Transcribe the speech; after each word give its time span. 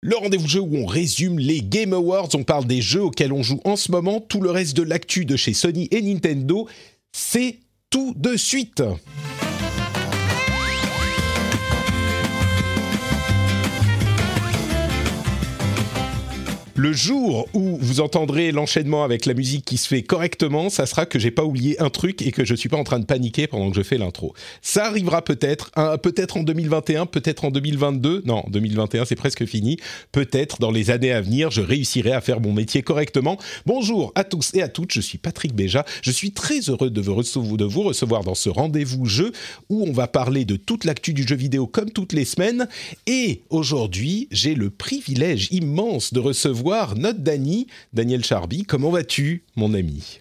Le 0.00 0.16
rendez-vous 0.16 0.46
jeu 0.46 0.60
où 0.60 0.76
on 0.76 0.86
résume 0.86 1.40
les 1.40 1.60
Game 1.60 1.92
Awards, 1.92 2.28
on 2.34 2.44
parle 2.44 2.66
des 2.66 2.80
jeux 2.80 3.02
auxquels 3.02 3.32
on 3.32 3.42
joue 3.42 3.60
en 3.64 3.74
ce 3.74 3.90
moment, 3.90 4.20
tout 4.20 4.40
le 4.40 4.52
reste 4.52 4.76
de 4.76 4.84
l'actu 4.84 5.24
de 5.24 5.34
chez 5.34 5.54
Sony 5.54 5.88
et 5.90 6.00
Nintendo, 6.00 6.68
c'est 7.10 7.58
tout 7.90 8.14
de 8.16 8.36
suite. 8.36 8.80
Le 16.78 16.92
jour 16.92 17.48
où 17.54 17.76
vous 17.80 17.98
entendrez 17.98 18.52
l'enchaînement 18.52 19.02
avec 19.02 19.26
la 19.26 19.34
musique 19.34 19.64
qui 19.64 19.78
se 19.78 19.88
fait 19.88 20.04
correctement, 20.04 20.70
ça 20.70 20.86
sera 20.86 21.06
que 21.06 21.18
j'ai 21.18 21.32
pas 21.32 21.42
oublié 21.42 21.82
un 21.82 21.90
truc 21.90 22.22
et 22.22 22.30
que 22.30 22.44
je 22.44 22.54
suis 22.54 22.68
pas 22.68 22.76
en 22.76 22.84
train 22.84 23.00
de 23.00 23.04
paniquer 23.04 23.48
pendant 23.48 23.68
que 23.68 23.76
je 23.76 23.82
fais 23.82 23.98
l'intro. 23.98 24.32
Ça 24.62 24.86
arrivera 24.86 25.22
peut-être, 25.22 25.72
peut-être 26.00 26.36
en 26.36 26.44
2021, 26.44 27.06
peut-être 27.06 27.44
en 27.44 27.50
2022. 27.50 28.22
Non, 28.26 28.44
2021 28.48 29.06
c'est 29.06 29.16
presque 29.16 29.44
fini. 29.44 29.78
Peut-être 30.12 30.60
dans 30.60 30.70
les 30.70 30.92
années 30.92 31.10
à 31.10 31.20
venir, 31.20 31.50
je 31.50 31.62
réussirai 31.62 32.12
à 32.12 32.20
faire 32.20 32.40
mon 32.40 32.52
métier 32.52 32.82
correctement. 32.82 33.38
Bonjour 33.66 34.12
à 34.14 34.22
tous 34.22 34.54
et 34.54 34.62
à 34.62 34.68
toutes, 34.68 34.92
je 34.92 35.00
suis 35.00 35.18
Patrick 35.18 35.56
Béja. 35.56 35.84
Je 36.02 36.12
suis 36.12 36.30
très 36.30 36.60
heureux 36.60 36.90
de 36.90 37.00
vous 37.00 37.82
recevoir 37.82 38.22
dans 38.22 38.36
ce 38.36 38.50
rendez-vous 38.50 39.04
jeu 39.04 39.32
où 39.68 39.84
on 39.84 39.90
va 39.90 40.06
parler 40.06 40.44
de 40.44 40.54
toute 40.54 40.84
l'actu 40.84 41.12
du 41.12 41.26
jeu 41.26 41.34
vidéo 41.34 41.66
comme 41.66 41.90
toutes 41.90 42.12
les 42.12 42.24
semaines. 42.24 42.68
Et 43.08 43.42
aujourd'hui, 43.50 44.28
j'ai 44.30 44.54
le 44.54 44.70
privilège 44.70 45.48
immense 45.50 46.12
de 46.12 46.20
recevoir 46.20 46.67
notre 46.96 47.20
Dany, 47.20 47.66
Daniel 47.92 48.24
Charby. 48.24 48.64
Comment 48.64 48.90
vas-tu, 48.90 49.44
mon 49.56 49.74
ami? 49.74 50.20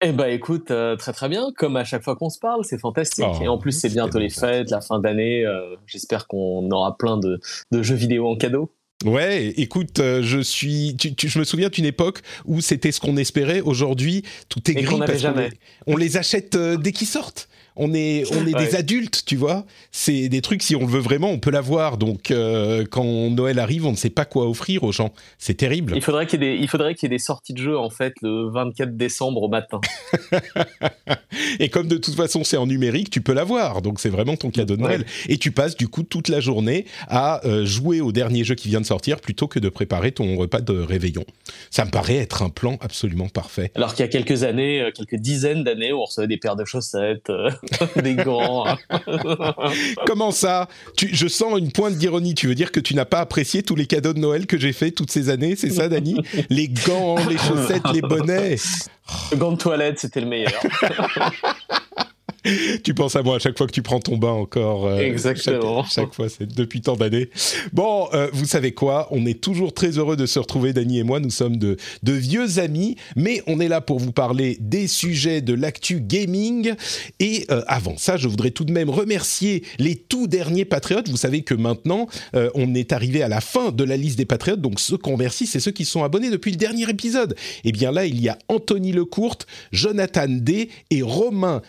Eh 0.00 0.12
ben 0.12 0.26
écoute, 0.26 0.70
euh, 0.70 0.94
très 0.96 1.12
très 1.12 1.28
bien, 1.28 1.48
comme 1.56 1.76
à 1.76 1.84
chaque 1.84 2.04
fois 2.04 2.14
qu'on 2.14 2.30
se 2.30 2.38
parle, 2.38 2.64
c'est 2.64 2.78
fantastique. 2.78 3.24
Oh, 3.28 3.42
et 3.42 3.48
en 3.48 3.58
plus, 3.58 3.72
c'est 3.72 3.88
bientôt 3.88 4.20
les 4.20 4.30
fêtes, 4.30 4.70
la 4.70 4.80
fin 4.80 5.00
d'année. 5.00 5.44
euh, 5.44 5.74
J'espère 5.86 6.28
qu'on 6.28 6.70
aura 6.70 6.96
plein 6.96 7.16
de, 7.16 7.40
de 7.72 7.82
jeux 7.82 7.96
vidéo 7.96 8.28
en 8.28 8.36
cadeau. 8.36 8.70
Ouais, 9.04 9.48
écoute, 9.56 9.98
euh, 10.00 10.22
je 10.22 10.40
suis, 10.40 10.96
tu, 10.98 11.14
tu- 11.14 11.28
je 11.28 11.38
me 11.38 11.44
souviens 11.44 11.68
d'une 11.68 11.84
époque 11.84 12.20
où 12.46 12.60
c'était 12.60 12.90
ce 12.92 13.00
qu'on 13.00 13.16
espérait. 13.16 13.60
Aujourd'hui, 13.60 14.22
tout 14.48 14.60
est 14.70 14.74
Et 14.78 14.82
gris 14.82 14.98
parce 14.98 15.22
les, 15.22 15.50
on 15.86 15.96
les 15.96 16.16
achète 16.16 16.54
euh, 16.56 16.76
dès 16.76 16.92
qu'ils 16.92 17.06
sortent. 17.06 17.48
On 17.80 17.94
est, 17.94 18.24
on 18.34 18.46
est 18.46 18.54
des 18.54 18.74
adultes, 18.76 19.22
tu 19.24 19.36
vois. 19.36 19.64
C'est 19.92 20.28
des 20.28 20.40
trucs, 20.42 20.62
si 20.62 20.74
on 20.76 20.80
le 20.80 20.86
veut 20.86 20.98
vraiment, 21.00 21.30
on 21.30 21.38
peut 21.38 21.50
l'avoir. 21.50 21.96
Donc, 21.96 22.30
euh, 22.30 22.84
quand 22.90 23.04
Noël 23.30 23.58
arrive, 23.58 23.86
on 23.86 23.92
ne 23.92 23.96
sait 23.96 24.10
pas 24.10 24.24
quoi 24.24 24.48
offrir 24.48 24.82
aux 24.82 24.92
gens. 24.92 25.12
C'est 25.38 25.54
terrible. 25.54 25.92
Il 25.96 26.02
faudrait 26.02 26.26
qu'il 26.26 26.42
y, 26.42 26.46
ait 26.46 26.56
des- 26.56 26.60
il 26.62 26.68
faudrait 26.68 26.94
qu'il 26.94 27.08
y 27.08 27.12
ait 27.12 27.16
des 27.16 27.22
sorties 27.22 27.52
de 27.54 27.58
jeux 27.62 27.78
en 27.78 27.88
fait 27.90 28.14
le 28.22 28.50
24 28.50 28.96
décembre 28.96 29.42
au 29.42 29.48
matin. 29.48 29.80
Et 31.60 31.68
comme 31.68 31.88
de 31.88 31.96
toute 31.96 32.14
façon 32.14 32.44
c'est 32.44 32.56
en 32.56 32.66
numérique, 32.66 33.10
tu 33.10 33.20
peux 33.20 33.32
l'avoir. 33.32 33.82
Donc 33.82 34.00
c'est 34.00 34.08
vraiment 34.08 34.36
ton 34.36 34.50
cadeau 34.50 34.76
de 34.76 34.82
Ouais. 34.82 34.88
Noël. 34.88 35.04
Et 35.28 35.38
tu 35.38 35.50
passes 35.50 35.76
du 35.76 35.88
coup 35.88 36.02
toute 36.02 36.28
la 36.28 36.40
journée 36.40 36.84
à 37.08 37.44
euh, 37.46 37.64
jouer 37.64 38.00
au 38.00 38.12
dernier 38.12 38.44
jeu 38.44 38.54
qui 38.54 38.68
vient 38.68 38.80
de 38.80 38.86
sortir 38.86 39.20
plutôt 39.20 39.46
que 39.48 39.58
de 39.58 39.68
préparer 39.68 40.12
ton 40.12 40.36
repas 40.36 40.60
de 40.60 40.72
réveillon. 40.78 41.24
Ça 41.70 41.84
me 41.84 41.90
paraît 41.90 42.16
être 42.16 42.42
un 42.42 42.48
plan 42.50 42.76
absolument 42.80 43.28
parfait. 43.28 43.72
Alors 43.74 43.94
qu'il 43.94 44.04
y 44.04 44.08
a 44.08 44.10
quelques 44.10 44.42
années, 44.44 44.80
euh, 44.82 44.90
quelques 44.94 45.16
dizaines 45.16 45.64
d'années, 45.64 45.92
on 45.92 46.04
recevait 46.04 46.26
des 46.26 46.36
paires 46.36 46.56
de 46.56 46.64
chaussettes, 46.64 47.30
des 48.02 48.14
gants. 48.14 48.66
hein. 48.66 48.78
Comment 50.06 50.30
ça? 50.30 50.68
Tu, 50.96 51.08
Je 51.12 51.28
sens 51.28 51.58
une 51.58 51.72
pointe 51.72 51.94
d'ironie. 51.96 52.34
Tu 52.34 52.46
veux 52.46 52.54
dire 52.54 52.72
que 52.72 52.80
tu 52.80 52.94
n'as 52.94 53.04
pas 53.04 53.20
apprécié 53.20 53.62
tous 53.62 53.74
les 53.76 53.86
cadeaux 53.86 54.12
de 54.12 54.18
Noël 54.18 54.46
que 54.46 54.58
j'ai 54.58 54.72
fait 54.72 54.90
toutes 54.90 55.10
ces 55.10 55.28
années 55.30 55.56
C'est 55.56 55.70
ça, 55.70 55.88
Dani? 55.88 56.20
Les 56.50 56.68
gants, 56.68 57.16
les 57.28 57.38
chaussettes, 57.38 57.82
les 57.92 58.00
bonnets? 58.02 58.56
Le 59.32 59.36
gant 59.36 59.52
de 59.52 59.56
toilette, 59.56 59.98
c'était 59.98 60.20
le 60.20 60.26
meilleur. 60.26 60.52
Tu 62.84 62.94
penses 62.94 63.16
à 63.16 63.22
moi 63.22 63.36
à 63.36 63.38
chaque 63.38 63.58
fois 63.58 63.66
que 63.66 63.72
tu 63.72 63.82
prends 63.82 64.00
ton 64.00 64.16
bain 64.16 64.30
encore. 64.30 64.86
euh, 64.86 64.98
Exactement. 64.98 65.82
Chaque, 65.84 65.92
chaque 65.92 66.14
fois, 66.14 66.28
c'est 66.28 66.46
depuis 66.46 66.80
tant 66.80 66.96
d'années. 66.96 67.28
Bon, 67.72 68.08
euh, 68.14 68.28
vous 68.32 68.44
savez 68.46 68.72
quoi? 68.72 69.08
On 69.10 69.26
est 69.26 69.40
toujours 69.40 69.74
très 69.74 69.98
heureux 69.98 70.16
de 70.16 70.26
se 70.26 70.38
retrouver, 70.38 70.72
Dany 70.72 70.98
et 71.00 71.02
moi. 71.02 71.20
Nous 71.20 71.30
sommes 71.30 71.56
de, 71.56 71.76
de 72.02 72.12
vieux 72.12 72.58
amis, 72.58 72.96
mais 73.16 73.42
on 73.46 73.60
est 73.60 73.68
là 73.68 73.80
pour 73.80 73.98
vous 73.98 74.12
parler 74.12 74.56
des 74.60 74.86
sujets 74.86 75.40
de 75.40 75.52
l'actu 75.54 76.00
gaming. 76.00 76.74
Et 77.20 77.44
euh, 77.50 77.62
avant 77.66 77.96
ça, 77.96 78.16
je 78.16 78.28
voudrais 78.28 78.50
tout 78.50 78.64
de 78.64 78.72
même 78.72 78.90
remercier 78.90 79.64
les 79.78 79.96
tout 79.96 80.26
derniers 80.26 80.64
patriotes. 80.64 81.08
Vous 81.08 81.16
savez 81.16 81.42
que 81.42 81.54
maintenant, 81.54 82.06
on 82.54 82.74
est 82.74 82.92
arrivé 82.92 83.22
à 83.22 83.28
la 83.28 83.40
fin 83.40 83.70
de 83.72 83.84
la 83.84 83.96
liste 83.96 84.16
des 84.18 84.24
patriotes. 84.24 84.60
Donc, 84.60 84.80
ceux 84.80 84.96
qu'on 84.96 85.12
remercie, 85.12 85.46
c'est 85.46 85.60
ceux 85.60 85.70
qui 85.72 85.84
sont 85.84 86.04
abonnés 86.04 86.30
depuis 86.30 86.50
le 86.50 86.56
dernier 86.56 86.88
épisode. 86.88 87.34
Et 87.64 87.72
bien 87.72 87.90
là, 87.92 88.06
il 88.06 88.20
y 88.20 88.28
a 88.28 88.38
Anthony 88.48 88.92
Lecourte, 88.92 89.46
Jonathan 89.72 90.26
D 90.28 90.70
et 90.90 91.02
Romain 91.02 91.62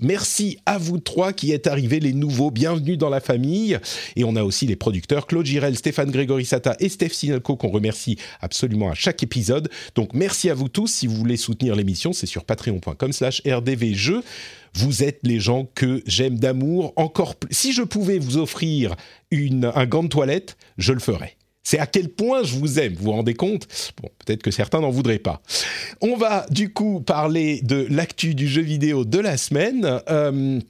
Merci 0.00 0.58
à 0.66 0.78
vous 0.78 0.98
trois 0.98 1.32
qui 1.32 1.52
êtes 1.52 1.66
arrivés, 1.66 2.00
les 2.00 2.12
nouveaux. 2.12 2.50
Bienvenue 2.50 2.96
dans 2.96 3.10
la 3.10 3.20
famille. 3.20 3.78
Et 4.16 4.24
on 4.24 4.36
a 4.36 4.42
aussi 4.42 4.66
les 4.66 4.76
producteurs 4.76 5.26
Claude 5.26 5.46
Girel, 5.46 5.76
Stéphane 5.76 6.10
Grégory 6.10 6.44
Sata 6.44 6.76
et 6.80 6.88
Steph 6.88 7.10
Sinelko 7.10 7.56
qu'on 7.56 7.70
remercie 7.70 8.16
absolument 8.40 8.90
à 8.90 8.94
chaque 8.94 9.22
épisode. 9.22 9.68
Donc 9.94 10.14
merci 10.14 10.50
à 10.50 10.54
vous 10.54 10.68
tous. 10.68 10.88
Si 10.88 11.06
vous 11.06 11.16
voulez 11.16 11.36
soutenir 11.36 11.76
l'émission, 11.76 12.12
c'est 12.12 12.26
sur 12.26 12.44
patreon.com 12.44 13.12
slash 13.12 13.42
rdvjeux. 13.46 14.22
Vous 14.74 15.02
êtes 15.02 15.20
les 15.22 15.40
gens 15.40 15.68
que 15.74 16.02
j'aime 16.06 16.38
d'amour. 16.38 16.92
Encore. 16.96 17.34
Si 17.50 17.72
je 17.72 17.82
pouvais 17.82 18.18
vous 18.18 18.36
offrir 18.36 18.94
une, 19.30 19.70
un 19.74 19.86
gant 19.86 20.02
de 20.02 20.08
toilette, 20.08 20.56
je 20.78 20.92
le 20.92 21.00
ferais. 21.00 21.36
C'est 21.62 21.78
à 21.78 21.86
quel 21.86 22.08
point 22.08 22.42
je 22.42 22.56
vous 22.56 22.78
aime, 22.78 22.94
vous 22.94 23.04
vous 23.04 23.12
rendez 23.12 23.34
compte? 23.34 23.66
Bon, 24.00 24.08
peut-être 24.24 24.42
que 24.42 24.50
certains 24.50 24.80
n'en 24.80 24.90
voudraient 24.90 25.18
pas. 25.18 25.42
On 26.00 26.16
va 26.16 26.46
du 26.50 26.72
coup 26.72 27.00
parler 27.00 27.60
de 27.62 27.86
l'actu 27.90 28.34
du 28.34 28.48
jeu 28.48 28.62
vidéo 28.62 29.04
de 29.04 29.18
la 29.18 29.36
semaine. 29.36 30.00
Euh, 30.08 30.60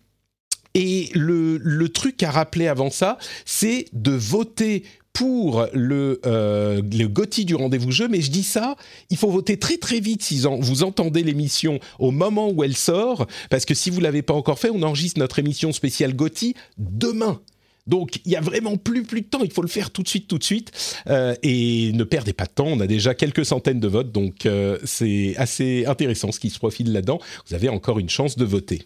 et 0.75 1.11
le, 1.15 1.59
le 1.59 1.89
truc 1.89 2.23
à 2.23 2.31
rappeler 2.31 2.69
avant 2.69 2.91
ça, 2.91 3.19
c'est 3.45 3.87
de 3.93 4.13
voter 4.13 4.85
pour 5.13 5.67
le, 5.73 6.21
euh, 6.25 6.83
le 6.83 7.45
du 7.45 7.55
rendez-vous 7.55 7.91
jeu, 7.91 8.09
mais 8.09 8.21
je 8.21 8.31
dis 8.31 8.43
ça, 8.43 8.77
il 9.11 9.17
faut 9.17 9.31
voter 9.31 9.59
très 9.59 9.77
très 9.77 10.01
vite 10.01 10.23
si 10.23 10.43
vous 10.61 10.83
entendez 10.83 11.23
l'émission 11.23 11.81
au 11.99 12.11
moment 12.11 12.51
où 12.51 12.63
elle 12.63 12.77
sort, 12.77 13.27
parce 13.51 13.65
que 13.65 13.75
si 13.75 13.91
vous 13.91 14.01
l'avez 14.01 14.23
pas 14.23 14.35
encore 14.35 14.59
fait, 14.59 14.71
on 14.71 14.83
enregistre 14.83 15.19
notre 15.19 15.39
émission 15.39 15.73
spéciale 15.73 16.15
GOTY 16.15 16.55
demain. 16.79 17.41
Donc, 17.87 18.21
il 18.25 18.33
y 18.33 18.37
a 18.37 18.41
vraiment 18.41 18.77
plus 18.77 19.03
plus 19.03 19.23
de 19.23 19.27
temps. 19.27 19.41
Il 19.43 19.53
faut 19.53 19.63
le 19.63 19.69
faire 19.69 19.91
tout 19.91 20.03
de 20.03 20.09
suite, 20.09 20.29
tout 20.29 20.39
de 20.39 20.45
suite. 20.45 20.71
Euh, 21.09 21.35
et 21.43 21.93
ne 21.93 22.05
perdez 22.05 22.33
pas 22.33 22.45
de 22.45 22.53
temps. 22.53 22.67
On 22.67 22.81
a 22.81 22.87
déjà 22.87 23.15
quelques 23.15 23.45
centaines 23.45 23.81
de 23.81 23.89
votes, 23.89 24.13
donc 24.13 24.47
euh, 24.47 24.79
c'est 24.85 25.35
assez 25.37 25.87
intéressant 25.87 26.33
ce 26.33 26.41
qui 26.41 26.51
se 26.51 26.59
profile 26.59 26.93
là-dedans. 26.93 27.19
Vous 27.49 27.55
avez 27.55 27.69
encore 27.69 27.99
une 27.99 28.11
chance 28.11 28.37
de 28.37 28.45
voter. 28.45 28.83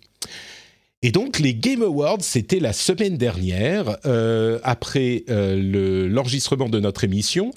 Et 1.02 1.10
donc, 1.10 1.38
les 1.38 1.54
Game 1.54 1.82
Awards, 1.82 2.22
c'était 2.22 2.60
la 2.60 2.72
semaine 2.72 3.18
dernière, 3.18 3.98
euh, 4.06 4.58
après 4.62 5.24
le- 5.28 6.08
l'enregistrement 6.08 6.70
de 6.70 6.80
notre 6.80 7.04
émission. 7.04 7.50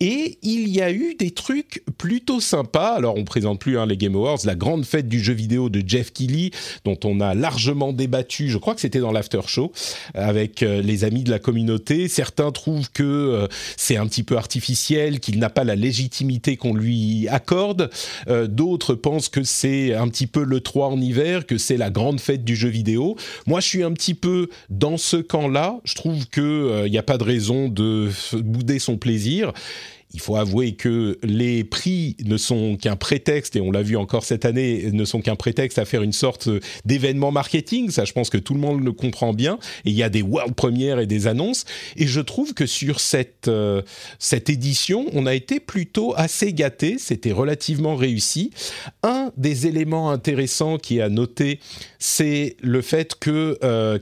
Et 0.00 0.38
il 0.42 0.68
y 0.68 0.80
a 0.80 0.92
eu 0.92 1.16
des 1.18 1.32
trucs 1.32 1.82
plutôt 1.98 2.38
sympas. 2.38 2.90
Alors, 2.90 3.16
on 3.16 3.24
présente 3.24 3.58
plus 3.58 3.78
hein, 3.78 3.86
les 3.86 3.96
Game 3.96 4.14
Awards, 4.14 4.38
la 4.44 4.54
grande 4.54 4.84
fête 4.84 5.08
du 5.08 5.18
jeu 5.18 5.32
vidéo 5.32 5.70
de 5.70 5.82
Jeff 5.84 6.12
Keighley, 6.12 6.52
dont 6.84 6.98
on 7.02 7.20
a 7.20 7.34
largement 7.34 7.92
débattu. 7.92 8.48
Je 8.48 8.58
crois 8.58 8.76
que 8.76 8.80
c'était 8.80 9.00
dans 9.00 9.10
l'after 9.10 9.40
show 9.48 9.72
avec 10.14 10.62
euh, 10.62 10.82
les 10.82 11.02
amis 11.02 11.24
de 11.24 11.32
la 11.32 11.40
communauté. 11.40 12.06
Certains 12.06 12.52
trouvent 12.52 12.92
que 12.92 13.02
euh, 13.02 13.48
c'est 13.76 13.96
un 13.96 14.06
petit 14.06 14.22
peu 14.22 14.36
artificiel, 14.36 15.18
qu'il 15.18 15.40
n'a 15.40 15.50
pas 15.50 15.64
la 15.64 15.74
légitimité 15.74 16.56
qu'on 16.56 16.74
lui 16.74 17.26
accorde. 17.26 17.90
Euh, 18.28 18.46
D'autres 18.46 18.94
pensent 18.94 19.28
que 19.28 19.42
c'est 19.42 19.94
un 19.94 20.06
petit 20.06 20.28
peu 20.28 20.44
le 20.44 20.60
3 20.60 20.90
en 20.90 21.00
hiver, 21.00 21.44
que 21.44 21.58
c'est 21.58 21.76
la 21.76 21.90
grande 21.90 22.20
fête 22.20 22.44
du 22.44 22.54
jeu 22.54 22.68
vidéo. 22.68 23.16
Moi, 23.48 23.58
je 23.58 23.66
suis 23.66 23.82
un 23.82 23.92
petit 23.92 24.14
peu 24.14 24.48
dans 24.70 24.96
ce 24.96 25.16
camp-là. 25.16 25.80
Je 25.82 25.96
trouve 25.96 26.28
qu'il 26.28 26.88
n'y 26.88 26.98
a 26.98 27.02
pas 27.02 27.18
de 27.18 27.24
raison 27.24 27.68
de 27.68 28.10
bouder 28.32 28.78
son 28.78 28.96
plaisir. 28.96 29.52
Il 30.12 30.20
faut 30.20 30.36
avouer 30.36 30.72
que 30.72 31.18
les 31.22 31.64
prix 31.64 32.16
ne 32.24 32.36
sont 32.36 32.76
qu'un 32.76 32.96
prétexte, 32.96 33.56
et 33.56 33.60
on 33.60 33.70
l'a 33.70 33.82
vu 33.82 33.96
encore 33.96 34.24
cette 34.24 34.44
année, 34.44 34.90
ne 34.92 35.04
sont 35.04 35.20
qu'un 35.20 35.36
prétexte 35.36 35.78
à 35.78 35.84
faire 35.84 36.02
une 36.02 36.12
sorte 36.12 36.48
d'événement 36.84 37.30
marketing. 37.30 37.90
Ça, 37.90 38.04
je 38.04 38.12
pense 38.12 38.30
que 38.30 38.38
tout 38.38 38.54
le 38.54 38.60
monde 38.60 38.82
le 38.82 38.92
comprend 38.92 39.34
bien. 39.34 39.58
Et 39.84 39.90
il 39.90 39.94
y 39.94 40.02
a 40.02 40.08
des 40.08 40.22
world 40.22 40.54
premières 40.54 40.98
et 40.98 41.06
des 41.06 41.26
annonces. 41.26 41.64
Et 41.96 42.06
je 42.06 42.20
trouve 42.20 42.54
que 42.54 42.66
sur 42.66 43.00
cette, 43.00 43.48
euh, 43.48 43.82
cette 44.18 44.48
édition, 44.48 45.06
on 45.12 45.26
a 45.26 45.34
été 45.34 45.60
plutôt 45.60 46.14
assez 46.16 46.52
gâté. 46.52 46.96
C'était 46.98 47.32
relativement 47.32 47.96
réussi. 47.96 48.50
Un 49.02 49.30
des 49.36 49.66
éléments 49.66 50.10
intéressants 50.10 50.78
qui 50.78 50.98
est 50.98 51.02
à 51.02 51.08
noter, 51.08 51.60
c'est 51.98 52.56
le 52.60 52.80
fait 52.82 53.14
que 53.18 53.58
euh, 53.62 53.98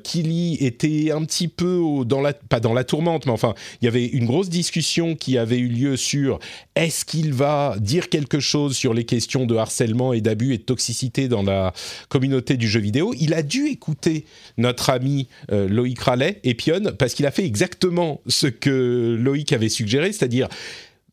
était 0.60 1.10
un 1.10 1.24
petit 1.24 1.48
peu 1.48 1.82
dans 2.04 2.20
la, 2.20 2.32
pas 2.32 2.60
dans 2.60 2.72
la 2.72 2.84
tourmente, 2.84 3.26
mais 3.26 3.32
enfin, 3.32 3.54
il 3.80 3.84
y 3.84 3.88
avait 3.88 4.06
une 4.06 4.24
grosse 4.26 4.48
discussion 4.48 5.14
qui 5.14 5.36
avait 5.38 5.58
eu 5.58 5.68
lieu 5.68 5.95
sur 5.96 6.38
est-ce 6.74 7.04
qu'il 7.04 7.32
va 7.32 7.76
dire 7.80 8.08
quelque 8.08 8.40
chose 8.40 8.76
sur 8.76 8.94
les 8.94 9.04
questions 9.04 9.46
de 9.46 9.56
harcèlement 9.56 10.12
et 10.12 10.20
d'abus 10.20 10.54
et 10.54 10.58
de 10.58 10.62
toxicité 10.62 11.28
dans 11.28 11.42
la 11.42 11.72
communauté 12.08 12.56
du 12.56 12.68
jeu 12.68 12.80
vidéo. 12.80 13.14
Il 13.18 13.34
a 13.34 13.42
dû 13.42 13.66
écouter 13.66 14.26
notre 14.58 14.90
ami 14.90 15.28
euh, 15.50 15.68
Loïc 15.68 16.00
Rallet 16.00 16.40
et 16.44 16.54
Pion 16.54 16.92
parce 16.98 17.14
qu'il 17.14 17.26
a 17.26 17.30
fait 17.30 17.44
exactement 17.44 18.20
ce 18.26 18.46
que 18.46 19.16
Loïc 19.18 19.52
avait 19.52 19.68
suggéré, 19.68 20.12
c'est-à-dire 20.12 20.48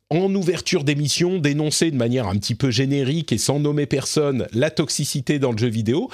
en 0.09 0.33
ouverture 0.35 0.83
d'émission, 0.83 1.39
dénoncer 1.39 1.89
de 1.89 1.95
manière 1.95 2.27
un 2.27 2.35
petit 2.35 2.55
peu 2.55 2.69
générique 2.69 3.31
et 3.31 3.37
sans 3.37 3.59
nommer 3.59 3.85
personne 3.85 4.47
la 4.53 4.69
toxicité 4.69 5.39
dans 5.39 5.51
le 5.51 5.57
jeu 5.57 5.69
vidéo 5.69 6.09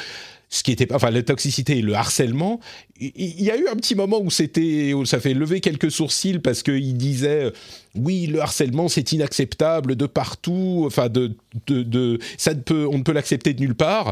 ce 0.50 0.64
qui 0.64 0.72
était 0.72 0.92
enfin 0.94 1.12
la 1.12 1.22
toxicité 1.22 1.78
et 1.78 1.82
le 1.82 1.94
harcèlement 1.94 2.60
il 3.00 3.42
y 3.42 3.52
a 3.52 3.58
eu 3.58 3.68
un 3.68 3.76
petit 3.76 3.96
moment 3.96 4.20
où 4.20 4.32
c'était 4.32 4.94
ça 5.06 5.20
fait 5.20 5.34
lever 5.34 5.62
quelques 5.62 5.92
sourcils 5.92 6.40
parce 6.40 6.64
qu'il 6.64 6.98
disait 6.98 7.46
euh, 7.46 7.52
oui 7.96 8.26
le 8.28 8.42
harcèlement 8.42 8.88
c'est 8.88 9.12
inacceptable 9.12 9.96
de 9.96 10.06
partout 10.08 10.84
enfin 10.86 11.08
de, 11.08 11.36
de, 11.68 12.20
ça 12.38 12.54
ne 12.54 12.62
peut 12.62 12.88
on 12.92 12.98
ne 12.98 13.04
peut 13.04 13.14
l'accepter 13.14 13.54
de 13.54 13.62
nulle 13.62 13.76
part 13.76 14.12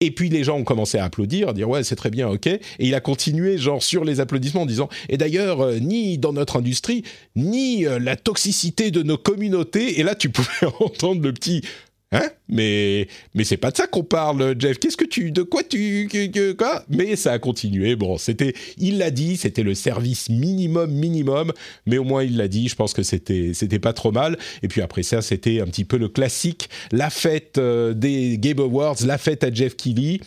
et 0.00 0.12
puis 0.12 0.28
les 0.28 0.44
gens 0.44 0.56
ont 0.56 0.64
commencé 0.64 0.96
à 0.98 1.04
applaudir, 1.04 1.48
à 1.48 1.52
dire 1.52 1.68
ouais 1.68 1.82
c'est 1.82 1.96
très 1.96 2.10
bien, 2.10 2.28
ok. 2.28 2.46
Et 2.46 2.60
il 2.78 2.94
a 2.94 3.00
continué 3.00 3.58
genre 3.58 3.82
sur 3.82 4.04
les 4.04 4.20
applaudissements 4.20 4.62
en 4.62 4.66
disant 4.66 4.88
et 5.08 5.16
d'ailleurs 5.16 5.60
euh, 5.60 5.78
ni 5.80 6.18
dans 6.18 6.32
notre 6.32 6.56
industrie 6.56 7.02
ni 7.34 7.84
euh, 7.84 7.98
la 7.98 8.14
toxicité 8.14 8.92
de 8.92 9.02
nos 9.02 9.18
communautés. 9.18 9.98
Et 9.98 10.04
là 10.04 10.14
tu 10.14 10.30
pouvais 10.30 10.66
entendre 10.80 11.22
le 11.22 11.32
petit 11.32 11.62
Hein? 12.10 12.30
Mais 12.48 13.06
mais 13.34 13.44
c'est 13.44 13.58
pas 13.58 13.70
de 13.70 13.76
ça 13.76 13.86
qu'on 13.86 14.02
parle, 14.02 14.54
Jeff. 14.58 14.78
Qu'est-ce 14.78 14.96
que 14.96 15.04
tu 15.04 15.30
de 15.30 15.42
quoi 15.42 15.62
tu 15.62 16.08
quoi? 16.56 16.82
Mais 16.88 17.16
ça 17.16 17.32
a 17.32 17.38
continué. 17.38 17.96
Bon, 17.96 18.16
c'était 18.16 18.54
il 18.78 18.96
l'a 18.96 19.10
dit, 19.10 19.36
c'était 19.36 19.62
le 19.62 19.74
service 19.74 20.30
minimum 20.30 20.90
minimum, 20.90 21.52
mais 21.84 21.98
au 21.98 22.04
moins 22.04 22.24
il 22.24 22.38
l'a 22.38 22.48
dit. 22.48 22.68
Je 22.68 22.76
pense 22.76 22.94
que 22.94 23.02
c'était 23.02 23.52
c'était 23.52 23.78
pas 23.78 23.92
trop 23.92 24.10
mal. 24.10 24.38
Et 24.62 24.68
puis 24.68 24.80
après 24.80 25.02
ça, 25.02 25.20
c'était 25.20 25.60
un 25.60 25.66
petit 25.66 25.84
peu 25.84 25.98
le 25.98 26.08
classique, 26.08 26.70
la 26.92 27.10
fête 27.10 27.58
euh, 27.58 27.92
des 27.92 28.38
Game 28.38 28.60
Awards, 28.60 28.96
la 29.04 29.18
fête 29.18 29.44
à 29.44 29.52
Jeff 29.52 29.76
Keighley. 29.76 30.20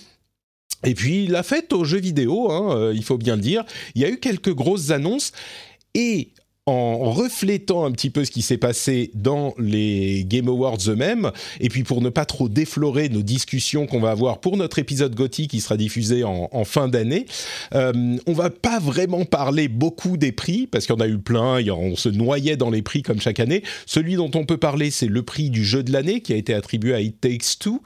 Et 0.83 0.93
puis 0.93 1.25
la 1.25 1.41
fête 1.41 1.73
aux 1.73 1.83
jeux 1.83 1.99
vidéo, 1.99 2.51
hein, 2.51 2.75
euh, 2.75 2.93
il 2.93 3.03
faut 3.03 3.17
bien 3.17 3.35
le 3.35 3.41
dire. 3.41 3.65
Il 3.95 4.03
y 4.03 4.05
a 4.05 4.09
eu 4.09 4.19
quelques 4.19 4.53
grosses 4.53 4.91
annonces. 4.91 5.31
Et 5.93 6.29
en 6.71 7.11
reflétant 7.11 7.85
un 7.85 7.91
petit 7.91 8.09
peu 8.09 8.23
ce 8.23 8.31
qui 8.31 8.41
s'est 8.41 8.57
passé 8.57 9.11
dans 9.13 9.53
les 9.57 10.23
Game 10.25 10.47
Awards 10.47 10.77
eux-mêmes, 10.87 11.31
et 11.59 11.67
puis 11.67 11.83
pour 11.83 12.01
ne 12.01 12.09
pas 12.09 12.25
trop 12.25 12.47
déflorer 12.47 13.09
nos 13.09 13.21
discussions 13.21 13.87
qu'on 13.87 13.99
va 13.99 14.11
avoir 14.11 14.39
pour 14.39 14.55
notre 14.55 14.79
épisode 14.79 15.13
Gotti 15.13 15.47
qui 15.47 15.59
sera 15.59 15.75
diffusé 15.75 16.23
en, 16.23 16.63
fin 16.63 16.87
d'année, 16.87 17.25
euh, 17.73 18.17
on 18.25 18.33
va 18.33 18.49
pas 18.49 18.79
vraiment 18.79 19.25
parler 19.25 19.67
beaucoup 19.67 20.15
des 20.15 20.31
prix, 20.31 20.67
parce 20.67 20.85
qu'il 20.85 20.95
y 20.95 20.97
en 20.97 21.01
a 21.01 21.07
eu 21.07 21.17
plein, 21.17 21.61
on 21.69 21.95
se 21.95 22.07
noyait 22.07 22.55
dans 22.55 22.69
les 22.69 22.81
prix 22.81 23.01
comme 23.01 23.19
chaque 23.19 23.39
année. 23.39 23.63
Celui 23.85 24.15
dont 24.15 24.31
on 24.35 24.45
peut 24.45 24.57
parler, 24.57 24.91
c'est 24.91 25.07
le 25.07 25.23
prix 25.23 25.49
du 25.49 25.65
jeu 25.65 25.83
de 25.83 25.91
l'année 25.91 26.21
qui 26.21 26.31
a 26.33 26.37
été 26.37 26.53
attribué 26.53 26.93
à 26.93 27.01
It 27.01 27.19
Takes 27.19 27.59
Two. 27.59 27.81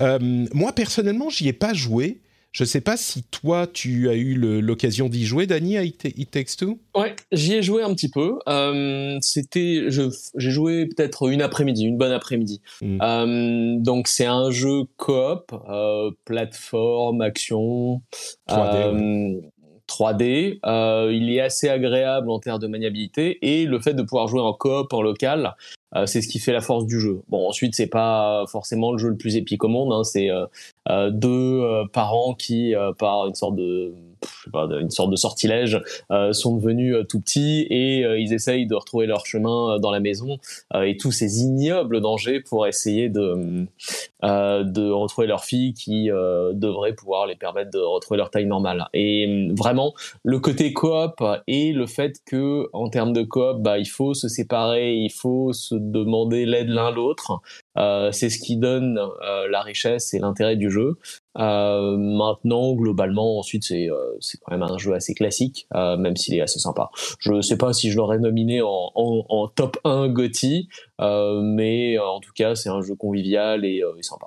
Euh, 0.00 0.18
moi, 0.52 0.72
personnellement, 0.72 1.30
j'y 1.30 1.48
ai 1.48 1.52
pas 1.52 1.74
joué. 1.74 2.18
Je 2.54 2.62
ne 2.62 2.68
sais 2.68 2.80
pas 2.80 2.96
si 2.96 3.24
toi, 3.24 3.66
tu 3.66 4.08
as 4.08 4.14
eu 4.14 4.36
l'occasion 4.36 5.08
d'y 5.08 5.26
jouer, 5.26 5.48
Dani, 5.48 5.76
à 5.76 5.82
It, 5.82 6.30
Takes 6.30 6.56
Two? 6.56 6.78
Ouais, 6.94 7.16
j'y 7.32 7.54
ai 7.54 7.62
joué 7.64 7.82
un 7.82 7.92
petit 7.92 8.08
peu. 8.08 8.38
Euh, 8.48 9.18
c'était, 9.22 9.86
j'ai 9.90 10.50
joué 10.50 10.86
peut-être 10.86 11.28
une 11.28 11.42
après-midi, 11.42 11.84
une 11.84 11.98
bonne 11.98 12.12
après-midi. 12.12 12.60
Hmm. 12.80 12.98
Euh, 13.02 13.74
donc 13.80 14.06
c'est 14.06 14.26
un 14.26 14.52
jeu 14.52 14.84
coop, 14.98 15.52
euh, 15.68 16.12
plateforme, 16.24 17.22
action. 17.22 18.02
3D. 18.48 19.42
3D. 19.94 20.58
il 21.12 21.30
est 21.30 21.40
assez 21.40 21.68
agréable 21.68 22.30
en 22.30 22.38
termes 22.38 22.58
de 22.58 22.66
maniabilité 22.66 23.38
et 23.42 23.64
le 23.66 23.80
fait 23.80 23.94
de 23.94 24.02
pouvoir 24.02 24.28
jouer 24.28 24.40
en 24.40 24.52
coop, 24.52 24.92
en 24.92 25.02
local, 25.02 25.54
c'est 26.06 26.22
ce 26.22 26.28
qui 26.28 26.40
fait 26.40 26.52
la 26.52 26.60
force 26.60 26.86
du 26.86 27.00
jeu. 27.00 27.22
Bon, 27.28 27.48
ensuite, 27.48 27.76
c'est 27.76 27.86
pas 27.86 28.44
forcément 28.48 28.90
le 28.90 28.98
jeu 28.98 29.10
le 29.10 29.16
plus 29.16 29.36
épique 29.36 29.62
au 29.62 29.68
monde. 29.68 29.92
Hein, 29.92 30.02
c'est 30.02 30.28
euh, 30.90 31.10
deux 31.10 31.62
euh, 31.62 31.84
parents 31.90 32.34
qui, 32.34 32.74
euh, 32.74 32.92
par 32.92 33.26
une 33.26 33.34
sorte 33.34 33.56
de 33.56 33.94
pas, 34.50 34.68
une 34.80 34.90
sorte 34.90 35.10
de 35.10 35.16
sortilège, 35.16 35.80
euh, 36.10 36.32
sont 36.32 36.56
devenus 36.56 36.96
tout 37.08 37.20
petits 37.20 37.66
et 37.70 38.00
ils 38.18 38.32
essayent 38.32 38.66
de 38.66 38.74
retrouver 38.74 39.06
leur 39.06 39.26
chemin 39.26 39.78
dans 39.78 39.90
la 39.90 40.00
maison 40.00 40.38
et 40.74 40.96
tous 40.96 41.12
ces 41.12 41.42
ignobles 41.42 42.00
dangers 42.00 42.40
pour 42.40 42.66
essayer 42.66 43.08
de, 43.08 43.66
de 44.22 44.90
retrouver 44.90 45.26
leur 45.26 45.44
fille 45.44 45.74
qui 45.74 46.08
devrait 46.08 46.94
pouvoir 46.94 47.26
les 47.26 47.36
permettre 47.36 47.70
de 47.70 47.78
retrouver 47.78 48.18
leur 48.18 48.30
taille 48.30 48.46
normale. 48.46 48.86
Et 48.92 49.50
vraiment, 49.56 49.94
le 50.22 50.38
côté 50.38 50.72
coop 50.72 51.22
et 51.46 51.72
le 51.72 51.86
fait 51.86 52.18
que 52.26 52.68
en 52.72 52.88
termes 52.88 53.12
de 53.12 53.22
coop, 53.22 53.58
bah, 53.60 53.78
il 53.78 53.88
faut 53.88 54.14
se 54.14 54.28
séparer, 54.28 54.94
il 54.94 55.12
faut 55.12 55.52
se 55.52 55.74
demander 55.74 56.46
l'aide 56.46 56.68
l'un 56.68 56.90
l'autre. 56.90 57.40
Euh, 57.76 58.12
c'est 58.12 58.30
ce 58.30 58.38
qui 58.38 58.56
donne 58.56 58.98
euh, 58.98 59.48
la 59.48 59.62
richesse 59.62 60.14
et 60.14 60.18
l'intérêt 60.18 60.56
du 60.56 60.70
jeu. 60.70 60.96
Euh, 61.38 61.96
maintenant, 61.96 62.74
globalement, 62.74 63.38
ensuite, 63.38 63.64
c'est 63.64 63.88
c'est 64.34 64.38
quand 64.44 64.52
même 64.56 64.62
un 64.62 64.78
jeu 64.78 64.94
assez 64.94 65.14
classique, 65.14 65.66
même 65.72 66.16
s'il 66.16 66.34
est 66.34 66.40
assez 66.40 66.58
sympa. 66.58 66.90
Je 67.18 67.32
ne 67.32 67.42
sais 67.42 67.56
pas 67.56 67.72
si 67.72 67.90
je 67.90 67.96
l'aurais 67.96 68.18
nominé 68.18 68.60
en, 68.62 69.48
top 69.54 69.78
1 69.84 70.08
GOTY, 70.08 70.68
mais 71.00 71.98
en 71.98 72.20
tout 72.20 72.32
cas, 72.34 72.54
c'est 72.54 72.68
un 72.68 72.82
jeu 72.82 72.94
convivial 72.94 73.64
et, 73.64 73.82
sympa. 74.00 74.26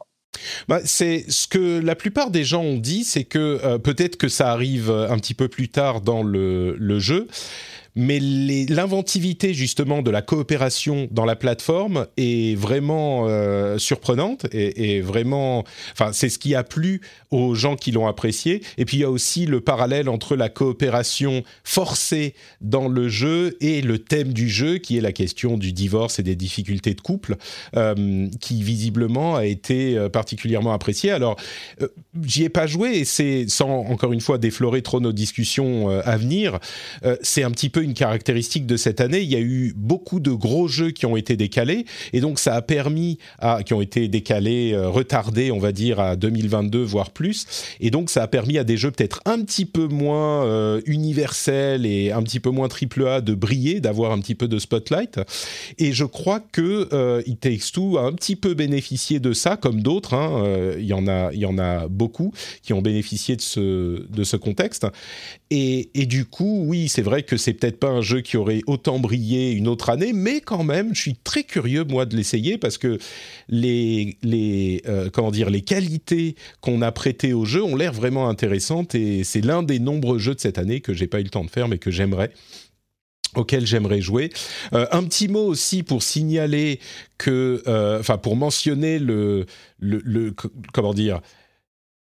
Bah, 0.68 0.80
c'est 0.86 1.26
ce 1.30 1.48
que 1.48 1.80
la 1.80 1.96
plupart 1.96 2.32
des 2.32 2.44
gens 2.44 2.64
ont 2.64 2.78
dit, 2.78 3.04
c'est 3.04 3.24
que 3.24 3.78
peut-être 3.78 4.18
que 4.18 4.28
ça 4.28 4.52
arrive 4.52 4.90
un 4.92 5.18
petit 5.18 5.34
peu 5.34 5.48
plus 5.48 5.70
tard 5.70 6.02
dans 6.02 6.24
le 6.24 7.00
jeu, 7.00 7.28
mais 7.98 8.20
l'inventivité 8.20 9.56
justement 9.56 10.04
de 10.04 10.12
la 10.12 10.22
coopération 10.22 11.08
dans 11.10 11.26
la 11.26 11.36
plateforme 11.36 12.06
est 12.16 12.56
vraiment 12.56 13.26
euh, 13.28 13.80
surprenante 13.80 14.46
et, 14.54 15.02
vraiment, 15.02 15.64
enfin 15.94 16.12
c'est 16.14 16.30
ce 16.30 16.38
qui 16.38 16.54
a 16.54 16.64
plu 16.64 17.02
aux 17.32 17.56
gens 17.56 17.76
qui 17.76 17.92
l'ont 17.92 18.06
apprécié. 18.06 18.62
Et 18.78 18.86
puis 18.86 18.98
il 18.98 19.00
y 19.00 19.04
a 19.04 19.10
aussi 19.10 19.48
le 19.48 19.62
parallèle 19.62 20.10
entre 20.10 20.36
la 20.36 20.48
coopération 20.48 21.44
forcée 21.64 22.36
dans 22.62 22.88
le 22.88 23.10
jeu 23.10 23.58
et 23.62 23.82
le 23.82 23.98
thème 23.98 24.32
du 24.32 24.48
jeu, 24.48 24.78
qui 24.78 24.98
est 24.98 25.02
la 25.02 25.12
question 25.12 25.58
du 25.58 25.74
divorce 25.74 26.20
et 26.20 26.24
des 26.24 26.36
difficultés 26.36 26.94
de 26.94 27.02
couple, 27.02 27.36
euh, 27.76 28.28
qui 28.40 28.62
visiblement 28.62 29.36
a 29.36 29.46
été 29.46 29.98
euh, 29.98 30.08
particulièrement 30.08 30.72
apprécié. 30.72 31.10
Alors 31.10 31.36
j'y 32.24 32.44
ai 32.44 32.50
pas 32.50 32.68
joué 32.68 33.00
et 33.00 33.06
c'est 33.06 33.46
sans 33.48 33.70
encore 33.70 34.14
une 34.14 34.22
fois 34.22 34.38
déflorer 34.38 34.84
trop 34.84 35.00
nos 35.00 35.14
discussions 35.14 35.90
à 35.90 36.18
venir, 36.18 36.60
c'est 37.22 37.44
un 37.44 37.52
petit 37.52 37.70
peu 37.70 37.87
une 37.88 37.94
caractéristique 37.94 38.66
de 38.66 38.78
cette 38.78 39.02
année. 39.02 39.22
Il 39.22 39.32
y 39.32 39.36
a 39.36 39.40
eu 39.40 39.74
beaucoup 39.76 40.20
de 40.20 40.32
gros 40.32 40.68
jeux 40.68 40.92
qui 40.92 41.06
ont 41.06 41.16
été 41.16 41.38
décalés 41.38 41.86
et 42.14 42.20
donc 42.20 42.38
ça 42.38 42.54
a 42.56 42.62
permis 42.62 43.18
à 43.40 43.64
qui 43.64 43.74
ont 43.74 43.82
été 43.82 44.08
décalés, 44.08 44.74
euh, 44.74 44.90
retardés, 44.90 45.52
on 45.52 45.60
va 45.60 45.72
dire 45.72 46.00
à 46.00 46.16
2022 46.16 46.84
voire 46.84 47.12
plus. 47.12 47.46
Et 47.80 47.90
donc 47.90 48.10
ça 48.10 48.24
a 48.24 48.28
permis 48.28 48.58
à 48.58 48.64
des 48.64 48.78
jeux 48.78 48.92
peut-être 48.92 49.22
un 49.26 49.42
petit 49.42 49.66
peu 49.66 49.88
moins 49.88 50.46
euh, 50.46 50.82
universels 50.86 51.86
et 51.86 52.12
un 52.12 52.22
petit 52.24 52.40
peu 52.40 52.50
moins 52.50 52.68
triple 52.68 53.08
A 53.08 53.22
de 53.22 53.34
briller, 53.34 53.80
d'avoir 53.80 54.12
un 54.12 54.20
petit 54.20 54.36
peu 54.36 54.48
de 54.48 54.60
spotlight. 54.60 55.20
Et 55.78 55.94
je 55.94 56.06
crois 56.06 56.40
que 56.40 56.90
euh, 56.94 57.22
It 57.26 57.40
Takes 57.40 57.72
Two 57.74 57.98
a 57.98 58.04
un 58.04 58.14
petit 58.14 58.36
peu 58.36 58.54
bénéficié 58.54 59.20
de 59.20 59.34
ça, 59.34 59.56
comme 59.56 59.82
d'autres. 59.82 60.14
Hein. 60.14 60.76
il 60.78 60.86
y 60.86 60.94
en 60.94 61.08
a, 61.08 61.32
il 61.34 61.40
y 61.40 61.46
en 61.46 61.58
a 61.58 61.88
beaucoup 61.88 62.34
qui 62.62 62.74
ont 62.74 62.82
bénéficié 62.82 63.36
de 63.36 63.42
ce 63.42 64.06
de 64.10 64.24
ce 64.24 64.36
contexte. 64.36 64.86
Et, 65.50 66.06
du 66.06 66.26
coup, 66.26 66.64
oui, 66.66 66.90
c'est 66.90 67.02
vrai 67.02 67.24
que 67.24 67.38
c'est 67.38 67.54
peut-être 67.54 67.80
pas 67.80 67.88
un 67.88 68.02
jeu 68.02 68.20
qui 68.20 68.36
aurait 68.36 68.62
autant 68.68 69.00
brillé 69.00 69.52
une 69.52 69.70
autre 69.70 69.90
année, 69.90 70.12
mais 70.14 70.42
quand 70.42 70.64
même, 70.64 70.94
je 70.94 71.02
suis 71.02 71.16
très 71.16 71.44
curieux 71.44 71.86
moi 71.86 72.06
de 72.06 72.18
l'essayer 72.18 72.58
parce 72.58 72.78
que 72.78 72.98
les 73.48 74.18
les 74.24 74.82
euh, 74.88 75.10
comment 75.10 75.32
dire 75.32 75.50
les 75.50 75.62
qualités 75.62 76.36
qu'on 76.60 76.82
a 76.82 76.92
prêtées 76.92 77.32
au 77.32 77.46
jeu 77.46 77.64
ont 77.64 77.76
l'air 77.76 77.94
vraiment 77.94 78.28
intéressantes 78.28 78.94
et 78.96 79.24
c'est 79.24 79.42
l'un 79.42 79.64
des 79.64 79.80
nombreux 79.80 80.20
jeux 80.20 80.36
de 80.36 80.40
cette 80.40 80.58
année 80.58 80.82
que 80.82 80.94
j'ai 80.94 81.08
pas 81.08 81.22
eu 81.22 81.24
le 81.24 81.30
temps 81.30 81.46
de 81.46 81.50
faire 81.50 81.68
mais 81.68 81.78
que 81.78 81.92
j'aimerais 81.92 82.32
auquel 83.36 83.66
j'aimerais 83.66 84.02
jouer. 84.02 84.32
Euh, 84.74 84.88
un 84.92 85.04
petit 85.04 85.28
mot 85.28 85.46
aussi 85.46 85.84
pour 85.84 86.04
signaler 86.04 86.80
que, 87.18 87.62
euh, 87.68 88.00
enfin 88.00 88.18
pour 88.18 88.36
mentionner 88.36 89.00
le, 89.00 89.46
le, 89.80 90.02
le 90.04 90.34
comment 90.74 90.94
dire, 90.94 91.22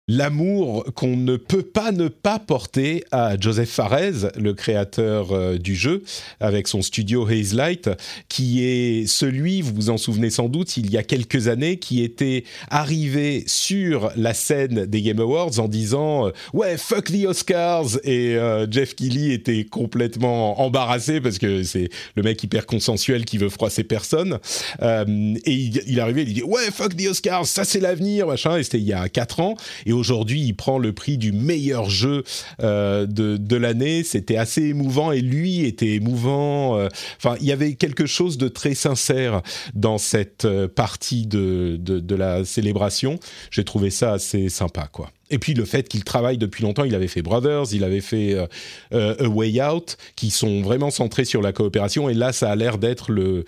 l'amour 0.09 0.85
qu'on 0.95 1.15
ne 1.15 1.37
peut 1.37 1.61
pas 1.61 1.91
ne 1.91 2.07
pas 2.07 2.39
porter 2.39 3.03
à 3.11 3.39
Joseph 3.39 3.69
Fares, 3.69 4.31
le 4.35 4.53
créateur 4.53 5.31
euh, 5.31 5.57
du 5.59 5.75
jeu, 5.75 6.03
avec 6.39 6.67
son 6.67 6.81
studio 6.81 7.27
Haze 7.27 7.53
Light, 7.53 7.91
qui 8.27 8.65
est 8.65 9.07
celui, 9.07 9.61
vous 9.61 9.73
vous 9.75 9.89
en 9.91 9.97
souvenez 9.97 10.31
sans 10.31 10.49
doute, 10.49 10.77
il 10.77 10.89
y 10.89 10.97
a 10.97 11.03
quelques 11.03 11.47
années, 11.47 11.77
qui 11.77 12.03
était 12.03 12.43
arrivé 12.71 13.43
sur 13.45 14.11
la 14.15 14.33
scène 14.33 14.87
des 14.87 15.03
Game 15.03 15.19
Awards 15.19 15.59
en 15.59 15.67
disant 15.67 16.27
euh, 16.27 16.31
ouais 16.53 16.75
fuck 16.77 17.05
the 17.05 17.25
Oscars. 17.27 17.99
Et 18.03 18.35
euh, 18.35 18.65
Jeff 18.69 18.95
Keighley 18.95 19.35
était 19.35 19.63
complètement 19.65 20.59
embarrassé 20.59 21.21
parce 21.21 21.37
que 21.37 21.61
c'est 21.61 21.89
le 22.15 22.23
mec 22.23 22.41
hyper 22.41 22.65
consensuel 22.65 23.25
qui 23.25 23.37
veut 23.37 23.49
froisser 23.49 23.83
personne. 23.83 24.39
Et 24.81 25.53
il, 25.53 25.99
arrivé, 25.99 26.23
il 26.23 26.33
dit 26.33 26.43
ouais 26.43 26.71
fuck 26.71 26.97
the 26.97 27.07
Oscars, 27.07 27.45
ça 27.45 27.63
c'est 27.63 27.79
l'avenir 27.79 28.25
machin. 28.25 28.57
Et 28.57 28.63
c'était 28.63 28.79
il 28.79 28.87
y 28.87 28.93
a 28.93 29.07
4 29.07 29.39
ans 29.41 29.55
aujourd'hui 29.99 30.41
il 30.41 30.53
prend 30.53 30.79
le 30.79 30.93
prix 30.93 31.17
du 31.17 31.31
meilleur 31.31 31.89
jeu 31.89 32.23
euh, 32.61 33.05
de, 33.05 33.37
de 33.37 33.55
l'année. 33.55 34.03
C'était 34.03 34.37
assez 34.37 34.63
émouvant 34.63 35.11
et 35.11 35.21
lui 35.21 35.65
était 35.65 35.93
émouvant. 35.93 36.77
Euh, 36.77 36.87
enfin, 37.17 37.35
il 37.41 37.47
y 37.47 37.51
avait 37.51 37.73
quelque 37.73 38.05
chose 38.05 38.37
de 38.37 38.47
très 38.47 38.73
sincère 38.75 39.41
dans 39.73 39.97
cette 39.97 40.45
euh, 40.45 40.67
partie 40.67 41.27
de, 41.27 41.77
de, 41.79 41.99
de 41.99 42.15
la 42.15 42.45
célébration. 42.45 43.19
J'ai 43.51 43.63
trouvé 43.63 43.89
ça 43.89 44.13
assez 44.13 44.49
sympa, 44.49 44.87
quoi. 44.91 45.11
Et 45.29 45.37
puis 45.37 45.53
le 45.53 45.65
fait 45.65 45.87
qu'il 45.87 46.03
travaille 46.03 46.37
depuis 46.37 46.63
longtemps, 46.63 46.83
il 46.83 46.95
avait 46.95 47.07
fait 47.07 47.21
Brothers, 47.21 47.65
il 47.73 47.83
avait 47.83 48.01
fait 48.01 48.33
euh, 48.33 48.47
euh, 48.93 49.15
A 49.19 49.27
Way 49.27 49.61
Out, 49.61 49.97
qui 50.15 50.31
sont 50.31 50.61
vraiment 50.61 50.89
centrés 50.89 51.25
sur 51.25 51.41
la 51.41 51.51
coopération. 51.53 52.09
Et 52.09 52.13
là, 52.13 52.33
ça 52.33 52.49
a 52.49 52.55
l'air 52.55 52.77
d'être 52.79 53.11
le, 53.11 53.43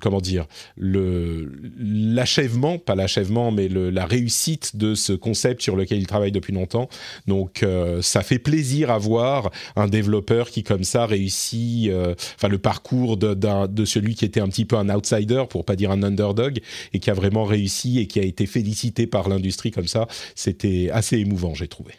comment 0.00 0.20
dire, 0.20 0.46
l'achèvement, 1.78 2.78
pas 2.78 2.94
l'achèvement, 2.94 3.52
mais 3.52 3.68
la 3.68 4.06
réussite 4.06 4.76
de 4.76 4.94
ce 4.94 5.12
concept 5.12 5.62
sur 5.62 5.76
lequel 5.76 5.98
il 5.98 6.06
travaille 6.06 6.32
depuis 6.32 6.52
longtemps. 6.52 6.88
Donc, 7.26 7.62
euh, 7.62 8.02
ça 8.02 8.22
fait 8.22 8.38
plaisir 8.38 8.90
à 8.90 8.98
voir 8.98 9.50
un 9.76 9.86
développeur 9.86 10.50
qui 10.50 10.62
comme 10.62 10.84
ça 10.84 11.06
réussit, 11.06 11.90
enfin 12.36 12.48
le 12.48 12.58
parcours 12.58 13.16
de, 13.16 13.34
de 13.34 13.84
celui 13.84 14.14
qui 14.14 14.24
était 14.24 14.40
un 14.40 14.48
petit 14.48 14.64
peu 14.64 14.76
un 14.76 14.88
outsider, 14.88 15.44
pour 15.48 15.64
pas 15.64 15.76
dire 15.76 15.90
un 15.90 16.02
underdog, 16.02 16.60
et 16.92 16.98
qui 16.98 17.10
a 17.10 17.14
vraiment 17.14 17.44
réussi 17.44 18.00
et 18.00 18.06
qui 18.06 18.18
a 18.18 18.22
été 18.22 18.46
félicité 18.46 19.06
par 19.06 19.28
l'industrie 19.28 19.70
comme 19.70 19.86
ça. 19.86 20.08
C'était 20.34 20.79
assez 20.88 21.18
émouvant, 21.18 21.54
j'ai 21.54 21.68
trouvé. 21.68 21.92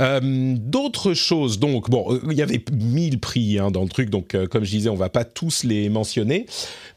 Euh, 0.00 0.54
d'autres 0.56 1.12
choses, 1.12 1.58
donc, 1.58 1.90
bon, 1.90 2.14
euh, 2.14 2.20
il 2.30 2.36
y 2.36 2.42
avait 2.42 2.64
mille 2.72 3.20
prix 3.20 3.58
hein, 3.58 3.70
dans 3.70 3.82
le 3.82 3.90
truc, 3.90 4.08
donc 4.08 4.34
euh, 4.34 4.46
comme 4.46 4.64
je 4.64 4.70
disais, 4.70 4.88
on 4.88 4.96
va 4.96 5.10
pas 5.10 5.26
tous 5.26 5.64
les 5.64 5.90
mentionner, 5.90 6.46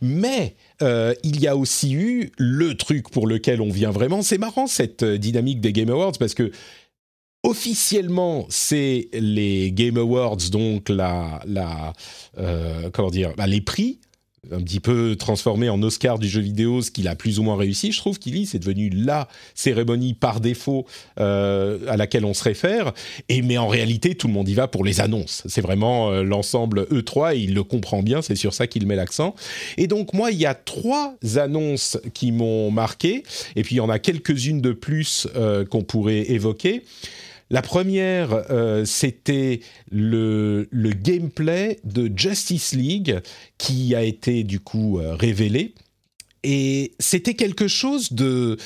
mais 0.01 0.55
il 0.81 1.39
y 1.39 1.47
a 1.47 1.55
aussi 1.55 1.93
eu 1.93 2.31
le 2.37 2.75
truc 2.75 3.09
pour 3.09 3.27
lequel 3.27 3.61
on 3.61 3.69
vient 3.69 3.91
vraiment. 3.91 4.21
C'est 4.21 4.37
marrant 4.37 4.67
cette 4.67 5.03
dynamique 5.03 5.61
des 5.61 5.71
Game 5.71 5.89
Awards 5.89 6.13
parce 6.19 6.33
que 6.33 6.51
officiellement, 7.43 8.45
c'est 8.49 9.07
les 9.13 9.71
Game 9.71 9.97
Awards, 9.97 10.49
donc 10.51 10.89
la, 10.89 11.41
la 11.47 11.93
comment 12.91 13.09
dire, 13.09 13.33
bah, 13.37 13.47
les 13.47 13.61
prix 13.61 13.99
un 14.51 14.61
petit 14.61 14.79
peu 14.79 15.15
transformé 15.15 15.69
en 15.69 15.81
Oscar 15.81 16.19
du 16.19 16.27
jeu 16.27 16.41
vidéo, 16.41 16.81
ce 16.81 16.91
qu'il 16.91 17.07
a 17.07 17.15
plus 17.15 17.39
ou 17.39 17.43
moins 17.43 17.57
réussi. 17.57 17.91
Je 17.91 17.97
trouve 17.97 18.19
qu'il 18.19 18.35
c'est 18.45 18.59
devenu 18.59 18.89
la 18.89 19.29
cérémonie 19.53 20.13
par 20.13 20.41
défaut 20.41 20.85
euh, 21.19 21.79
à 21.87 21.95
laquelle 21.95 22.25
on 22.25 22.33
se 22.33 22.43
réfère. 22.43 22.91
Et 23.29 23.41
mais 23.41 23.57
en 23.57 23.67
réalité, 23.67 24.15
tout 24.15 24.27
le 24.27 24.33
monde 24.33 24.49
y 24.49 24.53
va 24.53 24.67
pour 24.67 24.83
les 24.83 24.99
annonces. 24.99 25.43
C'est 25.47 25.61
vraiment 25.61 26.11
euh, 26.11 26.23
l'ensemble 26.23 26.81
E3 26.91 27.35
et 27.35 27.39
il 27.39 27.53
le 27.53 27.63
comprend 27.63 28.03
bien. 28.03 28.21
C'est 28.21 28.35
sur 28.35 28.53
ça 28.53 28.67
qu'il 28.67 28.85
met 28.87 28.95
l'accent. 28.95 29.35
Et 29.77 29.87
donc 29.87 30.13
moi, 30.13 30.31
il 30.31 30.37
y 30.37 30.45
a 30.45 30.53
trois 30.53 31.15
annonces 31.37 31.97
qui 32.13 32.31
m'ont 32.31 32.71
marqué. 32.71 33.23
Et 33.55 33.63
puis 33.63 33.75
il 33.75 33.77
y 33.77 33.81
en 33.81 33.89
a 33.89 33.99
quelques-unes 33.99 34.61
de 34.61 34.73
plus 34.73 35.27
euh, 35.35 35.65
qu'on 35.65 35.83
pourrait 35.83 36.31
évoquer. 36.31 36.83
La 37.49 37.61
première, 37.61 38.45
euh, 38.49 38.85
c'était 38.85 39.59
le, 39.91 40.67
gameplay 40.73 41.79
de 41.83 42.11
Justice 42.15 42.73
League 42.73 43.19
qui 43.57 43.93
a 43.95 44.03
été 44.03 44.43
du 44.43 44.59
coup 44.59 44.99
euh, 44.99 45.15
révélé. 45.15 45.75
Et 46.43 46.93
c'était 46.99 47.33
quelque 47.35 47.67
chose 47.67 48.13
de 48.13 48.57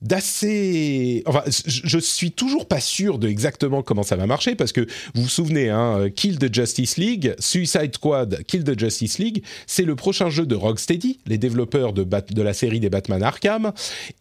d'assez. 0.00 1.24
Enfin, 1.26 1.42
je 1.46 1.98
suis 1.98 2.30
toujours 2.30 2.66
pas 2.66 2.78
sûr 2.78 3.18
de 3.18 3.26
exactement 3.28 3.82
comment 3.82 4.04
ça 4.04 4.14
va 4.14 4.26
marcher 4.26 4.54
parce 4.54 4.70
que 4.70 4.82
vous 5.14 5.22
vous 5.22 5.28
souvenez, 5.28 5.70
hein, 5.70 6.08
Kill 6.14 6.38
the 6.38 6.54
Justice 6.54 6.96
League, 6.96 7.34
Suicide 7.40 7.92
Squad, 7.94 8.44
Kill 8.46 8.62
the 8.62 8.78
Justice 8.78 9.18
League, 9.18 9.42
c'est 9.66 9.82
le 9.82 9.96
prochain 9.96 10.30
jeu 10.30 10.46
de 10.46 10.54
Rocksteady, 10.54 11.18
les 11.26 11.38
développeurs 11.38 11.92
de 11.92 12.42
la 12.42 12.52
série 12.54 12.78
des 12.78 12.90
Batman 12.90 13.22
Arkham. 13.24 13.72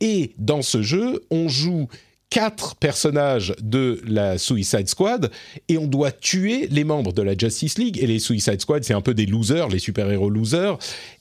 Et 0.02 0.34
dans 0.40 0.64
ce 0.64 0.82
jeu, 0.82 1.24
on 1.30 1.48
joue 1.48 1.88
quatre 2.30 2.76
personnages 2.76 3.56
de 3.62 4.02
la 4.06 4.38
Suicide 4.38 4.88
Squad 4.90 5.32
et 5.70 5.78
on 5.78 5.88
doit 5.88 6.12
tuer 6.12 6.68
les 6.70 6.84
membres 6.84 7.14
de 7.14 7.22
la 7.22 7.38
Justice 7.38 7.78
League. 7.78 7.98
Et 8.02 8.08
les 8.08 8.20
Suicide 8.20 8.60
Squad, 8.62 8.84
c'est 8.84 8.94
un 8.94 9.02
peu 9.02 9.14
des 9.14 9.26
losers, 9.26 9.70
les 9.70 9.80
super-héros 9.80 10.30
losers. 10.30 10.78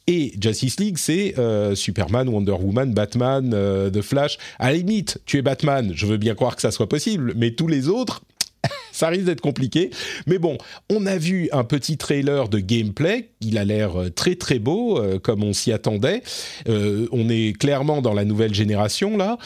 Et 0.07 0.33
Justice 0.41 0.81
League, 0.81 0.99
c'est 0.99 1.39
euh, 1.39 1.75
Superman, 1.75 2.29
Wonder 2.29 2.53
Woman, 2.53 2.93
Batman, 2.93 3.53
euh, 3.55 3.91
The 3.91 4.03
Flash. 4.03 4.39
À 4.59 4.71
la 4.71 4.79
limite, 4.79 5.21
tu 5.27 5.39
es 5.39 5.43
Batman, 5.43 5.93
je 5.95 6.07
veux 6.07 6.17
bien 6.17 6.35
croire 6.35 6.57
que 6.57 6.63
ça 6.63 6.71
soit 6.71 6.89
possible, 6.89 7.33
mais 7.37 7.53
tous 7.53 7.69
les 7.69 7.89
autres, 7.89 8.23
ça 8.93 9.09
risque 9.09 9.25
d'être 9.25 9.41
compliqué. 9.41 9.91
Mais 10.27 10.39
bon, 10.39 10.59
on 10.91 11.07
a 11.07 11.17
vu 11.17 11.49
un 11.53 11.65
petit 11.65 11.97
trailer 11.99 12.49
de 12.49 12.59
gameplay. 12.59 13.31
Il 13.41 13.59
a 13.59 13.65
l'air 13.65 14.01
euh, 14.01 14.11
très 14.11 14.35
très 14.35 14.59
beau, 14.59 15.01
comme 15.23 15.45
on 15.45 15.53
s'y 15.53 15.73
attendait. 15.73 16.23
on 16.67 17.29
est 17.29 17.57
clairement 17.59 18.03
dans 18.03 18.15
la 18.15 18.25
nouvelle 18.25 18.55
génération 18.55 19.17
là 19.17 19.39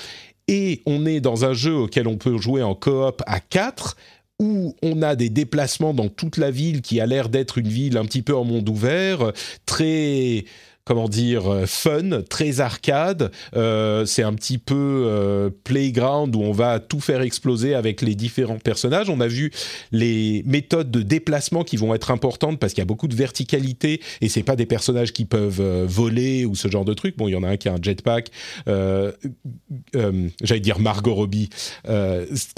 et 0.50 0.82
on 0.84 1.06
est 1.06 1.20
dans 1.20 1.44
un 1.44 1.54
jeu 1.54 1.74
auquel 1.74 2.08
on 2.08 2.16
peut 2.16 2.36
jouer 2.36 2.62
en 2.62 2.74
coop 2.74 3.22
à 3.26 3.38
4 3.38 3.96
où 4.40 4.74
on 4.82 5.00
a 5.02 5.14
des 5.14 5.28
déplacements 5.28 5.94
dans 5.94 6.08
toute 6.08 6.38
la 6.38 6.50
ville 6.50 6.82
qui 6.82 7.00
a 7.00 7.06
l'air 7.06 7.28
d'être 7.28 7.58
une 7.58 7.68
ville 7.68 7.96
un 7.96 8.04
petit 8.04 8.22
peu 8.22 8.34
en 8.34 8.44
monde 8.44 8.68
ouvert, 8.68 9.32
très 9.64 10.44
comment 10.90 11.08
dire, 11.08 11.46
euh, 11.46 11.66
fun, 11.66 12.22
très 12.28 12.58
arcade. 12.58 13.30
Euh, 13.54 14.04
c'est 14.06 14.24
un 14.24 14.34
petit 14.34 14.58
peu 14.58 15.04
euh, 15.06 15.48
playground 15.62 16.34
où 16.34 16.42
on 16.42 16.50
va 16.50 16.80
tout 16.80 16.98
faire 16.98 17.20
exploser 17.20 17.76
avec 17.76 18.02
les 18.02 18.16
différents 18.16 18.58
personnages. 18.58 19.08
On 19.08 19.20
a 19.20 19.28
vu 19.28 19.52
les 19.92 20.42
méthodes 20.46 20.90
de 20.90 21.02
déplacement 21.02 21.62
qui 21.62 21.76
vont 21.76 21.94
être 21.94 22.10
importantes 22.10 22.58
parce 22.58 22.72
qu'il 22.72 22.80
y 22.80 22.82
a 22.82 22.86
beaucoup 22.86 23.06
de 23.06 23.14
verticalité 23.14 24.00
et 24.20 24.28
c'est 24.28 24.42
pas 24.42 24.56
des 24.56 24.66
personnages 24.66 25.12
qui 25.12 25.26
peuvent 25.26 25.62
voler 25.86 26.44
ou 26.44 26.56
ce 26.56 26.66
genre 26.66 26.84
de 26.84 26.92
trucs. 26.92 27.16
Bon, 27.16 27.28
il 27.28 27.34
y 27.34 27.36
en 27.36 27.44
a 27.44 27.50
un 27.50 27.56
qui 27.56 27.68
a 27.68 27.74
un 27.74 27.80
jetpack. 27.80 28.32
J'allais 28.66 30.60
dire 30.60 30.80
Margot 30.80 31.14
Robbie, 31.14 31.50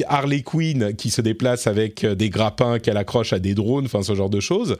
Harley 0.06 0.40
Quinn 0.40 0.94
qui 0.96 1.10
se 1.10 1.20
déplace 1.20 1.66
avec 1.66 2.06
des 2.06 2.30
grappins 2.30 2.78
qu'elle 2.78 2.96
accroche 2.96 3.34
à 3.34 3.38
des 3.38 3.52
drones, 3.52 3.84
enfin 3.84 4.02
ce 4.02 4.14
genre 4.14 4.30
de 4.30 4.40
choses. 4.40 4.78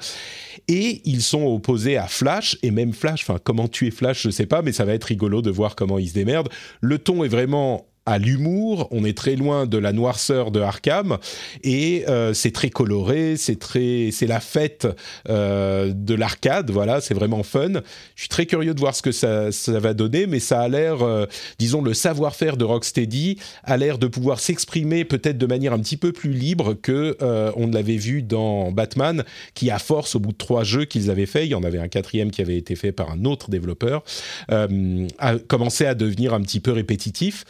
Et 0.68 1.02
ils 1.04 1.21
sont 1.21 1.44
opposés 1.44 1.99
à 1.99 2.06
Flash 2.06 2.56
et 2.62 2.71
même 2.71 2.94
Flash. 2.94 3.28
Enfin, 3.28 3.38
comment 3.42 3.68
tuer 3.68 3.90
Flash, 3.90 4.22
je 4.22 4.30
sais 4.30 4.46
pas, 4.46 4.62
mais 4.62 4.72
ça 4.72 4.84
va 4.84 4.94
être 4.94 5.04
rigolo 5.04 5.42
de 5.42 5.50
voir 5.50 5.76
comment 5.76 5.99
il 5.99 6.08
se 6.08 6.14
démerde. 6.14 6.49
Le 6.80 6.99
ton 6.99 7.25
est 7.25 7.28
vraiment 7.28 7.87
à 8.04 8.18
l'humour, 8.18 8.88
on 8.90 9.04
est 9.04 9.16
très 9.16 9.37
loin 9.37 9.66
de 9.66 9.78
la 9.78 9.92
noirceur 9.92 10.50
de 10.50 10.61
Arkham 10.61 11.18
et 11.62 12.04
euh, 12.09 12.35
c'est 12.35 12.50
très 12.50 12.68
coloré, 12.68 13.37
c'est 13.37 13.59
très, 13.59 14.11
c'est 14.11 14.26
la 14.26 14.40
fête 14.40 14.88
euh, 15.28 15.92
de 15.94 16.14
l'arcade, 16.14 16.71
voilà, 16.71 17.00
c'est 17.00 17.14
vraiment 17.14 17.44
fun. 17.44 17.75
Je 18.16 18.23
suis 18.23 18.28
très 18.28 18.47
curieux 18.47 18.75
de 18.75 18.80
voir 18.80 18.97
ce 18.97 19.02
que 19.02 19.12
ça, 19.12 19.52
ça 19.52 19.78
va 19.78 19.94
donner, 19.94 20.26
mais 20.26 20.40
ça 20.40 20.61
a 20.61 20.68
l'air, 20.68 21.02
euh, 21.02 21.26
disons, 21.61 21.80
le 21.80 21.94
savoir-faire 21.94 22.56
de 22.56 22.64
Rocksteady 22.64 23.38
a 23.62 23.76
l'air 23.76 23.99
de 23.99 24.09
pouvoir 24.09 24.40
s'exprimer 24.40 25.04
peut-être 25.04 25.38
de 25.38 25.47
manière 25.47 25.73
un 25.73 25.78
petit 25.78 25.97
peu 25.97 26.12
plus 26.12 26.32
libre 26.32 26.75
que 26.75 27.16
on 27.56 27.68
l'avait 27.68 27.97
vu 27.97 28.23
dans 28.23 28.73
Batman, 28.73 29.25
qui 29.54 29.71
à 29.71 29.78
force 29.78 30.16
au 30.16 30.21
bout 30.21 30.32
de 30.32 30.37
trois 30.37 30.64
jeux 30.64 30.85
qu'ils 30.85 31.11
avaient 31.11 31.26
fait, 31.26 31.47
il 31.47 31.50
y 31.50 31.54
en 31.54 31.62
avait 31.62 31.78
un 31.78 31.88
quatrième 31.88 32.30
qui 32.30 32.42
avait 32.42 32.56
été 32.56 32.75
fait 32.75 32.92
par 32.92 33.11
un 33.11 33.25
autre 33.25 33.50
développeur, 33.50 34.02
a 34.49 35.38
commencé 35.47 35.87
à 35.87 35.94
devenir 35.94 36.35
un 36.35 36.40
petit 36.40 36.61
peu 36.61 36.73
répétitif. 36.73 37.44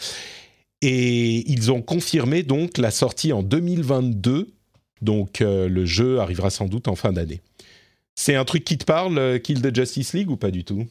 Et 0.82 1.48
ils 1.50 1.70
ont 1.70 1.80
confirmé 1.80 2.42
donc 2.42 2.76
la 2.76 2.90
sortie 2.90 3.32
en 3.32 3.42
2022. 3.42 4.52
Donc 5.00 5.40
euh, 5.40 5.68
le 5.68 5.86
jeu 5.86 6.20
arrivera 6.20 6.50
sans 6.50 6.66
doute 6.66 6.88
en 6.88 6.96
fin 6.96 7.12
d'année. 7.12 7.40
C'est 8.16 8.34
un 8.34 8.44
truc 8.44 8.64
qui 8.64 8.76
te 8.78 8.84
parle, 8.84 9.16
euh, 9.16 9.38
Kill 9.38 9.62
the 9.62 9.74
Justice 9.74 10.12
League 10.12 10.30
ou 10.30 10.36
pas 10.36 10.50
du 10.50 10.64
tout? 10.64 10.86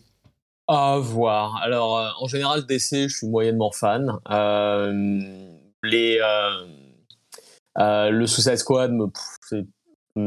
À 0.68 0.98
voir. 0.98 1.58
Alors 1.58 1.98
euh, 1.98 2.10
en 2.20 2.28
général 2.28 2.66
DC, 2.66 3.10
je 3.10 3.16
suis 3.16 3.28
moyennement 3.28 3.72
fan. 3.72 4.18
les 5.84 6.20
le 7.76 8.26
Suicide 8.26 8.58
Squad 8.58 8.92
me 8.94 9.08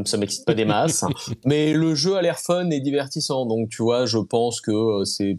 ça 0.03 0.17
m'excite 0.17 0.45
pas 0.45 0.55
des 0.55 0.65
masses, 0.65 1.05
mais 1.45 1.73
le 1.73 1.93
jeu 1.93 2.15
a 2.15 2.21
l'air 2.21 2.39
fun 2.39 2.69
et 2.71 2.79
divertissant. 2.79 3.45
Donc 3.45 3.69
tu 3.69 3.83
vois, 3.83 4.05
je 4.05 4.17
pense 4.17 4.61
que 4.61 5.03
c'est 5.05 5.37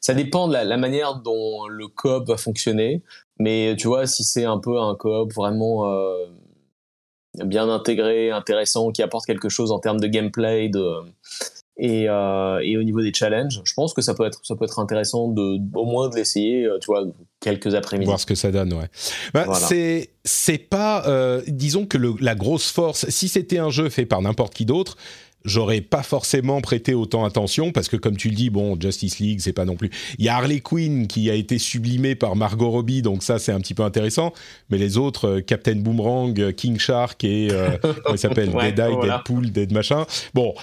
ça 0.00 0.14
dépend 0.14 0.48
de 0.48 0.54
la, 0.54 0.76
manière 0.76 1.16
dont 1.16 1.66
le 1.66 1.88
coop 1.88 2.28
va 2.28 2.36
fonctionner. 2.36 3.02
Mais 3.38 3.74
tu 3.76 3.88
vois, 3.88 4.06
si 4.06 4.24
c'est 4.24 4.44
un 4.44 4.58
peu 4.58 4.80
un 4.80 4.94
coop 4.94 5.32
vraiment 5.32 5.90
euh, 5.90 6.26
bien 7.44 7.68
intégré, 7.68 8.30
intéressant, 8.30 8.90
qui 8.92 9.02
apporte 9.02 9.26
quelque 9.26 9.48
chose 9.48 9.72
en 9.72 9.78
termes 9.78 10.00
de 10.00 10.06
gameplay, 10.06 10.68
de, 10.68 11.00
Et, 11.76 12.08
euh, 12.08 12.60
et, 12.62 12.76
au 12.76 12.84
niveau 12.84 13.02
des 13.02 13.12
challenges, 13.12 13.60
je 13.64 13.74
pense 13.74 13.94
que 13.94 14.02
ça 14.02 14.14
peut 14.14 14.24
être, 14.24 14.40
ça 14.44 14.54
peut 14.54 14.64
être 14.64 14.78
intéressant 14.78 15.28
de, 15.28 15.58
au 15.76 15.84
moins 15.84 16.08
de 16.08 16.14
l'essayer, 16.14 16.64
euh, 16.64 16.78
tu 16.80 16.86
vois, 16.86 17.04
quelques 17.40 17.74
après-midi. 17.74 18.06
Voir 18.06 18.20
ce 18.20 18.26
que 18.26 18.36
ça 18.36 18.52
donne, 18.52 18.72
ouais. 18.74 18.88
Bah, 19.32 19.46
C'est, 19.54 20.10
c'est 20.24 20.58
pas, 20.58 21.04
euh, 21.08 21.42
disons 21.48 21.86
que 21.86 21.98
le, 21.98 22.14
la 22.20 22.36
grosse 22.36 22.70
force, 22.70 23.08
si 23.08 23.26
c'était 23.26 23.58
un 23.58 23.70
jeu 23.70 23.88
fait 23.88 24.06
par 24.06 24.22
n'importe 24.22 24.54
qui 24.54 24.64
d'autre, 24.66 24.96
j'aurais 25.44 25.80
pas 25.80 26.02
forcément 26.02 26.60
prêté 26.60 26.94
autant 26.94 27.24
attention 27.24 27.70
parce 27.70 27.88
que 27.88 27.96
comme 27.96 28.16
tu 28.16 28.28
le 28.28 28.34
dis 28.34 28.50
bon 28.50 28.78
Justice 28.80 29.18
League 29.18 29.40
c'est 29.40 29.52
pas 29.52 29.64
non 29.64 29.76
plus. 29.76 29.90
Il 30.18 30.24
y 30.24 30.28
a 30.28 30.36
Harley 30.36 30.60
Quinn 30.60 31.06
qui 31.06 31.30
a 31.30 31.34
été 31.34 31.58
sublimée 31.58 32.14
par 32.14 32.34
Margot 32.36 32.70
Robbie 32.70 33.02
donc 33.02 33.22
ça 33.22 33.38
c'est 33.38 33.52
un 33.52 33.60
petit 33.60 33.74
peu 33.74 33.82
intéressant. 33.82 34.32
Mais 34.70 34.78
les 34.78 34.96
autres 34.96 35.28
euh, 35.28 35.40
Captain 35.40 35.76
Boomerang 35.76 36.38
euh, 36.40 36.52
King 36.52 36.78
Shark 36.78 37.22
et 37.24 37.48
euh, 37.50 37.76
comment 37.82 38.14
il 38.14 38.18
s'appelle? 38.18 38.48
Ouais, 38.50 38.72
Dead 38.72 38.86
Eye 38.86 38.96
Deadpool 39.02 39.50
Dead 39.50 39.72
machin. 39.72 40.06
Bon 40.32 40.54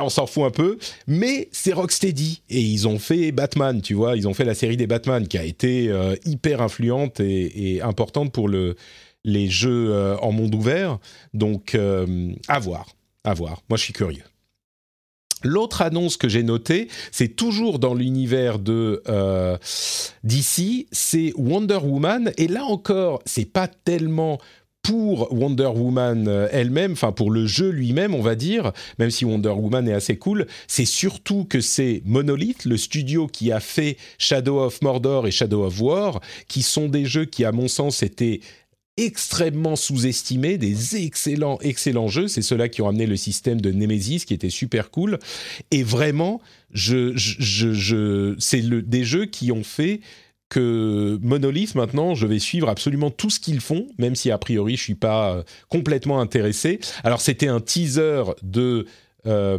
on 0.00 0.08
s'en 0.08 0.26
fout 0.26 0.44
un 0.44 0.50
peu. 0.50 0.78
Mais 1.06 1.48
c'est 1.52 1.72
Rocksteady. 1.72 2.42
Et 2.48 2.60
ils 2.60 2.88
ont 2.88 2.98
fait 2.98 3.32
Batman 3.32 3.80
tu 3.82 3.94
vois. 3.94 4.16
Ils 4.16 4.26
ont 4.26 4.34
fait 4.34 4.44
la 4.44 4.54
série 4.54 4.76
des 4.76 4.86
Batman 4.86 5.26
qui 5.28 5.38
a 5.38 5.44
été 5.44 5.92
hyper 6.24 6.62
influente 6.62 7.20
et, 7.20 7.74
et, 7.74 7.82
importante 7.82 8.32
pour 8.32 8.48
le 8.48 8.76
les 9.24 9.48
jeux 9.48 10.16
en 10.20 10.32
monde 10.32 10.54
ouvert. 10.54 10.98
Donc 11.34 11.76
à 12.48 12.58
voir 12.58 12.86
à 13.24 13.34
voir. 13.34 13.62
Moi, 13.68 13.76
je 13.76 13.84
suis 13.84 13.92
curieux. 13.92 14.24
L'autre 15.44 15.82
annonce 15.82 16.16
que 16.16 16.28
j'ai 16.28 16.42
notée, 16.42 16.88
c'est 17.10 17.34
toujours 17.34 17.78
dans 17.78 17.94
l'univers 17.94 18.58
de 18.58 19.02
euh, 19.08 19.58
DC, 20.24 20.86
c'est 20.92 21.32
Wonder 21.36 21.78
Woman. 21.82 22.32
Et 22.36 22.46
là 22.46 22.64
encore, 22.64 23.20
c'est 23.26 23.50
pas 23.50 23.66
tellement 23.66 24.38
pour 24.82 25.32
Wonder 25.32 25.70
Woman 25.74 26.26
euh, 26.26 26.48
elle-même, 26.50 26.92
enfin 26.92 27.12
pour 27.12 27.30
le 27.30 27.46
jeu 27.46 27.70
lui-même, 27.70 28.14
on 28.14 28.20
va 28.20 28.34
dire, 28.34 28.72
même 28.98 29.10
si 29.10 29.24
Wonder 29.24 29.50
Woman 29.50 29.88
est 29.88 29.92
assez 29.92 30.16
cool, 30.16 30.46
c'est 30.66 30.84
surtout 30.84 31.44
que 31.44 31.60
c'est 31.60 32.02
Monolith, 32.04 32.64
le 32.64 32.76
studio 32.76 33.28
qui 33.28 33.52
a 33.52 33.60
fait 33.60 33.96
Shadow 34.18 34.60
of 34.60 34.82
Mordor 34.82 35.28
et 35.28 35.30
Shadow 35.30 35.64
of 35.64 35.80
War, 35.80 36.20
qui 36.48 36.62
sont 36.62 36.88
des 36.88 37.04
jeux 37.04 37.26
qui, 37.26 37.44
à 37.44 37.52
mon 37.52 37.68
sens, 37.68 38.02
étaient 38.02 38.40
extrêmement 38.96 39.76
sous-estimés, 39.76 40.58
des 40.58 41.04
excellents, 41.04 41.58
excellents 41.62 42.08
jeux. 42.08 42.28
C'est 42.28 42.42
ceux-là 42.42 42.68
qui 42.68 42.82
ont 42.82 42.88
amené 42.88 43.06
le 43.06 43.16
système 43.16 43.60
de 43.60 43.70
Nemesis, 43.70 44.24
qui 44.26 44.34
était 44.34 44.50
super 44.50 44.90
cool. 44.90 45.18
Et 45.70 45.82
vraiment, 45.82 46.40
je, 46.72 47.12
je, 47.16 47.72
je, 47.72 48.34
c'est 48.38 48.60
le, 48.60 48.82
des 48.82 49.04
jeux 49.04 49.26
qui 49.26 49.50
ont 49.50 49.64
fait 49.64 50.00
que 50.52 51.18
Monolith, 51.22 51.74
maintenant, 51.76 52.14
je 52.14 52.26
vais 52.26 52.38
suivre 52.38 52.68
absolument 52.68 53.10
tout 53.10 53.30
ce 53.30 53.40
qu'ils 53.40 53.60
font, 53.60 53.86
même 53.96 54.14
si 54.14 54.30
a 54.30 54.36
priori 54.36 54.76
je 54.76 54.82
suis 54.82 54.94
pas 54.94 55.36
euh, 55.36 55.42
complètement 55.70 56.20
intéressé. 56.20 56.78
Alors 57.04 57.22
c'était 57.22 57.48
un 57.48 57.60
teaser 57.60 58.24
de 58.42 58.84
euh, 59.26 59.58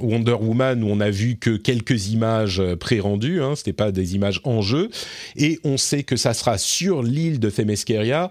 Wonder 0.00 0.36
Woman 0.40 0.82
où 0.82 0.88
on 0.88 1.00
a 1.00 1.10
vu 1.10 1.36
que 1.36 1.56
quelques 1.56 2.08
images 2.08 2.62
pré-rendues, 2.80 3.42
hein, 3.42 3.54
c'était 3.56 3.72
pas 3.72 3.92
des 3.92 4.14
images 4.14 4.40
en 4.44 4.62
jeu, 4.62 4.90
et 5.36 5.58
on 5.64 5.76
sait 5.76 6.02
que 6.02 6.16
ça 6.16 6.34
sera 6.34 6.58
sur 6.58 7.02
l'île 7.02 7.40
de 7.40 7.50
Themyscira, 7.50 8.30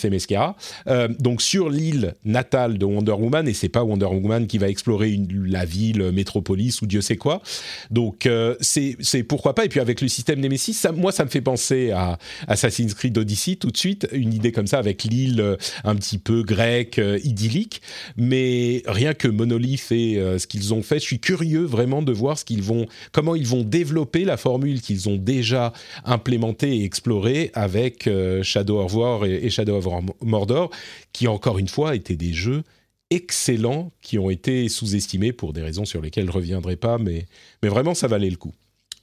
Themyscira 0.00 0.56
euh, 0.86 1.08
donc 1.18 1.42
sur 1.42 1.70
l'île 1.70 2.14
natale 2.24 2.78
de 2.78 2.84
Wonder 2.84 3.12
Woman, 3.12 3.48
et 3.48 3.54
c'est 3.54 3.68
pas 3.68 3.84
Wonder 3.84 4.06
Woman 4.06 4.46
qui 4.46 4.58
va 4.58 4.68
explorer 4.68 5.18
la 5.46 5.64
ville, 5.64 6.10
métropolis 6.12 6.82
ou 6.82 6.86
Dieu 6.86 7.00
sait 7.00 7.16
quoi. 7.16 7.42
Donc 7.90 8.26
euh, 8.26 8.54
c'est 8.60 9.22
pourquoi 9.22 9.54
pas. 9.54 9.64
Et 9.64 9.68
puis 9.68 9.80
avec 9.80 10.00
le 10.00 10.08
système 10.08 10.40
Nemesis, 10.40 10.74
ça, 10.74 10.92
moi 10.92 11.12
ça 11.12 11.24
me 11.24 11.30
fait 11.30 11.40
penser 11.40 11.90
à 11.90 12.18
Assassin's 12.48 12.94
Creed 12.94 13.16
Odyssey 13.16 13.56
tout 13.56 13.70
de 13.70 13.76
suite, 13.76 14.08
une 14.12 14.32
idée 14.32 14.52
comme 14.52 14.66
ça 14.66 14.78
avec 14.78 15.04
l'île 15.04 15.40
euh, 15.40 15.56
un 15.84 15.94
petit 15.94 16.18
peu 16.18 16.42
grecque, 16.42 16.98
euh, 16.98 17.18
idyllique, 17.24 17.82
mais 18.16 18.82
rien 18.86 19.14
que 19.14 19.28
Monolith 19.28 19.90
et 19.90 20.11
euh, 20.18 20.38
ce 20.38 20.46
qu'ils 20.46 20.74
ont 20.74 20.82
fait. 20.82 20.96
Je 20.98 21.04
suis 21.04 21.20
curieux 21.20 21.64
vraiment 21.64 22.02
de 22.02 22.12
voir 22.12 22.38
ce 22.38 22.44
qu'ils 22.44 22.62
vont, 22.62 22.86
comment 23.12 23.34
ils 23.34 23.46
vont 23.46 23.62
développer 23.62 24.24
la 24.24 24.36
formule 24.36 24.80
qu'ils 24.80 25.08
ont 25.08 25.16
déjà 25.16 25.72
implémentée 26.04 26.76
et 26.76 26.84
explorée 26.84 27.50
avec 27.54 28.06
euh, 28.06 28.42
Shadow 28.42 28.80
of 28.80 28.94
War 28.94 29.24
et, 29.24 29.50
Shadow 29.50 29.76
of 29.76 29.86
Mordor, 30.20 30.70
qui 31.12 31.28
encore 31.28 31.58
une 31.58 31.68
fois 31.68 31.94
étaient 31.94 32.16
des 32.16 32.32
jeux 32.32 32.62
excellents 33.10 33.92
qui 34.00 34.18
ont 34.18 34.30
été 34.30 34.68
sous-estimés 34.68 35.32
pour 35.32 35.52
des 35.52 35.62
raisons 35.62 35.84
sur 35.84 36.00
lesquelles 36.00 36.24
je 36.24 36.30
ne 36.30 36.34
reviendrai 36.36 36.76
pas, 36.76 36.98
mais, 36.98 37.26
mais 37.62 37.68
vraiment 37.68 37.94
ça 37.94 38.08
valait 38.08 38.30
le 38.30 38.36
coup. 38.36 38.54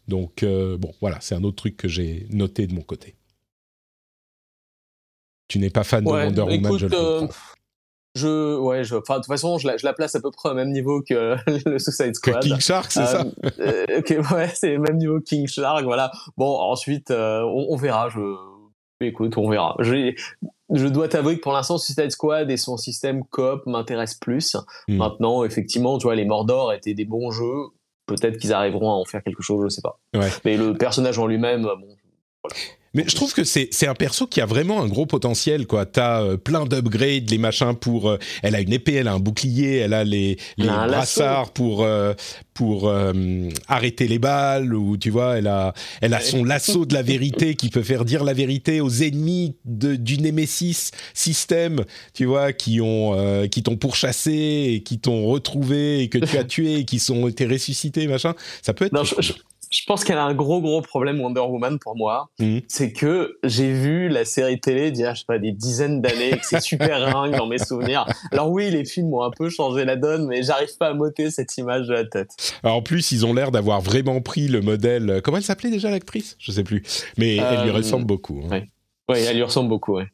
Donc 0.07 0.43
euh, 0.43 0.77
bon, 0.77 0.93
voilà, 0.99 1.19
c'est 1.21 1.35
un 1.35 1.43
autre 1.43 1.57
truc 1.57 1.77
que 1.77 1.87
j'ai 1.87 2.25
noté 2.31 2.65
de 2.65 2.73
mon 2.73 2.81
côté. 2.81 3.15
Tu 5.47 5.59
n'es 5.59 5.69
pas 5.69 5.83
fan 5.83 6.03
de 6.03 6.09
Wonder 6.09 6.41
Woman, 6.41 6.77
je 6.77 6.85
le 6.87 7.19
comprends. 7.19 7.58
Je, 8.19 8.57
ouais, 8.57 8.83
je, 8.83 8.95
enfin, 8.95 9.15
de 9.15 9.19
toute 9.19 9.27
façon, 9.27 9.57
je 9.57 9.67
la, 9.67 9.77
je 9.77 9.85
la, 9.85 9.93
place 9.93 10.15
à 10.15 10.21
peu 10.21 10.31
près 10.31 10.49
au 10.49 10.53
même 10.53 10.71
niveau 10.71 11.01
que 11.01 11.35
le 11.69 11.79
Suicide 11.79 12.15
Squad. 12.15 12.43
Que 12.43 12.47
King 12.47 12.59
Shark, 12.59 12.91
c'est 12.91 13.05
ça? 13.05 13.25
Euh, 13.59 13.85
Ouais, 14.31 14.47
c'est 14.53 14.73
le 14.73 14.79
même 14.79 14.97
niveau 14.97 15.19
que 15.19 15.25
King 15.25 15.47
Shark, 15.47 15.83
voilà. 15.83 16.11
Bon, 16.37 16.57
ensuite, 16.57 17.11
euh, 17.11 17.41
on, 17.43 17.67
on, 17.69 17.75
verra. 17.75 18.09
Je, 18.09 18.35
écoute, 19.01 19.37
on 19.37 19.49
verra. 19.49 19.75
Je, 19.79 20.13
je 20.71 20.87
dois 20.87 21.07
t'avouer 21.07 21.37
que 21.37 21.41
pour 21.41 21.53
l'instant, 21.53 21.77
Suicide 21.77 22.11
Squad 22.11 22.49
et 22.51 22.57
son 22.57 22.77
système 22.77 23.23
coop 23.25 23.65
m'intéressent 23.65 24.19
plus. 24.19 24.55
Hmm. 24.87 24.97
Maintenant, 24.97 25.43
effectivement, 25.43 25.97
tu 25.97 26.03
vois, 26.03 26.15
les 26.15 26.25
Mordor 26.25 26.73
étaient 26.73 26.93
des 26.93 27.05
bons 27.05 27.31
jeux. 27.31 27.67
Peut-être 28.05 28.37
qu'ils 28.37 28.53
arriveront 28.53 28.89
à 28.89 28.93
en 28.93 29.05
faire 29.05 29.23
quelque 29.23 29.43
chose, 29.43 29.63
je 29.63 29.69
sais 29.69 29.81
pas. 29.81 29.99
Ouais. 30.15 30.29
Mais 30.43 30.57
le 30.57 30.73
personnage 30.73 31.19
en 31.19 31.27
lui-même, 31.27 31.63
bon, 31.63 31.95
voilà. 32.43 32.55
Mais 32.93 33.03
je 33.07 33.15
trouve 33.15 33.33
que 33.33 33.43
c'est 33.43 33.87
un 33.87 33.93
perso 33.93 34.25
qui 34.25 34.41
a 34.41 34.45
vraiment 34.45 34.81
un 34.81 34.87
gros 34.87 35.05
potentiel, 35.05 35.67
quoi. 35.67 35.85
T'as 35.85 36.23
euh, 36.23 36.37
plein 36.37 36.65
d'upgrades, 36.65 37.29
les 37.29 37.37
machins 37.37 37.75
pour. 37.75 38.09
Euh, 38.09 38.17
elle 38.41 38.55
a 38.55 38.61
une 38.61 38.73
épée, 38.73 38.93
elle 38.93 39.07
a 39.07 39.13
un 39.13 39.19
bouclier, 39.19 39.77
elle 39.77 39.93
a 39.93 40.03
les, 40.03 40.37
les 40.57 40.67
brassards 40.67 41.51
pour 41.51 41.83
euh, 41.83 42.13
pour 42.53 42.91
arrêter 43.69 44.07
les 44.07 44.19
balles, 44.19 44.73
ou 44.73 44.97
tu 44.97 45.11
vois, 45.11 45.37
elle 45.37 45.47
a 45.47 45.73
elle 46.01 46.13
a 46.13 46.19
son 46.19 46.43
lasso 46.43 46.85
de 46.85 46.93
la 46.93 47.03
vérité 47.03 47.55
qui 47.55 47.69
peut 47.69 47.83
faire 47.83 48.03
dire 48.03 48.23
la 48.23 48.33
vérité 48.33 48.81
aux 48.81 48.89
ennemis 48.89 49.55
de, 49.63 49.95
du 49.95 50.17
Nemesis 50.17 50.91
système, 51.13 51.85
tu 52.13 52.25
vois, 52.25 52.51
qui 52.51 52.81
ont 52.81 53.47
qui 53.49 53.63
t'ont 53.63 53.77
pourchassé 53.77 54.73
et 54.73 54.83
qui 54.83 54.99
t'ont 54.99 55.27
retrouvé 55.27 56.01
et 56.01 56.09
que 56.09 56.17
tu 56.17 56.37
as 56.37 56.43
tué 56.43 56.79
et 56.79 56.85
qui 56.85 56.99
sont 56.99 57.27
été 57.27 57.45
ressuscités, 57.45 58.07
machin. 58.07 58.33
Ça 58.61 58.73
peut 58.73 58.85
être. 58.85 58.93
Non, 58.93 59.03
je, 59.05 59.15
je, 59.19 59.33
je 59.69 59.81
pense 59.85 60.03
qu'elle 60.03 60.17
a 60.17 60.23
un 60.23 60.33
gros 60.33 60.61
gros 60.61 60.81
problème 60.81 61.21
Wonder 61.21 61.41
Woman 61.41 61.79
pour 61.79 61.95
moi, 61.95 62.29
mmh. 62.39 62.59
c'est 62.67 62.91
que 62.91 63.37
j'ai 63.43 63.71
vu 63.71 64.09
la 64.09 64.25
série 64.25 64.59
télé 64.59 64.91
d'il 64.91 65.01
y 65.01 65.05
a 65.05 65.13
je 65.13 65.19
sais 65.19 65.25
pas 65.27 65.39
des 65.39 65.51
dizaines 65.51 66.01
d'années, 66.01 66.31
que 66.31 66.45
c'est 66.45 66.61
super 66.61 66.99
ringue 67.13 67.35
dans 67.35 67.47
mes 67.47 67.59
souvenirs. 67.59 68.05
Alors 68.31 68.51
oui, 68.51 68.69
les 68.71 68.85
films 68.85 69.13
ont 69.13 69.23
un 69.23 69.31
peu 69.31 69.49
changé 69.49 69.85
la 69.85 69.95
donne, 69.95 70.27
mais 70.27 70.43
j'arrive 70.43 70.75
pas 70.77 70.87
à 70.87 70.93
m'ôter 70.93 71.29
cette 71.31 71.57
image 71.57 71.87
de 71.87 71.93
la 71.93 72.05
tête. 72.05 72.31
Alors 72.63 72.77
en 72.77 72.81
plus, 72.81 73.11
ils 73.11 73.25
ont 73.25 73.33
l'air 73.33 73.51
d'avoir 73.51 73.81
vraiment 73.81 74.21
pris 74.21 74.47
le 74.47 74.61
modèle. 74.61 75.21
Comment 75.23 75.37
elle 75.37 75.43
s'appelait 75.43 75.71
déjà 75.71 75.89
l'actrice? 75.89 76.35
Je 76.39 76.51
sais 76.51 76.63
plus, 76.63 76.83
mais 77.17 77.39
euh, 77.39 77.43
elle 77.51 77.63
lui 77.65 77.71
ressemble 77.71 78.05
beaucoup. 78.05 78.41
Hein. 78.45 78.49
Oui, 78.51 78.59
ouais, 79.09 79.21
elle 79.23 79.35
lui 79.35 79.43
ressemble 79.43 79.69
beaucoup. 79.69 79.95
Ouais. 79.97 80.07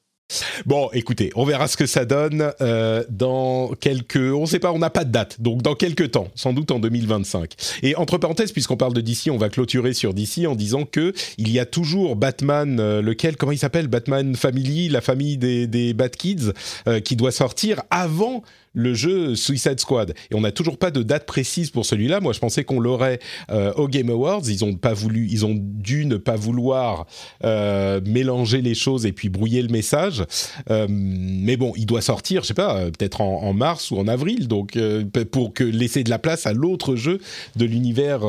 Bon, 0.66 0.90
écoutez, 0.94 1.32
on 1.36 1.46
verra 1.46 1.68
ce 1.68 1.78
que 1.78 1.86
ça 1.86 2.04
donne 2.04 2.52
euh, 2.60 3.04
dans 3.10 3.74
quelques... 3.80 4.16
On 4.16 4.42
ne 4.42 4.46
sait 4.46 4.60
pas, 4.60 4.72
on 4.72 4.80
n'a 4.80 4.90
pas 4.90 5.04
de 5.04 5.12
date, 5.12 5.40
donc 5.40 5.62
dans 5.62 5.76
quelques 5.76 6.12
temps, 6.12 6.30
sans 6.36 6.52
doute 6.52 6.72
en 6.72 6.80
2025. 6.80 7.54
Et 7.84 7.96
entre 7.96 8.18
parenthèses, 8.18 8.52
puisqu'on 8.52 8.78
parle 8.78 8.94
de 8.94 9.02
DC, 9.02 9.30
on 9.30 9.38
va 9.38 9.50
clôturer 9.50 9.94
sur 9.94 10.14
DC 10.14 10.48
en 10.48 10.56
disant 10.56 10.86
que 10.86 11.14
il 11.38 11.52
y 11.52 11.60
a 11.60 11.66
toujours 11.66 12.16
Batman, 12.16 12.80
euh, 12.80 13.02
lequel, 13.02 13.38
comment 13.38 13.52
il 13.52 13.60
s'appelle? 13.60 13.88
Batman 13.88 14.36
Family, 14.36 14.90
la 14.90 15.02
famille 15.02 15.38
des, 15.38 15.68
des 15.68 15.96
Kids, 16.18 16.54
euh, 16.88 17.00
qui 17.00 17.16
doit 17.16 17.32
sortir 17.32 17.84
avant 17.92 18.44
le 18.76 18.94
jeu 18.94 19.36
Suicide 19.36 19.80
Squad. 19.80 20.14
Et 20.30 20.36
on 20.36 20.42
n'a 20.42 20.52
toujours 20.52 20.78
pas 20.78 20.92
de 20.92 21.02
date 21.02 21.26
précise 21.26 21.72
pour 21.72 21.86
celui-là. 21.86 22.20
Moi, 22.20 22.34
je 22.34 22.40
pensais 22.40 22.64
qu'on 22.64 22.80
l'aurait 22.80 23.20
euh, 23.50 23.74
au 23.74 23.88
Game 23.88 24.10
Awards. 24.12 24.44
Ils 24.48 24.64
ont 24.64 24.76
pas 24.76 24.94
voulu, 24.94 25.28
ils 25.32 25.46
ont 25.46 25.56
dû 25.58 26.06
ne 26.06 26.18
pas 26.18 26.36
vouloir 26.36 27.08
euh, 27.44 28.02
mélanger 28.06 28.62
les 28.62 28.76
choses 28.76 29.06
et 29.06 29.12
puis 29.12 29.30
brouiller 29.30 29.62
le 29.62 29.70
message. 29.70 30.24
Euh, 30.70 30.88
mais 30.90 31.58
bon, 31.58 31.74
il 31.76 31.86
doit 31.86 32.02
sortir, 32.02 32.42
je 32.44 32.48
sais 32.48 32.54
pas, 32.54 32.78
euh, 32.78 32.92
peut-être 32.92 33.22
en, 33.22 33.44
en, 33.44 33.54
mars 33.54 33.92
ou 33.92 33.98
en 33.98 34.08
avril, 34.08 34.48
donc 34.48 34.76
euh, 34.76 35.06
pour 35.32 35.54
que 35.54 35.64
laisser 35.64 36.04
de 36.04 36.10
la 36.10 36.20
place 36.20 36.46
à 36.46 36.54
l'autre 36.54 36.96
jeu 36.96 37.20
de 37.56 37.66
l'univers 37.66 38.22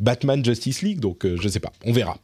Batman 0.00 0.44
Justice 0.44 0.82
League. 0.82 1.00
Donc, 1.00 1.26
je 1.26 1.48
sais 1.48 1.60
pas, 1.60 1.72
on 1.84 1.92
verra. 1.92 2.18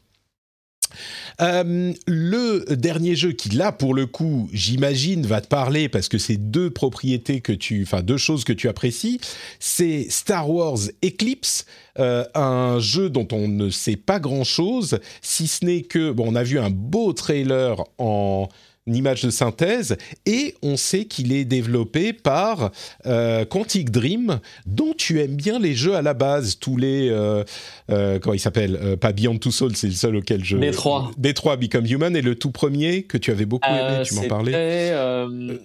Euh, 1.41 1.93
le 2.07 2.65
dernier 2.77 3.17
jeu 3.17 3.33
qui 3.33 3.51
là 3.51 3.73
pour 3.73 3.95
le 3.95 4.07
coup 4.07 4.49
j'imagine 4.53 5.27
va 5.27 5.41
te 5.41 5.49
parler 5.49 5.89
parce 5.89 6.09
que 6.09 6.19
c'est 6.19 6.37
deux 6.37 6.71
propriétés 6.71 7.41
que 7.41 7.53
tu, 7.53 7.83
enfin 7.83 8.03
deux 8.03 8.17
choses 8.17 8.45
que 8.45 8.53
tu 8.53 8.69
apprécies, 8.69 9.21
c'est 9.59 10.07
Star 10.11 10.51
Wars 10.51 10.79
Eclipse, 11.05 11.67
euh, 11.99 12.25
un 12.35 12.79
jeu 12.81 13.11
dont 13.11 13.29
on 13.33 13.49
ne 13.49 13.71
sait 13.71 13.97
pas 13.97 14.21
grand 14.21 14.45
chose 14.45 14.99
si 15.21 15.47
ce 15.47 15.65
n'est 15.65 15.83
que 15.83 16.11
bon 16.11 16.33
on 16.33 16.35
a 16.35 16.43
vu 16.43 16.59
un 16.59 16.71
beau 16.71 17.13
trailer 17.13 17.83
en 17.99 18.49
image 18.87 19.23
de 19.23 19.31
synthèse, 19.31 19.97
et 20.27 20.55
on 20.63 20.77
sait 20.77 21.05
qu'il 21.05 21.33
est 21.33 21.45
développé 21.45 22.13
par 22.13 22.73
euh, 23.07 23.45
Quantic 23.45 23.91
Dream, 23.91 24.41
dont 24.67 24.93
tu 24.97 25.21
aimes 25.21 25.37
bien 25.37 25.59
les 25.59 25.75
jeux 25.75 25.95
à 25.95 26.03
la 26.03 26.15
base, 26.15 26.59
tous 26.59 26.77
les... 26.77 27.09
Euh, 27.09 27.45
euh, 27.91 28.19
comment 28.19 28.35
il 28.35 28.41
s'appelle 28.41 28.97
Pas 29.01 29.13
Beyond 29.13 29.39
Two 29.39 29.53
Souls, 29.53 29.77
c'est 29.77 29.87
le 29.87 29.93
seul 29.93 30.17
auquel 30.17 30.45
je... 30.45 30.57
Détroit. 30.57 31.11
Détroit, 31.17 31.57
Become 31.57 31.87
Human, 31.87 32.17
et 32.17 32.23
le 32.23 32.35
tout 32.35 32.51
premier 32.51 33.05
que 33.05 33.19
tu 33.19 33.31
avais 33.31 33.47
beaucoup 33.47 33.69
aimé, 33.69 34.03
tu 34.05 34.15
m'en 34.15 34.23
parlais. 34.23 34.93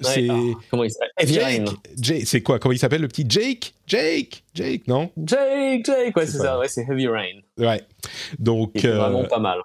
c'est... 0.02 0.28
comment 0.70 0.84
il 0.84 0.92
s'appelle? 0.92 1.66
C'est 2.26 2.42
quoi 2.42 2.60
Comment 2.60 2.74
il 2.74 2.80
s'appelle 2.80 3.02
le 3.02 3.08
petit 3.08 3.26
Jake? 3.28 3.74
Jake 3.88 4.44
Jake, 4.54 4.88
non? 4.88 5.12
Jake, 5.24 5.86
Jake, 5.86 6.16
ouais, 6.16 6.26
c'est 6.28 6.40
ça, 6.40 6.60
ouais, 6.60 6.68
c'est 6.68 6.86
Heavy 6.88 7.08
Rain. 7.08 7.40
Ouais. 7.58 7.82
Donc... 8.38 8.76
Vraiment 8.84 9.24
pas 9.24 9.40
mal. 9.40 9.60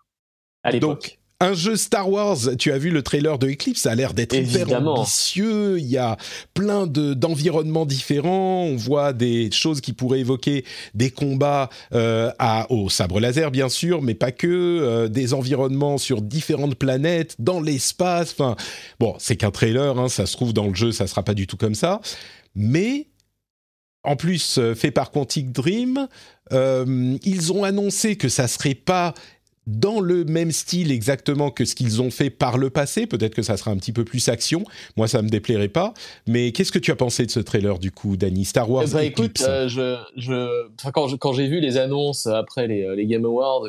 À 0.63 0.71
l'époque 0.71 1.19
un 1.43 1.55
jeu 1.55 1.75
Star 1.75 2.09
Wars, 2.09 2.39
tu 2.57 2.71
as 2.71 2.79
vu 2.79 2.91
le 2.91 3.03
trailer 3.03 3.37
de 3.37 3.49
Eclipse, 3.49 3.81
ça 3.81 3.91
a 3.91 3.95
l'air 3.97 4.15
d'être 4.15 4.35
hyper 4.35 4.81
ambitieux, 4.81 5.79
il 5.81 5.87
y 5.87 5.99
a 5.99 6.17
plein 6.55 6.87
d'environnements 6.87 7.85
différents, 7.85 8.63
on 8.63 8.77
voit 8.77 9.13
des 9.13 9.51
choses 9.51 9.81
qui 9.81 9.93
pourraient 9.93 10.21
évoquer 10.21 10.65
des 10.95 11.11
combats 11.11 11.69
euh, 11.95 12.31
à, 12.39 12.71
au 12.71 12.89
sabre 12.89 13.19
laser 13.19 13.51
bien 13.51 13.69
sûr, 13.69 14.03
mais 14.03 14.15
pas 14.15 14.31
que, 14.31 14.47
euh, 14.47 15.09
des 15.09 15.35
environnements 15.35 15.99
sur 15.99 16.23
différentes 16.23 16.77
planètes, 16.77 17.35
dans 17.41 17.61
l'espace, 17.61 18.31
enfin 18.39 18.55
bon, 19.01 19.17
c'est 19.19 19.35
qu'un 19.35 19.51
trailer, 19.51 19.99
hein, 19.99 20.09
ça 20.09 20.27
se 20.27 20.37
trouve 20.37 20.53
dans 20.53 20.69
le 20.69 20.75
jeu, 20.75 20.93
ça 20.93 21.09
sera 21.09 21.25
pas 21.25 21.35
du 21.35 21.49
tout 21.49 21.57
comme 21.57 21.75
ça, 21.75 22.01
mais 22.55 23.09
en 24.05 24.15
plus 24.15 24.59
euh, 24.59 24.77
fait 24.77 24.93
par 24.93 25.11
Quantic 25.11 25.51
Dream, 25.51 26.07
ils 26.53 27.53
ont 27.55 27.65
annoncé 27.65 28.17
que 28.17 28.29
ça 28.29 28.47
serait 28.47 28.75
pas 28.75 29.15
dans 29.67 30.01
le 30.01 30.25
même 30.25 30.53
style 30.53 30.91
exactement 30.91 31.51
que 31.51 31.65
ce 31.65 31.75
qu'ils 31.75 32.03
ont 32.03 32.11
fait 32.11 32.31
par 32.31 32.59
le 32.59 32.71
passé. 32.71 33.07
Peut-être 33.07 33.35
que 33.35 33.43
ça 33.43 33.57
sera 33.57 33.71
un 33.71 33.77
petit 33.77 33.93
peu 33.93 34.05
plus 34.05 34.29
action. 34.29 34.65
Moi, 34.97 35.09
ça 35.09 35.23
me 35.23 35.29
déplairait 35.29 35.69
pas. 35.69 35.95
Mais 36.27 36.53
qu'est-ce 36.53 36.73
que 36.73 36.79
tu 36.79 36.91
as 36.91 36.97
pensé 36.97 37.27
de 37.27 37.31
ce 37.31 37.41
trailer 37.41 37.79
du 37.79 37.91
coup, 37.91 38.17
Danny? 38.17 38.45
Star 38.45 38.71
Wars 38.71 38.87
bah, 38.93 39.05
écoute, 39.05 39.43
euh, 39.47 39.69
je, 39.69 39.97
je... 40.17 40.69
quand 40.91 41.33
j'ai 41.33 41.47
vu 41.47 41.61
les 41.61 41.77
annonces 41.77 42.27
après 42.27 42.67
les, 42.67 42.97
les 42.97 43.07
Game 43.07 43.25
Awards, 43.25 43.69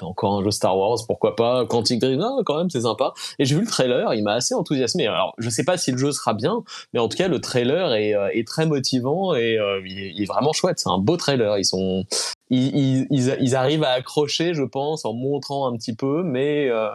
encore 0.00 0.38
un 0.38 0.44
jeu 0.44 0.50
Star 0.50 0.76
Wars, 0.76 0.98
pourquoi 1.06 1.36
pas 1.36 1.66
Quantic 1.66 2.00
Dream, 2.00 2.20
ah, 2.20 2.42
quand 2.44 2.58
même, 2.58 2.70
c'est 2.70 2.82
sympa. 2.82 3.12
Et 3.38 3.44
j'ai 3.44 3.54
vu 3.54 3.62
le 3.62 3.66
trailer, 3.66 4.14
il 4.14 4.22
m'a 4.22 4.34
assez 4.34 4.54
enthousiasmé. 4.54 5.06
Alors, 5.06 5.34
je 5.38 5.50
sais 5.50 5.64
pas 5.64 5.76
si 5.76 5.92
le 5.92 5.98
jeu 5.98 6.12
sera 6.12 6.34
bien, 6.34 6.62
mais 6.92 7.00
en 7.00 7.08
tout 7.08 7.16
cas, 7.16 7.28
le 7.28 7.40
trailer 7.40 7.92
est, 7.94 8.14
euh, 8.14 8.28
est 8.32 8.46
très 8.46 8.66
motivant 8.66 9.34
et 9.34 9.58
euh, 9.58 9.80
il, 9.84 10.22
est, 10.22 10.26
vraiment 10.26 10.52
chouette. 10.52 10.78
C'est 10.78 10.90
un 10.90 10.98
beau 10.98 11.16
trailer. 11.16 11.58
Ils 11.58 11.64
sont, 11.64 12.04
ils, 12.50 13.06
ils, 13.10 13.36
ils, 13.40 13.56
arrivent 13.56 13.84
à 13.84 13.90
accrocher, 13.90 14.54
je 14.54 14.62
pense, 14.62 15.04
en 15.04 15.12
montrant 15.12 15.66
un 15.72 15.76
petit 15.76 15.94
peu, 15.94 16.22
mais 16.22 16.68
euh, 16.68 16.88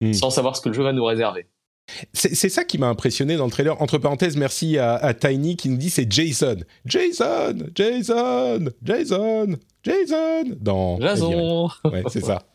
hmm. 0.00 0.12
sans 0.12 0.30
savoir 0.30 0.56
ce 0.56 0.60
que 0.60 0.68
le 0.68 0.74
jeu 0.74 0.82
va 0.82 0.92
nous 0.92 1.04
réserver. 1.04 1.46
C'est 2.12 2.50
ça 2.50 2.64
qui 2.64 2.76
m'a 2.76 2.88
impressionné 2.88 3.36
dans 3.36 3.46
le 3.46 3.50
trailer. 3.50 3.80
Entre 3.80 3.96
parenthèses, 3.96 4.36
merci 4.36 4.76
à, 4.76 5.14
Tiny 5.14 5.56
qui 5.56 5.70
nous 5.70 5.78
dit 5.78 5.88
c'est 5.88 6.10
Jason. 6.10 6.58
Jason, 6.84 7.54
Jason, 7.74 8.66
Jason, 8.82 9.56
Jason 9.88 10.56
dans 10.60 11.00
Jason. 11.00 11.68
Ouais, 11.84 12.02
c'est 12.10 12.24
ça. 12.24 12.42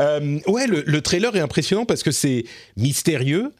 Euh, 0.00 0.40
ouais, 0.48 0.66
le, 0.66 1.00
trailer 1.02 1.36
est 1.36 1.40
impressionnant 1.40 1.84
parce 1.84 2.02
que 2.02 2.10
c'est 2.10 2.44
mystérieux. 2.76 3.52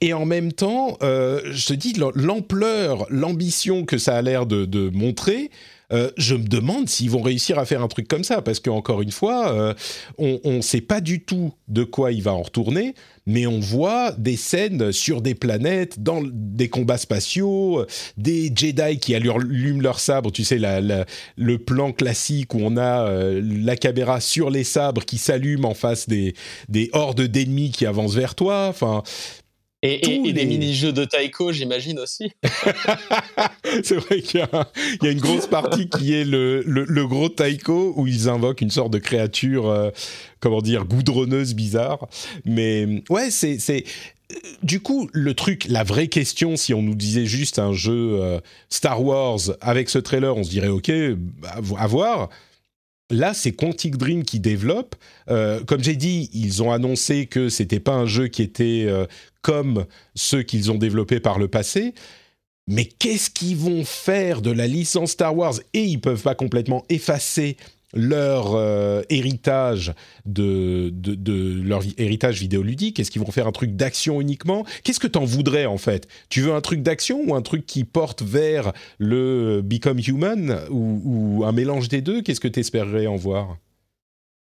Et 0.00 0.12
en 0.12 0.26
même 0.26 0.52
temps, 0.52 0.98
euh, 1.02 1.40
je 1.52 1.66
te 1.66 1.72
dis, 1.72 1.94
l'ampleur, 2.14 3.06
l'ambition 3.08 3.84
que 3.84 3.96
ça 3.96 4.16
a 4.16 4.22
l'air 4.22 4.46
de, 4.46 4.90
montrer, 4.90 5.50
euh, 5.92 6.10
je 6.16 6.34
me 6.34 6.46
demande 6.46 6.88
s'ils 6.88 7.10
vont 7.10 7.22
réussir 7.22 7.58
à 7.58 7.64
faire 7.64 7.82
un 7.82 7.88
truc 7.88 8.08
comme 8.08 8.24
ça, 8.24 8.42
parce 8.42 8.60
qu'encore 8.60 9.00
une 9.00 9.12
fois, 9.12 9.52
euh, 9.52 9.74
on 10.18 10.40
ne 10.44 10.60
sait 10.60 10.80
pas 10.80 11.00
du 11.00 11.22
tout 11.22 11.52
de 11.68 11.84
quoi 11.84 12.12
il 12.12 12.22
va 12.22 12.34
en 12.34 12.42
retourner, 12.42 12.94
mais 13.26 13.46
on 13.46 13.58
voit 13.60 14.12
des 14.12 14.36
scènes 14.36 14.92
sur 14.92 15.20
des 15.20 15.34
planètes, 15.34 16.00
dans 16.02 16.22
des 16.22 16.68
combats 16.68 16.96
spatiaux, 16.96 17.84
des 18.16 18.52
Jedi 18.54 18.98
qui 18.98 19.14
allument 19.14 19.82
leur 19.82 19.98
sabre, 19.98 20.30
tu 20.30 20.44
sais, 20.44 20.58
le 20.58 21.58
plan 21.58 21.92
classique 21.92 22.54
où 22.54 22.58
on 22.62 22.76
a 22.76 23.06
euh, 23.08 23.42
la 23.44 23.76
caméra 23.76 24.20
sur 24.20 24.50
les 24.50 24.64
sabres 24.64 25.04
qui 25.04 25.18
s'allument 25.18 25.70
en 25.70 25.74
face 25.74 26.08
des, 26.08 26.34
des 26.68 26.90
hordes 26.92 27.22
d'ennemis 27.22 27.70
qui 27.70 27.86
avancent 27.86 28.14
vers 28.14 28.34
toi. 28.34 28.66
Enfin, 28.68 29.02
et, 29.82 30.32
des 30.32 30.46
mini-jeux 30.46 30.92
de 30.92 31.04
taiko, 31.04 31.52
j'imagine 31.52 31.98
aussi. 31.98 32.32
c'est 33.82 33.96
vrai 33.96 34.20
qu'il 34.22 34.40
y, 34.40 35.06
a 35.06 35.10
une 35.10 35.20
grosse 35.20 35.46
partie 35.46 35.88
qui 35.88 36.14
est 36.14 36.24
le, 36.24 37.06
gros 37.06 37.28
taiko 37.28 37.92
où 37.96 38.06
ils 38.06 38.28
invoquent 38.28 38.62
une 38.62 38.70
sorte 38.70 38.92
de 38.92 38.98
créature, 38.98 39.68
euh, 39.68 39.90
comment 40.40 40.62
dire, 40.62 40.84
goudronneuse 40.84 41.54
bizarre. 41.54 42.08
Mais 42.44 43.02
ouais, 43.10 43.30
c'est. 43.30 43.84
Du 44.64 44.80
coup, 44.80 45.08
le 45.12 45.34
truc, 45.34 45.66
la 45.68 45.84
vraie 45.84 46.08
question, 46.08 46.56
si 46.56 46.74
on 46.74 46.82
nous 46.82 46.96
disait 46.96 47.26
juste 47.26 47.60
un 47.60 47.72
jeu 47.72 48.18
euh, 48.20 48.40
Star 48.70 49.04
Wars 49.04 49.38
avec 49.60 49.88
ce 49.88 49.98
trailer, 49.98 50.36
on 50.36 50.42
se 50.42 50.50
dirait 50.50 50.68
ok, 50.68 50.90
à 51.78 51.86
voir. 51.86 52.28
Là, 53.08 53.34
c'est 53.34 53.52
Quantic 53.52 53.96
Dream 53.96 54.24
qui 54.24 54.40
développe. 54.40 54.96
Euh, 55.30 55.62
comme 55.62 55.80
j'ai 55.80 55.94
dit, 55.94 56.28
ils 56.32 56.60
ont 56.60 56.72
annoncé 56.72 57.26
que 57.26 57.48
c'était 57.48 57.78
pas 57.78 57.92
un 57.92 58.06
jeu 58.06 58.26
qui 58.26 58.42
était 58.42 58.88
comme 59.46 59.86
ceux 60.16 60.42
qu'ils 60.42 60.72
ont 60.72 60.76
développés 60.76 61.20
par 61.20 61.38
le 61.38 61.46
passé. 61.46 61.94
Mais 62.66 62.84
qu'est-ce 62.84 63.30
qu'ils 63.30 63.56
vont 63.56 63.84
faire 63.84 64.42
de 64.42 64.50
la 64.50 64.66
licence 64.66 65.12
Star 65.12 65.36
Wars? 65.36 65.54
Et 65.72 65.84
ils 65.84 66.00
peuvent 66.00 66.22
pas 66.22 66.34
complètement 66.34 66.84
effacer 66.88 67.56
leur 67.94 68.56
euh, 68.56 69.02
héritage 69.08 69.94
de, 70.24 70.92
leur 71.64 71.84
héritage 71.96 72.40
vidéoludique? 72.40 72.98
Est-ce 72.98 73.12
qu'ils 73.12 73.22
vont 73.22 73.30
faire 73.30 73.46
un 73.46 73.52
truc 73.52 73.76
d'action 73.76 74.20
uniquement? 74.20 74.66
Qu'est-ce 74.82 74.98
que 74.98 75.06
tu 75.06 75.16
en 75.16 75.24
voudrais 75.24 75.66
en 75.66 75.78
fait? 75.78 76.08
Tu 76.28 76.40
veux 76.40 76.52
un 76.52 76.60
truc 76.60 76.82
d'action 76.82 77.22
ou 77.28 77.36
un 77.36 77.42
truc 77.42 77.66
qui 77.66 77.84
porte 77.84 78.22
vers 78.22 78.72
le 78.98 79.62
Become 79.62 80.00
Human 80.04 80.58
ou, 80.70 81.02
ou 81.04 81.44
un 81.44 81.52
mélange 81.52 81.88
des 81.88 82.00
deux? 82.00 82.20
Qu'est-ce 82.20 82.40
que 82.40 82.48
tu 82.48 82.58
espérerais 82.58 83.06
en 83.06 83.14
voir? 83.14 83.58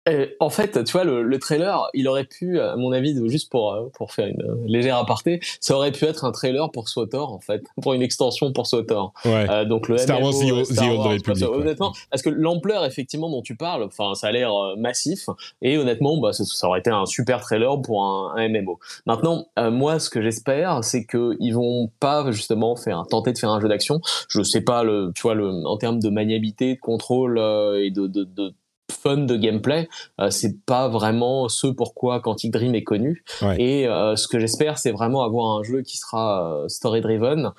Euh, 0.06 0.26
en 0.38 0.50
fait, 0.50 0.84
tu 0.84 0.92
vois, 0.92 1.04
le, 1.04 1.38
trailer, 1.38 1.88
il 1.94 2.08
aurait 2.08 2.24
pu, 2.24 2.60
à 2.60 2.76
mon 2.76 2.92
avis, 2.92 3.16
juste 3.28 3.50
pour 3.50 3.72
euh, 3.72 3.88
pour 3.94 4.12
faire 4.12 4.26
une 4.26 4.42
euh, 4.42 4.56
légère 4.66 4.98
aparté, 4.98 5.40
ça 5.60 5.74
aurait 5.76 5.92
pu 5.92 6.04
être 6.04 6.24
un 6.24 6.32
trailer 6.32 6.70
pour 6.70 6.88
SWTOR, 6.88 7.32
en 7.32 7.40
fait, 7.40 7.64
pour 7.82 7.94
une 7.94 8.02
extension 8.02 8.52
pour 8.52 8.66
SWTOR. 8.66 9.12
Ouais. 9.24 9.66
donc 9.66 9.88
le 9.88 9.96
Star 9.96 10.20
Wars, 10.20 10.34
The, 10.34 11.42
honnêtement, 11.42 11.92
parce 12.10 12.22
que 12.22 12.28
l'ampleur 12.28 12.84
effectivement 12.84 13.30
dont 13.30 13.42
tu 13.42 13.56
parles, 13.56 13.82
enfin, 13.82 14.14
ça 14.14 14.28
a 14.28 14.32
l'air 14.32 14.52
massif, 14.76 15.28
et 15.62 15.78
honnêtement, 15.78 16.18
bah, 16.18 16.32
ça, 16.32 16.66
aurait 16.66 16.80
été 16.80 16.90
un 16.90 17.06
super 17.06 17.40
trailer 17.40 17.80
pour 17.80 18.04
un, 18.04 18.34
un 18.36 18.48
MMO. 18.48 18.78
Maintenant, 19.06 19.46
moi, 19.56 19.98
ce 19.98 20.10
que 20.10 20.20
j'espère, 20.20 20.84
c'est 20.84 21.04
que 21.04 21.36
ils 21.40 21.52
vont 21.52 21.90
pas 22.00 22.30
justement 22.30 22.76
faire 22.76 23.04
tenter 23.08 23.32
de 23.32 23.38
faire 23.38 23.50
un 23.50 23.60
jeu 23.60 23.68
d'action. 23.68 24.00
Je 24.28 24.42
sais 24.42 24.60
pas 24.60 24.82
le, 24.82 25.12
tu 25.14 25.22
vois, 25.22 25.34
le, 25.34 25.48
en 25.48 25.76
termes 25.76 26.00
de 26.00 26.10
maniabilité, 26.10 26.74
de 26.74 26.80
contrôle 26.80 27.38
et 27.78 27.90
de, 27.90 28.06
de, 28.06 28.24
de 28.24 28.54
fun 28.90 29.18
de 29.18 29.36
gameplay, 29.36 29.88
euh, 30.20 30.30
c'est 30.30 30.64
pas 30.64 30.88
vraiment 30.88 31.48
ce 31.48 31.66
pourquoi 31.66 32.20
Quantic 32.20 32.52
Dream 32.52 32.74
est 32.74 32.84
connu. 32.84 33.24
Et 33.58 33.88
euh, 33.88 34.16
ce 34.16 34.28
que 34.28 34.38
j'espère, 34.38 34.78
c'est 34.78 34.92
vraiment 34.92 35.22
avoir 35.22 35.58
un 35.58 35.62
jeu 35.62 35.82
qui 35.82 35.96
sera 35.96 36.62
euh, 36.62 36.68
story 36.68 37.00
driven 37.00 37.52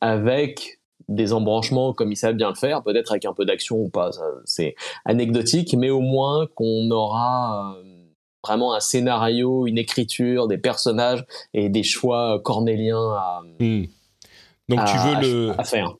avec 0.00 0.80
des 1.08 1.32
embranchements 1.32 1.94
comme 1.94 2.12
ils 2.12 2.16
savent 2.16 2.34
bien 2.34 2.50
le 2.50 2.54
faire, 2.54 2.82
peut-être 2.82 3.12
avec 3.12 3.24
un 3.24 3.32
peu 3.32 3.46
d'action 3.46 3.76
ou 3.76 3.88
pas, 3.88 4.10
c'est 4.44 4.74
anecdotique, 5.06 5.74
mais 5.74 5.88
au 5.88 6.00
moins 6.00 6.46
qu'on 6.54 6.90
aura 6.90 7.74
vraiment 8.44 8.74
un 8.74 8.80
scénario, 8.80 9.66
une 9.66 9.78
écriture, 9.78 10.48
des 10.48 10.58
personnages 10.58 11.24
et 11.54 11.70
des 11.70 11.82
choix 11.82 12.40
cornéliens 12.44 13.14
à, 13.16 13.40
hmm. 13.58 13.86
Donc 14.68 14.80
tu 14.84 14.96
veux 14.98 15.20
le 15.22 15.54
à 15.58 15.64
faire, 15.64 15.94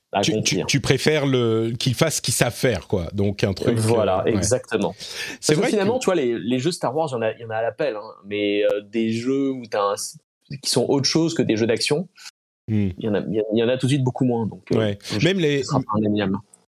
tu, 0.66 0.80
préfères 0.80 1.24
le 1.24 1.72
qu'ils 1.78 1.94
fassent 1.94 2.16
ce 2.16 2.22
qu'ils 2.22 2.34
savent 2.34 2.54
faire 2.54 2.86
quoi. 2.86 3.06
Donc 3.14 3.42
un 3.42 3.54
truc. 3.54 3.78
Voilà, 3.78 4.24
euh, 4.26 4.30
exactement. 4.30 4.94
C'est 5.40 5.54
vrai 5.54 5.68
finalement, 5.68 5.98
tu 5.98 6.06
vois, 6.06 6.16
les, 6.16 6.38
les, 6.38 6.58
jeux 6.58 6.72
Star 6.72 6.94
Wars, 6.94 7.08
il 7.10 7.14
y 7.14 7.16
en 7.16 7.22
a, 7.22 7.32
y 7.32 7.44
en 7.46 7.50
a 7.50 7.56
à 7.56 7.62
l'appel, 7.62 7.96
hein, 7.96 8.10
mais 8.26 8.64
euh, 8.64 8.82
des 8.82 9.10
jeux 9.12 9.50
où 9.50 9.62
as 9.72 10.18
qui 10.62 10.70
sont 10.70 10.84
autre 10.86 11.06
chose 11.06 11.32
que 11.34 11.42
des 11.42 11.56
jeux 11.56 11.66
d'action, 11.66 12.08
hmm. 12.68 12.88
il 12.98 13.04
y 13.04 13.08
en 13.08 13.14
a, 13.14 13.20
il 13.20 13.58
y 13.58 13.62
en 13.62 13.68
a 13.68 13.78
tout 13.78 13.86
de 13.86 13.92
suite 13.92 14.04
beaucoup 14.04 14.24
moins. 14.24 14.46
Donc 14.46 14.70
euh, 14.72 14.94
même 15.22 15.38
les 15.38 15.62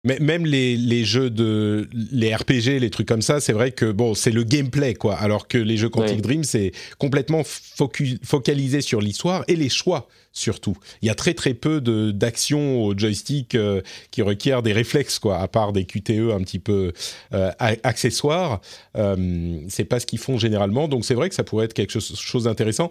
mais 0.03 0.17
même 0.19 0.45
les, 0.45 0.77
les, 0.77 1.03
jeux 1.03 1.29
de 1.29 1.89
les 1.93 2.33
RPG, 2.33 2.79
les 2.79 2.89
trucs 2.89 3.07
comme 3.07 3.21
ça, 3.21 3.41
c'est 3.41 3.51
vrai 3.53 3.71
que 3.71 3.91
bon, 3.91 4.13
c'est 4.13 4.31
le 4.31 4.43
gameplay 4.43 4.93
quoi. 4.93 5.15
Alors 5.15 5.47
que 5.47 5.57
les 5.57 5.75
jeux 5.75 5.89
Quantic 5.89 6.21
Dream, 6.21 6.43
c'est 6.43 6.71
complètement 6.97 7.43
focalisé 7.43 8.81
sur 8.81 9.01
l'histoire 9.01 9.43
et 9.47 9.55
les 9.55 9.69
choix 9.69 10.07
surtout. 10.31 10.77
Il 11.01 11.07
y 11.07 11.09
a 11.09 11.15
très 11.15 11.33
très 11.33 11.53
peu 11.53 11.81
de 11.81 12.11
d'action 12.11 12.83
au 12.83 12.97
joystick 12.97 13.55
euh, 13.55 13.81
qui 14.11 14.21
requièrent 14.21 14.61
des 14.61 14.73
réflexes 14.73 15.19
quoi, 15.19 15.39
à 15.39 15.47
part 15.47 15.73
des 15.73 15.85
QTE 15.85 16.31
un 16.33 16.39
petit 16.41 16.59
peu 16.59 16.93
euh, 17.33 17.51
accessoires. 17.59 18.61
Euh, 18.95 19.59
c'est 19.67 19.85
pas 19.85 19.99
ce 19.99 20.05
qu'ils 20.05 20.19
font 20.19 20.37
généralement, 20.37 20.87
donc 20.87 21.03
c'est 21.03 21.15
vrai 21.15 21.29
que 21.29 21.35
ça 21.35 21.43
pourrait 21.43 21.65
être 21.65 21.73
quelque 21.73 21.99
chose 21.99 22.43
d'intéressant. 22.43 22.89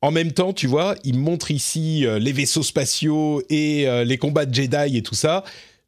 En 0.00 0.10
même 0.10 0.32
temps, 0.32 0.52
tu 0.52 0.66
vois, 0.66 0.96
ils 1.04 1.16
montrent 1.16 1.52
ici 1.52 2.04
euh, 2.04 2.18
les 2.18 2.32
vaisseaux 2.32 2.64
spatiaux 2.64 3.42
et 3.48 3.86
les 4.04 4.18
combats 4.18 4.46
de 4.46 4.54
Jedi 4.54 4.96
et 4.96 5.02
tout 5.02 5.14
ça 5.14 5.44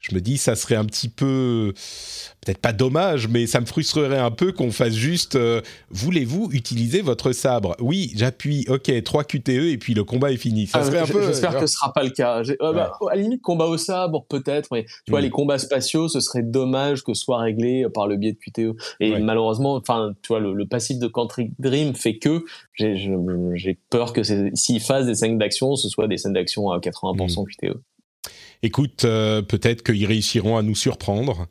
je 0.08 0.14
me 0.14 0.20
dis 0.20 0.36
ça 0.36 0.54
serait 0.54 0.76
un 0.76 0.84
petit 0.84 1.08
peu 1.08 1.72
peut-être 2.44 2.58
pas 2.58 2.72
dommage, 2.72 3.26
mais 3.28 3.46
ça 3.46 3.60
me 3.60 3.66
frustrerait 3.66 4.18
un 4.18 4.30
peu 4.30 4.52
qu'on 4.52 4.70
fasse 4.70 4.92
juste 4.92 5.34
euh, 5.34 5.62
voulez-vous 5.90 6.50
utiliser 6.52 7.00
votre 7.00 7.32
sabre? 7.32 7.74
Oui, 7.80 8.12
j'appuie, 8.14 8.66
ok, 8.68 9.02
3 9.02 9.24
QTE 9.24 9.48
et 9.48 9.78
puis 9.78 9.94
le 9.94 10.04
combat 10.04 10.30
est 10.30 10.36
fini. 10.36 10.66
Ça 10.66 10.80
ah, 10.80 10.84
serait 10.84 10.98
un 10.98 11.06
peu. 11.06 11.22
J'espère 11.22 11.58
que 11.58 11.66
ce 11.66 11.74
sera 11.74 11.92
pas 11.92 12.02
le 12.02 12.10
cas. 12.10 12.42
Euh, 12.42 12.72
bah, 12.72 12.92
à 13.10 13.16
la 13.16 13.22
limite, 13.22 13.40
combat 13.40 13.64
au 13.64 13.78
sabre, 13.78 14.26
peut-être, 14.28 14.68
mais 14.72 14.84
tu 15.06 15.10
vois, 15.10 15.20
mm. 15.20 15.24
les 15.24 15.30
combats 15.30 15.58
spatiaux, 15.58 16.08
ce 16.08 16.20
serait 16.20 16.42
dommage 16.42 17.02
que 17.02 17.14
ce 17.14 17.22
soit 17.22 17.38
réglé 17.38 17.86
par 17.94 18.06
le 18.06 18.16
biais 18.16 18.32
de 18.32 18.38
QTE. 18.38 18.76
Et 19.00 19.18
malheureusement, 19.20 19.74
enfin, 19.74 20.12
tu 20.22 20.28
vois, 20.28 20.40
le, 20.40 20.66
passif 20.66 20.98
de 20.98 21.06
Country 21.06 21.50
Dream 21.58 21.94
fait 21.94 22.18
que 22.18 22.44
j'ai 22.74 23.78
peur 23.88 24.12
que 24.12 24.22
s'ils 24.22 24.80
fassent 24.80 25.06
des 25.06 25.14
scènes 25.14 25.38
d'action, 25.38 25.76
ce 25.76 25.88
soit 25.88 26.08
des 26.08 26.18
scènes 26.18 26.32
d'action 26.32 26.70
à 26.70 26.78
80% 26.78 27.44
QTE 27.46 27.78
écoute, 28.62 29.04
euh, 29.04 29.42
peut-être 29.42 29.82
qu'ils 29.82 30.06
réussiront 30.06 30.56
à 30.56 30.62
nous 30.62 30.74
surprendre. 30.74 31.46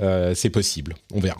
Euh, 0.00 0.34
c'est 0.34 0.50
possible, 0.50 0.94
on 1.12 1.20
verra. 1.20 1.38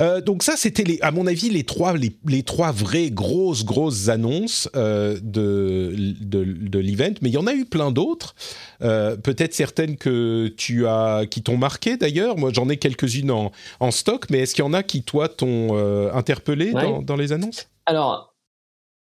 Euh, 0.00 0.20
donc 0.20 0.42
ça, 0.42 0.54
c'était, 0.56 0.98
à 1.02 1.10
mon 1.10 1.26
avis, 1.26 1.50
les 1.50 1.64
trois, 1.64 1.94
les, 1.96 2.42
trois 2.42 2.72
vraies 2.72 3.10
grosses, 3.10 3.64
grosses 3.64 4.08
annonces 4.08 4.68
de, 4.74 5.94
de, 5.94 6.78
l'event. 6.78 7.14
Mais 7.22 7.28
il 7.28 7.34
y 7.34 7.38
en 7.38 7.46
a 7.46 7.54
eu 7.54 7.64
plein 7.64 7.90
d'autres. 7.90 8.34
peut-être 8.80 9.54
certaines 9.54 9.96
que 9.96 10.48
tu 10.56 10.86
as, 10.86 11.26
qui 11.30 11.42
t'ont 11.42 11.56
marqué 11.56 11.96
d'ailleurs. 11.96 12.38
Moi, 12.38 12.50
j'en 12.52 12.68
ai 12.68 12.76
quelques-unes 12.76 13.30
en, 13.30 13.90
stock. 13.90 14.30
Mais 14.30 14.40
est-ce 14.40 14.54
qu'il 14.54 14.64
y 14.64 14.68
en 14.68 14.74
a 14.74 14.82
qui, 14.82 15.02
toi, 15.02 15.28
t'ont 15.28 15.76
interpellé 16.14 16.72
dans, 16.72 17.02
dans, 17.02 17.16
les 17.16 17.32
annonces? 17.32 17.68
Alors, 17.86 18.33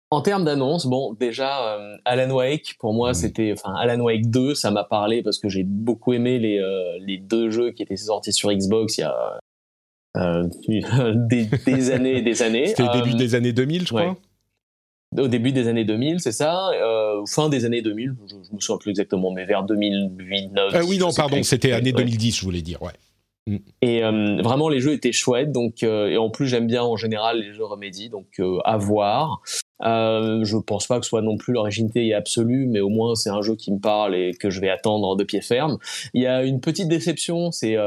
en 0.10 0.22
termes 0.22 0.46
d'annonce, 0.46 0.86
bon, 0.86 1.14
déjà, 1.14 1.76
euh, 1.76 1.98
Alan 2.06 2.34
Wake, 2.34 2.76
pour 2.80 2.94
moi, 2.94 3.12
mmh. 3.12 3.16
c'était, 3.16 3.54
enfin, 3.54 3.76
Alan 3.76 4.00
Wake 4.00 4.30
2, 4.30 4.56
ça 4.56 4.72
m'a 4.72 4.84
parlé 4.84 5.22
parce 5.22 5.38
que 5.38 5.50
j'ai 5.50 5.64
beaucoup 5.64 6.14
aimé 6.14 6.40
les, 6.40 6.60
euh, 6.60 6.98
les 7.06 7.18
deux 7.18 7.50
jeux 7.50 7.72
qui 7.72 7.84
étaient 7.84 7.98
sortis 7.98 8.34
sur 8.34 8.52
Xbox 8.52 8.98
il 8.98 9.02
y 9.02 9.04
a 9.04 9.40
euh, 10.18 10.48
des, 11.68 11.92
années 11.92 12.18
et 12.18 12.22
des 12.22 12.42
années. 12.42 12.68
C'était 12.68 12.84
au 12.84 12.94
début 12.94 13.16
des 13.16 13.36
années 13.36 13.54
2000, 13.54 13.82
je 13.82 13.88
crois. 13.88 14.18
Au 15.18 15.28
début 15.28 15.52
des 15.52 15.68
années 15.68 15.86
2000, 15.86 16.20
c'est 16.20 16.32
ça. 16.32 16.70
fin 17.28 17.50
des 17.50 17.66
années 17.66 17.82
2000, 17.82 18.16
je, 18.28 18.36
ne 18.36 18.56
me 18.56 18.60
souviens 18.60 18.78
plus 18.78 18.90
exactement, 18.92 19.32
mais 19.32 19.46
vers 19.46 19.64
2008, 19.64 20.50
2009. 20.54 20.86
oui, 20.88 20.98
non, 20.98 21.12
pardon, 21.14 21.42
c'était 21.44 21.72
année 21.72 21.92
2010, 21.92 22.38
je 22.38 22.46
voulais 22.46 22.62
dire, 22.62 22.82
ouais. 22.82 22.92
Mm. 23.48 23.58
Et 23.82 24.04
euh, 24.04 24.42
vraiment, 24.44 24.70
les 24.70 24.80
jeux 24.80 24.94
étaient 24.94 25.12
chouettes. 25.12 25.52
Donc, 25.52 25.82
euh, 25.82 26.10
et 26.10 26.18
en 26.18 26.30
plus, 26.30 26.48
j'aime 26.48 26.68
bien 26.68 26.84
en 26.84 26.98
général 26.98 27.40
les 27.40 27.54
jeux 27.54 27.64
Remedy, 27.64 28.10
donc 28.10 28.28
euh, 28.40 28.60
à 28.66 28.78
voir. 28.78 29.42
Je 29.82 30.58
pense 30.58 30.88
pas 30.88 31.00
que 31.00 31.06
ce 31.06 31.10
soit 31.10 31.22
non 31.22 31.38
plus 31.38 31.54
l'originalité 31.54 32.14
absolue, 32.14 32.68
mais 32.68 32.80
au 32.80 32.90
moins 32.90 33.16
c'est 33.16 33.30
un 33.30 33.42
jeu 33.42 33.56
qui 33.56 33.72
me 33.72 33.80
parle 33.80 34.16
et 34.16 34.34
que 34.34 34.50
je 34.50 34.60
vais 34.60 34.70
attendre 34.70 35.16
de 35.16 35.24
pied 35.24 35.42
ferme. 35.42 35.78
Il 36.14 36.22
y 36.22 36.28
a 36.28 36.44
une 36.44 36.60
petite 36.60 36.88
déception, 36.88 37.52
c'est 37.52 37.78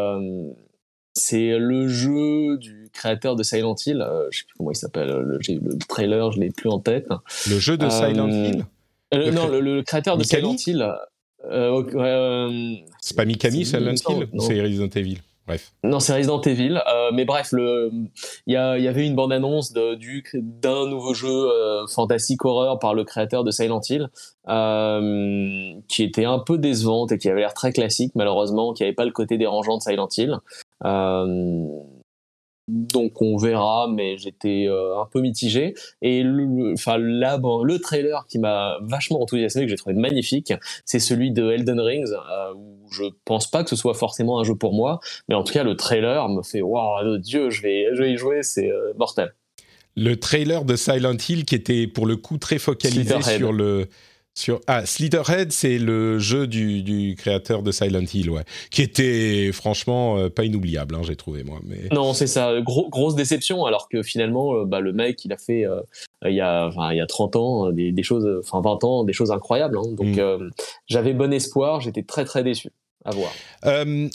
c'est 1.14 1.59
le 1.59 1.88
jeu 1.88 2.59
du 2.59 2.88
créateur 2.92 3.37
de 3.37 3.42
Silent 3.42 3.74
Hill. 3.85 4.07
je 4.31 4.38
sais 4.38 4.44
plus 4.44 4.55
comment 4.57 4.70
il 4.70 4.76
s'appelle. 4.76 5.09
Le, 5.09 5.38
le, 5.38 5.79
trailer, 5.88 6.33
je 6.33 6.40
l'ai 6.40 6.50
plus 6.50 6.70
en 6.70 6.79
tête. 6.79 7.09
Le 7.48 7.59
jeu 7.59 7.76
de 7.76 7.88
Silent 7.88 8.29
Hill? 8.29 8.64
non, 9.12 9.48
le, 9.48 9.83
créateur 9.83 10.16
de 10.16 10.22
Silent 10.22 10.57
Hill. 10.66 10.88
c'est 13.00 13.16
pas 13.16 13.24
Mikami 13.24 13.64
Silent 13.64 13.94
Hill, 13.94 14.29
c'est 14.38 14.61
Resident 14.61 14.88
Evil. 14.94 15.18
Non, 15.83 16.00
c'est 16.00 16.14
Resident 16.14 16.40
Evil. 16.42 16.81
Euh, 16.87 17.11
mais 17.12 17.24
bref, 17.24 17.53
il 17.53 18.11
y, 18.46 18.53
y, 18.53 18.57
avait 18.57 19.07
une 19.07 19.14
bande-annonce 19.14 19.72
d'un 19.72 20.87
nouveau 20.87 21.14
jeu 21.14 21.29
euh, 21.29 21.87
fantastique 21.88 22.44
horreur 22.44 22.79
par 22.79 22.94
le 22.94 23.05
créateur 23.05 23.42
de 23.44 23.50
Silent 23.50 23.81
Hill, 23.88 24.09
euh, 24.48 25.72
qui 25.88 26.03
était 26.03 26.24
un 26.24 26.38
peu 26.38 26.59
décevante 26.59 27.12
et 27.12 27.18
qui 27.18 27.29
avait 27.29 27.40
l'air 27.40 27.55
très 27.55 27.72
classique, 27.72 28.12
malheureusement, 28.14 28.72
qui 28.72 28.83
n'avait 28.83 28.94
pas 28.94 29.05
le 29.05 29.12
côté 29.12 29.38
dérangeant 29.38 29.79
de 29.79 29.83
Silent 29.83 30.09
Hill. 30.16 30.38
Donc 32.70 33.20
on 33.20 33.37
verra, 33.37 33.88
mais 33.92 34.16
j'étais 34.16 34.66
euh, 34.68 35.00
un 35.00 35.06
peu 35.06 35.20
mitigé. 35.20 35.74
Et 36.02 36.22
le, 36.22 36.72
enfin 36.74 36.98
là, 36.98 37.38
le 37.38 37.78
trailer 37.78 38.26
qui 38.28 38.38
m'a 38.38 38.78
vachement 38.83 39.20
enthousiasmé, 39.20 39.64
que 39.64 39.68
j'ai 39.68 39.76
trouvé 39.76 39.96
magnifique, 39.96 40.52
c'est 40.85 41.00
celui 41.00 41.33
de 41.33 41.50
Elden 41.50 41.80
Rings. 41.80 42.12
Euh, 42.12 42.54
où 42.54 42.87
je 42.92 43.04
pense 43.24 43.50
pas 43.50 43.64
que 43.64 43.70
ce 43.70 43.76
soit 43.76 43.94
forcément 43.94 44.38
un 44.38 44.44
jeu 44.44 44.54
pour 44.54 44.72
moi, 44.72 45.00
mais 45.28 45.35
en 45.35 45.42
tout 45.42 45.52
cas 45.52 45.64
le 45.64 45.76
trailer 45.76 46.28
me 46.28 46.42
fait 46.42 46.62
waouh, 46.62 47.18
Dieu, 47.18 47.50
je 47.50 47.62
vais, 47.62 47.88
je 47.92 48.02
vais 48.02 48.12
y 48.12 48.16
jouer, 48.16 48.42
c'est 48.42 48.70
euh, 48.70 48.92
mortel. 48.96 49.35
Le 49.96 50.18
trailer 50.18 50.64
de 50.64 50.76
Silent 50.76 51.16
Hill 51.28 51.44
qui 51.44 51.56
était 51.56 51.88
pour 51.88 52.06
le 52.06 52.16
coup 52.16 52.38
très 52.38 52.59
focalisé 52.59 53.20
sur 53.22 53.52
le 53.52 53.88
sur 54.40 54.61
ah 54.66 54.87
Slitherhead 54.87 55.53
c'est 55.53 55.79
le 55.79 56.18
jeu 56.18 56.46
du, 56.46 57.14
créateur 57.16 57.62
de 57.62 57.70
Silent 57.70 58.05
Hill 58.12 58.31
ouais 58.31 58.44
qui 58.70 58.83
était 58.83 59.53
franchement 59.53 60.16
euh, 60.16 60.31
pas 60.31 60.44
inoubliable 60.44 60.94
hein, 60.94 61.03
j'ai 61.07 61.16
trouvé 61.16 61.44
moi 61.44 61.59
mais 61.64 61.88
non 61.92 62.14
c'est 62.14 62.26
ça 62.26 62.55
grosse 62.62 63.14
déception 63.14 63.66
alors 63.66 63.88
que 63.88 64.03
finalement 64.03 64.55
euh, 64.55 64.64
bah, 64.64 64.81
le 64.81 64.92
mec 64.92 65.24
il 65.24 65.33
a 65.33 65.37
fait 65.37 65.66
euh, 65.66 65.81
il 66.24 66.35
y 66.35 66.40
a 66.40 66.70
il 66.90 66.96
y 66.96 67.00
a 67.00 67.07
30 67.07 67.37
ans 67.37 67.70
des, 67.70 68.03
choses 68.03 68.26
enfin 68.42 68.61
20 68.62 68.85
ans 68.85 69.05
des 69.05 69.12
choses 69.12 69.31
incroyables 69.31 69.79
hein. 69.79 69.92
donc 69.92 70.16
mm. 70.16 70.50
j'avais 70.87 71.12
bon 71.12 71.33
espoir 71.33 71.81
j'étais 71.81 72.03
très 72.03 72.24
très 72.24 72.42
déçu 72.42 72.70
à 73.03 73.12
voir. 73.12 73.33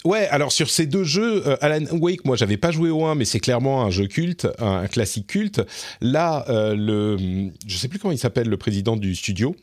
ouais, 0.05 0.27
alors 0.27 0.51
sur 0.51 0.69
ces 0.69 0.85
deux 0.85 1.03
jeux, 1.03 1.43
Alan 1.63 1.83
Wake, 1.91 2.23
moi 2.23 2.35
j'avais 2.35 2.57
pas 2.57 2.69
joué 2.69 2.91
au 2.91 3.03
1, 3.03 3.15
mais 3.15 3.25
c'est 3.25 3.39
clairement 3.39 3.81
un 3.81 3.89
jeu 3.89 4.05
culte, 4.05 4.47
un, 4.59 4.85
classique 4.85 5.25
culte. 5.25 5.63
Là, 6.01 6.45
le, 6.75 7.17
je 7.65 7.77
sais 7.77 7.87
plus 7.87 7.97
comment 7.97 8.11
il 8.11 8.19
s'appelle, 8.19 8.47
le 8.47 8.57
président 8.57 8.95
du 8.95 9.15
studio, 9.15 9.55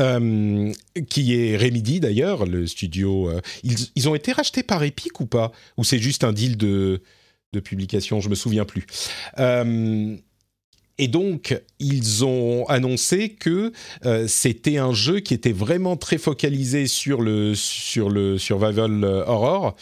euh, 0.00 0.72
qui 1.08 1.34
est 1.34 1.56
Remedy 1.56 2.00
d'ailleurs, 2.00 2.46
le 2.46 2.66
studio. 2.66 3.28
Euh, 3.28 3.40
ils, 3.62 4.08
ont 4.08 4.14
été 4.14 4.32
rachetés 4.32 4.62
par 4.62 4.82
Epic 4.82 5.20
ou 5.20 5.26
pas? 5.26 5.52
Ou 5.76 5.84
c'est 5.84 5.98
juste 5.98 6.24
un 6.24 6.32
deal 6.32 6.56
de, 6.56 7.02
de 7.52 7.60
publication? 7.60 8.20
Je 8.20 8.28
me 8.28 8.34
souviens 8.34 8.64
plus. 8.64 8.86
Euh, 9.38 10.16
et 10.98 11.08
donc, 11.08 11.58
ils 11.78 12.24
ont 12.24 12.66
annoncé 12.66 13.30
que 13.30 13.72
c'était 14.26 14.76
un 14.76 14.92
jeu 14.92 15.20
qui 15.20 15.32
était 15.32 15.52
vraiment 15.52 15.96
très 15.96 16.18
focalisé 16.18 16.86
sur 16.86 17.22
le, 17.22 17.54
sur 17.54 18.10
le 18.10 18.36
survival 18.36 19.04
horror. 19.04 19.76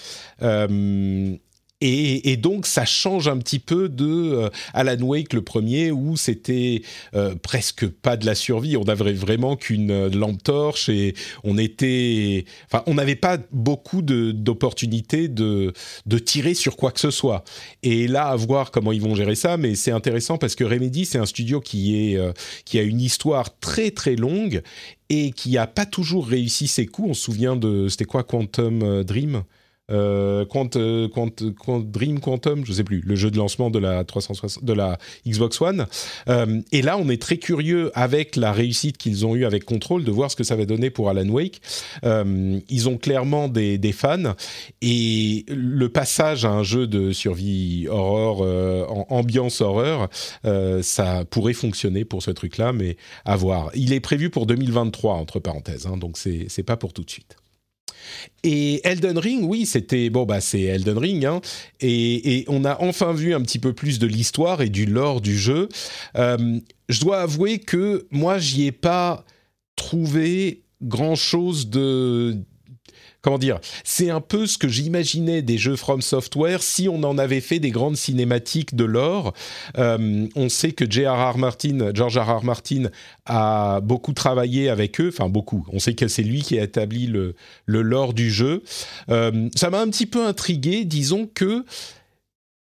Et, 1.80 2.36
donc 2.36 2.66
ça 2.66 2.84
change 2.84 3.28
un 3.28 3.38
petit 3.38 3.60
peu 3.60 3.88
de 3.88 4.04
euh, 4.04 4.48
Alan 4.74 5.00
Wake 5.00 5.32
le 5.32 5.42
premier 5.42 5.92
où 5.92 6.16
c'était 6.16 6.82
euh, 7.14 7.36
presque 7.36 7.86
pas 7.86 8.16
de 8.16 8.26
la 8.26 8.34
survie, 8.34 8.76
on 8.76 8.84
n'avait 8.84 9.12
vraiment 9.12 9.54
qu'une 9.54 9.92
euh, 9.92 10.08
lampe 10.08 10.42
torche 10.42 10.88
et 10.88 11.14
on 11.44 11.56
était, 11.56 12.46
enfin 12.66 12.82
on 12.86 12.94
n'avait 12.94 13.14
pas 13.14 13.38
beaucoup 13.52 14.02
d'opportunités 14.02 15.28
de, 15.28 15.72
de, 16.06 16.18
tirer 16.18 16.54
sur 16.54 16.76
quoi 16.76 16.90
que 16.90 16.98
ce 16.98 17.12
soit. 17.12 17.44
Et 17.84 18.08
là 18.08 18.26
à 18.26 18.36
voir 18.36 18.72
comment 18.72 18.90
ils 18.90 19.02
vont 19.02 19.14
gérer 19.14 19.36
ça, 19.36 19.56
mais 19.56 19.76
c'est 19.76 19.92
intéressant 19.92 20.36
parce 20.36 20.56
que 20.56 20.64
Remedy 20.64 21.04
c'est 21.04 21.18
un 21.18 21.26
studio 21.26 21.60
qui 21.60 21.94
est 21.94 22.18
qui 22.64 22.80
a 22.80 22.82
une 22.82 23.00
histoire 23.00 23.56
très 23.60 23.92
très 23.92 24.16
longue 24.16 24.62
et 25.10 25.30
qui 25.30 25.56
a 25.56 25.68
pas 25.68 25.86
toujours 25.86 26.26
réussi 26.26 26.66
ses 26.66 26.86
coups. 26.86 27.10
On 27.10 27.14
se 27.14 27.22
souvient 27.22 27.54
de 27.54 27.86
c'était 27.88 28.04
quoi 28.04 28.24
Quantum 28.24 29.04
Dream? 29.04 29.44
Euh, 29.90 30.44
euh 30.76 31.08
Dream 31.82 32.20
Quantum, 32.20 32.64
je 32.64 32.72
sais 32.72 32.84
plus, 32.84 33.00
le 33.00 33.16
jeu 33.16 33.30
de 33.30 33.36
lancement 33.36 33.70
de 33.70 33.78
la 33.78 34.04
360, 34.04 34.64
de 34.64 34.72
la 34.72 34.98
Xbox 35.26 35.60
One. 35.60 35.86
Euh, 36.28 36.60
et 36.72 36.82
là, 36.82 36.98
on 36.98 37.08
est 37.08 37.20
très 37.20 37.38
curieux 37.38 37.90
avec 37.94 38.36
la 38.36 38.52
réussite 38.52 38.98
qu'ils 38.98 39.26
ont 39.26 39.34
eue 39.34 39.44
avec 39.44 39.64
Control 39.64 40.04
de 40.04 40.10
voir 40.10 40.30
ce 40.30 40.36
que 40.36 40.44
ça 40.44 40.56
va 40.56 40.64
donner 40.64 40.90
pour 40.90 41.08
Alan 41.08 41.28
Wake. 41.28 41.60
Euh, 42.04 42.58
ils 42.68 42.88
ont 42.88 42.98
clairement 42.98 43.48
des, 43.48 43.78
fans 43.92 44.34
et 44.82 45.46
le 45.48 45.88
passage 45.88 46.44
à 46.44 46.50
un 46.50 46.62
jeu 46.62 46.86
de 46.86 47.12
survie 47.12 47.86
horreur, 47.88 49.10
ambiance 49.10 49.60
horreur, 49.60 50.08
ça 50.82 51.24
pourrait 51.24 51.54
fonctionner 51.54 52.04
pour 52.04 52.22
ce 52.22 52.30
truc-là, 52.30 52.72
mais 52.72 52.96
à 53.24 53.36
voir. 53.36 53.70
Il 53.74 53.92
est 53.92 54.00
prévu 54.00 54.30
pour 54.30 54.46
2023 54.46 55.14
entre 55.14 55.40
parenthèses, 55.40 55.86
hein, 55.86 55.96
donc 55.96 56.18
c'est 56.18 56.62
pas 56.62 56.76
pour 56.76 56.92
tout 56.92 57.02
de 57.02 57.10
suite. 57.10 57.36
Et 58.44 58.80
Elden 58.86 59.18
Ring, 59.18 59.44
oui, 59.44 59.66
c'était 59.66 60.10
bon, 60.10 60.24
bah 60.24 60.40
c'est 60.40 60.62
Elden 60.62 60.98
Ring, 60.98 61.24
hein, 61.24 61.40
et, 61.80 62.44
on 62.48 62.64
a 62.64 62.80
enfin 62.80 63.12
vu 63.12 63.34
un 63.34 63.40
petit 63.40 63.58
peu 63.58 63.72
plus 63.72 63.98
de 63.98 64.06
l'histoire 64.06 64.62
et 64.62 64.68
du 64.68 64.86
lore 64.86 65.20
du 65.20 65.36
jeu. 65.36 65.68
Euh, 66.16 66.60
je 66.88 67.00
dois 67.00 67.20
avouer 67.20 67.58
que 67.58 68.06
moi, 68.10 68.38
j'y 68.38 68.66
ai 68.66 68.72
pas 68.72 69.24
trouvé 69.76 70.62
grand 70.82 71.16
chose 71.16 71.68
de 71.68 72.36
comment 73.28 73.38
dire, 73.38 73.60
c'est 73.84 74.08
un 74.08 74.22
peu 74.22 74.46
ce 74.46 74.56
que 74.56 74.68
j'imaginais 74.68 75.42
des 75.42 75.58
jeux 75.58 75.76
From 75.76 76.00
Software 76.00 76.62
si 76.62 76.88
on 76.88 77.02
en 77.02 77.18
avait 77.18 77.42
fait 77.42 77.58
des 77.58 77.70
grandes 77.70 77.98
cinématiques 77.98 78.74
de 78.74 78.84
lore. 78.84 79.34
Euh, 79.76 80.26
on 80.34 80.48
sait 80.48 80.72
que 80.72 80.90
J.R.R. 80.90 81.36
Martin, 81.36 81.90
George 81.92 82.16
R.R. 82.16 82.42
Martin 82.42 82.84
a 83.26 83.82
beaucoup 83.82 84.14
travaillé 84.14 84.70
avec 84.70 84.98
eux, 85.02 85.10
enfin 85.12 85.28
beaucoup. 85.28 85.66
On 85.74 85.78
sait 85.78 85.92
que 85.92 86.08
c'est 86.08 86.22
lui 86.22 86.40
qui 86.40 86.58
a 86.58 86.62
établi 86.62 87.06
le, 87.06 87.34
le 87.66 87.82
lore 87.82 88.14
du 88.14 88.30
jeu. 88.30 88.62
Euh, 89.10 89.50
ça 89.54 89.68
m'a 89.68 89.82
un 89.82 89.90
petit 89.90 90.06
peu 90.06 90.24
intrigué, 90.24 90.86
disons 90.86 91.28
que 91.34 91.66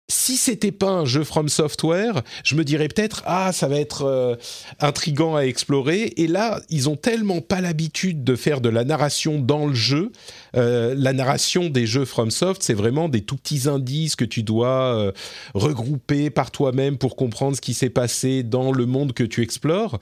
si 0.10 0.38
c'était 0.38 0.72
pas 0.72 0.90
un 0.90 1.06
jeu 1.06 1.24
From 1.24 1.48
Software, 1.50 2.24
je 2.44 2.56
me 2.56 2.64
dirais 2.64 2.88
peut-être 2.88 3.22
ah 3.26 3.54
ça 3.54 3.68
va 3.68 3.80
être 3.80 4.04
euh, 4.04 4.36
intrigant 4.80 5.36
à 5.36 5.44
explorer. 5.44 6.14
Et 6.18 6.28
là, 6.28 6.60
ils 6.70 6.90
ont 6.90 6.96
tellement 6.96 7.42
pas 7.42 7.62
l'habitude 7.62 8.24
de 8.24 8.36
faire 8.36 8.60
de 8.60 8.70
la 8.70 8.84
narration 8.84 9.40
dans 9.40 9.68
le 9.68 9.76
jeu. 9.76 10.12
Euh, 10.56 10.96
la 10.98 11.14
narration 11.14 11.70
des 11.70 11.86
jeux 11.86 12.06
FromSoft, 12.06 12.64
c'est 12.64 12.74
vraiment 12.74 13.08
des 13.08 13.22
tout 13.22 13.38
petits 13.38 13.70
indices 13.70 14.16
que 14.16 14.26
tu 14.26 14.42
dois 14.42 14.96
euh, 14.96 15.12
regrouper 15.54 16.32
par 16.32 16.50
toi-même 16.50 16.98
pour 16.98 17.16
comprendre 17.16 17.56
ce 17.56 17.62
qui 17.62 17.76
s'est 17.76 17.92
passé 17.92 18.42
dans 18.42 18.72
le 18.72 18.88
monde 18.88 19.14
que 19.14 19.24
tu 19.24 19.44
explores. 19.44 20.00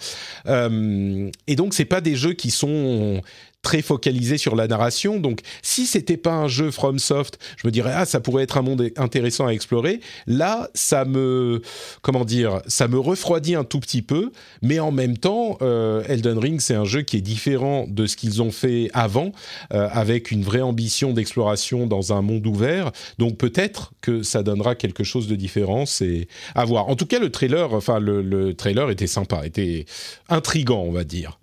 et 0.48 1.56
donc, 1.56 1.74
c'est 1.74 1.86
pas 1.86 2.02
des 2.02 2.16
jeux 2.16 2.34
qui 2.34 2.52
sont 2.52 3.22
très 3.68 3.82
focalisé 3.82 4.38
sur 4.38 4.56
la 4.56 4.66
narration. 4.66 5.20
Donc, 5.20 5.42
si 5.62 5.86
c'était 5.86 6.16
pas 6.16 6.32
un 6.32 6.48
jeu 6.48 6.72
FromSoft, 6.72 7.38
je 7.58 7.68
me 7.68 7.72
dirais 7.72 7.92
ah 7.94 8.06
ça 8.06 8.22
pourrait 8.22 8.44
être 8.44 8.56
un 8.56 8.62
monde 8.62 8.90
intéressant 8.96 9.46
à 9.46 9.52
explorer. 9.52 10.00
Là, 10.26 10.70
ça 10.74 11.04
me 11.04 11.62
comment 12.02 12.24
dire, 12.24 12.62
ça 12.68 12.88
me 12.88 12.98
refroidit 12.98 13.56
un 13.56 13.66
tout 13.66 13.82
petit 13.82 14.02
peu, 14.02 14.32
mais 14.62 14.80
en 14.80 14.92
même 14.92 15.18
temps, 15.18 15.58
euh, 15.62 16.02
Elden 16.08 16.38
Ring 16.38 16.62
c'est 16.62 16.76
un 16.76 16.86
jeu 16.86 17.02
qui 17.02 17.18
est 17.18 17.22
différent 17.22 17.88
de 17.90 18.08
ce 18.08 18.16
qu'ils 18.16 18.42
ont 18.42 18.52
fait 18.52 18.90
avant, 18.94 19.34
euh, 19.74 19.90
avec 19.92 20.32
une 20.32 20.44
vraie 20.44 20.62
ambition 20.62 21.12
d'exploration 21.12 21.88
dans 21.88 22.14
un 22.14 22.22
monde 22.22 22.48
ouvert. 22.48 22.94
Donc 23.18 23.36
peut-être 23.36 23.92
que 24.00 24.24
ça 24.24 24.44
donnera 24.44 24.76
quelque 24.76 25.04
chose 25.04 25.28
de 25.28 25.36
différent. 25.36 25.86
C'est 25.86 26.30
à 26.56 26.64
voir. 26.64 26.88
En 26.88 26.96
tout 26.96 27.06
cas, 27.06 27.20
le 27.20 27.32
trailer, 27.34 27.74
enfin 27.74 28.00
le, 28.00 28.22
le 28.22 28.54
trailer 28.54 28.90
était 28.92 29.08
sympa, 29.08 29.46
était 29.46 29.86
intrigant, 30.30 30.84
on 30.84 30.94
va 30.94 31.04
dire 31.04 31.38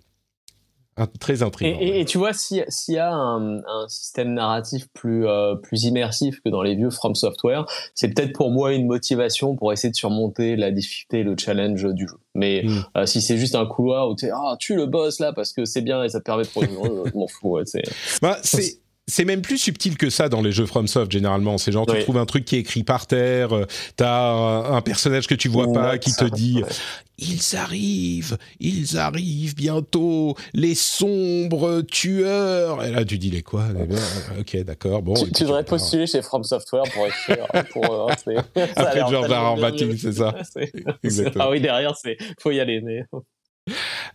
très 1.19 1.43
intriguant. 1.43 1.77
Et, 1.79 2.05
tu 2.05 2.17
vois, 2.17 2.31
s'il 2.33 2.63
y 2.87 2.97
a 2.97 3.11
un, 3.13 3.61
système 3.87 4.33
narratif 4.33 4.87
plus, 4.93 5.27
euh, 5.27 5.55
plus 5.55 5.83
immersif 5.83 6.39
que 6.41 6.49
dans 6.49 6.61
les 6.61 6.75
vieux 6.75 6.89
From 6.89 7.15
Software, 7.15 7.65
c'est 7.93 8.13
peut-être 8.13 8.33
pour 8.33 8.51
moi 8.51 8.73
une 8.73 8.87
motivation 8.87 9.55
pour 9.55 9.73
essayer 9.73 9.91
de 9.91 9.95
surmonter 9.95 10.55
la 10.55 10.71
difficulté, 10.71 11.23
le 11.23 11.35
challenge 11.37 11.85
du 11.93 12.07
jeu. 12.07 12.17
Mais 12.33 12.63
hmm. 12.63 12.83
euh, 12.97 13.05
si 13.05 13.21
c'est 13.21 13.37
juste 13.37 13.55
un 13.55 13.65
couloir 13.65 14.09
où 14.09 14.15
tu 14.15 14.25
es, 14.25 14.29
ah, 14.33 14.55
tu 14.59 14.75
le 14.75 14.85
boss 14.85 15.19
là 15.19 15.33
parce 15.33 15.51
que 15.51 15.65
c'est 15.65 15.81
bien 15.81 16.03
et 16.03 16.09
ça 16.09 16.19
te 16.19 16.25
permet 16.25 16.43
de 16.43 16.49
progresser, 16.49 16.79
je 17.13 17.17
m'en 17.17 17.27
fous. 17.27 17.59
c'est 17.65 17.83
bah, 18.21 18.37
c'est 18.43 18.79
même 19.25 19.41
plus 19.41 19.57
subtil 19.57 19.97
que 19.97 20.09
ça 20.09 20.29
dans 20.29 20.41
les 20.41 20.51
jeux 20.51 20.65
FromSoft 20.65 21.11
généralement. 21.11 21.57
C'est 21.57 21.71
genre 21.71 21.85
tu 21.85 21.99
trouves 22.01 22.17
un 22.17 22.25
truc 22.25 22.45
qui 22.45 22.55
est 22.55 22.59
écrit 22.59 22.83
par 22.83 23.07
terre, 23.07 23.53
euh, 23.53 23.65
t'as 23.95 24.31
un, 24.31 24.75
un, 24.75 24.81
personnage 24.81 25.27
que 25.27 25.35
tu 25.35 25.47
vois 25.47 25.71
pas 25.71 25.97
qui 25.97 26.13
te 26.13 26.25
dit 26.25 26.63
ils 27.17 27.55
arrivent, 27.55 28.37
ils 28.59 28.97
arrivent 28.97 29.55
bientôt, 29.55 30.35
les 30.53 30.75
sombres 30.75 31.81
tueurs. 31.81 32.83
Et 32.83 32.91
là, 32.91 33.05
tu 33.05 33.17
dis 33.17 33.29
les 33.29 33.41
quoi? 33.41 33.67
Ok, 34.39 34.57
d'accord. 34.63 35.01
Bon. 35.01 35.13
Tu, 35.13 35.43
devrais 35.43 35.63
postuler 35.63 36.07
chez 36.07 36.21
From 36.21 36.43
Software 36.43 36.83
pour 36.93 37.07
écrire. 37.07 37.47
pour, 37.71 38.09
euh, 38.09 38.33
Après 38.75 38.99
George 39.09 39.31
R. 39.31 39.97
c'est 39.97 40.13
ça. 40.13 40.35
Ah 41.39 41.49
oui, 41.49 41.61
derrière, 41.61 41.95
c'est 41.95 42.17
faut 42.39 42.51
y 42.51 42.59
aller. 42.59 42.81
Mais... 42.81 43.03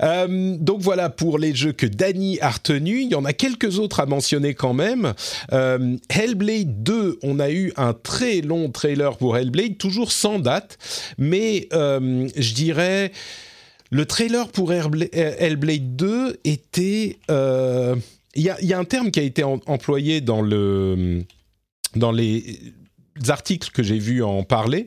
Euh, 0.02 0.56
donc 0.58 0.80
voilà 0.80 1.10
pour 1.10 1.38
les 1.38 1.54
jeux 1.54 1.72
que 1.72 1.86
Danny 1.86 2.38
a 2.40 2.50
retenus. 2.50 3.04
Il 3.04 3.10
y 3.10 3.14
en 3.14 3.24
a 3.24 3.32
quelques 3.32 3.78
autres 3.78 4.00
à 4.00 4.06
mentionner 4.06 4.54
quand 4.54 4.74
même. 4.74 5.14
Euh, 5.52 5.96
Hellblade 6.08 6.82
2, 6.82 7.18
on 7.22 7.38
a 7.38 7.50
eu 7.50 7.72
un 7.76 7.92
très 7.92 8.40
long 8.40 8.70
trailer 8.70 9.16
pour 9.16 9.36
Hellblade, 9.36 9.78
toujours 9.78 10.12
sans 10.12 10.38
date, 10.38 10.78
mais 11.18 11.68
euh, 11.72 12.28
je 12.36 12.54
dirais 12.54 13.12
le 13.90 14.06
trailer 14.06 14.48
pour 14.48 14.72
Hellblade 14.72 15.96
2 15.96 16.40
était... 16.44 17.18
Il 18.36 18.44
y, 18.44 18.72
a 18.72 18.78
un 18.78 18.84
terme 18.84 19.10
qui 19.10 19.18
a 19.18 19.24
été 19.24 19.42
employé 19.42 20.20
dans, 20.20 20.40
le, 20.40 21.24
dans 21.96 22.12
les 22.12 22.60
articles 23.26 23.72
que 23.72 23.82
j'ai 23.82 23.98
vus 23.98 24.22
en 24.22 24.44
parler. 24.44 24.86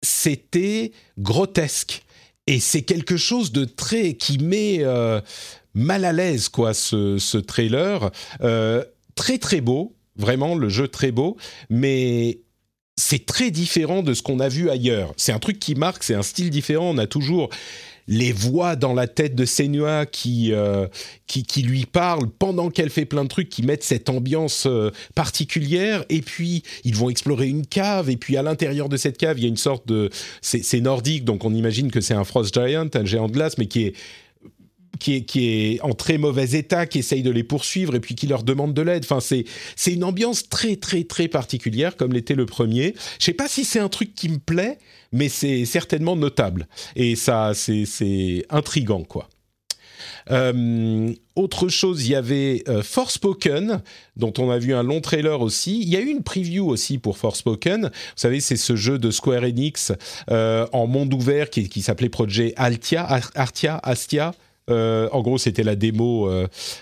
C'était 0.00 0.92
grotesque 1.18 2.03
et 2.46 2.60
c'est 2.60 2.82
quelque 2.82 3.16
chose 3.16 3.52
de 3.52 3.64
très 3.64 4.14
qui 4.14 4.38
met 4.38 4.78
euh, 4.80 5.20
mal 5.74 6.04
à 6.04 6.12
l'aise 6.12 6.48
quoi 6.48 6.74
ce, 6.74 7.18
ce 7.18 7.38
trailer. 7.38 8.10
Euh, 8.42 8.84
très 9.14 9.38
très 9.38 9.60
beau 9.60 9.94
vraiment 10.16 10.54
le 10.54 10.68
jeu 10.68 10.88
très 10.88 11.10
beau 11.10 11.36
mais 11.70 12.40
c'est 12.96 13.26
très 13.26 13.50
différent 13.50 14.02
de 14.02 14.14
ce 14.14 14.22
qu'on 14.22 14.38
a 14.38 14.48
vu 14.48 14.70
ailleurs. 14.70 15.12
C'est 15.16 15.32
un 15.32 15.38
truc 15.38 15.58
qui 15.58 15.74
marque 15.74 16.04
c'est 16.04 16.14
un 16.14 16.22
style 16.22 16.50
différent. 16.50 16.90
On 16.90 16.98
a 16.98 17.06
toujours 17.06 17.50
les 18.06 18.32
voix 18.32 18.76
dans 18.76 18.92
la 18.92 19.06
tête 19.06 19.34
de 19.34 19.44
Senua 19.44 20.06
qui, 20.06 20.52
euh, 20.52 20.86
qui, 21.26 21.42
qui, 21.42 21.62
lui 21.62 21.86
parlent 21.86 22.28
pendant 22.38 22.70
qu'elle 22.70 22.90
fait 22.90 23.04
plein 23.04 23.24
de 23.24 23.28
trucs 23.28 23.48
qui 23.48 23.62
mettent 23.62 23.84
cette 23.84 24.08
ambiance 24.08 24.66
euh, 24.66 24.90
particulière. 25.14 26.04
Et 26.08 26.20
puis, 26.20 26.62
ils 26.84 26.94
vont 26.94 27.08
explorer 27.08 27.48
une 27.48 27.66
cave. 27.66 28.10
Et 28.10 28.16
puis, 28.16 28.36
à 28.36 28.42
l'intérieur 28.42 28.88
de 28.88 28.96
cette 28.96 29.16
cave, 29.16 29.38
il 29.38 29.42
y 29.42 29.46
a 29.46 29.48
une 29.48 29.56
sorte 29.56 29.86
de... 29.88 30.10
C'est 30.42 30.80
nordique, 30.80 31.24
donc 31.24 31.44
on 31.44 31.54
imagine 31.54 31.90
que 31.90 32.00
c'est 32.00 32.14
un 32.14 32.24
Frost 32.24 32.54
Giant, 32.54 32.88
un 32.94 33.04
géant 33.04 33.28
de 33.28 33.32
glace, 33.32 33.58
mais 33.58 33.66
qui 33.66 33.84
est 33.84 33.94
qui 34.98 35.24
est, 35.36 35.80
en 35.82 35.92
très 35.94 36.18
mauvais 36.18 36.50
état, 36.52 36.86
qui 36.86 37.00
essaye 37.00 37.22
de 37.22 37.30
les 37.30 37.44
poursuivre 37.44 37.94
et 37.94 38.00
puis 38.00 38.14
qui 38.14 38.26
leur 38.26 38.42
demande 38.42 38.74
de 38.74 38.82
l'aide. 38.82 39.04
Enfin, 39.04 39.20
c'est, 39.20 39.44
c'est 39.76 39.92
une 39.92 40.04
ambiance 40.04 40.48
très, 40.48 40.76
très, 40.76 41.04
très 41.04 41.28
particulière, 41.28 41.96
comme 41.96 42.12
l'était 42.12 42.34
le 42.34 42.46
premier. 42.46 42.94
Je 43.18 43.24
sais 43.26 43.32
pas 43.32 43.48
si 43.48 43.64
c'est 43.64 43.80
un 43.80 43.88
truc 43.88 44.14
qui 44.14 44.28
me 44.28 44.38
plaît, 44.38 44.78
mais 45.12 45.28
c'est 45.28 45.64
certainement 45.64 46.16
notable. 46.16 46.68
Et 46.96 47.16
ça, 47.16 47.52
c'est 47.54 48.44
intrigant, 48.50 49.04
quoi. 49.04 49.28
Euh, 50.30 51.12
autre 51.36 51.68
chose, 51.68 52.06
il 52.06 52.12
y 52.12 52.14
avait 52.14 52.62
euh, 52.68 52.82
Forspoken, 52.82 53.82
dont 54.16 54.32
on 54.38 54.50
a 54.50 54.58
vu 54.58 54.74
un 54.74 54.82
long 54.82 55.00
trailer 55.00 55.40
aussi. 55.40 55.80
Il 55.82 55.88
y 55.88 55.96
a 55.96 56.00
eu 56.00 56.06
une 56.06 56.22
preview 56.22 56.68
aussi 56.68 56.98
pour 56.98 57.18
Forspoken. 57.18 57.82
Vous 57.82 57.90
savez, 58.16 58.40
c'est 58.40 58.56
ce 58.56 58.76
jeu 58.76 58.98
de 58.98 59.10
Square 59.10 59.42
Enix 59.42 59.92
euh, 60.30 60.66
en 60.72 60.86
monde 60.86 61.12
ouvert 61.12 61.50
qui, 61.50 61.68
qui 61.68 61.82
s'appelait 61.82 62.08
Projet 62.08 62.54
Altia, 62.56 63.06
Artia, 63.34 63.80
Astia. 63.82 64.32
En 64.68 65.20
gros, 65.22 65.38
c'était 65.38 65.62
la 65.62 65.76
démo 65.76 66.30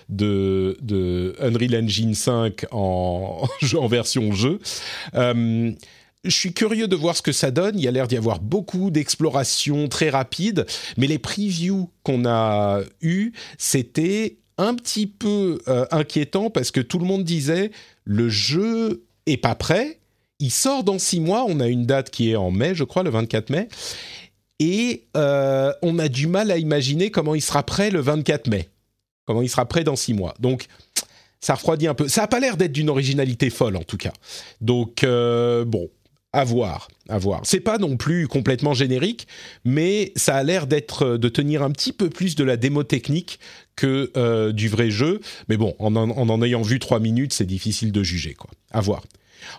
de, 0.09 0.77
de, 0.81 1.35
Unreal 1.41 1.85
Engine 1.85 2.15
5 2.15 2.67
en, 2.73 3.47
version 3.89 4.33
jeu 4.33 4.61
je 6.25 6.31
suis 6.31 6.53
curieux 6.53 6.89
de 6.89 6.97
voir 6.97 7.17
ce 7.17 7.23
que 7.23 7.33
ça 7.33 7.51
donne. 7.51 7.79
Il 7.79 7.85
y 7.85 7.89
a 7.89 7.91
l'air 7.91 8.07
d'y 8.07 8.17
avoir 8.17 8.41
beaucoup 8.41 8.91
d'explorations 8.91 9.89
très 9.89 10.11
rapides, 10.11 10.67
mais 10.97 11.07
les 11.07 11.19
previews 11.19 11.91
qu'on 12.05 12.27
a 12.27 12.81
eues, 13.01 13.33
c'était 13.59 14.37
un 14.59 14.75
petit 14.75 15.07
peu 15.07 15.61
euh, 15.69 15.87
inquiétant 15.91 16.51
parce 16.51 16.71
que 16.71 16.81
tout 16.81 16.99
le 16.99 17.07
monde 17.07 17.25
disait 17.25 17.71
le 18.05 18.29
jeu 18.29 19.05
est 19.27 19.37
pas 19.37 19.55
prêt. 19.55 19.99
Il 20.39 20.51
sort 20.51 20.85
dans 20.85 20.99
six 20.99 21.21
mois. 21.21 21.45
On 21.49 21.61
a 21.61 21.69
une 21.69 21.87
date 21.87 22.11
qui 22.11 22.31
est 22.31 22.37
en 22.37 22.51
mai, 22.51 22.75
je 22.75 22.85
crois, 22.85 23.03
le 23.03 23.11
24 23.11 23.51
mai. 23.51 23.69
Et 24.65 25.09
euh, 25.17 25.73
on 25.83 25.99
a 25.99 26.07
du 26.07 26.29
mal 26.29 26.53
à 26.53 26.57
imaginer 26.57 27.11
comment 27.11 27.35
il 27.35 27.41
sera 27.41 27.65
prêt 27.65 27.91
le 27.91 27.99
24 27.99 28.47
mai. 28.47 28.69
Comment 29.27 29.43
il 29.43 29.49
sera 29.49 29.67
prêt 29.67 29.83
dans 29.83 29.97
six 29.97 30.15
mois. 30.15 30.35
Donc, 30.39 30.67
ça 31.41 31.57
refroidit 31.57 31.89
un 31.89 31.95
peu. 31.95 32.07
Ça 32.07 32.21
n'a 32.21 32.29
pas 32.29 32.39
l'air 32.39 32.57
d'être 32.57 32.71
d'une 32.71 32.89
originalité 32.89 33.51
folle, 33.51 33.77
en 33.77 33.83
tout 33.83 33.97
cas. 33.97 34.13
Donc, 34.61 35.03
euh, 35.03 35.65
bon, 35.65 35.91
à 36.33 36.45
voir, 36.45 36.87
à 37.09 37.19
voir. 37.19 37.41
C'est 37.43 37.59
pas 37.59 37.79
non 37.79 37.97
plus 37.97 38.29
complètement 38.29 38.73
générique, 38.73 39.27
mais 39.65 40.13
ça 40.15 40.37
a 40.37 40.45
l'air 40.45 40.69
d'être 40.69 41.17
de 41.17 41.29
tenir 41.29 41.65
un 41.65 41.73
petit 41.73 41.93
peu 41.93 42.09
plus 42.09 42.37
de 42.37 42.45
la 42.45 42.57
démo 42.57 42.85
technique 42.85 43.41
que 43.75 44.13
euh, 44.17 44.53
du 44.53 44.69
vrai 44.69 44.91
jeu. 44.91 45.21
Mais 45.49 45.57
bon, 45.57 45.75
en 45.81 45.97
en, 45.97 46.43
ayant 46.43 46.63
vu 46.63 46.79
trois 46.79 47.01
minutes, 47.01 47.33
c'est 47.33 47.47
difficile 47.47 47.91
de 47.91 48.03
juger. 48.05 48.37
À 48.71 48.81
voir. 48.81 49.03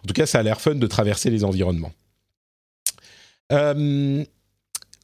En 0.01 0.07
tout 0.07 0.13
cas, 0.13 0.25
ça 0.25 0.39
a 0.39 0.43
l'air 0.43 0.61
fun 0.61 0.75
de 0.75 0.87
traverser 0.87 1.29
les 1.29 1.43
environnements. 1.43 1.91
Euh, 3.51 4.23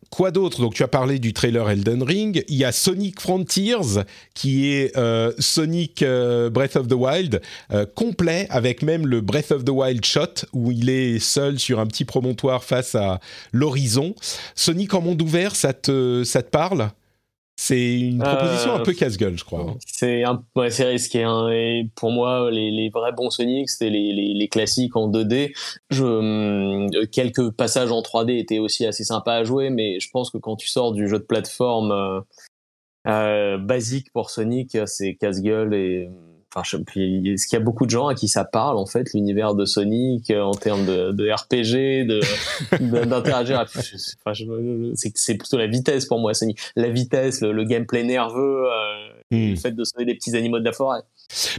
Quoi 0.10 0.32
d'autre 0.32 0.62
Donc 0.62 0.74
tu 0.74 0.84
as 0.84 0.88
parlé 0.88 1.20
du 1.20 1.34
trailer 1.34 1.70
Elden 1.70 2.04
Ring. 2.04 2.44
Il 2.48 2.56
y 2.56 2.66
a 2.66 2.72
Sonic 2.72 3.20
Frontiers 3.20 4.04
qui 4.34 4.74
est 4.74 4.98
euh, 4.98 5.32
Sonic 5.40 6.02
euh, 6.02 6.50
Breath 6.50 6.76
of 6.76 6.88
the 6.88 6.94
Wild 6.94 7.42
euh, 7.72 7.86
complet 7.96 8.48
avec 8.50 8.82
même 8.82 9.06
le 9.06 9.22
Breath 9.22 9.52
of 9.52 9.64
the 9.66 9.70
Wild 9.70 10.04
shot 10.04 10.46
où 10.54 10.72
il 10.72 10.90
est 10.90 11.20
seul 11.20 11.60
sur 11.60 11.80
un 11.80 11.86
petit 11.86 12.06
promontoire 12.06 12.64
face 12.64 12.96
à 12.96 13.20
l'horizon. 13.54 14.16
Sonic 14.56 14.94
en 14.94 15.02
monde 15.02 15.22
ouvert, 15.22 15.56
ça 15.56 15.74
te 15.74 16.24
ça 16.24 16.42
te 16.42 16.50
parle? 16.50 16.92
C'est 17.62 18.00
une 18.00 18.20
proposition 18.20 18.76
un 18.76 18.80
peu 18.80 18.94
casse-gueule, 18.94 19.38
je 19.38 19.44
crois. 19.44 19.60
Hein. 19.60 19.76
C'est 19.86 20.24
un, 20.24 20.42
ouais, 20.56 20.70
c'est 20.70 20.86
risqué. 20.86 21.24
Hein. 21.24 21.50
Et 21.50 21.90
pour 21.94 22.10
moi, 22.10 22.50
les, 22.50 22.72
les, 22.72 22.90
vrais 22.90 23.12
bons 23.12 23.30
Sonic, 23.30 23.70
c'était 23.70 23.90
les, 23.90 24.14
les, 24.14 24.34
les, 24.34 24.48
classiques 24.48 24.96
en 24.96 25.12
2D. 25.12 25.52
Je, 25.90 26.06
hum, 26.06 26.90
quelques 27.12 27.52
passages 27.52 27.92
en 27.92 28.00
3D 28.00 28.40
étaient 28.40 28.60
aussi 28.60 28.86
assez 28.86 29.04
sympas 29.04 29.36
à 29.36 29.44
jouer, 29.44 29.72
mais 29.72 30.00
je 30.00 30.10
pense 30.10 30.30
que 30.30 30.38
quand 30.38 30.56
tu 30.56 30.70
sors 30.70 30.94
du 30.94 31.10
jeu 31.10 31.20
de 31.20 31.26
plateforme 31.26 31.92
euh, 31.92 32.22
euh, 33.08 33.58
basique 33.58 34.10
pour 34.14 34.30
Sonic, 34.30 34.78
c'est 34.86 35.16
casse-gueule 35.16 35.74
et 35.74 36.10
enfin, 36.60 36.80
est-ce 36.96 37.48
qu'il 37.48 37.58
y 37.58 37.62
a 37.62 37.64
beaucoup 37.64 37.86
de 37.86 37.92
gens 37.92 38.08
à 38.08 38.16
qui 38.16 38.28
ça 38.28 38.46
parle 38.46 38.78
en 38.78 38.86
fait 38.86 39.14
l'univers 39.14 39.56
de 39.56 39.66
Sonic 39.66 40.32
euh, 40.32 40.42
en 40.42 40.52
termes 40.52 40.86
de, 40.86 41.12
de 41.12 41.30
RPG, 41.30 42.08
de 42.08 42.20
d'interagir. 43.06 43.60
enfin, 43.60 43.82
c'est 45.16 45.36
plutôt 45.36 45.58
la 45.58 45.68
vitesse 45.68 46.06
pour 46.06 46.20
moi 46.20 46.34
Sonic, 46.34 46.60
la 46.76 46.90
vitesse, 46.90 47.42
le, 47.42 47.64
gameplay 47.64 48.04
nerveux, 48.04 48.66
euh, 48.66 49.10
hmm. 49.32 49.50
le 49.52 49.56
fait 49.56 49.72
de 49.72 49.84
sauver 49.84 50.06
des 50.06 50.16
petits 50.16 50.36
animaux 50.36 50.60
de 50.60 50.66
la 50.66 50.74
forêt. 50.74 51.02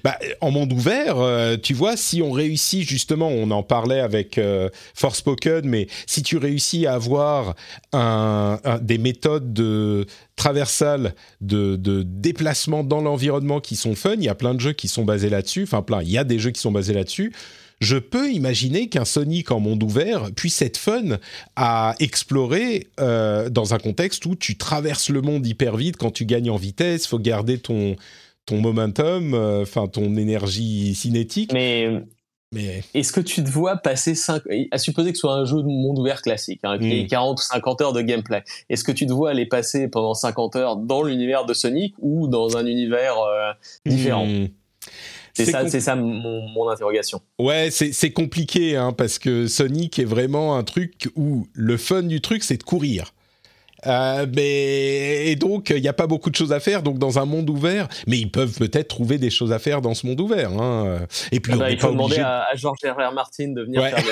Bah, 0.05 0.19
en 0.41 0.51
monde 0.51 0.73
ouvert, 0.73 1.19
euh, 1.19 1.57
tu 1.57 1.75
vois, 1.75 1.97
si 1.97 2.23
on 2.23 2.33
réussit 2.33 2.83
justement, 2.83 3.29
on 3.29 3.51
en 3.51 3.63
parlait 3.63 4.01
avec 4.01 4.39
euh, 4.39 4.69
Forspoken, 4.95 5.63
mais 5.65 5.87
si 6.07 6.23
tu 6.23 6.37
réussis 6.37 6.87
à 6.87 6.95
avoir 6.95 7.55
des 8.83 8.99
méthodes 8.99 9.53
de 9.53 10.07
traversal, 10.37 11.15
de, 11.41 11.77
de 11.77 12.03
déplacement 12.03 12.85
dans 12.85 13.01
l'environnement 13.01 13.61
qui 13.61 13.77
sont 13.77 13.95
fun, 13.95 14.15
il 14.15 14.25
y 14.25 14.29
a 14.29 14.35
plein 14.35 14.55
de 14.55 14.61
jeux 14.61 14.73
qui 14.73 14.89
sont 14.89 15.05
basés 15.05 15.31
là-dessus, 15.31 15.65
enfin 15.65 15.83
plein, 15.83 16.03
il 16.03 16.11
y 16.11 16.19
a 16.19 16.25
des 16.25 16.39
jeux 16.39 16.51
qui 16.51 16.61
sont 16.61 16.73
basés 16.73 16.95
là-dessus. 16.95 17.33
Je 17.81 17.97
peux 17.97 18.31
imaginer 18.31 18.89
qu'un 18.89 19.07
Sonic 19.07 19.51
en 19.51 19.59
monde 19.59 19.83
ouvert 19.83 20.31
puisse 20.37 20.61
être 20.61 20.77
fun 20.77 21.19
à 21.57 21.95
explorer 21.99 22.89
euh, 23.01 23.49
dans 23.49 23.73
un 23.73 23.79
contexte 23.79 24.27
où 24.27 24.35
tu 24.35 24.57
traverses 24.59 25.09
le 25.09 25.23
monde 25.23 25.47
hyper 25.47 25.77
vite 25.77 25.97
quand 25.97 26.11
tu 26.11 26.27
gagnes 26.27 26.51
en 26.51 26.57
vitesse, 26.57 27.07
faut 27.07 27.19
garder 27.19 27.59
ton 27.59 27.97
ton 28.47 28.61
momentum, 28.61 29.35
euh, 29.35 29.63
enfin 29.63 29.87
ton 29.87 30.17
énergie 30.17 30.95
cinétique. 30.95 31.53
Mais, 31.53 31.89
mais... 32.53 32.83
est-ce 32.95 33.13
que 33.13 33.21
tu 33.21 33.45
te 33.45 33.51
vois 33.51 33.77
passer 33.77 34.15
5 34.15 34.43
à 34.71 34.79
supposer 34.79 35.13
que 35.13 35.17
ce 35.17 35.21
soit 35.21 35.35
un 35.35 35.45
jeu 35.45 35.59
de 35.59 35.69
monde 35.69 35.99
ouvert 35.99 36.23
classique, 36.23 36.61
hein, 36.65 36.79
qui 36.79 37.07
40 37.07 37.39
ou 37.39 37.43
50 37.43 37.81
heures 37.81 37.93
de 37.93 38.03
gameplay, 38.03 38.43
est-ce 38.69 38.85
que 38.85 38.93
tu 38.93 39.07
te 39.07 39.13
vois 39.13 39.31
aller 39.31 39.47
passer 39.47 39.89
pendant 39.89 40.15
50 40.15 40.57
heures 40.57 40.77
dans 40.77 41.03
l'univers 41.03 41.45
de 41.45 41.55
Sonic 41.55 41.95
ou 41.99 42.29
dans 42.29 42.57
un 42.57 42.67
univers 42.67 43.19
euh, 43.19 43.53
différent? 43.87 44.27
Hmm. 44.27 44.49
C'est 45.33 45.45
ça, 45.45 45.69
c'est 45.69 45.81
ça 45.81 45.95
mon, 45.95 46.69
interrogation. 46.69 47.21
Ouais, 47.39 47.71
c'est 47.71 48.11
compliqué 48.11 48.77
hein, 48.77 48.93
parce 48.93 49.19
que 49.19 49.47
Sonic 49.47 49.99
est 49.99 50.05
vraiment 50.05 50.57
un 50.57 50.65
truc 50.65 51.09
où 51.17 51.47
le 51.53 51.77
fun 51.77 52.03
du 52.03 52.21
truc, 52.21 52.43
c'est 52.43 52.57
de 52.57 52.63
courir. 52.63 53.13
Euh, 53.87 54.27
mais 54.35 55.27
et 55.31 55.37
donc 55.37 55.71
il 55.71 55.81
n'y 55.81 55.89
a 55.89 55.93
pas 55.93 56.07
beaucoup 56.07 56.31
de 56.31 56.35
choses 56.35 56.53
à 56.53 56.61
faire 56.61 56.83
donc 56.83 56.99
dans 56.99 57.19
un 57.19 57.25
monde 57.25 57.49
ouvert 57.49 57.89
mais 58.07 58.19
ils 58.19 58.31
peuvent 58.31 58.53
peut-être 58.53 58.89
trouver 58.89 59.17
des 59.17 59.31
choses 59.31 59.53
à 59.53 59.59
faire 59.59 59.81
dans 59.81 59.95
ce 59.95 60.07
monde 60.07 60.21
ouvert 60.21 60.51
hein. 60.53 60.99
et 61.33 61.41
puis 61.41 61.53
ah 61.55 61.57
bah, 61.57 61.71
il 61.71 61.79
faut 61.79 61.91
demander 61.91 62.19
à, 62.19 62.47
à 62.53 62.57
Georges 62.57 62.81
R. 62.85 63.13
Martin 63.13 63.49
de 63.49 63.63
venir 63.63 63.83
faire 63.83 64.05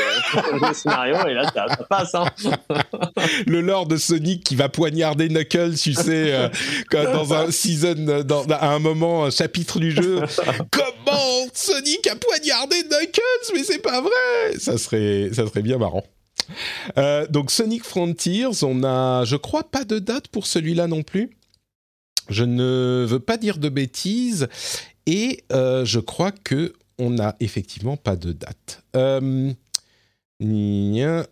le, 0.52 0.72
scénario 0.74 1.16
et 1.26 1.34
là 1.34 1.50
ça, 1.52 1.66
passe 1.88 2.14
hein. 2.14 2.26
le 3.46 3.60
lore 3.60 3.86
de 3.86 3.96
Sonic 3.96 4.42
qui 4.42 4.56
va 4.56 4.68
poignarder 4.68 5.28
Knuckles 5.28 5.74
tu 5.74 5.92
sais 5.92 6.32
euh, 6.32 6.48
dans 6.90 7.34
un 7.34 7.50
season 7.50 8.22
dans, 8.24 8.44
à 8.46 8.68
un 8.68 8.78
moment 8.78 9.24
un 9.24 9.30
chapitre 9.30 9.78
du 9.78 9.90
jeu 9.90 10.20
comment 10.70 11.46
Sonic 11.52 12.06
a 12.06 12.16
poignardé 12.16 12.76
Knuckles? 12.84 13.52
Mais 13.54 13.64
c'est 13.64 13.82
pas 13.82 14.00
vrai 14.00 14.58
ça 14.58 14.78
serait 14.78 15.30
ça 15.32 15.46
serait 15.46 15.62
bien 15.62 15.78
marrant 15.78 16.04
euh, 16.96 17.26
donc 17.28 17.50
Sonic 17.50 17.84
Frontiers, 17.84 18.62
on 18.62 18.82
a, 18.84 19.24
je 19.24 19.36
crois, 19.36 19.64
pas 19.64 19.84
de 19.84 19.98
date 19.98 20.28
pour 20.28 20.46
celui-là 20.46 20.86
non 20.86 21.02
plus. 21.02 21.30
Je 22.28 22.44
ne 22.44 23.06
veux 23.08 23.20
pas 23.20 23.36
dire 23.36 23.58
de 23.58 23.68
bêtises 23.68 24.48
et 25.06 25.44
euh, 25.52 25.84
je 25.84 26.00
crois 26.00 26.32
que 26.32 26.74
on 26.98 27.10
n'a 27.10 27.36
effectivement 27.40 27.96
pas 27.96 28.16
de 28.16 28.32
date. 28.32 28.82
Euh, 28.96 29.52
non, 30.40 31.24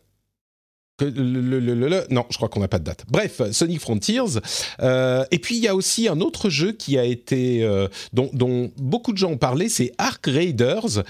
je 2.31 2.37
crois 2.37 2.49
qu'on 2.49 2.61
n'a 2.61 2.69
pas 2.69 2.79
de 2.79 2.85
date. 2.85 3.05
Bref, 3.09 3.43
Sonic 3.51 3.81
Frontiers. 3.81 4.39
et 4.81 5.39
puis 5.39 5.57
il 5.57 5.63
y 5.63 5.69
a 5.69 5.75
aussi 5.75 6.09
un 6.09 6.21
autre 6.21 6.49
jeu 6.49 6.73
qui 6.73 6.99
a 6.99 7.05
été 7.05 7.69
dont, 8.13 8.31
dont, 8.33 8.71
beaucoup 8.79 9.13
de 9.13 9.19
gens 9.19 9.33
ont 9.33 9.39
parlé, 9.39 9.69
c'est 9.69 9.93
Ark 9.99 10.25
Raiders 10.27 11.03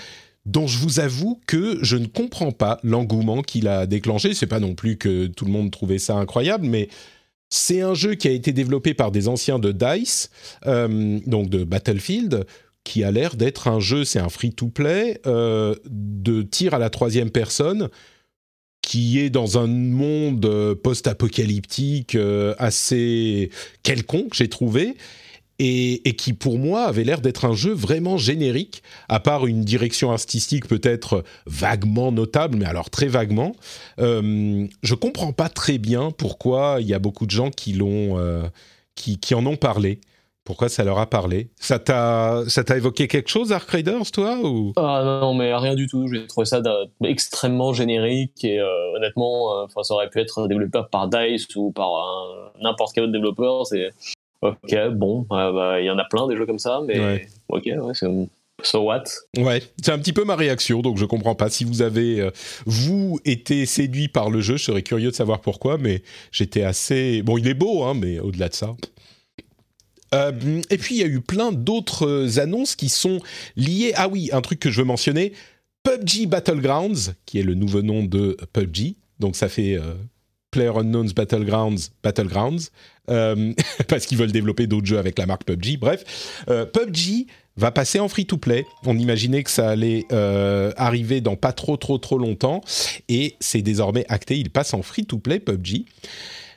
dont 0.46 0.68
je 0.68 0.78
vous 0.78 1.00
avoue 1.00 1.40
que 1.46 1.78
je 1.82 1.96
ne 1.96 2.06
comprends 2.06 2.52
pas 2.52 2.78
l'engouement 2.82 3.42
qu'il 3.42 3.68
a 3.68 3.86
déclenché. 3.86 4.32
C'est 4.32 4.46
pas 4.46 4.60
non 4.60 4.74
plus 4.74 4.96
que 4.96 5.26
tout 5.26 5.44
le 5.44 5.50
monde 5.50 5.70
trouvait 5.70 5.98
ça 5.98 6.14
incroyable, 6.14 6.66
mais 6.66 6.88
c'est 7.50 7.80
un 7.80 7.94
jeu 7.94 8.14
qui 8.14 8.28
a 8.28 8.30
été 8.30 8.52
développé 8.52 8.94
par 8.94 9.10
des 9.10 9.28
anciens 9.28 9.58
de 9.58 9.72
Dice, 9.72 10.30
euh, 10.66 11.18
donc 11.26 11.50
de 11.50 11.64
Battlefield, 11.64 12.46
qui 12.84 13.02
a 13.02 13.10
l'air 13.10 13.36
d'être 13.36 13.66
un 13.66 13.80
jeu, 13.80 14.04
c'est 14.04 14.20
un 14.20 14.28
free-to-play, 14.28 15.20
euh, 15.26 15.74
de 15.86 16.42
tir 16.42 16.74
à 16.74 16.78
la 16.78 16.90
troisième 16.90 17.30
personne, 17.30 17.88
qui 18.82 19.18
est 19.18 19.30
dans 19.30 19.58
un 19.58 19.66
monde 19.66 20.74
post-apocalyptique 20.82 22.14
euh, 22.14 22.54
assez 22.58 23.50
quelconque, 23.82 24.34
j'ai 24.34 24.48
trouvé 24.48 24.96
et, 25.58 26.16
qui 26.16 26.32
pour 26.32 26.58
moi 26.58 26.84
avait 26.84 27.04
l'air 27.04 27.20
d'être 27.20 27.44
un 27.44 27.54
jeu 27.54 27.72
vraiment 27.72 28.16
générique, 28.16 28.82
à 29.08 29.20
part 29.20 29.46
une 29.46 29.62
direction 29.62 30.12
artistique 30.12 30.66
peut-être 30.66 31.24
vaguement 31.46 32.12
notable, 32.12 32.58
mais 32.58 32.66
alors 32.66 32.90
très 32.90 33.06
vaguement. 33.06 33.52
Euh, 33.98 34.66
je 34.82 34.94
comprends 34.94 35.32
pas 35.32 35.48
très 35.48 35.78
bien 35.78 36.10
pourquoi 36.10 36.78
il 36.80 36.86
y 36.86 36.94
a 36.94 36.98
beaucoup 36.98 37.26
de 37.26 37.30
gens 37.30 37.50
qui 37.50 37.72
l'ont, 37.72 38.18
euh, 38.18 38.42
qui, 38.94 39.34
en 39.34 39.46
ont 39.46 39.56
parlé. 39.56 40.00
Pourquoi 40.44 40.68
ça 40.68 40.84
leur 40.84 40.98
a 40.98 41.06
parlé? 41.06 41.48
Ça 41.56 41.80
t'a, 41.80 42.44
ça 42.46 42.62
t'a 42.62 42.76
évoqué 42.76 43.08
quelque 43.08 43.28
chose, 43.28 43.50
Ark 43.50 43.68
Raiders, 43.68 44.12
toi 44.12 44.38
Ah 44.76 45.02
non, 45.20 45.34
mais 45.34 45.52
rien 45.56 45.74
du 45.74 45.88
tout. 45.88 46.06
J'ai 46.06 46.24
trouvé 46.28 46.44
ça 46.44 46.62
extrêmement 47.02 47.72
générique 47.72 48.44
et 48.44 48.60
euh, 48.60 48.96
honnêtement, 48.96 49.62
euh, 49.62 49.82
ça 49.82 49.94
aurait 49.94 50.08
pu 50.08 50.20
être 50.20 50.46
développé 50.46 50.78
par 50.92 51.08
Dice 51.08 51.48
ou 51.56 51.72
par 51.72 51.90
n'importe 52.60 52.94
quel 52.94 53.04
autre 53.04 53.12
développeur. 53.12 53.64
Ok, 54.42 54.74
bon, 54.92 55.26
bah, 55.28 55.80
il 55.80 55.86
y 55.86 55.90
en 55.90 55.98
a 55.98 56.04
plein 56.04 56.26
des 56.28 56.36
jeux 56.36 56.46
comme 56.46 56.58
ça, 56.58 56.80
mais 56.86 57.26
ok, 57.48 57.64
ouais, 57.64 57.94
c'est 57.94 58.06
So 58.62 58.80
what? 58.80 59.04
Ouais, 59.36 59.62
c'est 59.82 59.92
un 59.92 59.98
petit 59.98 60.12
peu 60.12 60.24
ma 60.24 60.34
réaction, 60.34 60.80
donc 60.80 60.96
je 60.96 61.04
comprends 61.04 61.34
pas. 61.34 61.50
Si 61.50 61.64
vous 61.64 61.82
avez, 61.82 62.20
euh, 62.20 62.30
vous, 62.64 63.20
été 63.24 63.66
séduit 63.66 64.08
par 64.08 64.30
le 64.30 64.40
jeu, 64.40 64.56
je 64.56 64.64
serais 64.64 64.82
curieux 64.82 65.10
de 65.10 65.14
savoir 65.14 65.40
pourquoi, 65.40 65.76
mais 65.78 66.02
j'étais 66.32 66.62
assez... 66.62 67.22
Bon, 67.22 67.36
il 67.36 67.46
est 67.48 67.54
beau, 67.54 67.84
hein, 67.84 67.94
mais 67.94 68.18
au-delà 68.18 68.48
de 68.48 68.54
ça... 68.54 68.74
Euh, 70.14 70.62
et 70.70 70.78
puis, 70.78 70.94
il 70.96 71.00
y 71.00 71.04
a 71.04 71.08
eu 71.08 71.20
plein 71.20 71.52
d'autres 71.52 72.38
annonces 72.38 72.76
qui 72.76 72.88
sont 72.88 73.20
liées... 73.56 73.92
Ah 73.96 74.08
oui, 74.08 74.30
un 74.32 74.40
truc 74.40 74.58
que 74.58 74.70
je 74.70 74.80
veux 74.80 74.86
mentionner, 74.86 75.32
PUBG 75.82 76.26
Battlegrounds, 76.26 77.14
qui 77.26 77.38
est 77.38 77.42
le 77.42 77.54
nouveau 77.54 77.82
nom 77.82 78.04
de 78.04 78.36
PUBG, 78.52 78.96
donc 79.20 79.36
ça 79.36 79.48
fait... 79.48 79.76
Euh, 79.76 79.94
PlayerUnknown's 80.56 81.12
Battlegrounds, 81.12 81.90
Battlegrounds, 82.02 82.70
euh, 83.10 83.52
parce 83.88 84.06
qu'ils 84.06 84.16
veulent 84.16 84.32
développer 84.32 84.66
d'autres 84.66 84.86
jeux 84.86 84.98
avec 84.98 85.18
la 85.18 85.26
marque 85.26 85.44
PUBG. 85.44 85.76
Bref, 85.78 86.42
euh, 86.48 86.64
PUBG 86.64 87.26
va 87.58 87.70
passer 87.70 88.00
en 88.00 88.08
free-to-play. 88.08 88.64
On 88.86 88.98
imaginait 88.98 89.42
que 89.42 89.50
ça 89.50 89.68
allait 89.68 90.06
euh, 90.12 90.72
arriver 90.78 91.20
dans 91.20 91.36
pas 91.36 91.52
trop 91.52 91.76
trop 91.76 91.98
trop 91.98 92.16
longtemps, 92.16 92.62
et 93.10 93.36
c'est 93.38 93.60
désormais 93.60 94.06
acté. 94.08 94.38
Il 94.38 94.48
passe 94.48 94.72
en 94.72 94.80
free-to-play 94.80 95.40
PUBG. 95.40 95.84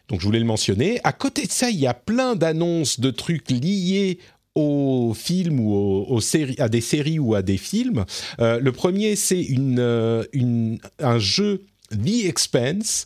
Donc 0.07 0.21
je 0.21 0.25
voulais 0.25 0.39
le 0.39 0.45
mentionner. 0.45 1.01
À 1.03 1.11
côté 1.11 1.45
de 1.45 1.51
ça, 1.51 1.69
il 1.69 1.79
y 1.79 1.87
a 1.87 1.93
plein 1.93 2.35
d'annonces 2.35 3.01
de 3.01 3.11
trucs 3.11 3.51
liés 3.51 4.19
aux 4.55 5.13
films 5.13 5.59
ou 5.59 5.73
aux, 6.07 6.21
séries, 6.21 6.55
à 6.57 6.69
des 6.69 6.81
séries 6.81 7.19
ou 7.19 7.35
à 7.35 7.41
des 7.41 7.57
films. 7.57 8.05
le 8.39 8.69
premier, 8.71 9.15
c'est 9.15 9.41
une, 9.41 10.79
un 10.99 11.19
jeu 11.19 11.61
The 11.91 12.25
Expense 12.25 13.05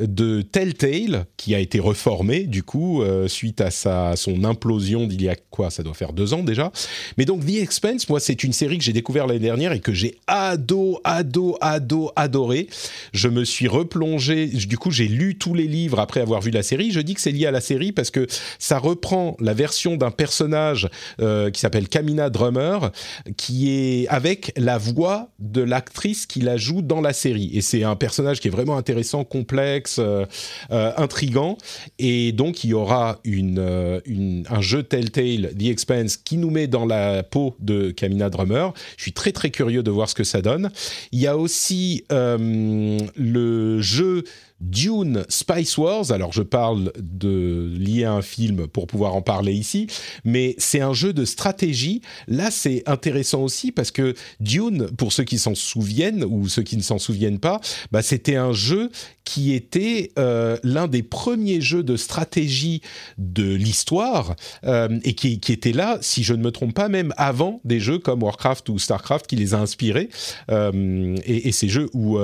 de 0.00 0.40
Telltale, 0.40 1.26
qui 1.36 1.54
a 1.54 1.58
été 1.58 1.78
reformé 1.78 2.44
du 2.44 2.62
coup 2.62 3.02
euh, 3.02 3.28
suite 3.28 3.60
à 3.60 3.70
sa, 3.70 4.16
son 4.16 4.42
implosion 4.44 5.06
d'il 5.06 5.22
y 5.22 5.28
a 5.28 5.36
quoi 5.50 5.70
Ça 5.70 5.82
doit 5.82 5.92
faire 5.92 6.14
deux 6.14 6.32
ans 6.32 6.42
déjà. 6.42 6.72
Mais 7.18 7.26
donc 7.26 7.44
The 7.44 7.56
Expense, 7.56 8.08
moi 8.08 8.18
c'est 8.18 8.42
une 8.42 8.54
série 8.54 8.78
que 8.78 8.84
j'ai 8.84 8.94
découvert 8.94 9.26
l'année 9.26 9.40
dernière 9.40 9.72
et 9.72 9.80
que 9.80 9.92
j'ai 9.92 10.18
ado, 10.26 10.98
ado, 11.04 11.58
ado, 11.60 12.10
adoré. 12.16 12.68
Je 13.12 13.28
me 13.28 13.44
suis 13.44 13.68
replongé, 13.68 14.46
du 14.46 14.78
coup 14.78 14.90
j'ai 14.90 15.08
lu 15.08 15.36
tous 15.36 15.52
les 15.52 15.66
livres 15.66 16.00
après 16.00 16.22
avoir 16.22 16.40
vu 16.40 16.50
la 16.50 16.62
série. 16.62 16.90
Je 16.90 17.00
dis 17.00 17.12
que 17.12 17.20
c'est 17.20 17.32
lié 17.32 17.44
à 17.44 17.50
la 17.50 17.60
série 17.60 17.92
parce 17.92 18.10
que 18.10 18.26
ça 18.58 18.78
reprend 18.78 19.36
la 19.40 19.52
version 19.52 19.96
d'un 19.96 20.10
personnage 20.10 20.88
euh, 21.20 21.50
qui 21.50 21.60
s'appelle 21.60 21.88
Kamina 21.88 22.30
Drummer, 22.30 22.92
qui 23.36 23.70
est 23.70 24.08
avec 24.08 24.52
la 24.56 24.78
voix 24.78 25.28
de 25.38 25.60
l'actrice 25.60 26.24
qui 26.24 26.40
la 26.40 26.56
joue 26.56 26.80
dans 26.80 27.02
la 27.02 27.12
série. 27.12 27.50
Et 27.52 27.60
c'est 27.60 27.84
un 27.84 27.96
personnage 27.96 28.40
qui 28.40 28.48
est 28.48 28.50
vraiment 28.50 28.78
intéressant, 28.78 29.24
complexe 29.24 29.81
euh, 29.98 30.26
euh, 30.70 30.92
intrigant. 30.96 31.58
Et 31.98 32.32
donc, 32.32 32.64
il 32.64 32.70
y 32.70 32.74
aura 32.74 33.20
euh, 33.26 34.00
une, 34.04 34.46
un 34.48 34.60
jeu 34.60 34.82
Telltale, 34.82 35.52
The 35.58 35.64
Expanse, 35.64 36.16
qui 36.16 36.36
nous 36.36 36.50
met 36.50 36.66
dans 36.66 36.86
la 36.86 37.22
peau 37.22 37.56
de 37.60 37.90
Kamina 37.90 38.30
Drummer. 38.30 38.72
Je 38.96 39.02
suis 39.02 39.12
très, 39.12 39.32
très 39.32 39.50
curieux 39.50 39.82
de 39.82 39.90
voir 39.90 40.08
ce 40.08 40.14
que 40.14 40.24
ça 40.24 40.42
donne. 40.42 40.70
Il 41.12 41.20
y 41.20 41.26
a 41.26 41.36
aussi 41.36 42.04
le 42.10 43.80
jeu 43.80 44.24
Dune 44.62 45.24
Spice 45.28 45.76
Wars. 45.76 46.12
Alors 46.12 46.32
je 46.32 46.42
parle 46.42 46.92
de 46.98 47.70
lié 47.76 48.04
à 48.04 48.12
un 48.12 48.22
film 48.22 48.68
pour 48.68 48.86
pouvoir 48.86 49.14
en 49.14 49.22
parler 49.22 49.52
ici, 49.52 49.88
mais 50.24 50.54
c'est 50.56 50.80
un 50.80 50.94
jeu 50.94 51.12
de 51.12 51.24
stratégie. 51.24 52.00
Là, 52.28 52.50
c'est 52.50 52.82
intéressant 52.86 53.42
aussi 53.42 53.72
parce 53.72 53.90
que 53.90 54.14
Dune, 54.40 54.88
pour 54.96 55.12
ceux 55.12 55.24
qui 55.24 55.38
s'en 55.38 55.54
souviennent 55.54 56.24
ou 56.24 56.48
ceux 56.48 56.62
qui 56.62 56.76
ne 56.76 56.82
s'en 56.82 56.98
souviennent 56.98 57.40
pas, 57.40 57.60
bah, 57.90 58.02
c'était 58.02 58.36
un 58.36 58.52
jeu 58.52 58.90
qui 59.24 59.52
était 59.52 60.12
euh, 60.18 60.56
l'un 60.62 60.88
des 60.88 61.02
premiers 61.02 61.60
jeux 61.60 61.82
de 61.82 61.96
stratégie 61.96 62.82
de 63.18 63.54
l'histoire 63.54 64.34
euh, 64.64 64.98
et 65.04 65.14
qui, 65.14 65.40
était 65.52 65.72
là, 65.72 65.98
si 66.00 66.22
je 66.22 66.34
ne 66.34 66.42
me 66.42 66.50
trompe 66.50 66.74
pas, 66.74 66.88
même 66.88 67.12
avant 67.16 67.60
des 67.64 67.80
jeux 67.80 67.98
comme 67.98 68.22
Warcraft 68.22 68.68
ou 68.68 68.78
Starcraft 68.78 69.26
qui 69.26 69.36
les 69.36 69.54
a 69.54 69.58
inspirés. 69.58 70.08
Euh, 70.50 71.16
et, 71.24 71.52
ces 71.52 71.68
jeux 71.68 71.90
où 71.92 72.18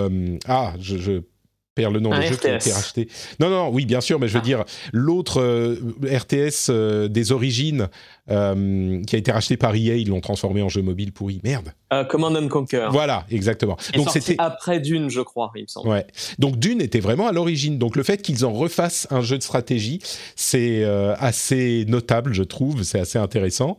ah, 0.47 0.75
je 0.81 1.21
perds 1.79 1.91
le 1.91 2.01
nom 2.01 2.13
Un 2.13 2.21
des 2.21 2.27
jeux 2.27 2.37
qui 2.37 2.49
a 2.49 2.57
été 2.57 2.73
racheté. 2.73 3.09
Non, 3.41 3.49
non, 3.51 3.69
oui, 3.71 3.87
bien 3.87 4.01
sûr, 4.01 4.19
mais 4.19 4.27
je 4.29 4.35
veux 4.35 4.41
Ah. 4.41 4.45
dire, 4.45 4.65
l'autre 4.93 5.41
euh, 5.41 5.77
RTS 6.03 6.69
euh, 6.71 7.09
des 7.09 7.31
origines 7.33 7.89
euh, 8.31 9.03
qui 9.05 9.15
a 9.15 9.19
été 9.19 9.31
racheté 9.33 9.57
par 9.57 9.75
EA, 9.75 9.97
ils 9.97 10.09
l'ont 10.09 10.21
transformé 10.21 10.61
en 10.61 10.69
jeu 10.69 10.83
mobile 10.83 11.13
pourri. 11.13 11.41
Merde. 11.45 11.73
Command 12.09 12.37
and 12.37 12.49
Conquer. 12.49 12.89
Voilà, 12.91 13.25
exactement. 13.31 13.77
Donc 13.95 14.11
c'était. 14.11 14.35
après 14.39 14.81
Dune, 14.81 15.09
je 15.09 15.21
crois, 15.23 15.51
il 15.57 15.63
me 15.63 15.67
semble. 15.69 15.89
Ouais. 15.89 16.07
Donc 16.39 16.59
Dune 16.59 16.83
était 16.83 17.01
vraiment 17.01 17.29
à 17.29 17.33
l'origine. 17.33 17.79
Donc 17.79 17.97
le 17.97 18.03
fait 18.03 18.21
qu'ils 18.21 18.45
en 18.45 18.53
refassent 18.53 19.07
un 19.11 19.23
jeu 19.23 19.39
de 19.39 19.43
stratégie, 19.43 20.01
c'est 20.37 20.85
assez 20.85 21.87
notable, 21.89 22.35
je 22.35 22.43
trouve. 22.43 22.83
C'est 22.83 23.01
assez 23.01 23.19
intéressant. 23.19 23.79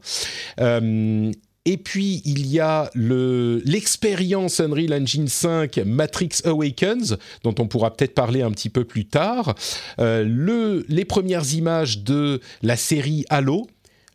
Et 1.69 1.77
puis 1.77 2.23
il 2.25 2.47
y 2.47 2.59
a 2.59 2.89
le 2.95 3.61
l'expérience 3.63 4.59
Unreal 4.59 4.91
Engine 4.91 5.27
5 5.27 5.77
Matrix 5.85 6.41
Awakens, 6.43 7.15
dont 7.43 7.53
on 7.59 7.67
pourra 7.67 7.95
peut-être 7.95 8.15
parler 8.15 8.41
un 8.41 8.49
petit 8.49 8.71
peu 8.71 8.85
plus 8.85 9.05
tard. 9.05 9.53
Euh, 9.99 10.23
le, 10.27 10.83
les 10.89 11.05
premières 11.05 11.53
images 11.53 11.99
de 11.99 12.41
la 12.63 12.75
série 12.75 13.23
Halo. 13.29 13.67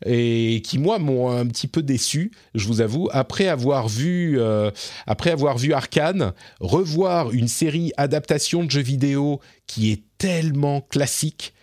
Et 0.04 0.60
qui 0.64 0.78
moi 0.78 0.98
m'ont 0.98 1.30
un 1.30 1.46
petit 1.46 1.68
peu 1.68 1.80
déçu, 1.80 2.32
je 2.54 2.66
vous 2.66 2.80
avoue, 2.82 3.08
après 3.12 3.46
avoir 3.46 3.88
vu 3.88 4.38
euh, 4.38 4.70
après 5.06 5.30
avoir 5.30 5.56
vu 5.56 5.72
Arkane, 5.72 6.32
revoir 6.60 7.30
une 7.30 7.48
série 7.48 7.92
adaptation 7.96 8.64
de 8.64 8.70
jeux 8.70 8.82
vidéo 8.82 9.40
qui 9.68 9.92
est 9.92 10.02
tellement 10.18 10.82
classique. 10.82 11.53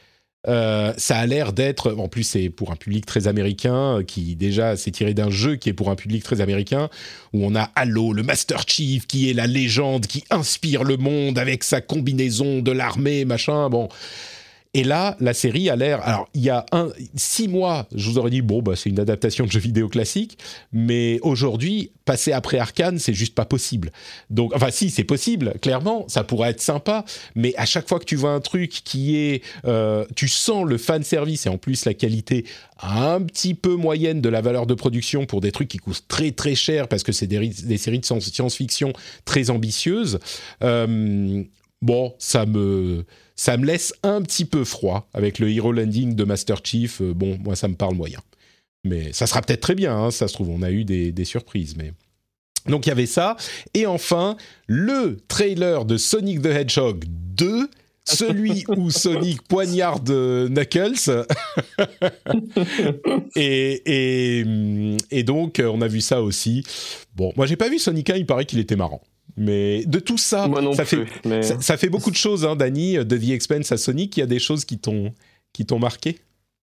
Euh, 0.47 0.93
ça 0.97 1.17
a 1.17 1.25
l'air 1.25 1.53
d'être, 1.53 1.91
en 1.91 2.07
plus 2.07 2.23
c'est 2.23 2.49
pour 2.49 2.71
un 2.71 2.75
public 2.75 3.05
très 3.05 3.27
américain, 3.27 3.99
euh, 3.99 4.03
qui 4.03 4.35
déjà 4.35 4.75
s'est 4.75 4.91
tiré 4.91 5.13
d'un 5.13 5.29
jeu 5.29 5.55
qui 5.55 5.69
est 5.69 5.73
pour 5.73 5.89
un 5.89 5.95
public 5.95 6.23
très 6.23 6.41
américain, 6.41 6.89
où 7.33 7.45
on 7.45 7.55
a 7.55 7.69
Halo, 7.75 8.13
le 8.13 8.23
Master 8.23 8.63
Chief, 8.67 9.05
qui 9.05 9.29
est 9.29 9.33
la 9.33 9.45
légende, 9.47 10.07
qui 10.07 10.23
inspire 10.29 10.83
le 10.83 10.97
monde 10.97 11.37
avec 11.37 11.63
sa 11.63 11.81
combinaison 11.81 12.61
de 12.61 12.71
l'armée, 12.71 13.25
machin, 13.25 13.69
bon. 13.69 13.87
Et 14.73 14.85
là, 14.85 15.17
la 15.19 15.33
série 15.33 15.69
a 15.69 15.75
l'air. 15.75 16.01
Alors, 16.01 16.29
il 16.33 16.41
y 16.43 16.49
a 16.49 16.65
un, 16.71 16.89
six 17.15 17.49
mois, 17.49 17.87
je 17.93 18.09
vous 18.09 18.17
aurais 18.17 18.29
dit 18.29 18.41
bon, 18.41 18.61
bah, 18.61 18.77
c'est 18.77 18.89
une 18.89 19.01
adaptation 19.01 19.45
de 19.45 19.51
jeu 19.51 19.59
vidéo 19.59 19.89
classique, 19.89 20.37
mais 20.71 21.19
aujourd'hui, 21.23 21.91
passer 22.05 22.31
après 22.31 22.57
Arkane, 22.57 22.97
c'est 22.97 23.13
juste 23.13 23.35
pas 23.35 23.43
possible. 23.43 23.91
Donc, 24.29 24.53
enfin, 24.55 24.71
si, 24.71 24.89
c'est 24.89 25.03
possible, 25.03 25.55
clairement, 25.61 26.05
ça 26.07 26.23
pourrait 26.23 26.51
être 26.51 26.61
sympa, 26.61 27.03
mais 27.35 27.53
à 27.57 27.65
chaque 27.65 27.89
fois 27.89 27.99
que 27.99 28.05
tu 28.05 28.15
vois 28.15 28.31
un 28.31 28.39
truc 28.39 28.71
qui 28.71 29.17
est, 29.17 29.43
euh, 29.65 30.05
tu 30.15 30.29
sens 30.29 30.65
le 30.65 30.77
fan 30.77 31.03
service 31.03 31.47
et 31.47 31.49
en 31.49 31.57
plus 31.57 31.83
la 31.83 31.93
qualité 31.93 32.45
un 32.81 33.21
petit 33.21 33.55
peu 33.55 33.75
moyenne 33.75 34.21
de 34.21 34.29
la 34.29 34.39
valeur 34.39 34.67
de 34.67 34.73
production 34.73 35.25
pour 35.25 35.41
des 35.41 35.51
trucs 35.51 35.67
qui 35.67 35.77
coûtent 35.79 36.05
très 36.07 36.31
très 36.31 36.55
cher 36.55 36.87
parce 36.87 37.03
que 37.03 37.11
c'est 37.11 37.27
des, 37.27 37.49
des 37.49 37.77
séries 37.77 37.99
de 37.99 38.05
science- 38.05 38.31
science-fiction 38.31 38.93
très 39.25 39.49
ambitieuses. 39.49 40.19
euh, 40.63 41.43
bon, 41.81 42.13
ça 42.19 42.45
me 42.45 43.05
ça 43.35 43.57
me 43.57 43.65
laisse 43.65 43.93
un 44.03 44.21
petit 44.21 44.45
peu 44.45 44.63
froid 44.63 45.09
avec 45.13 45.39
le 45.39 45.49
hero 45.49 45.71
landing 45.71 46.15
de 46.15 46.23
Master 46.23 46.57
Chief. 46.63 47.01
Euh, 47.01 47.13
bon, 47.13 47.39
moi, 47.39 47.55
ça 47.55 47.67
me 47.67 47.75
parle 47.75 47.95
moyen. 47.95 48.19
Mais 48.83 49.13
ça 49.13 49.25
sera 49.25 49.41
peut-être 49.41 49.61
très 49.61 49.73
bien, 49.75 49.95
hein, 49.95 50.11
ça 50.11 50.27
se 50.27 50.33
trouve. 50.33 50.49
On 50.49 50.61
a 50.61 50.71
eu 50.71 50.83
des, 50.83 51.11
des 51.11 51.25
surprises, 51.25 51.75
mais. 51.75 51.91
Donc 52.67 52.85
il 52.85 52.89
y 52.89 52.91
avait 52.91 53.07
ça. 53.07 53.37
Et 53.73 53.87
enfin, 53.87 54.37
le 54.67 55.17
trailer 55.27 55.85
de 55.85 55.97
Sonic 55.97 56.43
the 56.43 56.47
Hedgehog 56.47 57.05
2, 57.07 57.67
celui 58.03 58.63
où 58.67 58.91
Sonic 58.91 59.41
poignarde 59.43 60.09
euh, 60.11 60.47
Knuckles. 60.47 61.25
et, 63.35 63.81
et, 63.85 64.45
et 65.09 65.23
donc, 65.23 65.59
euh, 65.59 65.71
on 65.73 65.81
a 65.81 65.87
vu 65.87 66.01
ça 66.01 66.21
aussi. 66.21 66.63
Bon, 67.15 67.33
moi, 67.35 67.47
j'ai 67.47 67.55
pas 67.55 67.69
vu 67.69 67.79
Sonic 67.79 68.09
1, 68.09 68.17
il 68.17 68.25
paraît 68.27 68.45
qu'il 68.45 68.59
était 68.59 68.75
marrant. 68.75 69.01
Mais 69.37 69.85
de 69.85 69.99
tout 69.99 70.17
ça, 70.17 70.47
ça 70.75 70.83
plus. 70.85 71.05
fait 71.05 71.27
mais- 71.27 71.41
ça, 71.43 71.59
ça 71.61 71.77
fait 71.77 71.89
beaucoup 71.89 72.11
de 72.11 72.15
choses, 72.15 72.45
hein, 72.45 72.55
Dany, 72.55 72.93
de 72.95 73.17
The 73.17 73.29
Expense 73.31 73.71
à 73.71 73.77
Sonic. 73.77 74.17
Il 74.17 74.19
y 74.19 74.23
a 74.23 74.27
des 74.27 74.39
choses 74.39 74.65
qui 74.65 74.77
t'ont 74.77 75.13
marqué? 75.79 76.19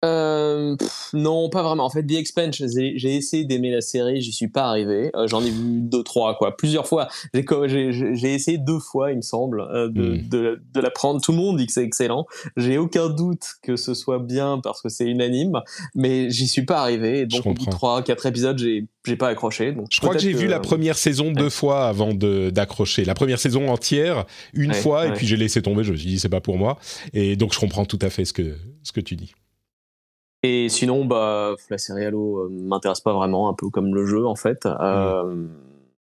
Euh, 0.05 0.75
pff, 0.77 1.11
non, 1.13 1.49
pas 1.49 1.63
vraiment. 1.63 1.85
En 1.85 1.91
fait, 1.91 2.03
The 2.05 2.13
Expanse, 2.13 2.57
j'ai 2.57 2.95
j'ai 2.97 3.15
essayé 3.17 3.45
d'aimer 3.45 3.71
la 3.71 3.81
série, 3.81 4.21
j'y 4.21 4.33
suis 4.33 4.49
pas 4.49 4.65
arrivé. 4.65 5.11
Euh, 5.15 5.29
J'en 5.29 5.45
ai 5.45 5.51
vu 5.51 5.81
deux, 5.83 6.03
trois, 6.03 6.37
quoi, 6.37 6.57
plusieurs 6.57 6.87
fois. 6.89 7.09
J'ai 7.33 8.35
essayé 8.35 8.59
deux 8.59 8.79
fois, 8.81 9.11
il 9.13 9.17
me 9.19 9.23
semble, 9.23 9.61
euh, 9.61 9.89
de, 9.89 10.03
Mm. 10.15 10.29
de, 10.29 10.63
de 10.75 10.81
la 10.81 10.91
prendre. 10.91 11.21
Tout 11.21 11.33
le 11.33 11.39
monde 11.39 11.57
dit 11.57 11.67
que 11.67 11.73
c'est 11.73 11.85
excellent. 11.85 12.27
J'ai 12.57 12.79
aucun 12.79 13.09
doute 13.09 13.45
que 13.63 13.77
ce 13.77 13.95
soit 13.95 14.19
bien 14.19 14.61
parce 14.63 14.83
que 14.83 14.89
c'est 14.89 15.05
unanime, 15.07 15.61
mais 15.95 16.31
j'y 16.31 16.49
suis 16.49 16.65
pas 16.65 16.81
arrivé. 16.81 17.21
Et 17.21 17.27
donc, 17.27 17.43
Je 17.43 17.49
au 17.49 17.53
bout 17.53 17.59
de 17.61 17.65
comprends. 17.65 17.71
trois, 17.71 18.03
quatre 18.03 18.27
épisodes, 18.27 18.59
j'ai 18.59 18.87
j'ai 19.05 19.17
pas 19.17 19.29
accroché. 19.29 19.73
Donc 19.73 19.87
Je 19.91 19.99
crois 20.01 20.15
que 20.15 20.21
j'ai 20.21 20.33
vu 20.33 20.47
la 20.47 20.61
première 20.61 20.97
saison 20.97 21.33
deux 21.33 21.51
fois 21.51 21.89
avant 21.89 22.15
de- 22.15 22.51
d'accrocher. 22.51 23.05
La 23.05 23.15
première 23.15 23.41
saison 23.41 23.69
entière, 23.69 24.27
une 24.55 24.71
Ouais, 24.71 24.77
fois, 24.77 25.07
et 25.09 25.13
puis 25.13 25.27
j'ai 25.27 25.37
laissé 25.37 25.61
tomber. 25.61 25.83
Je 25.83 25.91
me 25.93 25.97
suis 25.97 26.07
dit, 26.09 26.19
c'est 26.21 26.29
pas 26.29 26.41
pour 26.41 26.57
moi. 26.57 26.79
Et 27.13 27.35
donc, 27.37 27.53
je 27.53 27.59
comprends 27.59 27.85
tout 27.85 27.99
à 28.01 28.11
fait 28.11 28.25
ce 28.25 28.33
que, 28.33 28.57
ce 28.85 28.93
que 28.93 29.01
tu 29.01 29.17
dis. 29.17 29.33
Et 30.43 30.69
sinon, 30.69 31.05
bah, 31.05 31.55
la 31.71 31.79
série 31.79 32.05
Halo 32.05 32.41
euh, 32.41 32.49
m'intéresse 32.51 33.01
pas 33.01 33.13
vraiment, 33.13 33.49
un 33.49 33.55
peu 33.55 33.71
comme 33.71 33.95
le 33.95 34.07
jeu 34.07 34.27
en 34.27 34.35
fait. 34.35 34.67
Euh, 34.67 35.47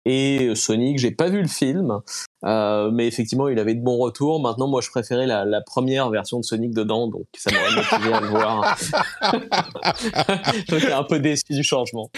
et 0.06 0.54
Sonic, 0.56 1.00
j'ai 1.00 1.12
pas 1.12 1.30
vu 1.30 1.42
le 1.42 1.48
film, 1.48 2.02
euh, 2.46 2.92
mais 2.92 3.08
effectivement, 3.08 3.48
il 3.48 3.58
avait 3.60 3.74
de 3.76 3.82
bons 3.82 3.98
retours. 3.98 4.42
Maintenant, 4.42 4.68
moi, 4.68 4.82
je 4.82 4.90
préférais 4.90 5.26
la, 5.26 5.46
la 5.46 5.62
première 5.62 6.10
version 6.10 6.40
de 6.40 6.44
Sonic 6.46 6.74
dedans, 6.74 7.08
donc 7.08 7.24
ça 7.36 7.52
m'aurait 7.52 7.76
motivé 7.76 8.14
à 8.14 8.22
le 8.22 8.28
voir. 8.28 8.78
J'étais 10.70 10.92
un 10.92 11.04
peu 11.04 11.20
déçu 11.20 11.44
du 11.50 11.64
changement. 11.64 12.12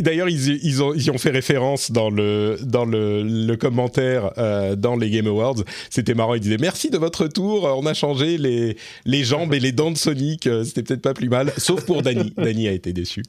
D'ailleurs, 0.00 0.28
ils, 0.28 0.64
ils, 0.64 0.82
ont, 0.82 0.94
ils 0.94 1.04
y 1.04 1.10
ont 1.10 1.18
fait 1.18 1.30
référence 1.30 1.90
dans 1.90 2.10
le, 2.10 2.56
dans 2.62 2.84
le, 2.84 3.22
le 3.22 3.56
commentaire 3.56 4.32
euh, 4.38 4.76
dans 4.76 4.96
les 4.96 5.10
Game 5.10 5.26
Awards. 5.26 5.56
C'était 5.90 6.14
marrant. 6.14 6.34
Ils 6.34 6.40
disaient 6.40 6.56
Merci 6.58 6.90
de 6.90 6.98
votre 6.98 7.26
tour. 7.26 7.64
On 7.76 7.86
a 7.86 7.94
changé 7.94 8.38
les, 8.38 8.76
les 9.04 9.24
jambes 9.24 9.52
et 9.54 9.60
les 9.60 9.72
dents 9.72 9.90
de 9.90 9.98
Sonic. 9.98 10.46
Euh, 10.46 10.64
C'était 10.64 10.82
peut-être 10.82 11.02
pas 11.02 11.14
plus 11.14 11.28
mal. 11.28 11.52
Sauf 11.56 11.84
pour 11.84 12.02
Danny. 12.02 12.32
Danny 12.36 12.68
a 12.68 12.72
été 12.72 12.92
déçu. 12.92 13.22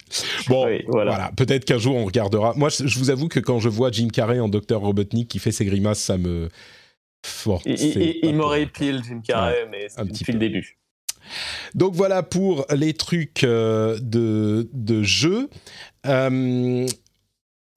Bon, 0.47 0.65
Oui, 0.65 0.83
voilà. 0.87 1.11
voilà. 1.11 1.31
Peut-être 1.35 1.65
qu'un 1.65 1.77
jour 1.77 1.95
on 1.95 2.05
regardera. 2.05 2.53
Moi, 2.55 2.69
je 2.69 2.87
je 2.91 2.99
vous 2.99 3.09
avoue 3.09 3.27
que 3.29 3.39
quand 3.39 3.59
je 3.59 3.69
vois 3.69 3.89
Jim 3.91 4.09
Carrey 4.11 4.39
en 4.39 4.49
Docteur 4.49 4.81
Robotnik 4.81 5.27
qui 5.29 5.39
fait 5.39 5.51
ses 5.51 5.65
grimaces, 5.65 5.99
ça 5.99 6.17
me. 6.21 6.49
Bon, 7.45 7.59
Il, 7.65 7.77
c'est 7.77 8.19
il- 8.23 8.35
m'aurait 8.35 8.65
pour- 8.65 8.71
pile 8.73 9.01
Jim 9.07 9.21
Carrey, 9.25 9.67
mais 9.69 9.87
un 9.97 10.05
petit 10.05 10.23
depuis 10.23 10.25
peu. 10.25 10.31
le 10.33 10.39
début. 10.39 10.77
Donc 11.75 11.93
voilà 11.93 12.23
pour 12.23 12.65
les 12.75 12.93
trucs 12.93 13.43
euh, 13.43 13.97
de, 14.01 14.69
de 14.73 15.03
jeu. 15.03 15.49
Euh, 16.07 16.87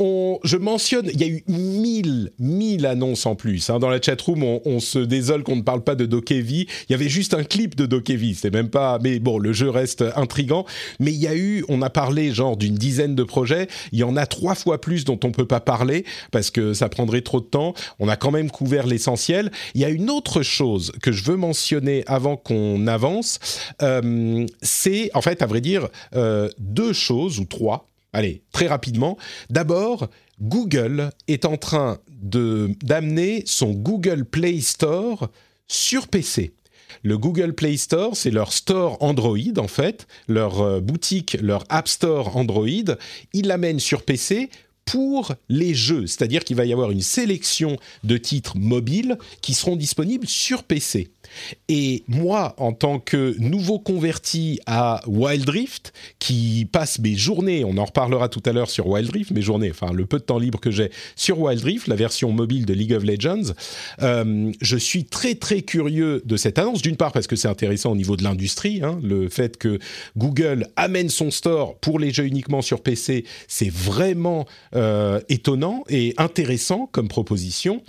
on, 0.01 0.41
je 0.43 0.57
mentionne, 0.57 1.09
il 1.13 1.21
y 1.21 1.25
a 1.25 1.29
eu 1.29 1.45
mille, 1.47 2.33
mille 2.41 2.85
annonces 2.85 3.27
en 3.27 3.37
plus. 3.37 3.71
hein. 3.71 3.79
Dans 3.79 3.91
la 3.91 4.03
chatroom, 4.03 4.43
on, 4.43 4.61
on 4.65 4.81
se 4.81 4.99
désole 4.99 5.45
qu'on 5.45 5.55
ne 5.55 5.63
parle 5.63 5.85
pas 5.85 5.95
de 5.95 6.05
Dokevi. 6.05 6.67
Il 6.89 6.93
y 6.93 6.95
avait 6.95 7.09
juste 7.09 7.33
un 7.33 7.45
clip 7.45 7.77
de 7.77 7.87
Dokevi. 7.87 8.35
C'était 8.35 8.51
même 8.51 8.71
pas. 8.71 8.99
Mais 9.01 9.21
bon, 9.21 9.39
le 9.39 9.53
jeu 9.53 9.71
reste 9.71 10.05
intrigant. 10.17 10.67
Mais 10.99 11.13
il 11.13 11.19
y 11.21 11.29
a 11.29 11.37
eu, 11.37 11.65
on 11.69 11.81
a 11.81 11.91
parlé 11.91 12.33
genre 12.33 12.57
d'une 12.57 12.75
dizaine 12.75 13.15
de 13.15 13.23
projets. 13.23 13.69
Il 13.93 14.01
y 14.01 14.03
en 14.03 14.17
a 14.17 14.27
trois 14.27 14.57
fois 14.57 14.81
plus 14.81 15.05
dont 15.05 15.21
on 15.23 15.31
peut 15.31 15.47
pas 15.47 15.61
parler 15.61 16.05
parce 16.33 16.51
que 16.51 16.75
ça 16.75 16.89
prendrait 16.89 17.23
trop 17.23 17.41
de 17.41 17.47
temps. 17.47 17.75
On 18.01 18.09
a 18.09 18.17
quand 18.17 18.33
même 18.33 18.51
couvert 18.51 18.89
l'essentiel. 18.89 19.53
Il 19.77 19.81
y 19.81 19.85
a 19.85 19.91
une 19.91 20.11
autre 20.11 20.43
chose 20.43 20.91
que 21.03 21.13
je 21.13 21.23
veux 21.23 21.37
mentionner 21.37 22.03
avant 22.09 22.37
qu'on 22.37 22.89
avance. 22.89 23.39
Euh, 23.81 24.45
c'est, 24.61 25.11
en 25.15 25.23
fait, 25.23 25.41
à 25.41 25.47
vrai 25.47 25.61
dire, 25.61 25.87
euh, 26.17 26.49
deux 26.59 26.93
choses 26.93 27.39
ou 27.39 27.45
trois. 27.45 27.87
Allez, 28.15 28.43
très 28.53 28.69
rapidement. 28.69 29.19
D'abord, 29.51 30.09
Google 30.41 31.11
est 31.27 31.45
en 31.45 31.57
train 31.57 31.99
d'amener 32.23 33.43
son 33.45 33.73
Google 33.73 34.25
Play 34.25 34.61
Store 34.61 35.31
sur 35.67 36.07
PC. 36.07 36.55
Le 37.03 37.19
Google 37.19 37.55
Play 37.55 37.77
Store, 37.77 38.17
c'est 38.17 38.31
leur 38.31 38.53
store 38.53 38.99
Android 39.01 39.59
en 39.59 39.67
fait, 39.67 40.07
leur 40.29 40.61
euh, 40.61 40.81
boutique, 40.81 41.37
leur 41.43 41.65
App 41.69 41.89
Store 41.89 42.37
Android. 42.37 42.95
Ils 43.33 43.49
l'amènent 43.49 43.81
sur 43.81 44.05
PC 44.05 44.49
pour 44.85 45.35
les 45.49 45.74
jeux, 45.74 46.07
c'est-à-dire 46.07 46.45
qu'il 46.45 46.57
va 46.57 46.64
y 46.64 46.72
avoir 46.72 46.91
une 46.91 47.01
sélection 47.01 47.76
de 48.05 48.16
titres 48.16 48.57
mobiles 48.57 49.18
qui 49.41 49.55
seront 49.55 49.76
disponibles 49.76 50.26
sur 50.26 50.62
PC. 50.62 51.11
Et 51.68 52.05
moi, 52.07 52.55
en 52.59 52.72
tant 52.72 52.99
que 52.99 53.35
nouveau 53.39 53.78
converti 53.78 54.61
à 54.66 55.01
Wild 55.07 55.49
Rift, 55.49 55.93
qui 56.18 56.68
passe 56.70 56.99
mes 56.99 57.14
journées, 57.14 57.64
on 57.64 57.76
en 57.78 57.85
reparlera 57.85 58.28
tout 58.28 58.43
à 58.45 58.53
l'heure 58.53 58.70
sur 58.70 58.87
Wild 58.87 59.11
Rift, 59.11 59.30
mes 59.30 59.43
journées, 59.43 59.70
enfin 59.70 59.93
le 59.93 60.07
peu 60.07 60.18
de 60.18 60.24
temps 60.24 60.39
libre 60.39 60.61
que 60.61 60.70
j'ai 60.70 60.91
sur 61.16 61.41
Wild 61.41 61.62
Rift, 61.62 61.89
la 61.89 61.97
version 61.97 62.32
mobile 62.32 62.66
de 62.66 62.74
League 62.74 62.93
of 62.93 63.05
Legends, 63.05 63.55
euh, 64.03 64.53
je 64.61 64.76
suis 64.76 65.05
très 65.05 65.35
très 65.35 65.62
curieux 65.62 66.22
de 66.24 66.37
cette 66.37 66.59
annonce. 66.59 66.82
D'une 66.82 66.97
part 66.97 67.12
parce 67.12 67.26
que 67.26 67.37
c'est 67.37 67.49
intéressant 67.49 67.93
au 67.93 67.97
niveau 67.97 68.16
de 68.16 68.22
l'industrie, 68.22 68.82
hein, 68.82 68.99
le 69.03 69.28
fait 69.28 69.57
que 69.57 69.78
Google 70.16 70.68
amène 70.76 71.09
son 71.09 71.30
store 71.30 71.76
pour 71.78 71.99
les 71.99 72.12
jeux 72.12 72.26
uniquement 72.26 72.62
sur 72.62 72.82
PC, 72.82 73.24
c'est 73.49 73.70
vraiment 73.70 74.47
euh, 74.75 75.20
étonnant 75.29 75.85
et 75.89 76.14
intéressant 76.16 76.89
comme 76.93 77.09
proposition. 77.09 77.83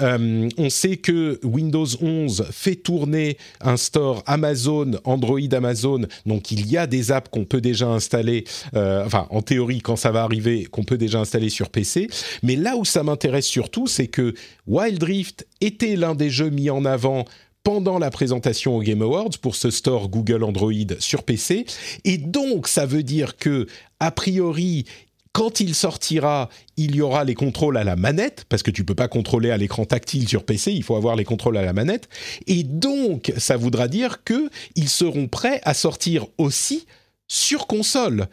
Euh, 0.00 0.48
on 0.58 0.70
sait 0.70 0.96
que 0.96 1.40
Windows 1.42 1.86
11 2.00 2.46
fait 2.50 2.76
tourner 2.76 3.36
un 3.60 3.76
store 3.76 4.22
Amazon, 4.26 4.92
Android 5.04 5.40
Amazon, 5.52 6.02
donc 6.26 6.50
il 6.50 6.70
y 6.70 6.76
a 6.76 6.86
des 6.86 7.12
apps 7.12 7.30
qu'on 7.30 7.44
peut 7.44 7.60
déjà 7.60 7.88
installer, 7.88 8.44
enfin 8.74 9.26
en 9.30 9.42
théorie 9.42 9.80
quand 9.80 9.96
ça 9.96 10.10
va 10.10 10.22
arriver, 10.22 10.64
qu'on 10.64 10.84
peut 10.84 10.98
déjà 10.98 11.20
installer 11.20 11.48
sur 11.48 11.70
PC. 11.70 12.08
Mais 12.42 12.56
là 12.56 12.76
où 12.76 12.84
ça 12.84 13.02
m'intéresse 13.02 13.46
surtout, 13.46 13.86
c'est 13.86 14.08
que 14.08 14.34
Wild 14.66 15.02
Rift 15.02 15.46
était 15.60 15.96
l'un 15.96 16.14
des 16.14 16.30
jeux 16.30 16.50
mis 16.50 16.70
en 16.70 16.84
avant 16.84 17.24
pendant 17.62 17.98
la 17.98 18.10
présentation 18.10 18.76
au 18.76 18.82
Game 18.82 19.02
Awards 19.02 19.38
pour 19.40 19.54
ce 19.54 19.70
store 19.70 20.08
Google 20.08 20.42
Android 20.42 20.72
sur 20.98 21.22
PC. 21.22 21.64
Et 22.04 22.18
donc, 22.18 22.66
ça 22.66 22.86
veut 22.86 23.02
dire 23.02 23.36
que, 23.36 23.66
a 24.00 24.10
priori, 24.10 24.84
quand 25.32 25.60
il 25.60 25.74
sortira, 25.74 26.48
il 26.76 26.94
y 26.94 27.00
aura 27.00 27.24
les 27.24 27.34
contrôles 27.34 27.76
à 27.76 27.84
la 27.84 27.96
manette, 27.96 28.44
parce 28.48 28.62
que 28.62 28.70
tu 28.70 28.84
peux 28.84 28.94
pas 28.94 29.08
contrôler 29.08 29.50
à 29.50 29.56
l'écran 29.56 29.84
tactile 29.84 30.28
sur 30.28 30.44
PC, 30.44 30.72
il 30.72 30.82
faut 30.82 30.96
avoir 30.96 31.16
les 31.16 31.24
contrôles 31.24 31.56
à 31.56 31.62
la 31.62 31.72
manette. 31.72 32.08
Et 32.46 32.62
donc, 32.62 33.32
ça 33.38 33.56
voudra 33.56 33.88
dire 33.88 34.24
que 34.24 34.50
ils 34.76 34.88
seront 34.88 35.28
prêts 35.28 35.60
à 35.64 35.74
sortir 35.74 36.26
aussi 36.38 36.86
sur 37.28 37.66
console 37.66 38.28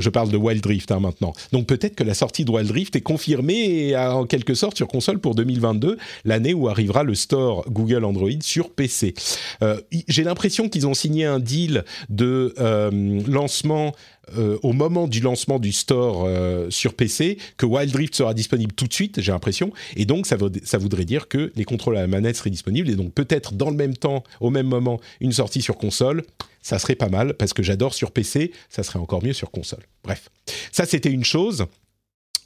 je 0.00 0.10
parle 0.10 0.30
de 0.30 0.36
Wild 0.36 0.64
Rift 0.64 0.90
hein, 0.90 1.00
maintenant. 1.00 1.32
Donc 1.52 1.66
peut-être 1.66 1.94
que 1.94 2.04
la 2.04 2.14
sortie 2.14 2.44
de 2.44 2.50
Wild 2.50 2.70
Rift 2.70 2.96
est 2.96 3.00
confirmée 3.00 3.96
en 3.96 4.26
quelque 4.26 4.54
sorte 4.54 4.76
sur 4.76 4.88
console 4.88 5.18
pour 5.18 5.34
2022, 5.34 5.98
l'année 6.24 6.54
où 6.54 6.68
arrivera 6.68 7.02
le 7.02 7.14
store 7.14 7.64
Google 7.70 8.04
Android 8.04 8.30
sur 8.40 8.70
PC. 8.70 9.14
Euh, 9.62 9.80
j'ai 10.08 10.24
l'impression 10.24 10.68
qu'ils 10.68 10.86
ont 10.86 10.94
signé 10.94 11.24
un 11.24 11.38
deal 11.38 11.84
de 12.08 12.54
euh, 12.58 13.20
lancement 13.28 13.94
euh, 14.36 14.58
au 14.62 14.72
moment 14.72 15.06
du 15.06 15.20
lancement 15.20 15.58
du 15.58 15.72
store 15.72 16.28
sur 16.70 16.94
PC 16.94 17.38
que 17.56 17.66
Wild 17.66 17.94
Rift 17.94 18.14
sera 18.14 18.34
disponible 18.34 18.72
tout 18.72 18.86
de 18.86 18.92
suite, 18.92 19.20
j'ai 19.20 19.32
l'impression, 19.32 19.72
et 19.96 20.04
donc 20.04 20.26
ça, 20.26 20.36
voudrait 20.78 21.04
dire 21.04 21.28
que 21.28 21.52
les 21.54 21.64
contrôles 21.64 21.96
à 21.96 22.00
la 22.00 22.06
manette 22.06 22.36
seraient 22.36 22.50
disponibles, 22.50 22.90
et 22.90 22.96
donc 22.96 23.12
peut-être 23.12 23.54
dans 23.54 23.70
le 23.70 23.76
même 23.76 23.96
temps, 23.96 24.24
au 24.40 24.50
même 24.50 24.66
moment, 24.66 25.00
une 25.20 25.32
sortie 25.32 25.62
sur 25.62 25.76
console 25.76 26.24
ça 26.66 26.80
serait 26.80 26.96
pas 26.96 27.08
mal 27.08 27.34
parce 27.34 27.52
que 27.52 27.62
j'adore 27.62 27.94
sur 27.94 28.10
PC, 28.10 28.50
ça 28.70 28.82
serait 28.82 28.98
encore 28.98 29.22
mieux 29.22 29.32
sur 29.32 29.52
console. 29.52 29.84
Bref, 30.02 30.30
ça 30.72 30.84
c'était 30.84 31.10
une 31.10 31.24
chose. 31.24 31.66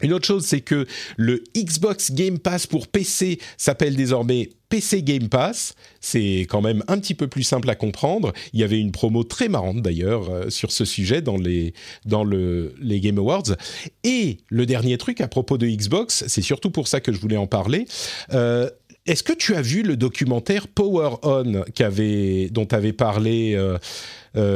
Une 0.02 0.12
autre 0.12 0.26
chose, 0.26 0.44
c'est 0.44 0.60
que 0.60 0.86
le 1.16 1.42
Xbox 1.56 2.12
Game 2.12 2.38
Pass 2.38 2.66
pour 2.66 2.88
PC 2.88 3.38
s'appelle 3.56 3.96
désormais 3.96 4.50
PC 4.68 5.02
Game 5.02 5.28
Pass. 5.28 5.74
C'est 6.00 6.46
quand 6.48 6.62
même 6.62 6.82
un 6.88 6.98
petit 6.98 7.14
peu 7.14 7.26
plus 7.26 7.42
simple 7.42 7.68
à 7.68 7.74
comprendre. 7.74 8.32
Il 8.52 8.60
y 8.60 8.64
avait 8.64 8.80
une 8.80 8.92
promo 8.92 9.24
très 9.24 9.48
marrante 9.48 9.82
d'ailleurs 9.82 10.30
euh, 10.30 10.48
sur 10.48 10.72
ce 10.72 10.84
sujet 10.84 11.20
dans 11.20 11.36
les, 11.36 11.74
dans 12.06 12.24
le, 12.24 12.74
les 12.80 13.00
Game 13.00 13.18
Awards. 13.18 13.56
Et 14.04 14.38
le 14.48 14.66
dernier 14.66 14.96
truc 14.96 15.20
à 15.20 15.28
propos 15.28 15.58
de 15.58 15.66
Xbox, 15.66 16.24
c'est 16.28 16.42
surtout 16.42 16.70
pour 16.70 16.88
ça 16.88 17.00
que 17.00 17.12
je 17.12 17.20
voulais 17.20 17.36
en 17.36 17.46
parler. 17.46 17.86
Euh, 18.32 18.70
est-ce 19.06 19.22
que 19.22 19.32
tu 19.32 19.54
as 19.56 19.62
vu 19.62 19.82
le 19.82 19.96
documentaire 19.96 20.68
Power 20.68 21.16
On 21.22 21.42
dont 21.42 22.68
avait 22.70 22.92
parlé 22.92 23.54
euh, 23.54 23.78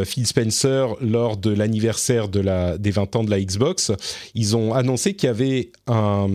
Phil 0.04 0.26
Spencer 0.26 0.96
lors 1.00 1.36
de 1.36 1.50
l'anniversaire 1.50 2.28
de 2.28 2.40
la, 2.40 2.78
des 2.78 2.90
20 2.90 3.16
ans 3.16 3.24
de 3.24 3.30
la 3.30 3.40
Xbox 3.40 3.92
Ils 4.34 4.56
ont 4.56 4.72
annoncé 4.72 5.14
qu'il 5.14 5.26
y 5.26 5.30
avait 5.30 5.72
un, 5.86 6.28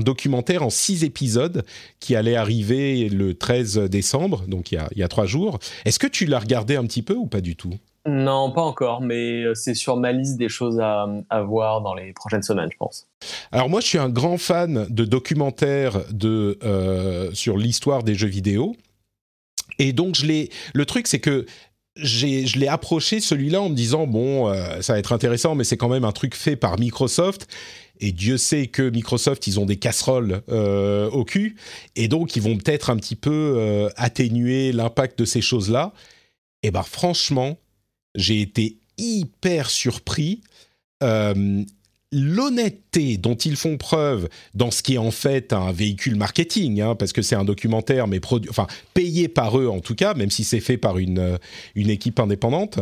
documentaire 0.00 0.62
en 0.62 0.70
six 0.70 1.04
épisodes 1.04 1.64
qui 2.00 2.16
allait 2.16 2.36
arriver 2.36 3.08
le 3.08 3.34
13 3.34 3.78
décembre, 3.90 4.44
donc 4.46 4.72
il 4.72 4.76
y 4.76 4.78
a, 4.78 4.88
il 4.92 4.98
y 4.98 5.02
a 5.02 5.08
trois 5.08 5.26
jours. 5.26 5.58
Est-ce 5.84 5.98
que 5.98 6.06
tu 6.06 6.26
l'as 6.26 6.38
regardé 6.38 6.76
un 6.76 6.84
petit 6.84 7.02
peu 7.02 7.14
ou 7.14 7.26
pas 7.26 7.40
du 7.40 7.56
tout? 7.56 7.74
Non, 8.06 8.50
pas 8.50 8.60
encore, 8.60 9.00
mais 9.00 9.44
euh, 9.44 9.54
c'est 9.54 9.74
sur 9.74 9.96
ma 9.96 10.12
liste 10.12 10.36
des 10.36 10.50
choses 10.50 10.78
à, 10.78 11.06
voir 11.42 11.80
dans 11.80 11.94
les 11.94 12.12
prochaines 12.12 12.42
semaines, 12.42 12.68
je 12.70 12.76
pense. 12.76 13.06
Alors 13.50 13.70
moi, 13.70 13.80
je 13.80 13.86
suis 13.86 13.98
un 13.98 14.10
grand 14.10 14.36
fan 14.36 14.86
de 14.90 15.04
documentaires 15.06 16.00
de, 16.10 16.58
euh, 16.64 17.30
sur 17.32 17.56
l'histoire 17.56 18.02
des 18.02 18.14
jeux 18.14 18.28
vidéo. 18.28 18.76
Et 19.78 19.92
donc, 19.92 20.16
je 20.16 20.26
l'ai. 20.26 20.50
Le 20.74 20.84
truc, 20.84 21.06
c'est 21.06 21.18
que 21.18 21.46
je 21.96 22.58
l'ai 22.58 22.68
approché 22.68 23.20
celui-là 23.20 23.62
en 23.62 23.68
me 23.68 23.74
disant 23.74 24.06
bon, 24.06 24.48
euh, 24.48 24.80
ça 24.80 24.94
va 24.94 24.98
être 24.98 25.12
intéressant, 25.12 25.54
mais 25.54 25.64
c'est 25.64 25.76
quand 25.76 25.88
même 25.88 26.04
un 26.04 26.12
truc 26.12 26.34
fait 26.34 26.56
par 26.56 26.78
Microsoft. 26.78 27.46
Et 28.00 28.10
Dieu 28.10 28.36
sait 28.38 28.66
que 28.66 28.90
Microsoft, 28.90 29.46
ils 29.46 29.60
ont 29.60 29.66
des 29.66 29.76
casseroles 29.76 30.42
au 30.48 31.24
cul, 31.24 31.54
et 31.94 32.08
donc 32.08 32.34
ils 32.34 32.42
vont 32.42 32.56
peut-être 32.56 32.90
un 32.90 32.96
petit 32.96 33.14
peu 33.14 33.88
atténuer 33.96 34.72
l'impact 34.72 35.16
de 35.20 35.24
ces 35.24 35.40
choses-là. 35.40 35.92
Et 36.64 36.72
ben 36.72 36.82
franchement, 36.82 37.56
j'ai 38.16 38.40
été 38.40 38.78
hyper 38.98 39.70
surpris. 39.70 40.40
L'honnêteté 42.14 43.16
dont 43.16 43.34
ils 43.34 43.56
font 43.56 43.76
preuve 43.76 44.28
dans 44.54 44.70
ce 44.70 44.82
qui 44.82 44.94
est 44.94 44.98
en 44.98 45.10
fait 45.10 45.52
un 45.52 45.72
véhicule 45.72 46.14
marketing, 46.14 46.80
hein, 46.80 46.94
parce 46.94 47.12
que 47.12 47.22
c'est 47.22 47.34
un 47.34 47.44
documentaire, 47.44 48.06
mais 48.06 48.20
enfin 48.48 48.68
payé 48.94 49.26
par 49.26 49.58
eux 49.58 49.66
en 49.66 49.80
tout 49.80 49.96
cas, 49.96 50.14
même 50.14 50.30
si 50.30 50.44
c'est 50.44 50.60
fait 50.60 50.76
par 50.76 50.98
une, 50.98 51.18
euh, 51.18 51.36
une 51.74 51.90
équipe 51.90 52.20
indépendante. 52.20 52.78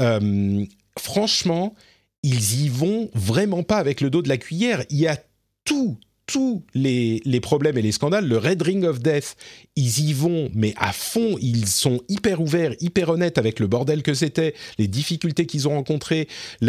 Euh, 0.00 0.64
franchement, 0.98 1.74
ils 2.24 2.64
y 2.64 2.68
vont 2.68 3.08
vraiment 3.14 3.62
pas 3.62 3.78
avec 3.78 4.00
le 4.00 4.10
dos 4.10 4.22
de 4.22 4.28
la 4.28 4.36
cuillère. 4.36 4.84
Il 4.90 4.98
y 4.98 5.06
a 5.06 5.16
tout, 5.64 5.96
tous 6.26 6.62
les, 6.74 7.40
problèmes 7.40 7.76
et 7.78 7.82
les 7.82 7.92
scandales, 7.92 8.26
le 8.26 8.38
Red 8.38 8.62
Ring 8.62 8.84
of 8.84 9.00
Death, 9.00 9.36
ils 9.76 10.00
y 10.00 10.12
vont, 10.12 10.50
mais 10.54 10.74
à 10.76 10.92
fond, 10.92 11.36
ils 11.40 11.66
sont 11.66 12.00
hyper 12.08 12.40
ouverts, 12.40 12.74
hyper 12.80 13.08
honnêtes 13.08 13.38
avec 13.38 13.58
le 13.58 13.66
bordel 13.66 14.02
que 14.02 14.14
c'était, 14.14 14.54
les 14.78 14.86
difficultés 14.86 15.46
qu'ils 15.46 15.68
ont 15.68 15.72
rencontrées, 15.72 16.28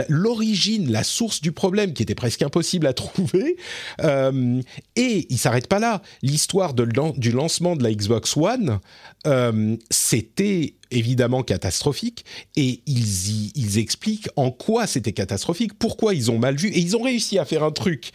l'origine, 0.10 0.92
la, 0.92 1.04
source 1.04 1.42
du 1.42 1.52
problème 1.52 1.94
qui 1.94 2.02
était 2.04 2.16
presque 2.16 2.42
impossible 2.42 2.88
à 2.88 2.94
trouver. 2.94 3.58
Euh, 4.02 4.62
et 4.96 5.28
ils 5.30 5.38
s'arrêtent 5.38 5.68
pas 5.68 5.80
là. 5.80 6.02
L'histoire 6.22 6.74
du 6.74 7.32
lancement 7.32 7.76
de 7.76 7.84
la 7.84 7.94
Xbox 7.94 8.36
One, 8.38 8.80
euh, 9.28 9.76
c'était 9.90 10.76
évidemment 10.92 11.44
catastrophique 11.44 12.26
et 12.56 12.82
ils, 12.86 13.52
ils 13.56 13.78
expliquent 13.78 14.30
en 14.36 14.52
quoi 14.52 14.88
c'était 14.88 15.14
catastrophique, 15.14 15.74
pourquoi 15.78 16.14
ils 16.14 16.32
ont 16.32 16.40
mal 16.40 16.56
vu 16.56 16.70
et 16.70 16.80
ils 16.80 16.96
ont 16.96 17.02
réussi 17.02 17.38
à 17.38 17.46
faire 17.46 17.64
un 17.64 17.72
truc 17.72 18.12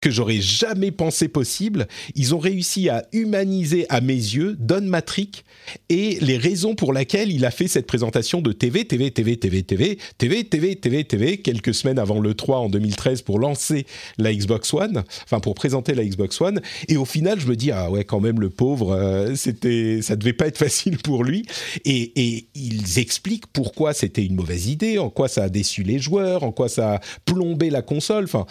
que 0.00 0.10
j'aurais 0.10 0.40
jamais 0.40 0.90
pensé 0.90 1.28
possible. 1.28 1.88
Ils 2.14 2.34
ont 2.34 2.38
réussi 2.38 2.88
à 2.88 3.06
humaniser 3.12 3.86
à 3.88 4.00
mes 4.00 4.14
yeux 4.14 4.56
Don 4.58 4.82
Matrick 4.82 5.44
et 5.88 6.18
les 6.20 6.36
raisons 6.36 6.74
pour 6.74 6.92
lesquelles 6.92 7.32
il 7.32 7.44
a 7.44 7.50
fait 7.50 7.66
cette 7.66 7.86
présentation 7.86 8.40
de 8.40 8.52
TV, 8.52 8.84
TV, 8.84 9.10
TV, 9.10 9.36
TV, 9.36 9.62
TV, 9.64 9.98
TV, 10.16 10.44
TV, 10.44 10.76
TV, 10.76 11.04
TV, 11.04 11.38
quelques 11.38 11.74
semaines 11.74 11.98
avant 11.98 12.20
le 12.20 12.34
3 12.34 12.58
en 12.58 12.68
2013 12.68 13.22
pour 13.22 13.40
lancer 13.40 13.86
la 14.18 14.32
Xbox 14.32 14.72
One, 14.72 15.02
enfin 15.24 15.40
pour 15.40 15.54
présenter 15.54 15.94
la 15.94 16.04
Xbox 16.04 16.40
One. 16.40 16.60
Et 16.86 16.96
au 16.96 17.04
final, 17.04 17.40
je 17.40 17.46
me 17.46 17.56
dis 17.56 17.72
ah 17.72 17.90
ouais 17.90 18.04
quand 18.04 18.20
même 18.20 18.40
le 18.40 18.50
pauvre, 18.50 18.92
euh, 18.92 19.34
c'était, 19.34 20.00
ça 20.02 20.14
devait 20.14 20.32
pas 20.32 20.46
être 20.46 20.58
facile 20.58 20.98
pour 20.98 21.24
lui. 21.24 21.44
Et, 21.84 22.12
et 22.14 22.48
ils 22.54 23.00
expliquent 23.00 23.48
pourquoi 23.48 23.94
c'était 23.94 24.24
une 24.24 24.36
mauvaise 24.36 24.68
idée, 24.68 24.98
en 24.98 25.10
quoi 25.10 25.26
ça 25.26 25.44
a 25.44 25.48
déçu 25.48 25.82
les 25.82 25.98
joueurs, 25.98 26.44
en 26.44 26.52
quoi 26.52 26.68
ça 26.68 26.94
a 26.94 27.00
plombé 27.24 27.70
la 27.70 27.82
console. 27.82 28.24
Enfin 28.24 28.46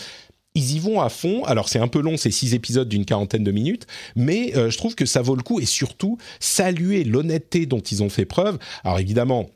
ils 0.58 0.76
y 0.76 0.80
vont 0.80 1.00
à 1.00 1.10
fond. 1.10 1.44
Alors 1.46 1.70
c'est 1.70 1.80
un 1.80 1.88
peu 1.88 2.02
long, 2.02 2.18
c'est 2.18 2.32
six 2.32 2.54
épisodes 2.54 2.90
d'une 2.90 3.06
quarantaine 3.06 3.44
de 3.44 3.52
minutes, 3.52 3.86
mais 4.16 4.56
euh, 4.58 4.70
je 4.70 4.78
trouve 4.78 4.96
que 4.96 5.06
ça 5.06 5.22
vaut 5.22 5.36
le 5.36 5.44
coup 5.44 5.60
et 5.60 5.66
surtout 5.66 6.18
saluer 6.40 7.04
l'honnêteté 7.04 7.66
dont 7.66 7.80
ils 7.80 8.02
ont 8.02 8.10
fait 8.10 8.26
preuve. 8.26 8.58
Alors 8.84 9.00
évidemment, 9.00 9.50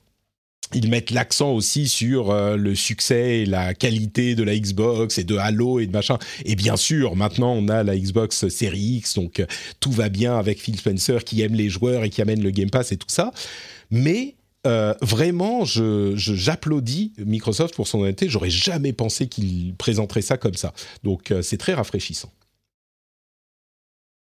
ils 0.74 0.90
mettent 0.90 1.12
l'accent 1.12 1.52
aussi 1.52 1.90
sur 1.90 2.30
euh, 2.30 2.56
le 2.56 2.76
succès 2.76 3.40
et 3.40 3.46
la 3.46 3.74
qualité 3.74 4.36
de 4.36 4.44
la 4.44 4.58
Xbox 4.58 5.18
et 5.18 5.24
de 5.24 5.36
Halo 5.36 5.80
et 5.80 5.88
de 5.88 5.92
machin. 5.92 6.18
Et 6.46 6.56
bien 6.56 6.78
sûr, 6.78 7.16
maintenant 7.16 7.54
on 7.54 7.68
a 7.68 7.84
la 7.84 7.98
Xbox 7.98 8.48
Series 8.48 8.98
X, 8.98 9.16
donc 9.16 9.40
euh, 9.40 9.48
tout 9.80 9.92
va 9.92 10.10
bien 10.10 10.38
avec 10.38 10.62
Phil 10.62 10.78
Spencer 10.78 11.24
qui 11.26 11.42
aime 11.42 11.56
les 11.56 11.70
joueurs 11.70 12.04
et 12.04 12.10
qui 12.10 12.22
amène 12.22 12.44
le 12.44 12.52
Game 12.52 12.70
Pass 12.70 12.92
et 12.92 12.98
tout 12.98 13.10
ça. 13.10 13.34
Mais 13.90 14.36
euh, 14.68 14.94
vraiment, 15.02 15.66
j'applaudis 15.66 17.14
Microsoft 17.18 17.76
pour 17.76 17.88
son 17.88 18.02
honnêteté. 18.02 18.30
J'aurais 18.30 18.50
jamais 18.50 18.94
pensé 18.94 19.28
qu'il 19.28 19.74
présenterait 19.76 20.22
ça 20.22 20.38
comme 20.38 20.54
ça. 20.54 20.74
Donc, 21.04 21.32
euh, 21.32 21.42
c'est 21.42 21.58
très 21.58 21.74
rafraîchissant. 21.74 22.32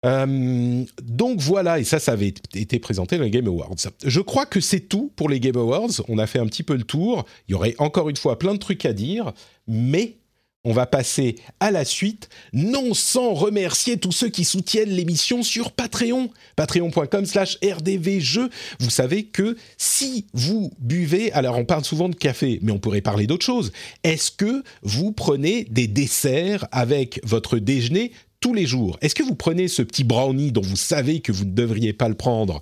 Euh, 0.05 0.85
donc 1.03 1.41
voilà, 1.41 1.79
et 1.79 1.85
ça, 1.85 1.99
ça 1.99 2.13
avait 2.13 2.35
été 2.55 2.79
présenté 2.79 3.17
dans 3.17 3.25
les 3.25 3.31
Game 3.31 3.47
Awards. 3.47 3.77
Je 4.05 4.21
crois 4.21 4.45
que 4.45 4.61
c'est 4.61 4.81
tout 4.81 5.11
pour 5.17 5.29
les 5.29 5.41
Game 5.41 5.57
Awards. 5.57 6.03
On 6.09 6.19
a 6.19 6.27
fait 6.27 6.39
un 6.39 6.47
petit 6.47 6.63
peu 6.63 6.77
le 6.77 6.85
tour. 6.85 7.25
Il 7.49 7.53
y 7.53 7.55
aurait 7.55 7.75
encore 7.79 8.11
une 8.11 8.17
fois 8.17 8.39
plein 8.39 8.53
de 8.53 8.59
trucs 8.59 8.85
à 8.85 8.93
dire, 8.93 9.33
mais 9.67 10.17
on 10.65 10.73
va 10.73 10.87
passer 10.87 11.37
à 11.61 11.71
la 11.71 11.85
suite, 11.85 12.29
non 12.53 12.95
sans 12.95 13.35
remercier 13.35 13.99
tous 13.99 14.13
ceux 14.13 14.29
qui 14.29 14.45
soutiennent 14.45 14.91
l'émission 14.91 15.43
sur 15.43 15.73
Patreon, 15.73 16.31
patreon.com 16.57 17.27
slash 17.27 17.59
rdvjeux. 17.63 18.49
Vous 18.81 18.91
savez 18.91 19.25
que 19.25 19.57
si 19.77 20.27
vous 20.33 20.73
buvez, 20.79 21.33
alors 21.33 21.59
on 21.59 21.65
parle 21.65 21.85
souvent 21.85 22.09
de 22.09 22.15
café, 22.15 22.59
mais 22.63 22.73
on 22.73 22.79
pourrait 22.79 23.03
parler 23.03 23.27
d'autre 23.27 23.45
chose. 23.45 23.73
Est-ce 24.03 24.31
que 24.31 24.63
vous 24.83 25.13
prenez 25.13 25.65
des 25.65 25.87
desserts 25.87 26.67
avec 26.73 27.21
votre 27.25 27.59
déjeuner 27.59 28.13
tous 28.41 28.55
les 28.55 28.67
jours? 28.67 28.99
Est-ce 29.01 29.15
que 29.15 29.23
vous 29.23 29.35
prenez 29.35 29.69
ce 29.69 29.83
petit 29.83 30.05
brownie 30.05 30.53
dont 30.53 30.63
vous 30.63 30.77
savez 30.77 31.21
que 31.21 31.33
vous 31.33 31.45
ne 31.45 31.53
devriez 31.53 31.93
pas 31.93 32.09
le 32.09 32.15
prendre? 32.15 32.61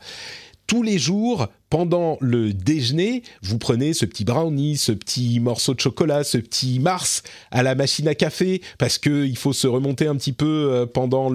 Tous 0.73 0.83
les 0.83 0.99
jours, 0.99 1.49
pendant 1.69 2.17
le 2.23 2.55
déjeuner, 2.55 3.25
vous 3.43 3.59
prenez 3.59 3.93
ce 3.93 4.07
petit 4.07 4.25
brownie, 4.25 4.79
ce 4.79 4.91
petit 4.93 5.39
morceau 5.39 5.75
de 5.75 5.81
chocolat, 5.81 6.25
ce 6.25 6.39
petit 6.39 6.81
Mars 6.81 7.23
à 7.51 7.63
la 7.63 7.75
machine 7.75 8.09
à 8.09 8.15
café, 8.15 8.63
parce 8.79 8.97
qu'il 8.97 9.37
faut 9.37 9.53
se 9.53 9.67
remonter 9.67 10.07
un 10.07 10.17
petit 10.17 10.33
peu 10.33 10.71
euh, 10.73 10.87
pendant 10.87 11.31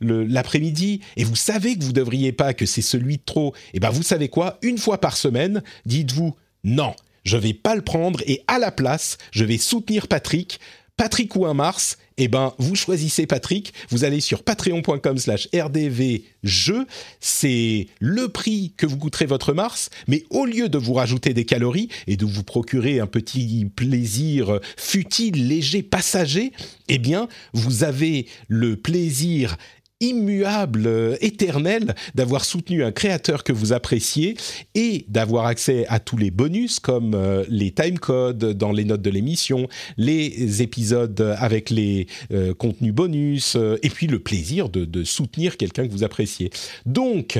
l'après-midi, 0.00 1.00
et 1.16 1.24
vous 1.24 1.34
savez 1.34 1.76
que 1.76 1.82
vous 1.82 1.88
ne 1.88 1.94
devriez 1.94 2.30
pas, 2.30 2.54
que 2.54 2.64
c'est 2.64 2.80
celui 2.80 3.16
de 3.16 3.24
trop. 3.26 3.54
Et 3.56 3.78
eh 3.78 3.80
bien 3.80 3.90
vous 3.90 4.04
savez 4.04 4.28
quoi? 4.28 4.56
Une 4.62 4.78
fois 4.78 4.98
par 4.98 5.16
semaine, 5.16 5.64
dites-vous 5.84 6.36
non, 6.62 6.94
je 7.24 7.38
vais 7.38 7.54
pas 7.54 7.74
le 7.74 7.82
prendre, 7.82 8.20
et 8.28 8.44
à 8.46 8.60
la 8.60 8.70
place, 8.70 9.18
je 9.32 9.44
vais 9.44 9.58
soutenir 9.58 10.06
Patrick. 10.06 10.60
Patrick 10.96 11.34
ou 11.34 11.44
un 11.44 11.54
Mars, 11.54 11.98
eh 12.20 12.28
ben, 12.28 12.52
vous 12.58 12.74
choisissez 12.74 13.26
Patrick, 13.26 13.72
vous 13.88 14.04
allez 14.04 14.20
sur 14.20 14.42
patreon.com 14.42 15.16
slash 15.16 15.48
rdvjeu, 15.54 16.86
c'est 17.18 17.86
le 17.98 18.28
prix 18.28 18.74
que 18.76 18.84
vous 18.84 18.98
coûterez 18.98 19.24
votre 19.24 19.54
Mars, 19.54 19.88
mais 20.06 20.24
au 20.28 20.44
lieu 20.44 20.68
de 20.68 20.76
vous 20.76 20.92
rajouter 20.92 21.32
des 21.32 21.46
calories 21.46 21.88
et 22.06 22.18
de 22.18 22.26
vous 22.26 22.42
procurer 22.42 23.00
un 23.00 23.06
petit 23.06 23.66
plaisir 23.74 24.60
futile, 24.76 25.48
léger, 25.48 25.82
passager, 25.82 26.52
eh 26.88 26.98
bien, 26.98 27.26
vous 27.54 27.84
avez 27.84 28.26
le 28.48 28.76
plaisir 28.76 29.56
immuable, 30.00 30.86
euh, 30.86 31.16
éternel, 31.20 31.94
d'avoir 32.14 32.44
soutenu 32.44 32.82
un 32.82 32.90
créateur 32.90 33.44
que 33.44 33.52
vous 33.52 33.72
appréciez 33.72 34.36
et 34.74 35.04
d'avoir 35.08 35.46
accès 35.46 35.86
à 35.88 36.00
tous 36.00 36.16
les 36.16 36.30
bonus 36.30 36.80
comme 36.80 37.14
euh, 37.14 37.44
les 37.48 37.70
timecodes 37.70 38.54
dans 38.54 38.72
les 38.72 38.84
notes 38.84 39.02
de 39.02 39.10
l'émission, 39.10 39.68
les 39.98 40.62
épisodes 40.62 41.20
avec 41.38 41.68
les 41.68 42.06
euh, 42.32 42.54
contenus 42.54 42.94
bonus 42.94 43.56
et 43.82 43.90
puis 43.90 44.06
le 44.06 44.18
plaisir 44.18 44.68
de, 44.68 45.04
soutenir 45.04 45.56
quelqu'un 45.56 45.86
que 45.86 45.92
vous 45.92 46.04
appréciez. 46.04 46.50
Donc, 46.86 47.38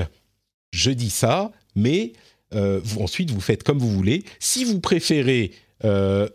je 0.72 0.90
dis 0.90 1.10
ça, 1.10 1.52
mais 1.74 2.12
vous, 2.52 3.00
ensuite 3.00 3.30
vous 3.30 3.40
faites 3.40 3.62
comme 3.62 3.78
vous 3.78 3.90
voulez. 3.90 4.24
Si 4.38 4.64
vous 4.64 4.80
préférez 4.80 5.52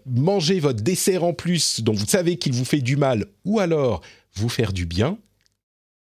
manger 0.05 0.59
votre 0.59 0.81
dessert 0.81 1.23
en 1.23 1.33
plus 1.33 1.81
dont 1.81 1.93
vous 1.93 2.05
savez 2.05 2.37
qu'il 2.37 2.53
vous 2.53 2.65
fait 2.65 2.81
du 2.81 2.95
mal 2.95 3.25
ou 3.43 3.59
alors 3.59 4.01
vous 4.35 4.49
faire 4.49 4.71
du 4.71 4.85
bien, 4.85 5.17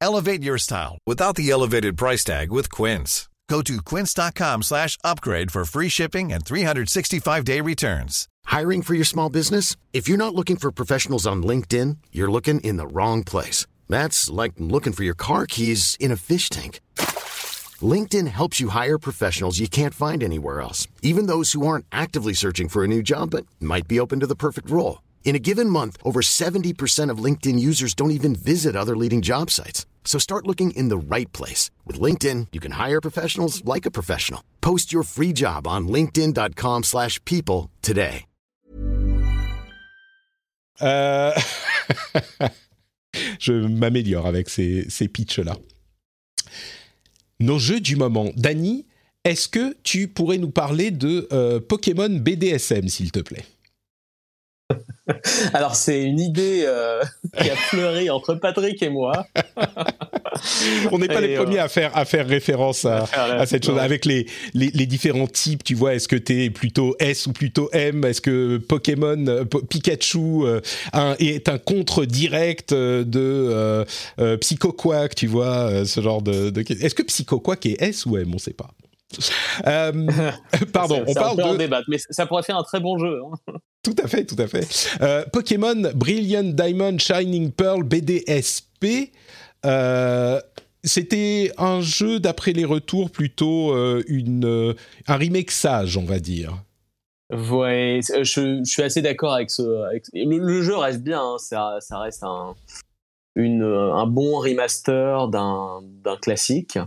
Elevate 0.00 0.42
your 0.42 0.58
style 0.58 0.98
without 1.06 1.36
the 1.36 1.50
elevated 1.50 1.96
price 1.96 2.24
tag 2.24 2.50
with 2.50 2.70
Quince. 2.70 3.28
Go 3.48 3.60
to 3.62 3.82
quince.com 3.82 4.62
slash 4.62 4.96
upgrade 5.04 5.50
for 5.50 5.64
free 5.64 5.88
shipping 5.88 6.32
and 6.32 6.44
365-day 6.44 7.60
returns. 7.60 8.26
Hiring 8.46 8.82
for 8.82 8.94
your 8.94 9.04
small 9.04 9.28
business? 9.28 9.76
If 9.92 10.08
you're 10.08 10.18
not 10.18 10.34
looking 10.34 10.56
for 10.56 10.72
professionals 10.72 11.26
on 11.26 11.42
LinkedIn, 11.42 11.98
you're 12.12 12.30
looking 12.30 12.60
in 12.60 12.78
the 12.78 12.86
wrong 12.86 13.22
place. 13.22 13.66
That's 13.88 14.30
like 14.30 14.54
looking 14.58 14.94
for 14.94 15.04
your 15.04 15.14
car 15.14 15.46
keys 15.46 15.96
in 16.00 16.10
a 16.10 16.16
fish 16.16 16.48
tank. 16.48 16.80
LinkedIn 17.82 18.28
helps 18.28 18.60
you 18.60 18.68
hire 18.70 18.98
professionals 18.98 19.58
you 19.58 19.68
can't 19.68 19.94
find 19.94 20.22
anywhere 20.22 20.60
else, 20.60 20.88
even 21.02 21.26
those 21.26 21.52
who 21.52 21.66
aren't 21.66 21.86
actively 21.92 22.32
searching 22.32 22.68
for 22.68 22.82
a 22.82 22.88
new 22.88 23.02
job 23.02 23.30
but 23.30 23.46
might 23.60 23.88
be 23.88 24.00
open 24.00 24.20
to 24.20 24.26
the 24.26 24.36
perfect 24.36 24.70
role. 24.70 25.02
In 25.24 25.34
a 25.34 25.40
given 25.40 25.68
month, 25.68 25.96
over 26.04 26.20
70% 26.20 27.10
of 27.10 27.18
LinkedIn 27.18 27.58
users 27.58 27.94
don't 27.94 28.12
even 28.12 28.36
visit 28.36 28.76
other 28.76 28.96
leading 28.96 29.22
job 29.22 29.50
sites. 29.50 29.84
So 30.04 30.20
start 30.20 30.46
looking 30.46 30.70
in 30.76 30.90
the 30.90 30.98
right 30.98 31.32
place. 31.32 31.72
With 31.84 31.98
LinkedIn, 31.98 32.48
you 32.52 32.60
can 32.60 32.72
hire 32.72 33.00
professionals 33.00 33.64
like 33.64 33.86
a 33.86 33.90
professional. 33.90 34.44
Post 34.60 34.92
your 34.92 35.02
free 35.02 35.32
job 35.32 35.66
on 35.66 35.88
linkedin.com 35.88 36.84
slash 36.84 37.18
people 37.24 37.70
today. 37.82 38.26
Euh... 40.82 41.32
Je 43.38 43.52
m'améliore 43.52 44.26
avec 44.26 44.48
ces, 44.48 44.86
ces 44.88 45.08
pitchs-là. 45.08 45.56
Nos 47.40 47.58
jeux 47.58 47.80
du 47.80 47.96
moment. 47.96 48.30
Dany, 48.36 48.86
est-ce 49.24 49.48
que 49.48 49.76
tu 49.82 50.08
pourrais 50.08 50.38
nous 50.38 50.50
parler 50.50 50.90
de 50.90 51.28
euh, 51.32 51.60
Pokémon 51.60 52.08
BDSM, 52.08 52.88
s'il 52.88 53.12
te 53.12 53.20
plaît? 53.20 53.44
Alors 55.52 55.74
c'est 55.74 56.02
une 56.02 56.18
idée 56.18 56.64
euh, 56.66 57.02
qui 57.38 57.50
a 57.50 57.56
fleuri 57.56 58.10
entre 58.10 58.34
Patrick 58.34 58.82
et 58.82 58.88
moi. 58.88 59.26
On 60.92 60.98
n'est 60.98 61.08
pas 61.08 61.20
les 61.20 61.36
premiers 61.36 61.60
euh, 61.60 61.64
à 61.64 61.68
faire 61.68 61.96
à 61.96 62.04
faire 62.04 62.26
référence 62.26 62.84
à, 62.84 63.06
cette 63.46 63.64
chose 63.64 63.78
avec 63.78 64.04
les, 64.04 64.26
les, 64.54 64.86
différents 64.86 65.26
types. 65.26 65.62
Tu 65.62 65.74
vois, 65.74 65.94
est-ce 65.94 66.08
que 66.08 66.16
tu 66.16 66.44
es 66.44 66.50
plutôt 66.50 66.96
S 66.98 67.26
ou 67.26 67.32
plutôt 67.32 67.68
M? 67.72 68.04
Est-ce 68.04 68.20
que 68.20 68.58
Pokémon 68.58 69.26
euh, 69.26 69.44
Pikachu 69.44 70.44
est 71.18 71.48
un 71.48 71.58
contre 71.58 72.04
direct 72.04 72.72
de 72.74 73.84
Psycho 74.40 74.72
Quack 74.72 75.14
Tu 75.14 75.26
vois, 75.26 75.84
ce 75.84 76.00
genre 76.00 76.22
de. 76.22 76.52
Est-ce 76.82 76.94
que 76.94 77.02
Psycho 77.02 77.38
Quack 77.38 77.66
est 77.66 77.80
S 77.80 78.06
ou 78.06 78.16
M? 78.16 78.28
On 78.30 78.34
ne 78.34 78.38
sait 78.38 78.54
pas. 78.54 78.70
pardon, 80.72 81.04
on 81.06 81.14
parle 81.14 81.52
de. 81.52 81.58
débattre, 81.58 81.86
mais 81.88 81.98
ça 82.10 82.26
pourrait 82.26 82.42
faire 82.42 82.58
un 82.58 82.64
très 82.64 82.80
bon 82.80 82.98
jeu. 82.98 83.20
Hein. 83.48 83.54
Tout 83.84 83.94
à 84.02 84.08
fait, 84.08 84.24
tout 84.24 84.36
à 84.38 84.46
fait. 84.46 84.66
Euh, 85.02 85.24
Pokémon 85.30 85.90
Brilliant 85.94 86.42
Diamond 86.42 86.96
Shining 86.98 87.52
Pearl 87.52 87.82
BDSP. 87.82 89.12
Euh, 89.66 90.40
c'était 90.82 91.52
un 91.58 91.82
jeu, 91.82 92.18
d'après 92.18 92.52
les 92.52 92.64
retours, 92.64 93.10
plutôt 93.10 93.72
euh, 93.74 94.02
une, 94.08 94.74
un 95.06 95.16
remake 95.16 95.50
sage, 95.50 95.98
on 95.98 96.04
va 96.04 96.18
dire. 96.18 96.54
Ouais, 97.30 98.00
je, 98.02 98.62
suis 98.64 98.82
assez 98.82 99.02
d'accord 99.02 99.34
avec 99.34 99.50
ce. 99.50 99.62
le, 100.14 100.62
jeu 100.62 100.76
reste 100.76 101.02
bien, 101.02 101.20
hein, 101.20 101.36
ça, 101.38 101.76
ça, 101.80 101.98
reste 101.98 102.22
un, 102.22 102.54
un 103.36 104.06
bon 104.06 104.38
remaster 104.38 105.28
d'un 105.28 106.16
classique. 106.22 106.78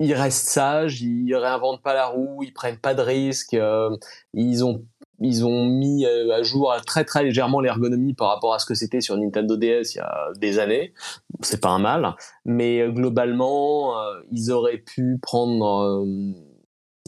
Ils 0.00 0.14
restent 0.14 0.48
sages, 0.48 1.02
ils 1.02 1.34
réinventent 1.36 1.82
pas 1.82 1.94
la 1.94 2.06
roue, 2.06 2.42
ils 2.42 2.52
prennent 2.52 2.78
pas 2.78 2.94
de 2.94 3.02
risques, 3.02 3.54
euh, 3.54 3.96
ils 4.34 4.64
ont 4.64 4.82
ils 5.22 5.44
ont 5.44 5.66
mis 5.66 6.06
euh, 6.06 6.34
à 6.34 6.42
jour 6.42 6.74
très 6.86 7.04
très 7.04 7.22
légèrement 7.22 7.60
l'ergonomie 7.60 8.14
par 8.14 8.28
rapport 8.28 8.54
à 8.54 8.58
ce 8.58 8.64
que 8.64 8.74
c'était 8.74 9.02
sur 9.02 9.18
Nintendo 9.18 9.54
DS 9.58 9.94
il 9.94 9.98
y 9.98 10.00
a 10.00 10.28
des 10.38 10.58
années. 10.58 10.94
C'est 11.42 11.60
pas 11.60 11.68
un 11.68 11.78
mal, 11.78 12.16
mais 12.46 12.80
euh, 12.80 12.90
globalement, 12.90 13.94
ils 14.32 14.50
auraient 14.50 14.78
pu 14.78 15.18
prendre 15.20 16.02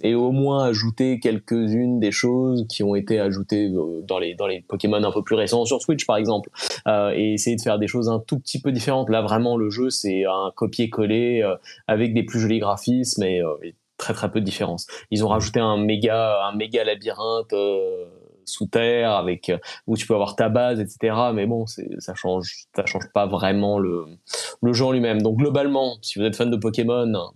et 0.02 0.14
au 0.14 0.32
moins 0.32 0.64
ajouter 0.64 1.20
quelques-unes 1.20 2.00
des 2.00 2.12
choses 2.12 2.66
qui 2.68 2.82
ont 2.82 2.94
été 2.94 3.18
ajoutées 3.20 3.68
euh, 3.68 4.02
dans 4.02 4.18
les 4.18 4.34
dans 4.34 4.46
les 4.46 4.62
Pokémon 4.62 5.02
un 5.02 5.12
peu 5.12 5.22
plus 5.22 5.36
récents 5.36 5.64
sur 5.64 5.80
Switch 5.80 6.06
par 6.06 6.16
exemple. 6.16 6.50
Euh, 6.86 7.12
et 7.14 7.34
essayer 7.34 7.56
de 7.56 7.62
faire 7.62 7.78
des 7.78 7.86
choses 7.86 8.08
un 8.08 8.18
tout 8.18 8.38
petit 8.38 8.60
peu 8.60 8.72
différentes. 8.72 9.08
Là 9.10 9.22
vraiment 9.22 9.56
le 9.56 9.70
jeu 9.70 9.90
c'est 9.90 10.24
un 10.24 10.52
copier-coller 10.54 11.42
euh, 11.42 11.56
avec 11.86 12.14
des 12.14 12.22
plus 12.22 12.40
jolis 12.40 12.58
graphismes 12.58 13.22
et, 13.22 13.42
très 13.98 14.14
très 14.14 14.32
peu 14.32 14.40
de 14.40 14.44
différence 14.44 14.88
ils 15.12 15.24
ont 15.24 15.28
rajouté 15.28 15.60
un 15.60 15.76
méga 15.76 16.44
un 16.48 16.56
méga 16.56 16.82
labyrinthe 16.82 17.54
sous 18.44 18.66
terre 18.66 19.12
avec 19.12 19.52
où 19.86 19.96
tu 19.96 20.08
peux 20.08 20.14
avoir 20.14 20.34
ta 20.34 20.48
base 20.48 20.80
etc 20.80 21.14
mais 21.32 21.46
bon 21.46 21.66
ça 21.66 22.14
change 22.14 22.64
ça 22.74 22.84
change 22.84 23.12
pas 23.12 23.26
vraiment 23.26 23.78
le 23.78 24.06
le 24.62 24.82
en 24.82 24.92
lui-même. 24.92 25.20
Donc 25.22 25.36
globalement 25.36 25.98
si 26.02 26.18
vous 26.18 26.24
êtes 26.24 26.36
fan 26.36 26.50
de 26.50 26.56
Pokémon 26.56 27.32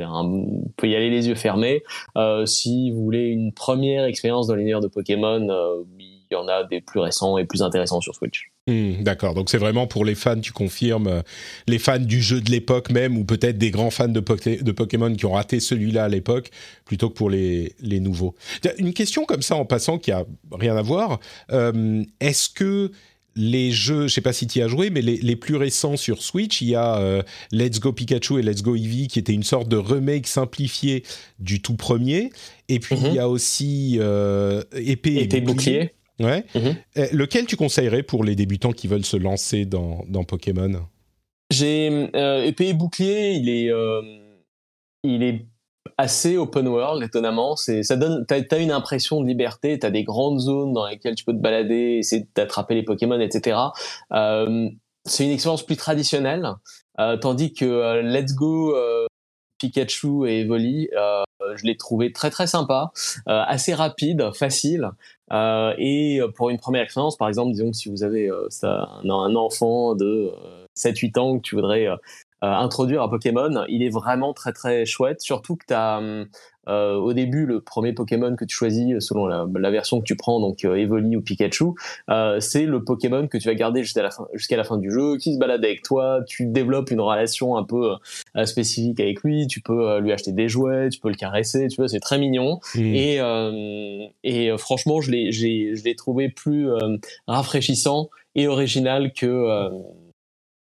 on 0.00 0.64
peut 0.76 0.88
y 0.88 0.96
aller 0.96 1.10
les 1.10 1.28
yeux 1.28 1.34
fermés. 1.34 1.82
Euh, 2.16 2.46
si 2.46 2.90
vous 2.90 3.02
voulez 3.02 3.26
une 3.26 3.52
première 3.52 4.04
expérience 4.04 4.46
dans 4.46 4.54
l'univers 4.54 4.80
de 4.80 4.88
Pokémon, 4.88 5.48
euh, 5.48 5.82
il 5.98 6.34
y 6.34 6.36
en 6.36 6.48
a 6.48 6.64
des 6.64 6.80
plus 6.80 7.00
récents 7.00 7.36
et 7.36 7.44
plus 7.44 7.62
intéressants 7.62 8.00
sur 8.00 8.14
Switch. 8.14 8.50
Hmm, 8.66 9.02
d'accord, 9.02 9.34
donc 9.34 9.50
c'est 9.50 9.58
vraiment 9.58 9.86
pour 9.86 10.04
les 10.04 10.14
fans, 10.14 10.40
tu 10.40 10.52
confirmes, 10.52 11.08
euh, 11.08 11.22
les 11.66 11.78
fans 11.78 11.98
du 11.98 12.22
jeu 12.22 12.40
de 12.40 12.50
l'époque 12.50 12.90
même, 12.90 13.18
ou 13.18 13.24
peut-être 13.24 13.58
des 13.58 13.70
grands 13.70 13.90
fans 13.90 14.08
de, 14.08 14.20
de, 14.20 14.72
Pokémon 14.72 15.12
qui 15.14 15.26
ont 15.26 15.32
raté 15.32 15.60
celui-là 15.60 16.04
à 16.04 16.08
l'époque, 16.08 16.50
plutôt 16.84 17.10
que 17.10 17.14
pour 17.14 17.28
les, 17.28 17.74
les, 17.80 18.00
nouveaux. 18.00 18.34
Une 18.78 18.94
question 18.94 19.24
comme 19.24 19.42
ça 19.42 19.56
en 19.56 19.64
passant 19.64 19.98
qui 19.98 20.12
a 20.12 20.24
rien 20.52 20.76
à 20.76 20.82
voir, 20.82 21.18
est-ce 22.20 22.48
que 22.48 22.92
les 23.34 23.70
jeux, 23.70 24.08
je 24.08 24.14
sais 24.14 24.20
pas 24.20 24.32
si 24.32 24.46
tu 24.46 24.58
y 24.58 24.62
as 24.62 24.68
joué, 24.68 24.90
mais 24.90 25.02
les, 25.02 25.36
plus 25.36 25.56
récents 25.56 25.96
sur 25.96 26.22
Switch, 26.22 26.60
il 26.60 26.68
y 26.68 26.74
a 26.74 26.98
euh, 26.98 27.22
Let's 27.50 27.80
Go 27.80 27.92
Pikachu 27.92 28.38
et 28.38 28.42
Let's 28.42 28.62
Go 28.62 28.76
Eevee 28.76 29.08
qui 29.08 29.18
était 29.18 29.32
une 29.32 29.42
sorte 29.42 29.68
de 29.68 29.76
remake 29.76 30.26
simplifié 30.26 31.02
du 31.38 31.60
tout 31.60 31.74
premier. 31.74 32.30
Et 32.68 32.78
puis 32.78 32.96
il 32.96 33.14
y 33.14 33.18
a 33.18 33.26
mhm. 33.26 33.32
aussi 33.32 33.96
euh, 34.00 34.62
Épée, 34.72 35.28
et 35.30 35.40
Bouclier. 35.40 35.94
Ouais. 36.20 36.44
Mhm. 36.54 36.76
Euh, 36.98 37.06
lequel 37.12 37.46
tu 37.46 37.56
conseillerais 37.56 38.02
pour 38.02 38.24
les 38.24 38.36
débutants 38.36 38.72
qui 38.72 38.86
veulent 38.86 39.04
se 39.04 39.16
lancer 39.16 39.64
dans, 39.64 40.04
dans 40.08 40.24
Pokémon? 40.24 40.86
J'ai 41.50 41.86
Épée 42.46 42.68
et 42.68 42.74
Bouclier, 42.74 43.32
il 43.32 43.48
est, 43.48 43.70
il 45.04 45.22
est 45.22 45.46
assez 45.96 46.36
open 46.36 46.68
world, 46.68 47.02
étonnamment. 47.02 47.56
C'est, 47.56 47.82
ça 47.82 47.96
donne, 47.96 48.24
t'as, 48.26 48.40
as 48.50 48.58
une 48.58 48.70
impression 48.70 49.20
de 49.20 49.26
liberté, 49.26 49.78
t'as 49.78 49.90
des 49.90 50.04
grandes 50.04 50.40
zones 50.40 50.72
dans 50.72 50.86
lesquelles 50.86 51.14
tu 51.14 51.24
peux 51.24 51.32
te 51.32 51.40
balader, 51.40 51.98
essayer 51.98 52.26
d'attraper 52.34 52.74
les 52.74 52.82
Pokémon, 52.82 53.20
etc. 53.20 53.58
Euh, 54.12 54.68
c'est 55.04 55.24
une 55.24 55.32
expérience 55.32 55.64
plus 55.64 55.76
traditionnelle, 55.76 56.54
euh, 57.00 57.16
tandis 57.16 57.52
que 57.52 57.64
euh, 57.64 58.02
Let's 58.02 58.34
Go 58.34 58.76
euh, 58.76 59.06
Pikachu 59.58 60.28
et 60.28 60.40
Evoli, 60.40 60.88
euh, 60.96 61.22
je 61.56 61.64
l'ai 61.64 61.76
trouvé 61.76 62.12
très 62.12 62.30
très 62.30 62.46
sympa, 62.46 62.92
assez 63.26 63.74
rapide, 63.74 64.30
facile. 64.32 64.90
et 65.32 66.20
pour 66.36 66.50
une 66.50 66.58
première 66.58 66.82
expérience, 66.82 67.16
par 67.16 67.28
exemple, 67.28 67.52
disons 67.52 67.70
que 67.70 67.76
si 67.76 67.90
vous 67.90 68.04
avez 68.04 68.30
ça, 68.48 68.88
un, 69.04 69.10
un, 69.10 69.34
enfant 69.34 69.94
de 69.94 70.32
7-8 70.76 71.18
ans 71.18 71.36
que 71.38 71.42
tu 71.42 71.54
voudrais 71.54 71.86
euh, 71.86 71.96
introduire 72.42 73.02
un 73.02 73.08
Pokémon, 73.08 73.64
il 73.68 73.82
est 73.82 73.90
vraiment 73.90 74.32
très 74.32 74.52
très 74.52 74.84
chouette. 74.84 75.20
Surtout 75.20 75.56
que 75.56 75.64
tu 75.66 75.74
as 75.74 76.00
euh, 76.68 76.94
au 76.94 77.12
début 77.12 77.44
le 77.44 77.60
premier 77.60 77.92
Pokémon 77.92 78.36
que 78.36 78.44
tu 78.44 78.54
choisis 78.54 79.00
selon 79.00 79.26
la, 79.26 79.70
version 79.70 80.00
que 80.00 80.04
tu 80.04 80.16
prends, 80.16 80.38
donc 80.38 80.64
euh, 80.64 80.76
Evoli 80.76 81.16
ou 81.16 81.22
Pikachu, 81.22 81.64
euh, 82.08 82.38
c'est 82.38 82.66
le 82.66 82.84
Pokémon 82.84 83.26
que 83.26 83.36
tu 83.36 83.48
vas 83.48 83.54
garder 83.54 83.82
jusqu'à 83.82 84.02
la 84.02 84.10
fin 84.10 84.26
jusqu'à 84.34 84.56
la 84.56 84.64
fin 84.64 84.76
du 84.76 84.90
jeu, 84.90 85.16
qui 85.16 85.34
se 85.34 85.38
balade 85.38 85.64
avec 85.64 85.82
toi. 85.82 86.20
Tu 86.26 86.46
développes 86.46 86.90
une 86.90 87.00
relation 87.00 87.56
un 87.56 87.64
peu 87.64 87.94
euh, 88.36 88.44
spécifique 88.44 89.00
avec 89.00 89.22
lui. 89.22 89.46
Tu 89.48 89.60
peux 89.60 89.98
lui 89.98 90.12
acheter 90.12 90.32
des 90.32 90.48
jouets, 90.48 90.88
tu 90.90 91.00
peux 91.00 91.08
le 91.08 91.16
caresser. 91.16 91.66
Tu 91.68 91.76
vois, 91.76 91.88
c'est 91.88 92.00
très 92.00 92.18
mignon. 92.18 92.60
Mmh. 92.74 92.80
Et 92.80 94.12
et 94.22 94.56
franchement, 94.58 95.00
je 95.00 95.10
l'ai 95.10 95.32
j'ai 95.32 95.74
je 95.74 95.82
l'ai 95.84 95.96
trouvé 95.96 96.28
plus 96.28 96.68
rafraîchissant 97.26 98.08
et 98.34 98.46
original 98.46 99.12
que 99.12 99.68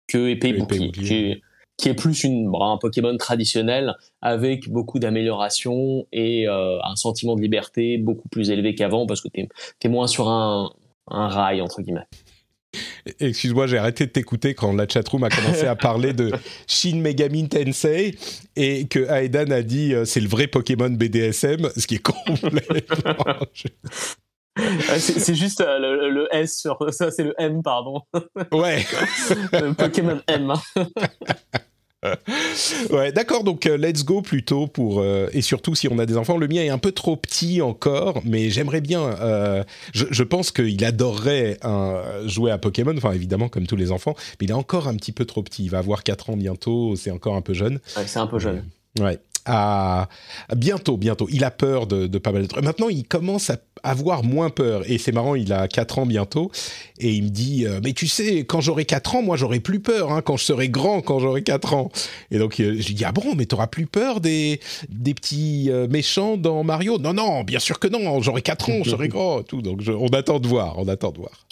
que 0.09 0.29
épée 0.29 0.53
bouclier 0.55 1.43
qui 1.77 1.89
est 1.89 1.95
plus 1.95 2.25
une, 2.25 2.53
un 2.61 2.79
Pokémon 2.79 3.17
traditionnel 3.17 3.95
avec 4.23 4.69
beaucoup 4.69 4.99
d'améliorations 4.99 6.07
et 6.13 6.49
euh, 6.49 6.79
un 6.83 6.97
sentiment 6.97 7.35
de 7.35 7.43
liberté 7.43 7.99
beaucoup 7.99 8.29
plus 8.29 8.51
élevé 8.51 8.75
qu'avant 8.75 9.07
parce 9.07 9.21
que 9.21 9.29
tu 9.29 9.49
es, 9.83 9.89
moins 9.89 10.07
sur 10.07 10.29
un, 10.29 10.71
un 11.09 11.29
rail, 11.29 11.61
entre 11.61 11.83
guillemets. 11.83 12.07
Excuse-moi, 13.21 13.67
j'ai 13.67 13.79
arrêté 13.79 14.07
de 14.07 14.11
t'écouter 14.11 14.55
quand 14.55 14.73
la 14.73 14.89
chatroom 14.89 15.25
a 15.25 15.29
commencé 15.29 15.67
à 15.67 15.77
parler 15.77 16.13
de 16.13 16.33
Shin 16.67 16.97
Megami 16.97 17.49
Tensei 17.49 18.17
et 18.57 18.87
que 18.87 19.01
Aedan 19.11 19.51
a 19.51 19.63
dit 19.63 19.95
euh, 19.95 20.05
c'est 20.05 20.21
le 20.21 20.29
vrai 20.29 20.47
Pokémon 20.47 20.91
BDSM, 20.91 21.71
ce 21.77 21.87
qui 21.87 21.97
est 21.97 22.03
complètement. 22.03 23.37
c'est 24.99 25.35
juste 25.35 25.61
euh, 25.61 26.09
le, 26.09 26.29
S 26.33 26.59
sur 26.61 26.79
ça, 26.93 27.11
c'est 27.11 27.25
le 27.25 27.35
M, 27.39 27.63
pardon. 27.63 28.03
Ouais. 28.53 28.85
le 29.53 29.73
Pokémon 29.73 30.21
M. 30.29 30.53
ouais, 32.91 33.13
d'accord. 33.13 33.43
Donc, 33.45 33.67
euh, 33.67 33.77
let's 33.77 34.05
go 34.05 34.23
plutôt 34.23 34.67
pour 34.67 35.01
euh, 35.01 35.29
et 35.33 35.43
surtout 35.43 35.75
si 35.75 35.89
on 35.89 35.99
a 35.99 36.07
des 36.07 36.17
enfants. 36.17 36.37
Le 36.37 36.47
mien 36.47 36.63
est 36.63 36.69
un 36.69 36.79
peu 36.79 36.93
trop 36.93 37.17
petit 37.17 37.63
encore, 37.63 38.21
mais 38.25 38.51
j'aimerais 38.51 38.81
bien. 38.81 39.65
Je, 39.93 40.07
je, 40.11 40.23
pense 40.23 40.53
qu'il 40.53 40.85
adorerait 40.85 41.59
jouer 42.27 42.51
à 42.51 42.59
Pokémon. 42.59 42.95
Enfin, 42.97 43.13
évidemment, 43.13 43.49
comme 43.49 43.67
tous 43.67 43.77
les 43.77 43.91
enfants, 43.91 44.15
mais 44.41 44.47
il 44.47 44.51
est 44.51 44.55
encore 44.55 44.87
un 44.87 44.95
petit 44.95 45.13
peu 45.13 45.25
trop 45.25 45.43
petit. 45.43 45.65
Il 45.65 45.71
va 45.71 45.79
avoir 45.79 46.03
4 46.03 46.31
ans 46.31 46.37
bientôt. 46.37 46.95
C'est 46.97 47.11
encore 47.11 47.35
un 47.35 47.43
peu 47.43 47.55
jeune. 47.55 47.81
Ouais, 47.97 48.05
c'est 48.07 48.21
un 48.21 48.27
peu 48.27 48.39
jeune. 48.39 48.65
Ouais 49.01 49.19
bientôt, 50.55 50.97
bientôt. 50.97 51.29
Il 51.31 51.45
a 51.45 51.51
peur 51.51 51.87
de, 51.87 52.07
pas 52.19 52.33
mal 52.33 52.43
de 52.43 52.47
trucs. 52.47 52.65
Maintenant, 52.65 52.89
il 52.89 53.05
commence 53.07 53.51
à 53.51 53.59
avoir 53.83 54.25
moins 54.25 54.51
peur. 54.51 54.83
Et 54.91 54.99
c'est 54.99 55.13
marrant, 55.13 55.35
il 55.35 55.53
a 55.53 55.69
4 55.69 56.01
ans 56.01 56.07
bientôt. 56.07 56.51
Et 56.99 57.13
il 57.13 57.25
me 57.25 57.29
dit, 57.29 57.67
euh, 57.67 57.81
mais 57.85 57.93
tu 57.93 58.09
sais, 58.09 58.39
quand 58.45 58.61
j'aurai 58.61 58.85
4 58.85 59.17
ans, 59.17 59.23
moi, 59.23 59.37
j'aurai 59.37 59.61
plus 59.61 59.81
peur. 59.81 60.13
Hein, 60.13 60.23
quand 60.23 60.37
je 60.37 60.45
serai 60.45 60.69
grand, 60.69 61.01
quand 61.03 61.19
j'aurai 61.19 61.43
4 61.43 61.75
ans. 61.75 61.91
Et 62.31 62.39
donc, 62.39 62.59
euh, 62.61 62.77
je 62.79 62.87
lui 62.89 62.95
dis, 62.95 63.05
ah 63.05 63.13
bon, 63.13 63.35
mais 63.37 63.47
t'auras 63.47 63.67
plus 63.67 63.87
peur 63.87 64.21
des, 64.21 64.61
des 64.89 65.15
petits 65.15 65.71
euh, 65.71 65.87
méchants 65.89 66.37
dans 66.37 66.65
Mario? 66.65 66.99
Non, 66.99 67.13
non, 67.13 67.45
bien 67.45 67.59
sûr 67.59 67.79
que 67.79 67.89
non. 67.89 68.21
J'aurai 68.23 68.43
4 68.43 68.71
ans, 68.71 68.83
je 68.85 68.91
serai 68.91 69.09
grand. 69.09 69.43
Tout. 69.43 69.63
Donc, 69.63 69.83
on 69.89 70.09
attend 70.09 70.41
de 70.41 70.49
voir. 70.49 70.79
On 70.79 70.89
attend 70.89 71.13
de 71.13 71.19
voir. 71.19 71.47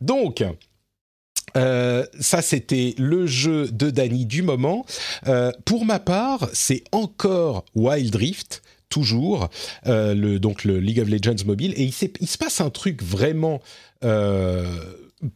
donc... 0.00 0.44
Euh, 1.56 2.04
ça, 2.18 2.42
c'était 2.42 2.94
le 2.98 3.26
jeu 3.26 3.68
de 3.68 3.90
Danny 3.90 4.26
du 4.26 4.42
moment. 4.42 4.84
Euh, 5.26 5.52
pour 5.64 5.84
ma 5.84 5.98
part, 5.98 6.48
c'est 6.52 6.84
encore 6.92 7.64
Wild 7.74 8.14
Rift, 8.14 8.62
toujours, 8.88 9.48
euh, 9.86 10.14
le, 10.14 10.38
donc 10.38 10.64
le 10.64 10.78
League 10.78 11.00
of 11.00 11.08
Legends 11.08 11.44
mobile. 11.46 11.74
Et 11.76 11.84
il, 11.84 11.92
se 11.92 12.38
passe 12.38 12.60
un 12.60 12.70
truc 12.70 13.02
vraiment 13.02 13.60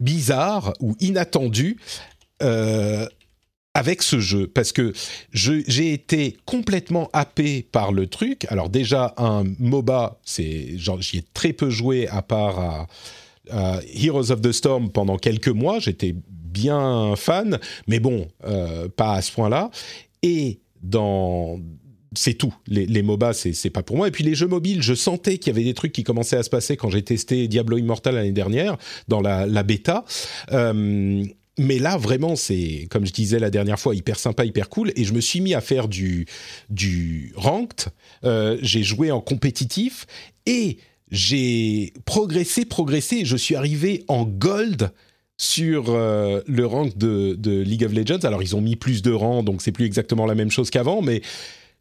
bizarre 0.00 0.72
ou 0.80 0.96
inattendu 1.00 1.76
avec 3.74 4.02
ce 4.02 4.20
jeu 4.20 4.46
parce 4.46 4.72
que 4.72 4.92
j'ai 5.32 5.92
été 5.92 6.36
complètement 6.46 7.10
happé 7.12 7.66
par 7.70 7.92
le 7.92 8.06
truc. 8.06 8.46
Alors 8.48 8.70
déjà 8.70 9.14
un 9.18 9.44
MOBA, 9.58 10.18
j'y 10.26 11.18
ai 11.18 11.24
très 11.34 11.52
peu 11.52 11.68
joué 11.68 12.08
à 12.08 12.22
part 12.22 12.58
à 12.58 12.86
Heroes 13.50 14.30
of 14.30 14.40
the 14.40 14.52
Storm 14.52 14.90
pendant 14.90 15.16
quelques 15.16 15.48
mois. 15.48 15.78
J'étais 15.78 16.14
bien 16.54 17.14
fan, 17.16 17.58
mais 17.88 17.98
bon, 17.98 18.28
euh, 18.44 18.88
pas 18.88 19.14
à 19.14 19.22
ce 19.22 19.32
point-là. 19.32 19.70
Et 20.22 20.60
dans 20.82 21.60
c'est 22.16 22.34
tout. 22.34 22.54
Les, 22.68 22.86
les 22.86 23.02
MOBA, 23.02 23.32
c'est 23.32 23.70
pas 23.70 23.82
pour 23.82 23.96
moi. 23.96 24.06
Et 24.06 24.12
puis 24.12 24.22
les 24.22 24.36
jeux 24.36 24.46
mobiles, 24.46 24.82
je 24.82 24.94
sentais 24.94 25.38
qu'il 25.38 25.52
y 25.52 25.56
avait 25.56 25.64
des 25.64 25.74
trucs 25.74 25.92
qui 25.92 26.04
commençaient 26.04 26.36
à 26.36 26.44
se 26.44 26.50
passer 26.50 26.76
quand 26.76 26.88
j'ai 26.88 27.02
testé 27.02 27.48
Diablo 27.48 27.76
Immortal 27.76 28.14
l'année 28.14 28.30
dernière, 28.30 28.76
dans 29.08 29.20
la, 29.20 29.62
bêta. 29.64 30.04
Euh, 30.52 31.24
mais 31.58 31.80
là, 31.80 31.96
vraiment, 31.96 32.36
c'est, 32.36 32.86
comme 32.88 33.04
je 33.04 33.12
disais 33.12 33.40
la 33.40 33.50
dernière 33.50 33.80
fois, 33.80 33.96
hyper 33.96 34.20
sympa, 34.20 34.44
hyper 34.44 34.68
cool. 34.68 34.92
Et 34.94 35.02
je 35.02 35.12
me 35.12 35.20
suis 35.20 35.40
mis 35.40 35.54
à 35.54 35.60
faire 35.60 35.88
du, 35.88 36.26
du 36.70 37.32
ranked. 37.36 37.88
Euh, 38.22 38.58
j'ai 38.62 38.84
joué 38.84 39.10
en 39.10 39.20
compétitif 39.20 40.06
et 40.46 40.78
j'ai 41.10 41.92
progressé, 42.04 42.64
progressé. 42.64 43.24
Je 43.24 43.36
suis 43.36 43.54
arrivé 43.54 44.04
en 44.08 44.24
gold 44.24 44.90
sur 45.36 45.86
euh, 45.88 46.40
le 46.46 46.66
rank 46.66 46.96
de, 46.96 47.34
de, 47.34 47.60
League 47.60 47.84
of 47.84 47.92
Legends. 47.92 48.24
Alors, 48.24 48.42
ils 48.42 48.54
ont 48.54 48.60
mis 48.60 48.76
plus 48.76 49.02
de 49.02 49.12
rangs, 49.12 49.42
donc 49.42 49.62
c'est 49.62 49.72
plus 49.72 49.84
exactement 49.84 50.26
la 50.26 50.34
même 50.34 50.50
chose 50.50 50.70
qu'avant, 50.70 51.02
mais 51.02 51.22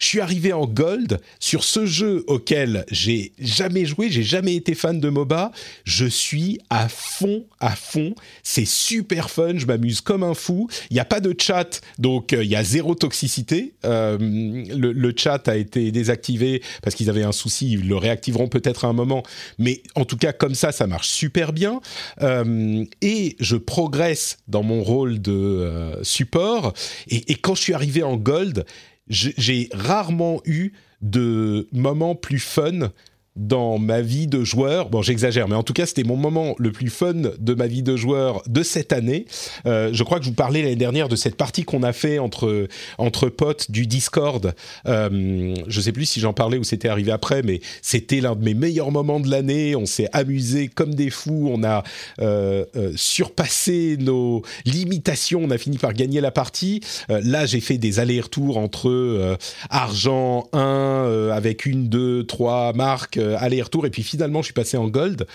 je 0.04 0.10
suis 0.10 0.20
arrivé 0.20 0.52
en 0.52 0.68
gold 0.68 1.22
sur 1.40 1.64
ce 1.64 1.86
jeu 1.86 2.26
auquel 2.28 2.84
j'ai 2.92 3.32
jamais 3.40 3.86
joué, 3.86 4.10
j'ai 4.10 4.22
jamais 4.22 4.54
été 4.54 4.76
fan 4.76 5.00
de 5.00 5.08
MOBA. 5.08 5.54
Je 5.86 6.06
suis 6.06 6.60
à 6.70 6.90
fond, 6.90 7.46
à 7.62 7.74
fond. 7.74 8.14
C'est 8.44 8.68
super 8.68 9.30
fun, 9.30 9.54
je 9.56 9.66
m'amuse 9.66 10.02
comme 10.02 10.24
un 10.24 10.34
fou. 10.34 10.68
Il 10.90 10.96
n'y 10.96 11.00
a 11.00 11.06
pas 11.06 11.22
de 11.22 11.34
chat, 11.40 11.80
donc 12.00 12.34
euh, 12.34 12.44
il 12.44 12.50
y 12.50 12.56
a 12.58 12.66
zéro 12.66 12.96
toxicité. 12.96 13.76
Euh, 13.86 14.18
le, 14.20 15.14
chat 15.16 15.48
a 15.48 15.56
été 15.56 15.90
désactivé 15.92 16.62
parce 16.82 16.96
qu'ils 16.96 17.10
avaient 17.10 17.24
un 17.24 17.32
souci. 17.32 17.72
Ils 17.72 17.88
le 17.88 17.96
réactiveront 17.96 18.50
peut-être 18.50 18.84
à 18.84 18.90
un 18.90 18.94
moment, 18.94 19.24
mais 19.58 19.84
en 19.96 20.04
tout 20.04 20.18
cas 20.18 20.34
comme 20.34 20.54
ça, 20.54 20.74
ça 20.74 20.86
marche 20.86 21.08
super 21.08 21.54
bien. 21.54 21.80
Euh, 22.22 22.84
et 23.02 23.38
je 23.40 23.56
progresse 23.56 24.40
dans 24.50 24.64
mon 24.64 24.84
rôle 24.84 25.22
de 25.22 25.98
support. 26.02 26.74
Et, 27.08 27.32
et 27.32 27.36
quand 27.36 27.56
je 27.56 27.62
suis 27.62 27.74
arrivé 27.74 28.04
en 28.04 28.18
gold, 28.18 28.66
j'ai 29.08 29.70
rarement 29.74 30.42
eu 30.46 30.74
de 31.02 31.68
moments 31.72 32.16
plus 32.16 32.40
fun 32.40 32.92
dans 33.36 33.80
ma 33.80 34.02
vie 34.02 34.28
de 34.28 34.44
joueur. 34.44 34.90
Bon, 34.90 35.02
j'exagère, 35.02 35.48
mais 35.48 35.56
en 35.56 35.64
tout 35.64 35.74
cas, 35.74 35.86
c'était 35.86 36.04
mon 36.04 36.16
moment 36.16 36.56
le 36.60 36.72
plus 36.72 36.90
fun 36.90 37.14
de 37.14 37.54
ma 37.54 37.66
vie 37.66 37.82
de 37.82 37.96
joueur 37.96 38.44
de 38.48 38.62
cette 38.62 38.94
année. 38.94 39.26
Euh, 39.66 39.90
je 39.92 40.04
crois 40.04 40.20
que 40.20 40.26
je 40.26 40.30
vous 40.30 40.36
parlais 40.36 40.62
l'année 40.62 40.76
dernière 40.76 41.10
de 41.10 41.16
cette 41.16 41.36
partie 41.36 41.64
qu'on 41.64 41.82
a 41.84 41.94
fait 41.94 42.20
entre 42.20 42.68
entre 42.98 43.30
potes 43.30 43.72
du 43.72 43.88
Discord. 43.88 44.54
Euh, 44.88 45.56
je 45.68 45.82
sais 45.82 45.92
plus 45.92 46.06
si 46.06 46.20
j'en 46.20 46.34
parlais 46.34 46.58
ou 46.58 46.64
c'était 46.64 46.90
arrivé 46.90 47.12
après, 47.12 47.42
mais 47.42 47.60
c'était 47.82 48.22
l'un 48.22 48.36
de 48.36 48.44
mes 48.44 48.54
meilleurs 48.54 48.92
moments 48.92 49.20
de 49.20 49.30
l'année. 49.30 49.76
On 49.76 49.88
s'est 49.88 50.10
amusé 50.14 50.68
comme 50.68 50.94
des 50.94 51.10
fous. 51.10 51.50
On 51.52 51.64
a 51.64 51.84
euh, 52.22 52.66
euh 52.76 52.92
surpassé 52.96 53.98
nos 54.00 54.44
limitations. 54.66 55.42
On 55.44 55.50
a 55.50 55.58
fini 55.58 55.78
par 55.80 55.94
gagner 55.94 56.22
la 56.22 56.32
partie. 56.32 56.82
Là, 57.10 57.46
j'ai 57.46 57.60
fait 57.60 57.78
des 57.78 58.00
allers-retours 58.00 58.58
entre 58.58 59.38
argent 59.70 60.48
1 60.54 61.30
avec 61.32 61.66
une, 61.66 61.90
deux, 61.90 62.26
trois 62.26 62.74
marques 62.74 63.20
euh, 63.24 63.38
aller-retour, 63.40 63.86
et 63.86 63.90
puis 63.90 64.04
finalement 64.04 64.42
je 64.42 64.46
suis 64.46 64.54
passé 64.54 64.78
en 64.78 64.88
gold. 64.88 65.26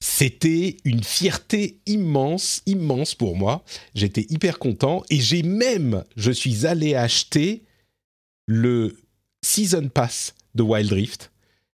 C'était 0.00 0.78
une 0.84 1.04
fierté 1.04 1.78
immense, 1.86 2.62
immense 2.66 3.14
pour 3.14 3.36
moi. 3.36 3.64
J'étais 3.94 4.26
hyper 4.30 4.58
content 4.58 5.04
et 5.10 5.20
j'ai 5.20 5.44
même, 5.44 6.02
je 6.16 6.32
suis 6.32 6.66
allé 6.66 6.96
acheter 6.96 7.62
le 8.46 8.96
Season 9.42 9.88
Pass 9.88 10.34
de 10.56 10.62
Wild 10.62 10.92
Rift. 10.92 11.30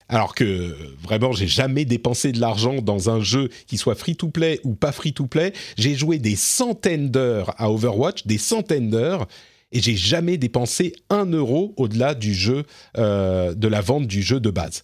Alors 0.10 0.36
que 0.36 0.76
vraiment, 1.02 1.34
j'ai 1.34 1.48
jamais 1.48 1.86
dépensé 1.86 2.32
de 2.32 2.40
l'argent 2.40 2.82
dans 2.82 3.10
un 3.10 3.22
jeu 3.22 3.50
qui 3.66 3.78
soit 3.78 3.96
free-to-play 3.96 4.62
ou 4.64 4.74
pas 4.74 4.92
free-to-play. 4.92 5.54
J'ai 5.78 5.96
joué 5.96 6.18
des 6.18 6.36
centaines 6.36 7.10
d'heures 7.10 7.54
à 7.58 7.72
Overwatch, 7.72 8.26
des 8.26 8.38
centaines 8.38 8.90
d'heures, 8.90 9.28
et 9.72 9.82
j'ai 9.82 9.96
jamais 9.96 10.38
dépensé 10.38 10.94
un 11.10 11.26
euro 11.26 11.74
au-delà 11.78 12.14
du 12.14 12.34
jeu, 12.34 12.64
euh, 12.98 13.54
de 13.54 13.68
la 13.68 13.82
vente 13.82 14.08
du 14.08 14.22
jeu 14.22 14.40
de 14.40 14.50
base. 14.50 14.84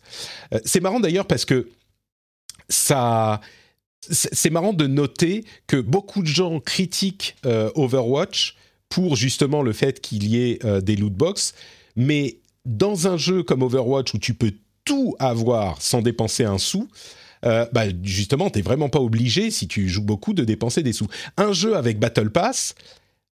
Euh, 0.54 0.60
c'est 0.66 0.82
marrant 0.82 1.00
d'ailleurs 1.00 1.28
parce 1.28 1.46
que 1.46 1.70
ça, 2.70 3.42
c'est 4.02 4.50
marrant 4.50 4.74
de 4.74 4.88
noter 4.88 5.46
que 5.68 5.78
beaucoup 5.78 6.22
de 6.22 6.28
gens 6.28 6.60
critiquent 6.60 7.36
euh, 7.46 7.72
Overwatch 7.76 8.56
pour 8.90 9.16
justement 9.16 9.62
le 9.62 9.74
fait 9.74 10.02
qu'il 10.02 10.28
y 10.28 10.38
ait 10.38 10.60
des 10.82 10.96
loot 10.96 11.14
box. 11.14 11.56
Mais 11.96 12.38
dans 12.66 13.08
un 13.08 13.18
jeu 13.18 13.42
comme 13.42 13.64
Overwatch 13.64 14.14
où 14.14 14.20
tu 14.20 14.34
peux 14.34 14.54
tout 14.86 15.16
avoir 15.20 15.82
sans 15.82 16.02
dépenser 16.02 16.44
un 16.44 16.58
sou, 16.60 16.88
euh, 17.46 17.66
bah 17.74 17.84
justement, 18.04 18.50
t'es 18.50 18.62
vraiment 18.62 18.90
pas 18.90 19.00
obligé, 19.00 19.52
si 19.52 19.68
tu 19.68 19.90
joues 19.90 20.04
beaucoup, 20.04 20.34
de 20.34 20.44
dépenser 20.44 20.84
des 20.84 20.94
sous. 20.94 21.08
Un 21.38 21.52
jeu 21.54 21.76
avec 21.76 22.00
Battle 22.00 22.30
Pass, 22.30 22.76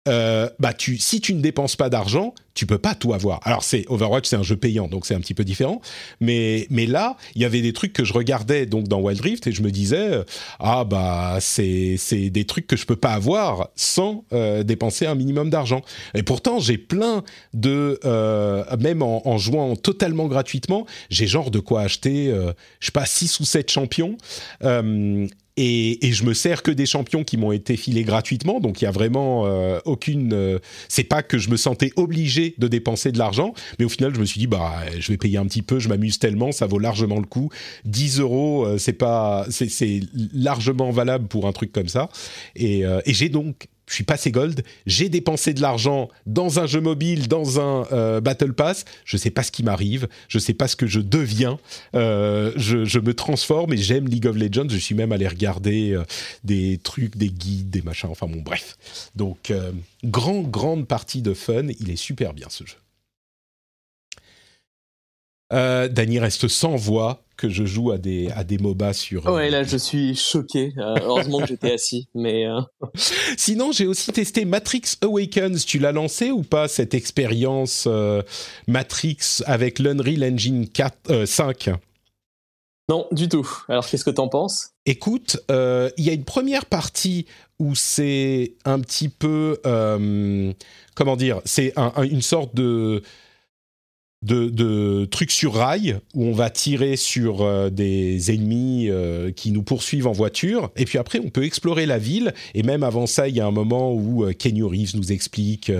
euh, 0.07 0.49
bah 0.59 0.73
tu, 0.73 0.97
si 0.97 1.19
tu 1.19 1.33
ne 1.33 1.41
dépenses 1.41 1.75
pas 1.75 1.89
d'argent, 1.89 2.35
tu 2.53 2.65
peux 2.65 2.77
pas 2.77 2.93
tout 2.93 3.13
avoir. 3.13 3.39
Alors 3.43 3.63
c'est 3.63 3.85
Overwatch, 3.87 4.27
c'est 4.27 4.35
un 4.35 4.43
jeu 4.43 4.55
payant, 4.55 4.87
donc 4.87 5.05
c'est 5.05 5.15
un 5.15 5.19
petit 5.19 5.33
peu 5.33 5.43
différent. 5.43 5.81
Mais 6.21 6.67
mais 6.69 6.85
là, 6.85 7.17
il 7.33 7.41
y 7.41 7.45
avait 7.45 7.61
des 7.61 7.73
trucs 7.73 7.91
que 7.91 8.03
je 8.03 8.13
regardais 8.13 8.65
donc 8.65 8.87
dans 8.87 9.01
Wild 9.01 9.19
Rift 9.19 9.47
et 9.47 9.51
je 9.51 9.63
me 9.63 9.71
disais 9.71 10.13
euh, 10.13 10.23
ah 10.59 10.83
bah 10.83 11.37
c'est 11.39 11.95
c'est 11.97 12.29
des 12.29 12.45
trucs 12.45 12.67
que 12.67 12.75
je 12.75 12.85
peux 12.85 12.95
pas 12.95 13.13
avoir 13.13 13.69
sans 13.75 14.25
euh, 14.31 14.63
dépenser 14.63 15.07
un 15.07 15.15
minimum 15.15 15.49
d'argent. 15.49 15.81
Et 16.13 16.21
pourtant 16.23 16.59
j'ai 16.59 16.77
plein 16.77 17.23
de 17.53 17.99
même 18.79 19.01
en, 19.01 19.27
en, 19.27 19.37
jouant 19.37 19.75
totalement 19.75 20.27
gratuitement, 20.27 20.85
j'ai 21.09 21.27
genre 21.27 21.51
de 21.51 21.59
quoi 21.59 21.81
acheter 21.81 22.33
je 22.79 22.85
sais 22.85 22.91
pas 22.91 23.05
6 23.05 23.39
ou 23.39 23.45
7 23.45 23.71
champions 23.71 24.17
et, 25.57 26.05
et, 26.05 26.11
je 26.11 26.25
me 26.25 26.33
sers 26.33 26.63
que 26.63 26.71
des 26.71 26.85
champions 26.85 27.23
qui 27.23 27.37
m'ont 27.37 27.51
été 27.51 27.77
filés 27.77 28.03
gratuitement, 28.03 28.59
donc 28.59 28.81
il 28.81 28.85
y 28.85 28.87
a 28.87 28.91
vraiment 28.91 29.45
euh, 29.45 29.79
aucune. 29.85 30.33
Euh, 30.33 30.59
c'est 30.89 31.03
pas 31.03 31.23
que 31.23 31.37
je 31.37 31.49
me 31.49 31.57
sentais 31.57 31.91
obligé 31.95 32.55
de 32.57 32.67
dépenser 32.67 33.11
de 33.11 33.17
l'argent, 33.17 33.53
mais 33.79 33.85
au 33.85 33.89
final 33.89 34.13
je 34.13 34.19
me 34.19 34.25
suis 34.25 34.39
dit 34.39 34.47
bah 34.47 34.73
je 34.99 35.11
vais 35.11 35.17
payer 35.17 35.37
un 35.37 35.45
petit 35.45 35.61
peu, 35.61 35.79
je 35.79 35.87
m'amuse 35.87 36.19
tellement, 36.19 36.51
ça 36.51 36.67
vaut 36.67 36.79
largement 36.79 37.19
le 37.19 37.25
coup. 37.25 37.49
10 37.85 38.19
euros, 38.19 38.65
euh, 38.65 38.77
c'est 38.77 38.93
pas, 38.93 39.45
c'est 39.49 40.01
largement 40.33 40.91
valable 40.91 41.27
pour 41.27 41.47
un 41.47 41.53
truc 41.53 41.71
comme 41.71 41.87
ça. 41.87 42.09
Et, 42.55 42.81
et 42.81 43.13
j'ai 43.13 43.29
donc 43.29 43.67
je 43.87 43.93
suis 43.93 44.03
passé 44.03 44.31
gold, 44.31 44.63
j'ai 44.85 45.09
dépensé 45.09 45.53
de 45.53 45.61
l'argent 45.61 46.09
dans 46.25 46.59
un 46.59 46.65
jeu 46.65 46.81
mobile, 46.81 47.27
dans 47.27 47.59
un 47.59 47.85
euh, 47.91 48.21
Battle 48.21 48.53
Pass, 48.53 48.85
je 49.05 49.17
sais 49.17 49.29
pas 49.29 49.43
ce 49.43 49.51
qui 49.51 49.63
m'arrive, 49.63 50.07
je 50.27 50.39
sais 50.39 50.53
pas 50.53 50.67
ce 50.67 50.75
que 50.75 50.87
je 50.87 50.99
deviens, 50.99 51.59
euh, 51.95 52.51
je, 52.55 52.99
me 52.99 53.13
transforme 53.13 53.73
et 53.73 53.77
j'aime 53.77 54.07
League 54.07 54.25
of 54.25 54.35
Legends, 54.35 54.69
je 54.69 54.77
suis 54.77 54.95
même 54.95 55.11
allé 55.11 55.27
regarder 55.27 55.91
euh, 55.91 56.03
des 56.43 56.79
trucs, 56.81 57.17
des 57.17 57.29
guides, 57.29 57.69
des 57.69 57.81
machins, 57.81 58.09
enfin 58.09 58.27
bon 58.27 58.41
bref. 58.41 58.77
Donc, 59.15 59.53
grande, 60.03 60.49
grande 60.49 60.87
partie 60.87 61.21
de 61.21 61.33
fun, 61.33 61.67
il 61.79 61.89
est 61.89 61.95
super 61.95 62.33
bien 62.33 62.47
ce 62.49 62.65
jeu. 62.65 62.75
Euh, 65.55 65.87
Dany 65.87 66.19
reste 66.19 66.47
sans 66.47 66.75
voix 66.75 67.21
que 67.37 67.49
je 67.49 67.65
joue 67.65 67.91
à 67.91 67.97
des, 67.97 68.29
à 68.31 68.43
des 68.43 68.57
MOBA 68.57 68.93
sur... 68.93 69.25
Ouais, 69.25 69.49
là, 69.49 69.63
je 69.63 69.77
suis 69.77 70.15
choqué. 70.15 70.73
Euh, 70.77 70.95
heureusement 71.01 71.39
que 71.39 71.47
j'étais 71.47 71.71
assis, 71.71 72.07
mais... 72.15 72.45
Euh. 72.45 72.61
Sinon, 73.37 73.71
j'ai 73.71 73.87
aussi 73.87 74.11
testé 74.11 74.45
Matrix 74.45 74.95
Awakens. 75.01 75.65
Tu 75.65 75.79
l'as 75.79 75.91
lancé 75.91 76.31
ou 76.31 76.43
pas, 76.43 76.67
cette 76.67 76.93
expérience 76.93 77.87
Matrix 78.67 79.41
avec 79.45 79.79
l'Unreal 79.79 80.23
Engine 80.33 80.67
4, 80.67 81.25
5 81.25 81.69
non, 82.87 83.07
du 83.11 83.27
tout. 83.27 83.49
Alors, 83.67 83.87
qu'est-ce 83.87 84.05
que 84.05 84.11
t'en 84.11 84.27
penses? 84.27 84.69
Écoute, 84.85 85.37
il 85.49 86.03
y 86.05 86.09
a 86.11 86.13
une 86.13 86.23
première 86.23 86.67
partie 86.67 87.25
où 87.57 87.73
c'est 87.73 88.53
un 88.63 88.79
petit 88.79 89.09
peu, 89.09 89.59
comment 90.93 91.15
dire, 91.15 91.41
c'est 91.45 91.73
une 92.03 92.21
sorte 92.21 92.53
de 92.53 93.01
de, 94.25 95.05
trucs 95.05 95.31
sur 95.31 95.53
rail 95.53 95.99
où 96.13 96.25
on 96.25 96.33
va 96.33 96.49
tirer 96.49 96.95
sur 96.95 97.41
euh, 97.41 97.69
des 97.69 98.33
ennemis 98.33 98.87
euh, 98.89 99.31
qui 99.31 99.51
nous 99.51 99.63
poursuivent 99.63 100.07
en 100.07 100.11
voiture. 100.11 100.71
Et 100.75 100.85
puis 100.85 100.97
après, 100.97 101.19
on 101.19 101.29
peut 101.29 101.43
explorer 101.43 101.85
la 101.85 101.97
ville. 101.97 102.33
Et 102.53 102.63
même 102.63 102.83
avant 102.83 103.05
ça, 103.05 103.27
il 103.27 103.35
y 103.35 103.39
a 103.39 103.45
un 103.45 103.51
moment 103.51 103.93
où 103.93 104.25
euh, 104.25 104.33
Kenny 104.33 104.63
Reeves 104.63 104.95
nous 104.95 105.11
explique 105.11 105.71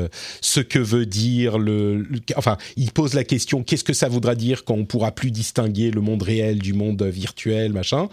ce 0.41 0.59
que 0.59 0.79
veut 0.79 1.05
dire 1.05 1.57
le, 1.57 2.05
Enfin, 2.35 2.57
il 2.77 2.91
pose 2.91 3.13
la 3.13 3.23
question 3.23 3.63
qu'est-ce 3.63 3.83
que 3.83 3.93
ça 3.93 4.07
voudra 4.07 4.35
dire 4.35 4.63
quand 4.63 4.75
on 4.75 4.85
pourra 4.85 5.11
plus 5.11 5.31
distinguer 5.31 5.91
le 5.91 6.01
monde 6.01 6.21
réel 6.21 6.59
du 6.59 6.73
monde 6.73 7.01
virtuel, 7.03 7.73
machin. 7.73 8.09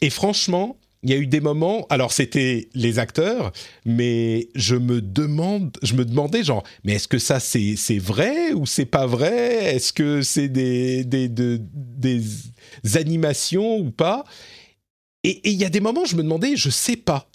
Et 0.00 0.10
franchement, 0.10 0.76
il 1.06 1.10
y 1.10 1.14
a 1.14 1.18
eu 1.18 1.28
des 1.28 1.40
moments, 1.40 1.86
alors 1.88 2.12
c'était 2.12 2.68
les 2.74 2.98
acteurs, 2.98 3.52
mais 3.84 4.48
je 4.56 4.74
me 4.74 5.00
demande, 5.00 5.76
je 5.84 5.94
me 5.94 6.04
demandais 6.04 6.42
genre, 6.42 6.64
mais 6.82 6.94
est-ce 6.94 7.06
que 7.06 7.20
ça 7.20 7.38
c'est 7.38 7.98
vrai 7.98 8.52
ou 8.52 8.66
c'est 8.66 8.86
pas 8.86 9.06
vrai? 9.06 9.76
Est-ce 9.76 9.92
que 9.92 10.22
c'est 10.22 10.48
des, 10.48 11.04
des, 11.04 11.28
des, 11.28 12.22
animations 12.94 13.78
ou 13.78 13.92
pas? 13.92 14.24
Et 15.22 15.48
il 15.48 15.56
y 15.56 15.64
a 15.64 15.68
des 15.68 15.78
moments, 15.78 16.04
je 16.06 16.16
me 16.16 16.24
demandais, 16.24 16.56
je 16.56 16.70
sais 16.70 16.96
pas. 16.96 17.30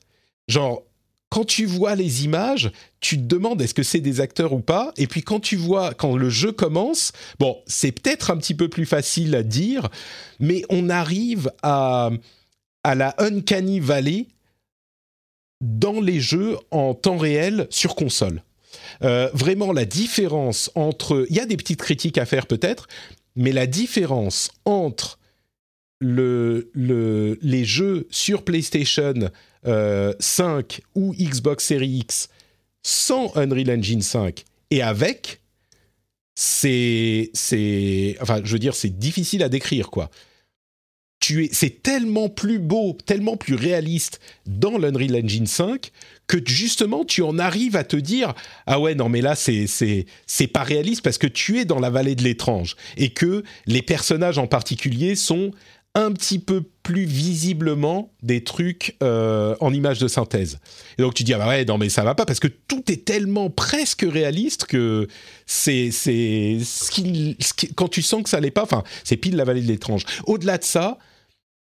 Genre, 0.49 0.83
quand 1.29 1.45
tu 1.45 1.65
vois 1.65 1.95
les 1.95 2.25
images, 2.25 2.73
tu 2.99 3.15
te 3.15 3.23
demandes 3.23 3.61
est-ce 3.61 3.73
que 3.73 3.83
c'est 3.83 4.01
des 4.01 4.19
acteurs 4.19 4.51
ou 4.51 4.59
pas? 4.59 4.91
Et 4.97 5.07
puis 5.07 5.21
quand 5.21 5.39
tu 5.39 5.55
vois, 5.55 5.93
quand 5.93 6.17
le 6.17 6.29
jeu 6.29 6.51
commence, 6.51 7.13
bon, 7.39 7.57
c'est 7.67 7.93
peut-être 7.93 8.31
un 8.31 8.37
petit 8.37 8.53
peu 8.53 8.67
plus 8.67 8.85
facile 8.85 9.33
à 9.33 9.43
dire, 9.43 9.87
mais 10.41 10.63
on 10.69 10.89
arrive 10.89 11.49
à 11.63 12.09
à 12.83 12.95
la 12.95 13.15
Uncanny 13.17 13.79
Valley 13.79 14.27
dans 15.61 16.01
les 16.01 16.19
jeux 16.19 16.57
en 16.71 16.93
temps 16.93 17.17
réel 17.17 17.67
sur 17.69 17.95
console. 17.95 18.43
Euh, 19.03 19.29
vraiment, 19.33 19.71
la 19.71 19.85
différence 19.85 20.71
entre... 20.75 21.25
Il 21.29 21.35
y 21.35 21.39
a 21.39 21.45
des 21.45 21.57
petites 21.57 21.79
critiques 21.79 22.17
à 22.17 22.25
faire 22.25 22.47
peut-être, 22.47 22.87
mais 23.35 23.51
la 23.51 23.67
différence 23.67 24.51
entre 24.65 25.19
le, 25.99 26.71
le, 26.73 27.37
les 27.41 27.63
jeux 27.63 28.07
sur 28.09 28.43
PlayStation 28.43 29.13
5 29.63 29.67
euh, 29.67 30.63
ou 30.95 31.13
Xbox 31.13 31.65
Series 31.65 31.99
X 31.99 32.29
sans 32.81 33.35
Unreal 33.37 33.69
Engine 33.69 34.01
5 34.01 34.43
et 34.71 34.81
avec, 34.81 35.41
c'est... 36.33 37.29
Enfin, 38.21 38.41
je 38.43 38.51
veux 38.51 38.59
dire, 38.59 38.73
c'est 38.73 38.97
difficile 38.97 39.43
à 39.43 39.49
décrire, 39.49 39.91
quoi 39.91 40.09
c'est 41.51 41.83
tellement 41.83 42.29
plus 42.29 42.59
beau, 42.59 42.97
tellement 43.05 43.37
plus 43.37 43.55
réaliste 43.55 44.19
dans 44.45 44.77
l'Unreal 44.77 45.23
Engine 45.23 45.47
5 45.47 45.91
que 46.27 46.37
justement 46.45 47.05
tu 47.05 47.21
en 47.21 47.37
arrives 47.37 47.75
à 47.75 47.83
te 47.83 47.97
dire 47.97 48.33
ah 48.65 48.79
ouais 48.79 48.95
non 48.95 49.09
mais 49.09 49.21
là 49.21 49.35
c'est 49.35 49.67
c'est 49.67 50.05
c'est 50.25 50.47
pas 50.47 50.63
réaliste 50.63 51.01
parce 51.01 51.17
que 51.17 51.27
tu 51.27 51.59
es 51.59 51.65
dans 51.65 51.79
la 51.79 51.89
vallée 51.89 52.15
de 52.15 52.23
l'étrange 52.23 52.75
et 52.95 53.09
que 53.09 53.43
les 53.65 53.81
personnages 53.81 54.37
en 54.37 54.47
particulier 54.47 55.15
sont 55.15 55.51
un 55.93 56.13
petit 56.13 56.39
peu 56.39 56.63
plus 56.83 57.03
visiblement 57.03 58.13
des 58.23 58.43
trucs 58.45 58.95
euh, 59.03 59.55
en 59.59 59.73
images 59.73 59.99
de 59.99 60.07
synthèse. 60.07 60.59
Et 60.97 61.01
donc 61.01 61.13
tu 61.13 61.23
dis 61.23 61.33
ah 61.33 61.37
bah 61.37 61.49
ouais 61.49 61.65
non 61.65 61.77
mais 61.77 61.89
ça 61.89 62.03
va 62.03 62.15
pas 62.15 62.25
parce 62.25 62.39
que 62.39 62.47
tout 62.47 62.89
est 62.89 63.03
tellement 63.05 63.49
presque 63.49 64.05
réaliste 64.09 64.65
que 64.65 65.07
c'est 65.45 65.91
c'est 65.91 66.59
quand 67.75 67.89
tu 67.89 68.01
sens 68.01 68.23
que 68.23 68.29
ça 68.29 68.39
l'est 68.39 68.51
pas. 68.51 68.63
Enfin 68.63 68.83
c'est 69.03 69.17
pile 69.17 69.35
la 69.35 69.43
vallée 69.43 69.61
de 69.61 69.67
l'étrange. 69.67 70.05
Au-delà 70.25 70.57
de 70.57 70.63
ça, 70.63 70.97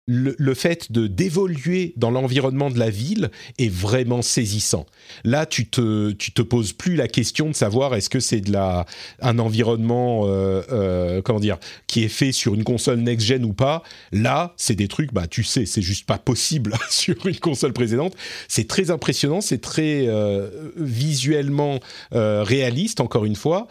le, 0.07 0.53
fait 0.53 0.91
de 0.91 1.07
d'évoluer 1.07 1.93
dans 1.95 2.09
l'environnement 2.09 2.69
de 2.69 2.79
la 2.79 2.89
ville 2.89 3.29
est 3.59 3.71
vraiment 3.71 4.21
saisissant. 4.21 4.85
Là, 5.23 5.45
tu 5.45 5.69
te 5.69 6.11
tu 6.11 6.31
te 6.31 6.41
poses 6.41 6.73
plus 6.73 6.95
la 6.95 7.07
question 7.07 7.49
de 7.49 7.55
savoir 7.55 7.93
est-ce 7.95 8.09
que 8.09 8.19
c'est 8.19 8.41
de 8.41 8.51
la 8.51 8.85
un 9.21 9.37
environnement 9.39 10.23
euh, 10.25 10.63
euh, 10.71 11.21
comment 11.21 11.39
dire 11.39 11.59
qui 11.87 12.03
est 12.03 12.09
fait 12.09 12.31
sur 12.31 12.55
une 12.55 12.63
console 12.63 12.99
next 12.99 13.27
gen 13.27 13.45
ou 13.45 13.53
pas. 13.53 13.83
Là, 14.11 14.53
c'est 14.57 14.75
des 14.75 14.87
trucs 14.87 15.13
bah 15.13 15.27
tu 15.27 15.43
sais, 15.43 15.65
c'est 15.65 15.83
juste 15.83 16.05
pas 16.05 16.17
possible 16.17 16.73
sur 16.89 17.25
une 17.27 17.39
console 17.39 17.73
précédente. 17.73 18.15
C'est 18.47 18.67
très 18.67 18.89
impressionnant, 18.89 19.39
c'est 19.39 19.61
très 19.61 20.07
euh, 20.07 20.71
visuellement 20.77 21.79
réaliste 22.11 22.99
encore 23.01 23.25
une 23.25 23.35
fois. 23.35 23.67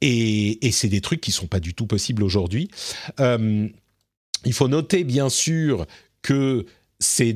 Et, 0.00 0.66
et 0.66 0.70
c'est 0.70 0.88
des 0.88 1.00
trucs 1.00 1.20
qui 1.20 1.32
sont 1.32 1.46
pas 1.46 1.60
du 1.60 1.72
tout 1.72 1.86
possibles 1.86 2.22
aujourd'hui. 2.22 2.68
Il 4.44 4.52
faut 4.52 4.68
noter 4.68 5.04
bien 5.04 5.28
sûr 5.28 5.86
que 6.22 6.66
c'est 7.00 7.30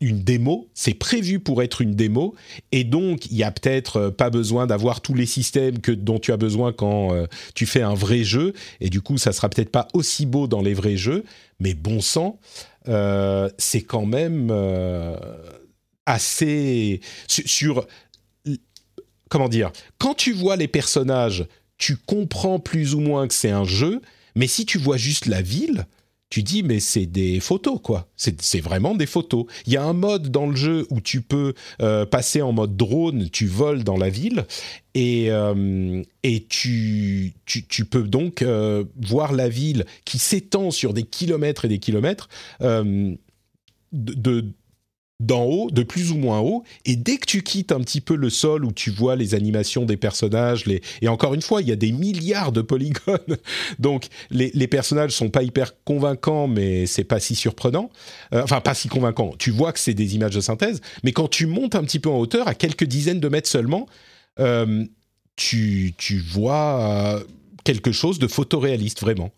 une 0.00 0.22
démo, 0.22 0.68
c'est 0.74 0.94
prévu 0.94 1.40
pour 1.40 1.62
être 1.62 1.80
une 1.82 1.94
démo, 1.94 2.34
et 2.72 2.84
donc 2.84 3.26
il 3.26 3.36
n'y 3.36 3.42
a 3.42 3.50
peut-être 3.50 3.96
euh, 3.96 4.10
pas 4.10 4.30
besoin 4.30 4.66
d'avoir 4.66 5.00
tous 5.00 5.14
les 5.14 5.26
systèmes 5.26 5.80
que, 5.80 5.92
dont 5.92 6.18
tu 6.18 6.32
as 6.32 6.36
besoin 6.36 6.72
quand 6.72 7.14
euh, 7.14 7.26
tu 7.54 7.66
fais 7.66 7.82
un 7.82 7.94
vrai 7.94 8.24
jeu, 8.24 8.54
et 8.80 8.90
du 8.90 9.00
coup 9.00 9.18
ça 9.18 9.32
sera 9.32 9.48
peut-être 9.48 9.70
pas 9.70 9.88
aussi 9.92 10.24
beau 10.24 10.46
dans 10.46 10.62
les 10.62 10.74
vrais 10.74 10.96
jeux, 10.96 11.24
mais 11.60 11.74
bon 11.74 12.00
sang, 12.00 12.38
euh, 12.88 13.50
c'est 13.58 13.82
quand 13.82 14.06
même 14.06 14.52
assez 16.06 17.00
sur 17.28 17.86
comment 19.28 19.48
dire, 19.48 19.72
quand 19.98 20.14
tu 20.14 20.32
vois 20.32 20.56
les 20.56 20.68
personnages, 20.68 21.46
tu 21.76 21.96
comprends 21.96 22.58
plus 22.58 22.94
ou 22.94 23.00
moins 23.00 23.28
que 23.28 23.34
c'est 23.34 23.50
un 23.50 23.64
jeu, 23.64 24.00
mais 24.38 24.46
si 24.46 24.64
tu 24.64 24.78
vois 24.78 24.96
juste 24.96 25.26
la 25.26 25.42
ville, 25.42 25.84
tu 26.30 26.44
dis 26.44 26.62
mais 26.62 26.78
c'est 26.78 27.06
des 27.06 27.40
photos 27.40 27.80
quoi. 27.82 28.08
C'est 28.16 28.60
vraiment 28.60 28.94
des 28.94 29.06
photos. 29.06 29.46
Il 29.66 29.72
y 29.72 29.76
a 29.76 29.82
un 29.82 29.94
mode 29.94 30.30
dans 30.30 30.46
le 30.46 30.54
jeu 30.54 30.86
où 30.90 31.00
tu 31.00 31.22
peux 31.22 31.54
euh, 31.82 32.06
passer 32.06 32.40
en 32.40 32.52
mode 32.52 32.76
drone, 32.76 33.30
tu 33.30 33.46
voles 33.46 33.82
dans 33.82 33.96
la 33.96 34.10
ville 34.10 34.46
et, 34.94 35.32
euh, 35.32 36.02
et 36.22 36.44
tu, 36.44 37.34
tu, 37.46 37.84
peux 37.84 38.04
donc 38.04 38.42
euh, 38.42 38.84
voir 38.96 39.32
la 39.32 39.48
ville 39.48 39.86
qui 40.04 40.20
s'étend 40.20 40.70
sur 40.70 40.94
des 40.94 41.02
kilomètres 41.02 41.64
et 41.64 41.68
des 41.68 41.80
kilomètres 41.80 42.28
de, 43.92 44.44
d'en 45.20 45.42
haut, 45.42 45.70
de 45.70 45.82
plus 45.82 46.12
ou 46.12 46.16
moins 46.16 46.38
haut, 46.38 46.62
et 46.84 46.94
dès 46.94 47.16
que 47.16 47.26
tu 47.26 47.42
quittes 47.42 47.72
un 47.72 47.80
petit 47.80 48.00
peu 48.00 48.14
le 48.14 48.30
sol 48.30 48.64
où 48.64 48.70
tu 48.70 48.90
vois 48.90 49.16
les 49.16 49.34
animations 49.34 49.84
des 49.84 49.96
personnages, 49.96 50.64
et 51.02 51.08
encore 51.08 51.34
une 51.34 51.42
fois, 51.42 51.60
il 51.60 51.68
y 51.68 51.72
a 51.72 51.76
des 51.76 51.90
milliards 51.90 52.52
de 52.52 52.62
polygones, 52.62 53.36
donc 53.80 54.06
les, 54.30 54.52
les 54.54 54.68
personnages 54.68 55.10
sont 55.10 55.28
pas 55.28 55.42
hyper 55.42 55.72
convaincants, 55.84 56.46
mais 56.46 56.86
c'est 56.86 57.04
pas 57.04 57.18
si 57.18 57.34
surprenant, 57.34 57.90
euh, 58.32 58.42
enfin 58.44 58.60
pas 58.60 58.74
si 58.74 58.88
convaincant. 58.88 59.32
Tu 59.38 59.50
vois 59.50 59.72
que 59.72 59.80
c'est 59.80 59.94
des 59.94 60.14
images 60.14 60.34
de 60.34 60.40
synthèse, 60.40 60.80
mais 61.02 61.10
quand 61.12 61.28
tu 61.28 61.46
montes 61.46 61.74
un 61.74 61.82
petit 61.82 61.98
peu 61.98 62.10
en 62.10 62.18
hauteur, 62.18 62.46
à 62.46 62.54
quelques 62.54 62.84
dizaines 62.84 63.20
de 63.20 63.28
mètres 63.28 63.48
seulement, 63.48 63.86
euh, 64.38 64.84
tu, 65.34 65.94
tu 65.98 66.20
vois 66.20 66.80
euh, 66.80 67.24
quelque 67.64 67.90
chose 67.90 68.20
de 68.20 68.28
photoréaliste 68.28 69.00
vraiment. 69.00 69.32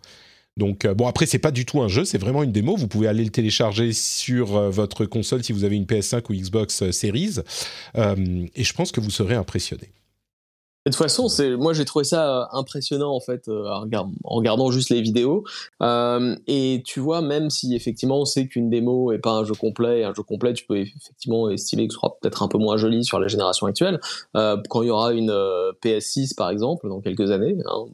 Donc 0.60 0.84
euh, 0.84 0.94
bon 0.94 1.08
après 1.08 1.26
c'est 1.26 1.38
pas 1.38 1.50
du 1.50 1.64
tout 1.64 1.80
un 1.80 1.88
jeu, 1.88 2.04
c'est 2.04 2.18
vraiment 2.18 2.44
une 2.44 2.52
démo. 2.52 2.76
Vous 2.76 2.86
pouvez 2.86 3.08
aller 3.08 3.24
le 3.24 3.30
télécharger 3.30 3.92
sur 3.92 4.56
euh, 4.56 4.70
votre 4.70 5.06
console 5.06 5.42
si 5.42 5.52
vous 5.52 5.64
avez 5.64 5.74
une 5.74 5.86
PS5 5.86 6.22
ou 6.28 6.34
Xbox 6.34 6.82
euh, 6.82 6.92
Series, 6.92 7.38
et 7.96 8.64
je 8.64 8.72
pense 8.74 8.92
que 8.92 9.00
vous 9.00 9.10
serez 9.10 9.34
impressionné. 9.34 9.90
De 10.86 10.92
toute 10.92 10.96
façon, 10.96 11.28
moi 11.58 11.72
j'ai 11.72 11.84
trouvé 11.84 12.04
ça 12.04 12.48
impressionnant 12.52 13.14
en 13.14 13.20
fait 13.20 13.48
en 13.48 14.34
regardant 14.34 14.70
juste 14.70 14.90
les 14.90 15.00
vidéos. 15.00 15.44
et 16.46 16.82
tu 16.84 17.00
vois, 17.00 17.22
même 17.22 17.48
si 17.50 17.74
effectivement 17.74 18.20
on 18.20 18.24
sait 18.24 18.46
qu'une 18.46 18.70
démo 18.70 19.12
est 19.12 19.18
pas 19.18 19.32
un 19.32 19.44
jeu 19.44 19.54
complet, 19.54 20.04
un 20.04 20.14
jeu 20.14 20.22
complet, 20.22 20.52
tu 20.52 20.66
peux 20.66 20.78
effectivement 20.78 21.50
estimer 21.50 21.86
que 21.86 21.94
ce 21.94 22.00
sera 22.00 22.16
peut-être 22.20 22.42
un 22.42 22.48
peu 22.48 22.58
moins 22.58 22.76
joli 22.76 23.04
sur 23.04 23.18
la 23.18 23.28
génération 23.28 23.66
actuelle. 23.66 24.00
quand 24.34 24.82
il 24.82 24.88
y 24.88 24.90
aura 24.90 25.12
une 25.12 25.32
PS6 25.82 26.34
par 26.34 26.50
exemple 26.50 26.88
dans 26.88 27.00
quelques 27.00 27.30
années, 27.30 27.56
hein, 27.66 27.84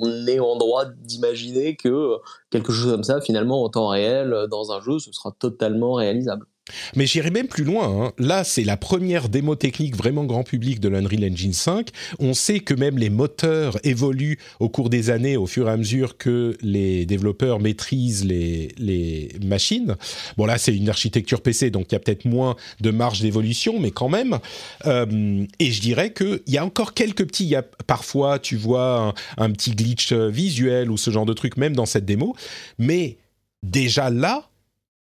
on 0.00 0.26
est 0.26 0.40
en 0.40 0.56
droit 0.56 0.84
d'imaginer 0.86 1.76
que 1.76 2.16
quelque 2.50 2.72
chose 2.72 2.90
comme 2.90 3.04
ça, 3.04 3.20
finalement, 3.20 3.64
en 3.64 3.68
temps 3.68 3.88
réel, 3.88 4.46
dans 4.50 4.72
un 4.72 4.80
jeu, 4.80 4.98
ce 4.98 5.12
sera 5.12 5.32
totalement 5.38 5.94
réalisable. 5.94 6.46
Mais 6.94 7.06
j'irai 7.06 7.30
même 7.30 7.48
plus 7.48 7.64
loin. 7.64 7.88
Hein. 7.88 8.12
Là, 8.18 8.44
c'est 8.44 8.62
la 8.62 8.76
première 8.76 9.28
démo 9.28 9.56
technique 9.56 9.96
vraiment 9.96 10.24
grand 10.24 10.44
public 10.44 10.78
de 10.78 10.88
l'Unreal 10.88 11.32
Engine 11.32 11.52
5. 11.52 11.88
On 12.20 12.34
sait 12.34 12.60
que 12.60 12.72
même 12.72 12.98
les 12.98 13.10
moteurs 13.10 13.78
évoluent 13.84 14.38
au 14.60 14.68
cours 14.68 14.88
des 14.88 15.10
années, 15.10 15.36
au 15.36 15.46
fur 15.46 15.68
et 15.68 15.72
à 15.72 15.76
mesure 15.76 16.16
que 16.16 16.56
les 16.62 17.04
développeurs 17.04 17.58
maîtrisent 17.58 18.24
les, 18.24 19.28
machines. 19.42 19.96
Bon, 20.36 20.46
là, 20.46 20.56
c'est 20.56 20.74
une 20.74 20.88
architecture 20.88 21.40
PC, 21.40 21.70
donc 21.70 21.86
il 21.90 21.94
y 21.94 21.96
a 21.96 21.98
peut-être 21.98 22.24
moins 22.26 22.56
de 22.80 22.90
marge 22.90 23.20
d'évolution, 23.20 23.80
mais 23.80 23.90
quand 23.90 24.08
même. 24.08 24.38
Euh, 24.86 25.44
et 25.58 25.72
je 25.72 25.80
dirais 25.80 26.12
qu'il 26.12 26.42
y 26.46 26.58
a 26.58 26.64
encore 26.64 26.94
quelques 26.94 27.26
petits... 27.26 27.54
Parfois, 27.86 28.38
tu 28.38 28.56
vois 28.56 29.14
un, 29.36 29.44
un 29.44 29.50
petit 29.50 29.72
glitch 29.72 30.12
visuel 30.12 30.90
ou 30.90 30.96
ce 30.96 31.10
genre 31.10 31.26
de 31.26 31.32
truc, 31.32 31.56
même 31.56 31.74
dans 31.74 31.86
cette 31.86 32.04
démo. 32.04 32.36
Mais 32.78 33.18
déjà 33.62 34.10
là, 34.10 34.51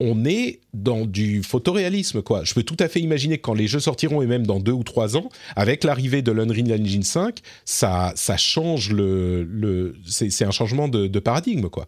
on 0.01 0.23
est 0.23 0.61
dans 0.73 1.05
du 1.05 1.43
photoréalisme, 1.43 2.21
quoi. 2.21 2.45
Je 2.45 2.53
peux 2.53 2.63
tout 2.63 2.77
à 2.79 2.87
fait 2.87 3.01
imaginer 3.01 3.37
que 3.37 3.41
quand 3.41 3.53
les 3.53 3.67
jeux 3.67 3.81
sortiront, 3.81 4.21
et 4.21 4.27
même 4.27 4.47
dans 4.47 4.59
deux 4.59 4.71
ou 4.71 4.83
trois 4.83 5.17
ans, 5.17 5.27
avec 5.57 5.83
l'arrivée 5.83 6.21
de 6.21 6.31
l'Unreal 6.31 6.81
Engine 6.81 7.03
5, 7.03 7.39
ça, 7.65 8.13
ça 8.15 8.37
change 8.37 8.91
le... 8.91 9.43
le 9.43 9.95
c'est 10.05 10.45
un 10.45 10.51
changement 10.51 10.87
de, 10.87 11.19
paradigme, 11.19 11.67
quoi. 11.67 11.85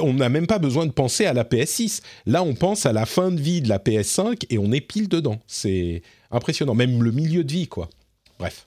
On 0.00 0.14
n'a 0.14 0.28
même 0.28 0.48
pas 0.48 0.58
besoin 0.58 0.86
de 0.86 0.90
penser 0.90 1.26
à 1.26 1.32
la 1.32 1.44
PS6. 1.44 2.02
Là, 2.26 2.42
on 2.42 2.54
pense 2.54 2.86
à 2.86 2.92
la 2.92 3.06
fin 3.06 3.30
de 3.30 3.40
vie 3.40 3.60
de 3.60 3.68
la 3.68 3.78
PS5 3.78 4.46
et 4.50 4.58
on 4.58 4.72
est 4.72 4.80
pile 4.80 5.08
dedans. 5.08 5.38
C'est 5.46 6.02
impressionnant. 6.32 6.74
Même 6.74 7.04
le 7.04 7.12
milieu 7.12 7.44
de 7.44 7.52
vie, 7.52 7.68
quoi. 7.68 7.88
Bref. 8.40 8.66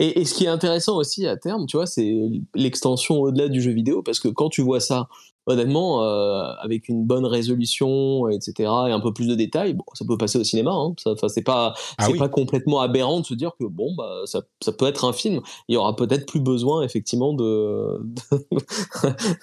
Et, 0.00 0.20
et, 0.20 0.24
ce 0.24 0.34
qui 0.34 0.44
est 0.44 0.48
intéressant 0.48 0.96
aussi 0.96 1.26
à 1.26 1.36
terme, 1.36 1.66
tu 1.66 1.76
vois, 1.76 1.86
c'est 1.86 2.12
l'extension 2.54 3.20
au-delà 3.20 3.48
du 3.48 3.62
jeu 3.62 3.70
vidéo, 3.70 4.02
parce 4.02 4.18
que 4.18 4.28
quand 4.28 4.48
tu 4.48 4.62
vois 4.62 4.80
ça 4.80 5.08
honnêtement, 5.46 6.02
euh, 6.02 6.42
avec 6.60 6.88
une 6.88 7.04
bonne 7.04 7.24
résolution, 7.24 8.28
etc., 8.28 8.52
et 8.88 8.92
un 8.92 9.00
peu 9.00 9.12
plus 9.12 9.28
de 9.28 9.34
détails, 9.34 9.74
bon, 9.74 9.84
ça 9.94 10.04
peut 10.06 10.18
passer 10.18 10.38
au 10.38 10.44
cinéma. 10.44 10.72
Hein. 10.72 10.94
Ça, 10.98 11.14
c'est 11.28 11.42
pas, 11.42 11.74
ah 11.98 12.06
c'est 12.06 12.16
pas 12.16 12.28
complètement 12.28 12.80
aberrant 12.80 13.20
de 13.20 13.24
se 13.26 13.34
dire 13.34 13.52
que 13.58 13.64
bon, 13.64 13.94
bah, 13.96 14.22
ça, 14.24 14.42
ça 14.60 14.72
peut 14.72 14.86
être 14.86 15.04
un 15.04 15.12
film. 15.12 15.40
Il 15.68 15.74
y 15.74 15.76
aura 15.76 15.94
peut-être 15.94 16.26
plus 16.26 16.40
besoin, 16.40 16.82
effectivement, 16.82 17.32
de 17.32 18.00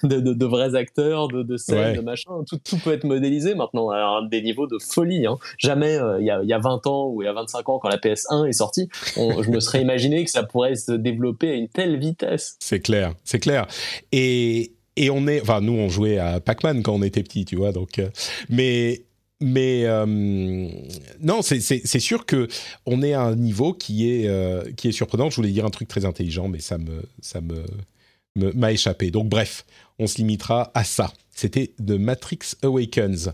de, 0.02 0.20
de, 0.20 0.32
de, 0.32 0.46
vrais 0.46 0.74
acteurs, 0.74 1.28
de, 1.28 1.42
de 1.42 1.56
scènes, 1.56 1.96
de 1.96 2.00
machin. 2.02 2.30
Tout, 2.46 2.58
tout, 2.58 2.78
peut 2.78 2.92
être 2.92 3.04
modélisé 3.04 3.54
maintenant 3.54 3.90
à 3.90 4.20
des 4.30 4.42
niveaux 4.42 4.66
de 4.66 4.78
folie. 4.78 5.26
Hein. 5.26 5.38
Jamais, 5.58 5.96
euh, 5.96 6.20
il 6.20 6.26
y, 6.26 6.30
a, 6.30 6.42
y, 6.42 6.52
a, 6.52 6.58
20 6.58 6.86
ans 6.86 7.08
ou 7.08 7.22
il 7.22 7.26
y 7.26 7.28
a 7.28 7.32
25 7.32 7.68
ans, 7.68 7.78
quand 7.78 7.88
la 7.88 7.98
PS1 7.98 8.46
est 8.46 8.52
sortie, 8.52 8.88
je 9.16 9.50
me 9.50 9.60
serais 9.60 9.80
imaginé 9.82 10.24
que 10.24 10.30
ça 10.30 10.42
pourrait 10.42 10.74
se 10.74 10.92
développer 10.92 11.50
à 11.50 11.54
une 11.54 11.68
telle 11.68 11.98
vitesse. 11.98 12.56
C'est 12.60 12.80
clair, 12.80 13.14
c'est 13.24 13.38
clair. 13.38 13.66
Et 14.12 14.74
et 14.96 15.10
on 15.10 15.26
est, 15.26 15.40
enfin 15.40 15.60
nous 15.60 15.72
on 15.72 15.88
jouait 15.88 16.18
à 16.18 16.40
Pac-Man 16.40 16.82
quand 16.82 16.94
on 16.94 17.02
était 17.02 17.22
petit, 17.22 17.44
tu 17.44 17.56
vois, 17.56 17.72
donc, 17.72 17.98
euh, 17.98 18.08
mais 18.48 19.02
mais 19.40 19.84
euh, 19.84 20.06
non, 20.06 21.42
c'est 21.42 21.98
sûr 21.98 22.24
que 22.24 22.48
on 22.86 23.02
est 23.02 23.12
à 23.12 23.22
un 23.22 23.36
niveau 23.36 23.74
qui 23.74 24.08
est 24.10 24.28
euh, 24.28 24.70
qui 24.76 24.88
est 24.88 24.92
surprenant. 24.92 25.28
Je 25.28 25.36
voulais 25.36 25.50
dire 25.50 25.66
un 25.66 25.70
truc 25.70 25.88
très 25.88 26.04
intelligent, 26.04 26.48
mais 26.48 26.60
ça 26.60 26.78
me 26.78 27.02
ça 27.20 27.40
me 27.40 27.64
m'a 28.36 28.72
échappé. 28.72 29.10
Donc 29.10 29.28
bref, 29.28 29.64
on 29.98 30.06
se 30.06 30.18
limitera 30.18 30.70
à 30.74 30.84
ça. 30.84 31.12
C'était 31.34 31.72
The 31.84 31.92
Matrix 31.92 32.54
Awakens. 32.62 33.32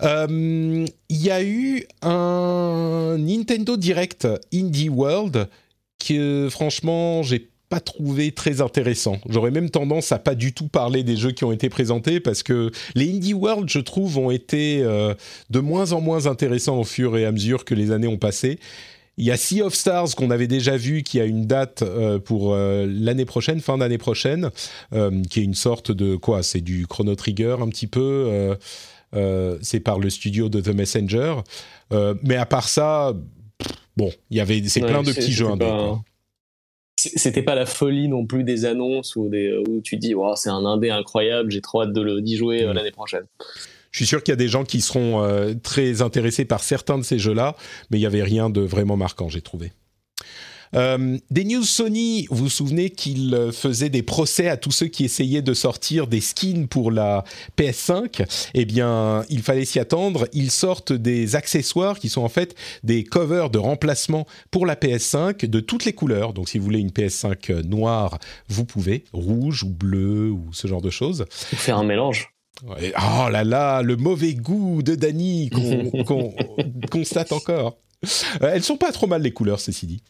Il 0.00 0.86
y 1.10 1.30
a 1.30 1.42
eu 1.42 1.86
un 2.02 3.16
Nintendo 3.18 3.76
Direct 3.76 4.28
Indie 4.52 4.90
World 4.90 5.48
que 5.98 6.48
franchement 6.50 7.22
j'ai 7.22 7.48
pas 7.68 7.80
trouvé 7.80 8.32
très 8.32 8.60
intéressant. 8.60 9.18
J'aurais 9.28 9.50
même 9.50 9.70
tendance 9.70 10.12
à 10.12 10.18
pas 10.18 10.34
du 10.34 10.52
tout 10.52 10.68
parler 10.68 11.02
des 11.02 11.16
jeux 11.16 11.32
qui 11.32 11.44
ont 11.44 11.52
été 11.52 11.68
présentés 11.68 12.18
parce 12.20 12.42
que 12.42 12.70
les 12.94 13.10
Indie 13.10 13.34
World, 13.34 13.68
je 13.68 13.78
trouve, 13.78 14.18
ont 14.18 14.30
été 14.30 14.80
euh, 14.82 15.14
de 15.50 15.60
moins 15.60 15.92
en 15.92 16.00
moins 16.00 16.26
intéressants 16.26 16.78
au 16.78 16.84
fur 16.84 17.16
et 17.16 17.26
à 17.26 17.32
mesure 17.32 17.64
que 17.64 17.74
les 17.74 17.90
années 17.90 18.08
ont 18.08 18.16
passé. 18.16 18.58
Il 19.18 19.26
y 19.26 19.32
a 19.32 19.36
Sea 19.36 19.62
of 19.62 19.74
Stars 19.74 20.14
qu'on 20.14 20.30
avait 20.30 20.46
déjà 20.46 20.76
vu, 20.76 21.02
qui 21.02 21.20
a 21.20 21.24
une 21.24 21.46
date 21.46 21.82
euh, 21.82 22.18
pour 22.18 22.54
euh, 22.54 22.86
l'année 22.88 23.24
prochaine, 23.24 23.60
fin 23.60 23.76
d'année 23.76 23.98
prochaine, 23.98 24.50
qui 25.28 25.40
est 25.40 25.44
une 25.44 25.54
sorte 25.54 25.90
de 25.90 26.16
quoi 26.16 26.42
C'est 26.42 26.60
du 26.60 26.86
Chrono 26.86 27.16
Trigger 27.16 27.56
un 27.60 27.68
petit 27.68 27.88
peu. 27.88 28.56
c'est 29.60 29.80
par 29.80 29.98
le 29.98 30.08
studio 30.08 30.48
de 30.48 30.60
The 30.60 30.68
Messenger. 30.68 31.36
mais 32.22 32.36
à 32.36 32.46
part 32.46 32.68
ça, 32.68 33.12
bon, 33.96 34.10
il 34.30 34.38
y 34.38 34.40
avait 34.40 34.62
c'est 34.68 34.80
plein 34.80 35.02
de 35.02 35.12
petits 35.12 35.32
jeux 35.32 35.48
indés 35.48 35.66
c'était 36.98 37.42
pas 37.42 37.54
la 37.54 37.66
folie 37.66 38.08
non 38.08 38.26
plus 38.26 38.42
des 38.42 38.64
annonces 38.64 39.14
où, 39.14 39.28
des, 39.28 39.56
où 39.68 39.80
tu 39.80 39.96
dis 39.96 40.14
c'est 40.34 40.50
un 40.50 40.64
indé 40.64 40.90
incroyable, 40.90 41.50
j'ai 41.50 41.60
trop 41.60 41.82
hâte 41.82 41.92
d'y 41.92 42.36
jouer 42.36 42.64
euh, 42.64 42.72
mm. 42.72 42.74
l'année 42.74 42.90
prochaine. 42.90 43.24
Je 43.90 43.98
suis 43.98 44.06
sûr 44.06 44.22
qu'il 44.22 44.32
y 44.32 44.34
a 44.34 44.36
des 44.36 44.48
gens 44.48 44.64
qui 44.64 44.80
seront 44.80 45.22
euh, 45.22 45.54
très 45.62 46.02
intéressés 46.02 46.44
par 46.44 46.62
certains 46.62 46.98
de 46.98 47.04
ces 47.04 47.18
jeux-là, 47.18 47.56
mais 47.90 47.98
il 47.98 48.00
n'y 48.00 48.06
avait 48.06 48.22
rien 48.22 48.50
de 48.50 48.60
vraiment 48.60 48.96
marquant, 48.96 49.28
j'ai 49.28 49.40
trouvé. 49.40 49.72
Euh, 50.74 51.18
des 51.30 51.44
news 51.44 51.62
Sony, 51.64 52.26
vous 52.30 52.44
vous 52.44 52.50
souvenez 52.50 52.90
qu'ils 52.90 53.34
euh, 53.34 53.52
faisaient 53.52 53.88
des 53.88 54.02
procès 54.02 54.48
à 54.48 54.56
tous 54.56 54.70
ceux 54.70 54.86
qui 54.86 55.04
essayaient 55.04 55.42
de 55.42 55.54
sortir 55.54 56.06
des 56.06 56.20
skins 56.20 56.66
pour 56.68 56.90
la 56.90 57.24
PS5 57.56 58.26
Eh 58.54 58.64
bien, 58.64 59.24
il 59.28 59.42
fallait 59.42 59.64
s'y 59.64 59.78
attendre. 59.78 60.26
Ils 60.32 60.50
sortent 60.50 60.92
des 60.92 61.36
accessoires 61.36 61.98
qui 61.98 62.08
sont 62.08 62.22
en 62.22 62.28
fait 62.28 62.54
des 62.82 63.04
covers 63.04 63.50
de 63.50 63.58
remplacement 63.58 64.26
pour 64.50 64.66
la 64.66 64.74
PS5 64.74 65.46
de 65.46 65.60
toutes 65.60 65.84
les 65.84 65.92
couleurs. 65.92 66.32
Donc, 66.32 66.48
si 66.48 66.58
vous 66.58 66.64
voulez 66.64 66.80
une 66.80 66.90
PS5 66.90 67.66
noire, 67.66 68.18
vous 68.48 68.64
pouvez, 68.64 69.04
rouge 69.12 69.62
ou 69.62 69.70
bleu 69.70 70.30
ou 70.30 70.48
ce 70.52 70.66
genre 70.68 70.82
de 70.82 70.90
choses. 70.90 71.24
Faire 71.30 71.78
un 71.78 71.84
mélange. 71.84 72.32
Oh 72.66 73.28
là 73.30 73.44
là, 73.44 73.82
le 73.82 73.96
mauvais 73.96 74.34
goût 74.34 74.82
de 74.82 74.94
Dany 74.94 75.50
qu'on 76.06 76.34
constate 76.90 77.32
encore. 77.32 77.78
Euh, 78.42 78.52
elles 78.54 78.62
sont 78.62 78.76
pas 78.76 78.92
trop 78.92 79.06
mal 79.06 79.22
les 79.22 79.32
couleurs, 79.32 79.60
ceci 79.60 79.86
dit. 79.86 80.02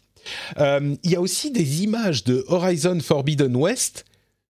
Euh, 0.58 0.96
il 1.02 1.10
y 1.10 1.16
a 1.16 1.20
aussi 1.20 1.50
des 1.50 1.82
images 1.82 2.24
de 2.24 2.44
Horizon 2.48 2.98
Forbidden 3.00 3.56
West 3.56 4.04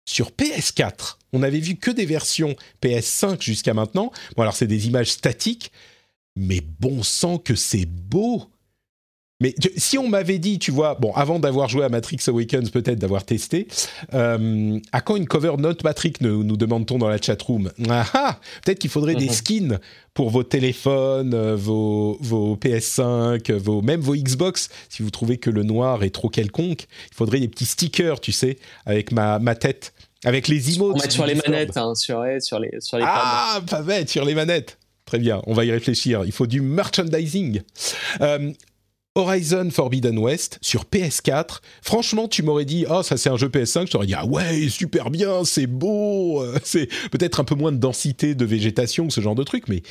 sur 0.05 0.32
PS4. 0.32 1.17
On 1.34 1.39
n'avait 1.39 1.59
vu 1.59 1.75
que 1.75 1.91
des 1.91 2.05
versions 2.05 2.55
PS5 2.82 3.41
jusqu'à 3.41 3.73
maintenant. 3.73 4.11
Bon, 4.36 4.43
alors 4.43 4.55
c'est 4.55 4.67
des 4.67 4.88
images 4.88 5.11
statiques, 5.11 5.71
mais 6.36 6.61
bon 6.61 7.03
sang 7.03 7.38
que 7.38 7.55
c'est 7.55 7.86
beau 7.86 8.49
mais 9.39 9.53
si 9.75 9.99
on 9.99 10.09
m'avait 10.09 10.39
dit, 10.39 10.57
tu 10.57 10.71
vois, 10.71 10.95
bon, 10.95 11.13
avant 11.13 11.38
d'avoir 11.38 11.69
joué 11.69 11.83
à 11.83 11.89
Matrix 11.89 12.17
Awakens, 12.27 12.71
peut-être 12.71 12.97
d'avoir 12.97 13.23
testé, 13.23 13.67
euh, 14.15 14.79
à 14.91 15.01
quand 15.01 15.15
une 15.15 15.27
cover 15.27 15.53
Note 15.59 15.83
Matrix 15.83 16.13
nous, 16.21 16.43
nous 16.43 16.57
demande-t-on 16.57 16.97
dans 16.97 17.07
la 17.07 17.21
chatroom? 17.21 17.71
Ah, 17.88 18.05
ah 18.13 18.39
Peut-être 18.65 18.79
qu'il 18.79 18.89
faudrait 18.89 19.13
des 19.13 19.27
mhm. 19.27 19.31
skins 19.31 19.79
pour 20.15 20.31
vos 20.31 20.41
téléphones, 20.41 21.35
euh, 21.35 21.55
vos, 21.55 22.17
vos 22.19 22.55
PS5, 22.55 23.51
vos, 23.53 23.83
même 23.83 24.01
vos 24.01 24.15
Xbox. 24.15 24.69
Si 24.89 25.03
vous 25.03 25.11
trouvez 25.11 25.38
que 25.38 25.51
le 25.51 25.61
noir 25.61 26.03
est 26.03 26.09
trop 26.09 26.29
quelconque, 26.29 26.88
il 27.11 27.15
faudrait 27.15 27.39
des 27.39 27.47
petits 27.47 27.67
stickers, 27.67 28.19
tu 28.19 28.31
sais, 28.31 28.57
avec 28.88 29.11
ma, 29.11 29.38
ma 29.38 29.53
tête, 29.53 29.93
avec 30.25 30.47
les 30.47 30.73
emotes. 30.73 30.95
On 30.95 30.99
mettre 30.99 31.11
sur 31.11 31.27
les 31.27 31.35
manettes, 31.35 31.77
hein, 31.77 31.93
sur, 31.93 32.23
sur, 32.39 32.59
les, 32.59 32.71
sur 32.79 32.97
les 32.97 33.03
Ah, 33.05 33.61
pas 33.69 33.83
bête, 33.83 34.09
sur 34.09 34.25
les 34.25 34.33
manettes. 34.33 34.79
Très 35.05 35.19
bien, 35.19 35.41
on 35.45 35.53
va 35.53 35.63
y 35.63 35.71
réfléchir. 35.71 36.23
Il 36.25 36.31
faut 36.31 36.47
du 36.47 36.59
merchandising. 36.59 37.61
Euh, 38.21 38.51
Horizon 39.18 39.70
Forbidden 39.72 40.20
West 40.20 40.59
sur 40.61 40.86
PS4. 40.86 41.61
Franchement, 41.82 42.28
tu 42.28 42.43
m'aurais 42.43 42.65
dit, 42.65 42.86
oh, 42.88 43.01
ça 43.01 43.18
c'est 43.18 43.30
un 43.30 43.38
jeu 43.38 43.47
PS5, 43.47 43.88
je 43.88 43.91
t'aurais 43.91 44.05
dit, 44.05 44.13
ah 44.13 44.26
ouais, 44.26 44.70
super 44.70 45.09
bien, 45.09 45.43
c'est 45.43 45.65
beau, 45.65 46.45
c'est 46.63 46.88
peut-être 47.09 47.39
un 47.39 47.43
peu 47.43 47.55
moins 47.55 47.72
de 47.72 47.78
densité 47.78 48.36
de 48.36 48.45
végétation, 48.45 49.09
ce 49.09 49.20
genre 49.20 49.36
de 49.36 49.43
truc, 49.43 49.68
mais 49.68 49.82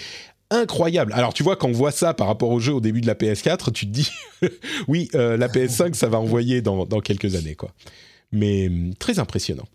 incroyable. 0.51 1.13
Alors 1.13 1.35
tu 1.35 1.43
vois, 1.43 1.57
quand 1.57 1.69
on 1.69 1.73
voit 1.73 1.91
ça 1.91 2.15
par 2.15 2.29
rapport 2.29 2.51
au 2.51 2.61
jeu 2.61 2.73
au 2.73 2.81
début 2.81 3.01
de 3.01 3.09
la 3.09 3.15
PS4, 3.15 3.73
tu 3.73 3.87
te 3.87 3.91
dis, 3.91 4.11
oui, 4.89 5.09
euh, 5.17 5.37
la 5.37 5.49
PS5, 5.49 5.95
ça 5.95 6.09
va 6.09 6.19
envoyer 6.19 6.63
dans, 6.63 6.87
dans 6.87 7.01
quelques 7.01 7.35
années, 7.35 7.57
quoi. 7.57 7.73
Mais 8.31 8.69
hum, 8.69 8.95
très 8.95 9.19
impressionnant. 9.19 9.67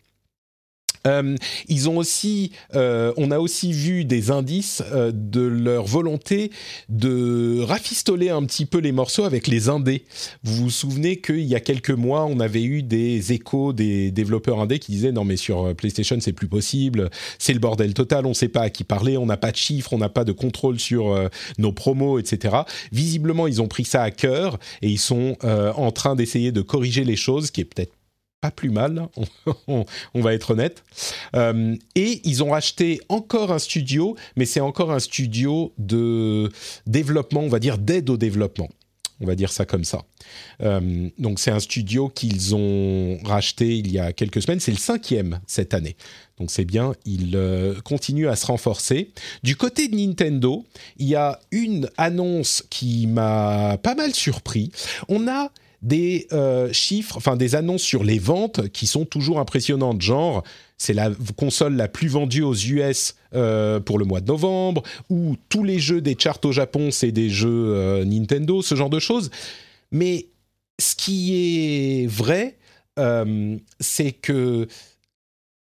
Euh, 1.08 1.36
ils 1.68 1.90
ont 1.90 1.98
aussi, 1.98 2.52
euh, 2.76 3.14
on 3.18 3.32
a 3.32 3.40
aussi 3.40 3.74
vu 3.74 4.06
des 4.06 4.32
indices 4.32 4.84
euh, 4.92 5.12
de 5.14 5.42
leur 5.42 5.86
volonté 5.86 6.52
de 6.90 7.62
rafistoler 7.62 8.30
un 8.30 8.44
petit 8.44 8.66
peu 8.66 8.78
les 8.80 8.92
morceaux 8.92 9.24
avec 9.24 9.48
les 9.48 9.70
indés. 9.70 10.06
Vous 10.44 10.64
vous 10.64 10.70
souvenez 10.70 11.18
qu'il 11.18 11.42
y 11.42 11.56
a 11.56 11.60
quelques 11.60 11.92
mois, 11.92 12.26
on 12.26 12.40
avait 12.40 12.64
eu 12.64 12.84
des 12.84 13.34
échos 13.34 13.74
des 13.74 14.12
développeurs 14.12 14.60
indés 14.60 14.80
qui 14.80 14.92
disaient 14.92 15.12
non 15.12 15.24
mais 15.24 15.38
sur 15.38 15.74
PlayStation 15.76 16.18
c'est 16.20 16.34
plus 16.34 16.48
possible, 16.48 17.10
c'est 17.40 17.54
le 17.54 17.60
bordel 17.60 17.94
total, 17.94 18.26
on 18.26 18.30
ne 18.30 18.34
sait 18.34 18.48
pas 18.48 18.62
à 18.62 18.70
qui 18.70 18.84
parler, 18.84 19.18
on 19.18 19.26
n'a 19.26 19.38
pas 19.38 19.52
de 19.52 19.58
chiffres, 19.58 19.94
on 19.94 19.98
n'a 19.98 20.10
pas 20.10 20.24
de 20.24 20.32
contrôle 20.32 20.80
sur 20.80 21.30
nos 21.58 21.72
promos, 21.72 22.20
etc. 22.20 22.58
Visiblement, 22.92 23.48
ils 23.48 23.62
ont 23.62 23.68
pris 23.68 23.86
ça 23.86 24.04
à 24.04 24.12
cœur 24.12 24.60
et 24.82 24.90
ils 24.90 25.00
sont 25.00 25.38
en 25.44 25.92
train 25.92 26.16
d'essayer 26.16 26.52
de 26.52 26.62
corriger 26.62 27.04
les 27.04 27.16
choses, 27.16 27.52
qui 27.52 27.62
est 27.62 27.66
peut-être 27.66 27.94
pas 28.42 28.52
plus 28.52 28.72
mal, 28.72 29.08
on, 29.68 29.86
va 30.16 30.34
être 30.34 30.52
honnête. 30.52 30.84
Euh, 31.36 31.76
et 31.96 32.22
ils 32.26 32.44
ont 32.44 32.50
racheté 32.50 33.00
encore 33.08 33.52
un 33.52 33.60
studio, 33.60 34.18
mais 34.36 34.46
c'est 34.46 34.60
encore 34.60 34.92
un 34.92 35.00
studio 35.00 35.74
de 35.78 36.52
développement, 36.88 37.42
on 37.42 37.50
va 37.50 37.60
dire 37.60 37.78
d'aide 37.78 38.10
au 38.10 38.18
développement. 38.18 38.70
On 39.22 39.28
va 39.28 39.36
dire 39.36 39.52
ça 39.52 39.66
comme 39.66 39.84
ça. 39.84 40.02
Euh, 40.64 41.08
donc 41.20 41.40
c'est 41.40 41.52
un 41.52 41.60
studio 41.60 42.10
qu'ils 42.10 42.56
ont 42.56 43.20
racheté 43.24 43.78
il 43.78 43.92
y 43.92 44.00
a 44.00 44.14
quelques 44.14 44.42
semaines. 44.42 44.60
C'est 44.60 44.72
le 44.72 44.78
cinquième 44.78 45.40
cette 45.46 45.76
année. 45.76 45.96
Donc 46.40 46.50
c'est 46.50 46.66
bien, 46.66 46.94
il 47.06 47.36
euh, 47.36 47.80
continue 47.82 48.28
à 48.28 48.36
se 48.36 48.48
renforcer. 48.48 49.12
Du 49.44 49.56
côté 49.56 49.88
de 49.88 49.96
Nintendo, 49.96 50.66
il 50.98 51.08
y 51.08 51.16
a 51.16 51.40
une 51.52 51.88
annonce 51.98 52.64
qui 52.72 53.06
m'a 53.06 53.78
pas 53.78 53.94
mal 53.94 54.16
surpris. 54.16 54.72
On 55.08 55.28
a 55.28 55.52
des 55.82 56.28
euh, 56.32 56.72
chiffres, 56.72 57.18
enfin 57.18 57.36
des 57.36 57.56
annonces 57.56 57.82
sur 57.82 58.04
les 58.04 58.20
ventes 58.20 58.70
qui 58.70 58.86
sont 58.86 59.06
toujours 59.06 59.40
impressionnantes. 59.40 60.02
Genre, 60.02 60.44
c'est 60.78 60.94
la 60.94 61.10
console 61.38 61.76
la 61.76 61.88
plus 61.88 62.08
vendue 62.08 62.44
aux 62.44 62.56
US 62.56 63.16
euh, 63.34 63.80
pour 63.80 63.98
le 63.98 64.06
mois 64.06 64.22
de 64.22 64.28
novembre, 64.28 64.84
ou 65.10 65.36
tous 65.50 65.64
les 65.64 65.80
jeux 65.80 66.02
des 66.02 66.16
charts 66.18 66.40
au 66.44 66.52
Japon, 66.52 66.90
c'est 66.92 67.12
des 67.12 67.30
jeux 67.30 67.50
euh, 67.50 68.06
Nintendo, 68.06 68.62
ce 68.62 68.76
genre 68.76 68.90
de 68.90 69.00
choses. 69.00 69.32
Mais 69.92 70.28
ce 70.80 70.96
qui 70.96 72.04
est 72.04 72.08
vrai, 72.08 72.58
c'est 73.80 74.12
que 74.12 74.68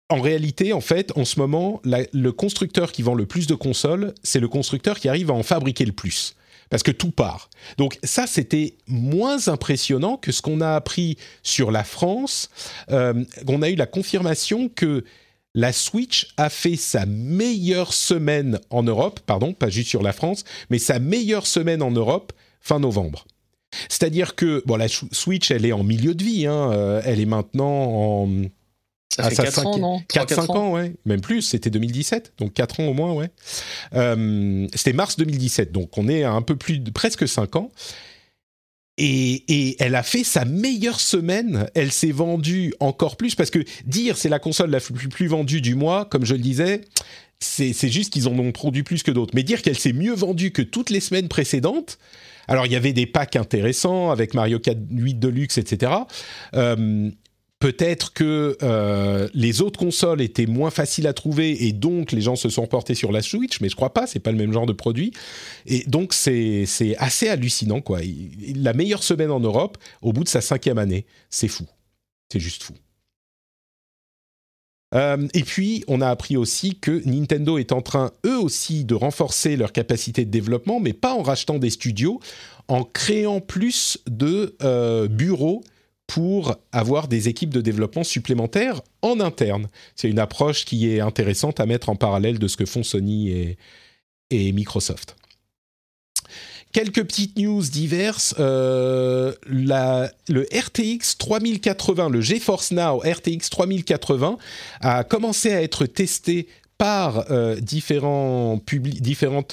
en 0.08 0.20
réalité, 0.20 0.72
en 0.72 0.80
fait, 0.80 1.12
en 1.16 1.24
ce 1.24 1.38
moment, 1.38 1.80
le 1.84 2.30
constructeur 2.30 2.90
qui 2.90 3.02
vend 3.02 3.14
le 3.14 3.26
plus 3.26 3.46
de 3.46 3.54
consoles, 3.54 4.12
c'est 4.24 4.40
le 4.40 4.48
constructeur 4.48 4.98
qui 4.98 5.08
arrive 5.08 5.30
à 5.30 5.34
en 5.34 5.44
fabriquer 5.44 5.84
le 5.84 5.92
plus 5.92 6.34
parce 6.70 6.82
que 6.82 6.90
tout 6.90 7.10
part. 7.10 7.50
Donc 7.76 7.98
ça, 8.02 8.26
c'était 8.26 8.74
moins 8.86 9.48
impressionnant 9.48 10.16
que 10.16 10.32
ce 10.32 10.40
qu'on 10.40 10.60
a 10.60 10.74
appris 10.74 11.18
sur 11.42 11.70
la 11.70 11.84
France. 11.84 12.48
Euh, 12.90 13.24
on 13.46 13.60
a 13.60 13.68
eu 13.68 13.74
la 13.74 13.86
confirmation 13.86 14.68
que 14.68 15.04
la 15.54 15.72
Switch 15.72 16.28
a 16.36 16.48
fait 16.48 16.76
sa 16.76 17.06
meilleure 17.06 17.92
semaine 17.92 18.60
en 18.70 18.84
Europe, 18.84 19.20
pardon, 19.26 19.52
pas 19.52 19.68
juste 19.68 19.88
sur 19.88 20.02
la 20.02 20.12
France, 20.12 20.44
mais 20.70 20.78
sa 20.78 21.00
meilleure 21.00 21.46
semaine 21.46 21.82
en 21.82 21.90
Europe 21.90 22.32
fin 22.60 22.78
novembre. 22.78 23.24
C'est-à-dire 23.88 24.34
que 24.36 24.62
bon, 24.66 24.76
la 24.76 24.86
Switch, 24.88 25.50
elle 25.50 25.66
est 25.66 25.72
en 25.72 25.82
milieu 25.82 26.14
de 26.14 26.22
vie, 26.22 26.46
hein, 26.46 26.72
euh, 26.72 27.02
elle 27.04 27.20
est 27.20 27.26
maintenant 27.26 27.66
en 27.66 28.28
ça 29.14 29.24
ah, 29.24 29.30
fait 29.30 29.36
4 29.36 29.66
ans, 29.66 29.78
non 29.78 30.02
4-5 30.12 30.56
ans, 30.56 30.72
ouais. 30.72 30.94
Même 31.04 31.20
plus, 31.20 31.42
c'était 31.42 31.70
2017, 31.70 32.34
donc 32.38 32.52
4 32.52 32.80
ans 32.80 32.86
au 32.86 32.94
moins, 32.94 33.12
ouais. 33.12 33.30
Euh, 33.94 34.68
c'était 34.74 34.92
mars 34.92 35.16
2017, 35.16 35.72
donc 35.72 35.98
on 35.98 36.08
est 36.08 36.22
à 36.22 36.32
un 36.32 36.42
peu 36.42 36.56
plus 36.56 36.78
de 36.78 36.90
presque 36.90 37.26
5 37.26 37.56
ans. 37.56 37.70
Et, 38.98 39.44
et, 39.48 39.76
elle 39.80 39.94
a 39.94 40.02
fait 40.02 40.24
sa 40.24 40.44
meilleure 40.44 41.00
semaine. 41.00 41.66
Elle 41.74 41.90
s'est 41.90 42.12
vendue 42.12 42.74
encore 42.80 43.16
plus 43.16 43.34
parce 43.34 43.50
que 43.50 43.60
dire 43.86 44.16
c'est 44.18 44.28
la 44.28 44.38
console 44.38 44.70
la 44.70 44.80
plus, 44.80 45.08
plus 45.08 45.26
vendue 45.26 45.62
du 45.62 45.74
mois, 45.74 46.04
comme 46.04 46.26
je 46.26 46.34
le 46.34 46.40
disais, 46.40 46.82
c'est 47.40 47.88
juste 47.88 48.12
qu'ils 48.12 48.28
en 48.28 48.38
ont 48.38 48.52
produit 48.52 48.82
plus 48.82 49.02
que 49.02 49.10
d'autres. 49.10 49.32
Mais 49.34 49.42
dire 49.42 49.62
qu'elle 49.62 49.78
s'est 49.78 49.94
mieux 49.94 50.14
vendue 50.14 50.52
que 50.52 50.62
toutes 50.62 50.90
les 50.90 51.00
semaines 51.00 51.28
précédentes, 51.28 51.98
alors 52.46 52.66
il 52.66 52.72
y 52.72 52.76
avait 52.76 52.92
des 52.92 53.06
packs 53.06 53.36
intéressants 53.36 54.10
avec 54.10 54.34
Mario 54.34 54.58
Kart 54.58 54.76
8 54.90 55.14
Deluxe, 55.14 55.56
etc. 55.56 55.92
Euh, 56.54 57.10
Peut-être 57.60 58.14
que 58.14 58.56
euh, 58.62 59.28
les 59.34 59.60
autres 59.60 59.78
consoles 59.78 60.22
étaient 60.22 60.46
moins 60.46 60.70
faciles 60.70 61.06
à 61.06 61.12
trouver 61.12 61.66
et 61.66 61.72
donc 61.72 62.10
les 62.10 62.22
gens 62.22 62.34
se 62.34 62.48
sont 62.48 62.66
portés 62.66 62.94
sur 62.94 63.12
la 63.12 63.20
Switch, 63.20 63.60
mais 63.60 63.68
je 63.68 63.76
crois 63.76 63.92
pas, 63.92 64.06
c'est 64.06 64.18
pas 64.18 64.32
le 64.32 64.38
même 64.38 64.52
genre 64.52 64.64
de 64.64 64.72
produit. 64.72 65.12
Et 65.66 65.84
donc 65.86 66.14
c'est 66.14 66.64
assez 66.96 67.28
hallucinant 67.28 67.82
quoi. 67.82 68.00
La 68.54 68.72
meilleure 68.72 69.02
semaine 69.02 69.30
en 69.30 69.40
Europe 69.40 69.76
au 70.00 70.14
bout 70.14 70.24
de 70.24 70.28
sa 70.30 70.40
cinquième 70.40 70.78
année, 70.78 71.04
c'est 71.28 71.48
fou, 71.48 71.66
c'est 72.32 72.40
juste 72.40 72.62
fou. 72.62 72.74
Euh, 74.94 75.28
et 75.34 75.42
puis, 75.44 75.84
on 75.86 76.00
a 76.00 76.08
appris 76.08 76.36
aussi 76.36 76.76
que 76.76 77.02
Nintendo 77.06 77.58
est 77.58 77.72
en 77.72 77.80
train, 77.80 78.10
eux 78.26 78.38
aussi, 78.38 78.84
de 78.84 78.94
renforcer 78.94 79.56
leur 79.56 79.72
capacité 79.72 80.24
de 80.24 80.30
développement, 80.30 80.80
mais 80.80 80.92
pas 80.92 81.14
en 81.14 81.22
rachetant 81.22 81.58
des 81.58 81.70
studios, 81.70 82.20
en 82.66 82.82
créant 82.82 83.40
plus 83.40 83.98
de 84.08 84.56
euh, 84.62 85.06
bureaux 85.06 85.62
pour 86.10 86.56
avoir 86.72 87.06
des 87.06 87.28
équipes 87.28 87.54
de 87.54 87.60
développement 87.60 88.02
supplémentaires 88.02 88.82
en 89.00 89.20
interne. 89.20 89.68
C'est 89.94 90.10
une 90.10 90.18
approche 90.18 90.64
qui 90.64 90.90
est 90.90 90.98
intéressante 90.98 91.60
à 91.60 91.66
mettre 91.66 91.88
en 91.88 91.94
parallèle 91.94 92.40
de 92.40 92.48
ce 92.48 92.56
que 92.56 92.66
font 92.66 92.82
Sony 92.82 93.56
et, 94.30 94.52
Microsoft. 94.52 95.14
Quelques 96.72 97.04
petites 97.04 97.38
news 97.38 97.62
diverses. 97.62 98.34
Euh, 98.40 99.34
le 99.46 100.42
RTX 100.52 101.16
3080, 101.16 102.08
le 102.08 102.20
GeForce 102.20 102.72
Now 102.72 102.98
RTX 102.98 103.48
3080 103.48 104.36
a 104.80 105.04
commencé 105.04 105.52
à 105.52 105.62
être 105.62 105.86
testé 105.86 106.48
par 106.80 107.30
euh, 107.30 107.60
différentes 107.60 108.64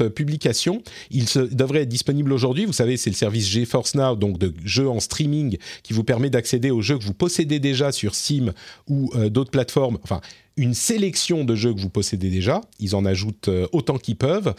publications. 0.07 0.81
Il 1.11 1.25
devrait 1.51 1.81
être 1.81 1.89
disponible 1.89 2.31
aujourd'hui. 2.31 2.63
Vous 2.63 2.71
savez, 2.71 2.95
c'est 2.95 3.09
le 3.09 3.17
service 3.17 3.49
GeForce 3.49 3.95
Now, 3.95 4.15
donc 4.15 4.37
de 4.37 4.53
jeux 4.63 4.87
en 4.87 5.01
streaming, 5.01 5.57
qui 5.83 5.91
vous 5.91 6.05
permet 6.05 6.29
d'accéder 6.29 6.71
aux 6.71 6.81
jeux 6.81 6.97
que 6.97 7.03
vous 7.03 7.13
possédez 7.13 7.59
déjà 7.59 7.91
sur 7.91 8.15
Steam 8.15 8.53
ou 8.87 9.11
euh, 9.13 9.27
d'autres 9.27 9.51
plateformes. 9.51 9.97
Enfin, 10.03 10.21
une 10.55 10.73
sélection 10.73 11.43
de 11.43 11.53
jeux 11.53 11.73
que 11.73 11.81
vous 11.81 11.89
possédez 11.89 12.29
déjà. 12.29 12.61
Ils 12.79 12.95
en 12.95 13.03
ajoutent 13.03 13.49
euh, 13.49 13.67
autant 13.73 13.97
qu'ils 13.97 14.15
peuvent. 14.15 14.55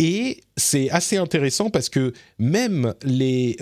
Et 0.00 0.40
c'est 0.56 0.90
assez 0.90 1.16
intéressant 1.16 1.70
parce 1.70 1.88
que 1.88 2.12
même 2.40 2.92
les 3.04 3.56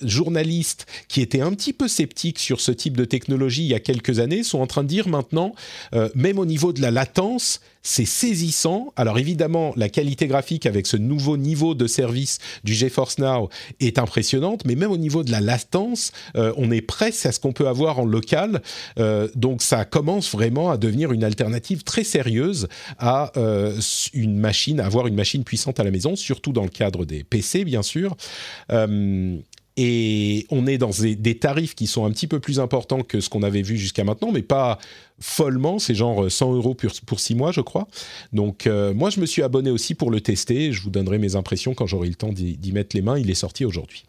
journalistes 0.00 0.86
qui 1.08 1.20
étaient 1.20 1.42
un 1.42 1.52
petit 1.52 1.74
peu 1.74 1.86
sceptiques 1.86 2.38
sur 2.38 2.60
ce 2.60 2.72
type 2.72 2.96
de 2.96 3.04
technologie 3.04 3.62
il 3.62 3.68
y 3.68 3.74
a 3.74 3.78
quelques 3.78 4.18
années 4.18 4.42
sont 4.42 4.58
en 4.58 4.66
train 4.66 4.82
de 4.82 4.88
dire 4.88 5.06
maintenant, 5.06 5.54
même 6.16 6.40
au 6.40 6.46
niveau 6.46 6.72
de 6.72 6.80
la 6.80 6.90
latence, 6.90 7.60
c'est 7.84 8.04
saisissant. 8.04 8.92
Alors 8.96 9.18
évidemment, 9.18 9.72
la 9.76 9.88
qualité 9.88 10.26
graphique 10.26 10.66
avec 10.66 10.88
ce 10.88 10.96
nouveau 10.96 11.36
niveau 11.36 11.76
de 11.76 11.86
service 11.86 12.40
du 12.64 12.74
GeForce 12.74 13.18
Now 13.18 13.48
est 13.78 13.98
impressionnante, 13.98 14.64
mais 14.64 14.74
même 14.74 14.90
au 14.90 14.96
niveau 14.96 15.22
de 15.22 15.30
la 15.30 15.40
latence, 15.40 16.10
on 16.34 16.70
est 16.70 16.80
presque 16.80 17.26
à 17.26 17.32
ce 17.32 17.38
qu'on 17.38 17.52
peut 17.52 17.68
avoir 17.68 18.00
en 18.00 18.04
local. 18.04 18.62
donc 19.34 19.62
ça 19.62 19.84
commence 19.84 20.32
vraiment 20.32 20.70
à 20.70 20.76
devenir 20.76 21.12
une 21.12 21.24
alternative 21.24 21.84
très 21.84 22.04
sérieuse 22.04 22.68
à 22.98 23.32
euh, 23.36 23.78
une 24.12 24.38
machine, 24.38 24.80
à 24.80 24.86
avoir 24.86 25.06
une 25.06 25.14
machine 25.14 25.44
puissante 25.44 25.80
à 25.80 25.84
la 25.84 25.90
maison, 25.90 26.16
surtout 26.16 26.52
dans 26.52 26.62
le 26.62 26.68
cadre 26.68 27.04
des 27.04 27.24
PC, 27.24 27.64
bien 27.64 27.82
sûr. 27.82 28.16
Euh, 29.78 29.82
et 29.82 30.46
on 30.50 30.66
est 30.66 30.78
dans 30.78 30.90
des, 30.90 31.38
tarifs 31.38 31.74
qui 31.74 31.86
sont 31.86 32.04
un 32.04 32.10
petit 32.10 32.26
peu 32.26 32.40
plus 32.40 32.60
importants 32.60 33.02
que 33.02 33.20
ce 33.20 33.28
qu'on 33.28 33.42
avait 33.42 33.62
vu 33.62 33.76
jusqu'à 33.76 34.04
maintenant, 34.04 34.30
mais 34.32 34.42
pas 34.42 34.78
follement. 35.18 35.78
C'est 35.78 35.94
genre 35.94 36.30
100 36.30 36.54
euros 36.54 36.74
pour, 36.74 36.90
pour 37.06 37.20
6 37.20 37.34
mois, 37.34 37.52
je 37.52 37.60
crois. 37.60 37.88
Donc, 38.32 38.66
euh, 38.66 38.94
moi, 38.94 39.10
je 39.10 39.20
me 39.20 39.26
suis 39.26 39.42
abonné 39.42 39.70
aussi 39.70 39.94
pour 39.94 40.10
le 40.10 40.20
tester. 40.20 40.72
Je 40.72 40.82
vous 40.82 40.90
donnerai 40.90 41.18
mes 41.18 41.36
impressions 41.36 41.74
quand 41.74 41.86
j'aurai 41.86 42.08
le 42.08 42.14
temps 42.14 42.32
d'y 42.32 42.72
mettre 42.72 42.94
les 42.96 43.02
mains. 43.02 43.18
Il 43.18 43.30
est 43.30 43.34
sorti 43.34 43.64
aujourd'hui. 43.64 44.04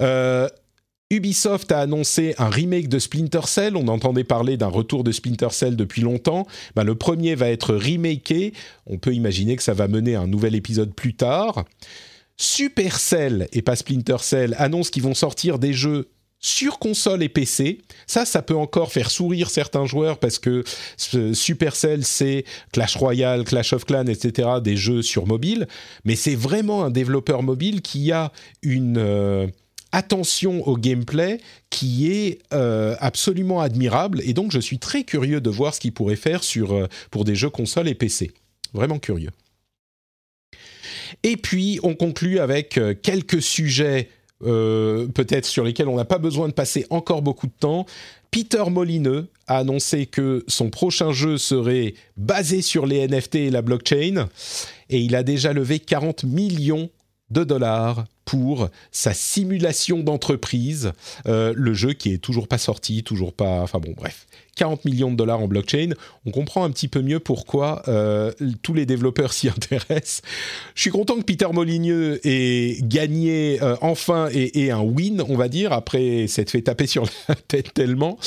Euh, 0.00 0.48
Ubisoft 1.10 1.70
a 1.70 1.80
annoncé 1.80 2.34
un 2.38 2.48
remake 2.48 2.88
de 2.88 2.98
Splinter 2.98 3.46
Cell. 3.46 3.76
On 3.76 3.88
entendait 3.88 4.24
parler 4.24 4.56
d'un 4.56 4.68
retour 4.68 5.04
de 5.04 5.12
Splinter 5.12 5.50
Cell 5.50 5.76
depuis 5.76 6.02
longtemps. 6.02 6.46
Ben, 6.74 6.82
le 6.82 6.94
premier 6.94 7.34
va 7.34 7.50
être 7.50 7.74
remaké. 7.74 8.52
On 8.86 8.98
peut 8.98 9.14
imaginer 9.14 9.56
que 9.56 9.62
ça 9.62 9.74
va 9.74 9.86
mener 9.86 10.14
à 10.16 10.22
un 10.22 10.26
nouvel 10.26 10.54
épisode 10.54 10.94
plus 10.94 11.14
tard. 11.14 11.64
Supercell 12.36 13.48
et 13.52 13.62
pas 13.62 13.76
Splinter 13.76 14.18
Cell 14.20 14.54
annoncent 14.58 14.90
qu'ils 14.90 15.02
vont 15.02 15.14
sortir 15.14 15.58
des 15.58 15.72
jeux 15.72 16.08
sur 16.40 16.78
console 16.78 17.22
et 17.22 17.30
PC. 17.30 17.80
Ça, 18.06 18.26
ça 18.26 18.42
peut 18.42 18.56
encore 18.56 18.92
faire 18.92 19.10
sourire 19.10 19.48
certains 19.48 19.86
joueurs 19.86 20.18
parce 20.18 20.38
que 20.38 20.62
Supercell, 21.32 22.04
c'est 22.04 22.44
Clash 22.72 22.96
Royale, 22.96 23.44
Clash 23.44 23.72
of 23.72 23.86
Clans, 23.86 24.06
etc., 24.06 24.48
des 24.62 24.76
jeux 24.76 25.00
sur 25.00 25.26
mobile. 25.26 25.66
Mais 26.04 26.16
c'est 26.16 26.34
vraiment 26.34 26.84
un 26.84 26.90
développeur 26.90 27.42
mobile 27.42 27.80
qui 27.80 28.12
a 28.12 28.30
une... 28.62 28.98
Euh, 28.98 29.46
attention 29.94 30.66
au 30.66 30.76
gameplay 30.76 31.40
qui 31.70 32.10
est 32.10 32.40
euh, 32.52 32.96
absolument 32.98 33.60
admirable 33.60 34.20
et 34.24 34.32
donc 34.32 34.50
je 34.50 34.58
suis 34.58 34.80
très 34.80 35.04
curieux 35.04 35.40
de 35.40 35.50
voir 35.50 35.72
ce 35.72 35.78
qu'il 35.78 35.92
pourrait 35.92 36.16
faire 36.16 36.42
sur, 36.42 36.72
euh, 36.72 36.88
pour 37.12 37.24
des 37.24 37.36
jeux 37.36 37.48
console 37.48 37.86
et 37.86 37.94
PC. 37.94 38.32
Vraiment 38.72 38.98
curieux. 38.98 39.30
Et 41.22 41.36
puis, 41.36 41.80
on 41.82 41.94
conclut 41.94 42.38
avec 42.38 42.78
quelques 43.02 43.42
sujets 43.42 44.08
peut-être 44.40 45.46
sur 45.46 45.64
lesquels 45.64 45.88
on 45.88 45.96
n'a 45.96 46.04
pas 46.04 46.18
besoin 46.18 46.48
de 46.48 46.52
passer 46.52 46.86
encore 46.90 47.22
beaucoup 47.22 47.46
de 47.46 47.52
temps. 47.58 47.86
Peter 48.34 48.64
Molineux 48.68 49.28
a 49.46 49.58
annoncé 49.58 50.06
que 50.06 50.44
son 50.48 50.68
prochain 50.68 51.12
jeu 51.12 51.38
serait 51.38 51.94
basé 52.16 52.62
sur 52.62 52.84
les 52.84 53.06
NFT 53.06 53.36
et 53.36 53.50
la 53.50 53.62
blockchain, 53.62 54.28
et 54.90 54.98
il 54.98 55.14
a 55.14 55.22
déjà 55.22 55.52
levé 55.52 55.78
40 55.78 56.24
millions 56.24 56.90
de 57.30 57.44
dollars 57.44 58.06
pour 58.24 58.70
sa 58.90 59.14
simulation 59.14 60.00
d'entreprise, 60.00 60.92
euh, 61.26 61.52
le 61.56 61.74
jeu 61.74 61.92
qui 61.92 62.12
est 62.12 62.18
toujours 62.18 62.48
pas 62.48 62.58
sorti, 62.58 63.04
toujours 63.04 63.32
pas, 63.32 63.60
enfin 63.60 63.78
bon, 63.78 63.92
bref, 63.96 64.26
40 64.54 64.84
millions 64.84 65.10
de 65.10 65.16
dollars 65.16 65.40
en 65.40 65.48
blockchain. 65.48 65.90
On 66.26 66.30
comprend 66.30 66.64
un 66.64 66.70
petit 66.70 66.88
peu 66.88 67.02
mieux 67.02 67.20
pourquoi 67.20 67.82
euh, 67.88 68.32
tous 68.62 68.74
les 68.74 68.86
développeurs 68.86 69.32
s'y 69.32 69.48
intéressent. 69.48 70.22
Je 70.74 70.80
suis 70.82 70.90
content 70.90 71.16
que 71.16 71.22
Peter 71.22 71.48
Molyneux 71.52 72.20
ait 72.24 72.78
gagné 72.82 73.58
euh, 73.62 73.76
enfin 73.80 74.28
et, 74.32 74.70
un 74.70 74.80
win, 74.80 75.22
on 75.28 75.36
va 75.36 75.48
dire, 75.48 75.72
après 75.72 76.26
s'être 76.26 76.50
fait 76.50 76.62
taper 76.62 76.86
sur 76.86 77.04
la 77.28 77.34
tête 77.48 77.74
tellement. 77.74 78.18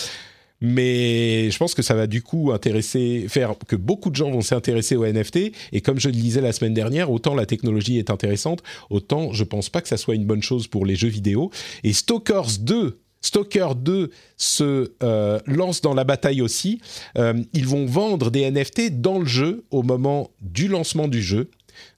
Mais 0.59 1.51
je 1.51 1.57
pense 1.57 1.75
que 1.75 1.83
ça 1.83 1.93
va 1.93 2.07
du 2.07 2.23
coup 2.23 2.51
intéresser, 2.51 3.27
faire 3.29 3.53
que 3.67 3.75
beaucoup 3.75 4.09
de 4.09 4.15
gens 4.15 4.31
vont 4.31 4.41
s'intéresser 4.41 4.95
aux 4.95 5.05
NFT. 5.05 5.51
Et 5.71 5.81
comme 5.81 5.99
je 5.99 6.07
le 6.07 6.15
disais 6.15 6.41
la 6.41 6.51
semaine 6.51 6.73
dernière, 6.73 7.11
autant 7.11 7.35
la 7.35 7.45
technologie 7.45 7.99
est 7.99 8.09
intéressante, 8.09 8.63
autant 8.89 9.33
je 9.33 9.43
pense 9.43 9.69
pas 9.69 9.81
que 9.81 9.87
ça 9.87 9.97
soit 9.97 10.15
une 10.15 10.25
bonne 10.25 10.41
chose 10.41 10.67
pour 10.67 10.85
les 10.85 10.95
jeux 10.95 11.09
vidéo. 11.09 11.51
Et 11.83 11.93
Stalkers 11.93 12.59
2 12.59 12.99
Stalker 13.21 13.69
2 13.75 14.11
se 14.37 14.91
euh, 15.03 15.39
lance 15.45 15.81
dans 15.81 15.93
la 15.93 16.03
bataille 16.03 16.41
aussi. 16.41 16.81
Euh, 17.17 17.33
ils 17.53 17.67
vont 17.67 17.85
vendre 17.85 18.31
des 18.31 18.49
NFT 18.49 19.01
dans 19.01 19.19
le 19.19 19.25
jeu 19.25 19.65
au 19.71 19.83
moment 19.83 20.31
du 20.41 20.67
lancement 20.67 21.07
du 21.07 21.21
jeu. 21.21 21.49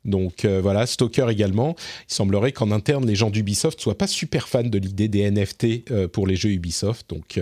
Donc 0.05 0.43
euh, 0.43 0.59
voilà, 0.61 0.85
Stalker 0.85 1.27
également. 1.29 1.75
Il 2.09 2.13
semblerait 2.13 2.51
qu'en 2.51 2.71
interne, 2.71 3.05
les 3.05 3.15
gens 3.15 3.29
d'Ubisoft 3.29 3.79
soient 3.79 3.97
pas 3.97 4.07
super 4.07 4.47
fans 4.47 4.63
de 4.63 4.77
l'idée 4.77 5.07
des 5.07 5.29
NFT 5.29 6.07
pour 6.07 6.27
les 6.27 6.35
jeux 6.35 6.51
Ubisoft. 6.51 7.09
Donc 7.09 7.39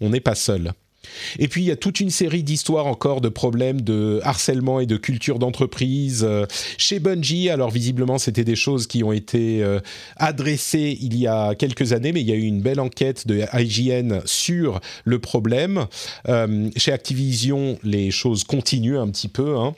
on 0.00 0.10
n'est 0.10 0.20
pas 0.20 0.34
seul. 0.34 0.72
Et 1.38 1.48
puis 1.48 1.62
il 1.62 1.66
y 1.66 1.70
a 1.70 1.76
toute 1.76 2.00
une 2.00 2.10
série 2.10 2.42
d'histoires 2.42 2.86
encore 2.86 3.20
de 3.20 3.28
problèmes 3.28 3.80
de 3.80 4.20
harcèlement 4.22 4.80
et 4.80 4.86
de 4.86 4.96
culture 4.96 5.38
d'entreprise 5.38 6.24
euh, 6.24 6.46
chez 6.78 7.00
Bungie. 7.00 7.50
Alors 7.50 7.70
visiblement 7.70 8.18
c'était 8.18 8.44
des 8.44 8.56
choses 8.56 8.86
qui 8.86 9.04
ont 9.04 9.12
été 9.12 9.62
euh, 9.62 9.80
adressées 10.16 10.96
il 11.00 11.16
y 11.16 11.26
a 11.26 11.54
quelques 11.54 11.92
années, 11.92 12.12
mais 12.12 12.20
il 12.20 12.28
y 12.28 12.32
a 12.32 12.36
eu 12.36 12.42
une 12.42 12.62
belle 12.62 12.80
enquête 12.80 13.26
de 13.26 13.42
IGN 13.52 14.20
sur 14.24 14.80
le 15.04 15.18
problème. 15.18 15.86
Euh, 16.28 16.70
chez 16.76 16.92
Activision, 16.92 17.78
les 17.82 18.10
choses 18.10 18.44
continuent 18.44 18.98
un 18.98 19.08
petit 19.08 19.28
peu. 19.28 19.56
Hein 19.56 19.74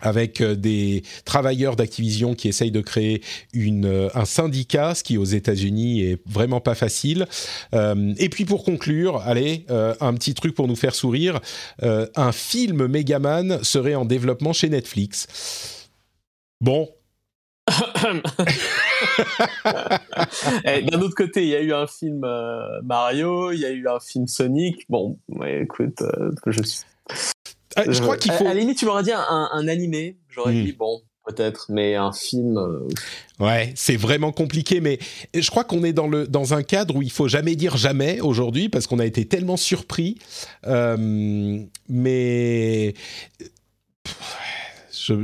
avec 0.00 0.40
euh, 0.40 0.54
des 0.54 1.02
travailleurs 1.24 1.76
d'Activision 1.76 2.34
qui 2.34 2.48
essayent 2.48 2.70
de 2.70 2.80
créer 2.80 3.22
euh, 3.56 4.08
un 4.14 4.24
syndicat, 4.24 4.94
ce 4.94 5.02
qui 5.02 5.18
aux 5.18 5.24
États-Unis 5.24 6.02
est 6.02 6.22
vraiment 6.26 6.60
pas 6.60 6.74
facile. 6.74 7.26
Euh, 7.74 8.14
et 8.18 8.28
puis 8.28 8.44
pour 8.44 8.64
conclure, 8.64 9.22
allez, 9.24 9.66
un 9.68 10.14
petit 10.14 10.34
truc 10.34 10.54
pour 10.54 10.68
nous 10.68 10.76
faire 10.76 10.94
sourire, 10.94 11.40
un 11.82 12.32
film 12.32 12.86
Megaman 12.86 13.62
serait 13.62 13.94
en 13.94 14.04
développement 14.04 14.52
chez 14.52 14.68
Netflix. 14.68 15.88
Bon. 16.60 16.88
Eh, 20.64 20.82
d'un 20.82 21.00
autre 21.00 21.14
côté, 21.14 21.42
il 21.42 21.48
y 21.48 21.54
a 21.54 21.60
eu 21.60 21.72
un 21.72 21.86
film 21.86 22.26
Mario, 22.82 23.52
il 23.52 23.60
y 23.60 23.64
a 23.64 23.70
eu 23.70 23.86
un 23.86 24.00
film 24.00 24.26
Sonic. 24.26 24.86
Bon, 24.88 25.18
écoute, 25.44 26.02
je 26.46 26.62
suis 26.62 26.82
ah, 27.78 27.90
je 27.90 28.00
crois 28.00 28.16
qu'il 28.16 28.32
faut. 28.32 28.44
À, 28.44 28.48
la 28.48 28.54
limite, 28.54 28.78
tu 28.78 28.86
m'aurais 28.86 29.02
dit 29.02 29.12
un, 29.12 29.48
un, 29.52 29.68
animé. 29.68 30.16
J'aurais 30.28 30.52
hmm. 30.52 30.64
dit 30.64 30.72
bon, 30.72 31.02
peut-être, 31.26 31.66
mais 31.68 31.94
un 31.94 32.12
film. 32.12 32.56
Euh, 32.58 32.88
ouais, 33.44 33.72
c'est 33.76 33.96
vraiment 33.96 34.32
compliqué, 34.32 34.80
mais 34.80 34.98
je 35.34 35.50
crois 35.50 35.64
qu'on 35.64 35.84
est 35.84 35.92
dans 35.92 36.08
le 36.08 36.26
dans 36.26 36.54
un 36.54 36.62
cadre 36.62 36.96
où 36.96 37.02
il 37.02 37.10
faut 37.10 37.28
jamais 37.28 37.56
dire 37.56 37.76
jamais 37.76 38.20
aujourd'hui 38.20 38.68
parce 38.68 38.86
qu'on 38.86 38.98
a 38.98 39.06
été 39.06 39.26
tellement 39.26 39.56
surpris. 39.56 40.18
Euh, 40.66 40.96
mais 41.88 42.94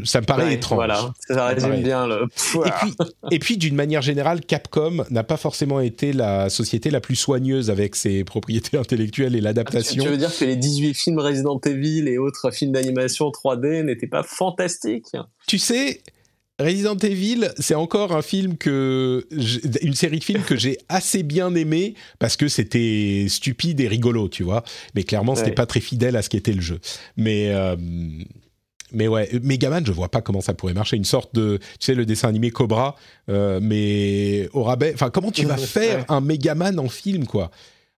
ça 0.04 0.20
me 0.20 0.26
paraît 0.26 0.54
étrange. 0.54 0.76
Voilà, 0.76 1.12
ça 1.28 1.46
résume 1.46 1.82
bien 1.82 2.06
le. 2.06 2.26
Et 2.64 2.70
puis, 2.70 2.94
et 3.30 3.38
puis 3.38 3.56
d'une 3.56 3.74
manière 3.74 4.02
générale, 4.02 4.40
Capcom 4.40 5.04
n'a 5.10 5.24
pas 5.24 5.36
forcément 5.36 5.80
été 5.80 6.12
la 6.12 6.50
société 6.50 6.90
la 6.90 7.00
plus 7.00 7.16
soigneuse 7.16 7.70
avec 7.70 7.96
ses 7.96 8.24
propriétés 8.24 8.76
intellectuelles 8.76 9.36
et 9.36 9.40
l'adaptation. 9.40 10.02
tu, 10.02 10.08
veux 10.08 10.16
dire 10.16 10.36
que 10.36 10.44
les 10.44 10.56
18 10.56 10.94
films 10.94 11.18
Resident 11.18 11.60
Evil 11.64 12.08
et 12.08 12.18
autres 12.18 12.50
films 12.50 12.72
d'animation 12.72 13.26
3D 13.26 13.82
n'étaient 13.84 14.06
pas 14.06 14.22
fantastiques? 14.22 15.12
Tu 15.46 15.58
sais, 15.58 16.00
Resident 16.60 16.96
Evil, 16.96 17.48
c'est 17.58 17.74
encore 17.74 18.14
un 18.14 18.22
film 18.22 18.56
que 18.56 19.26
une 19.82 19.94
série 19.94 20.20
de 20.20 20.24
films 20.24 20.42
que 20.42 20.56
j'ai 20.56 20.78
assez 20.88 21.24
bien 21.24 21.54
aimé 21.54 21.94
parce 22.20 22.36
que 22.36 22.46
c'était 22.46 23.26
stupide 23.28 23.80
et 23.80 23.88
rigolo, 23.88 24.28
tu 24.28 24.44
vois. 24.44 24.62
Mais 24.94 25.02
clairement, 25.02 25.34
c'était 25.34 25.52
pas 25.52 25.66
très 25.66 25.80
fidèle 25.80 26.16
à 26.16 26.22
ce 26.22 26.28
qu'était 26.28 26.52
le 26.52 26.60
jeu. 26.60 26.78
Mais 27.16 27.48
euh, 27.48 27.74
mais 28.94 29.08
ouais, 29.08 29.28
Megaman, 29.42 29.84
je 29.84 29.92
vois 29.92 30.08
pas 30.08 30.20
comment 30.20 30.40
ça 30.40 30.54
pourrait 30.54 30.74
marcher. 30.74 30.96
Une 30.96 31.04
sorte 31.04 31.34
de, 31.34 31.58
tu 31.58 31.86
sais, 31.86 31.94
le 31.94 32.06
dessin 32.06 32.28
animé 32.28 32.50
Cobra, 32.50 32.96
euh, 33.28 33.60
mais 33.62 34.48
au 34.52 34.62
rabais. 34.62 34.92
Enfin, 34.94 35.10
comment 35.10 35.30
tu 35.30 35.46
vas 35.46 35.56
faire 35.58 36.04
un 36.08 36.20
Megaman 36.20 36.78
en 36.78 36.88
film, 36.88 37.26
quoi? 37.26 37.50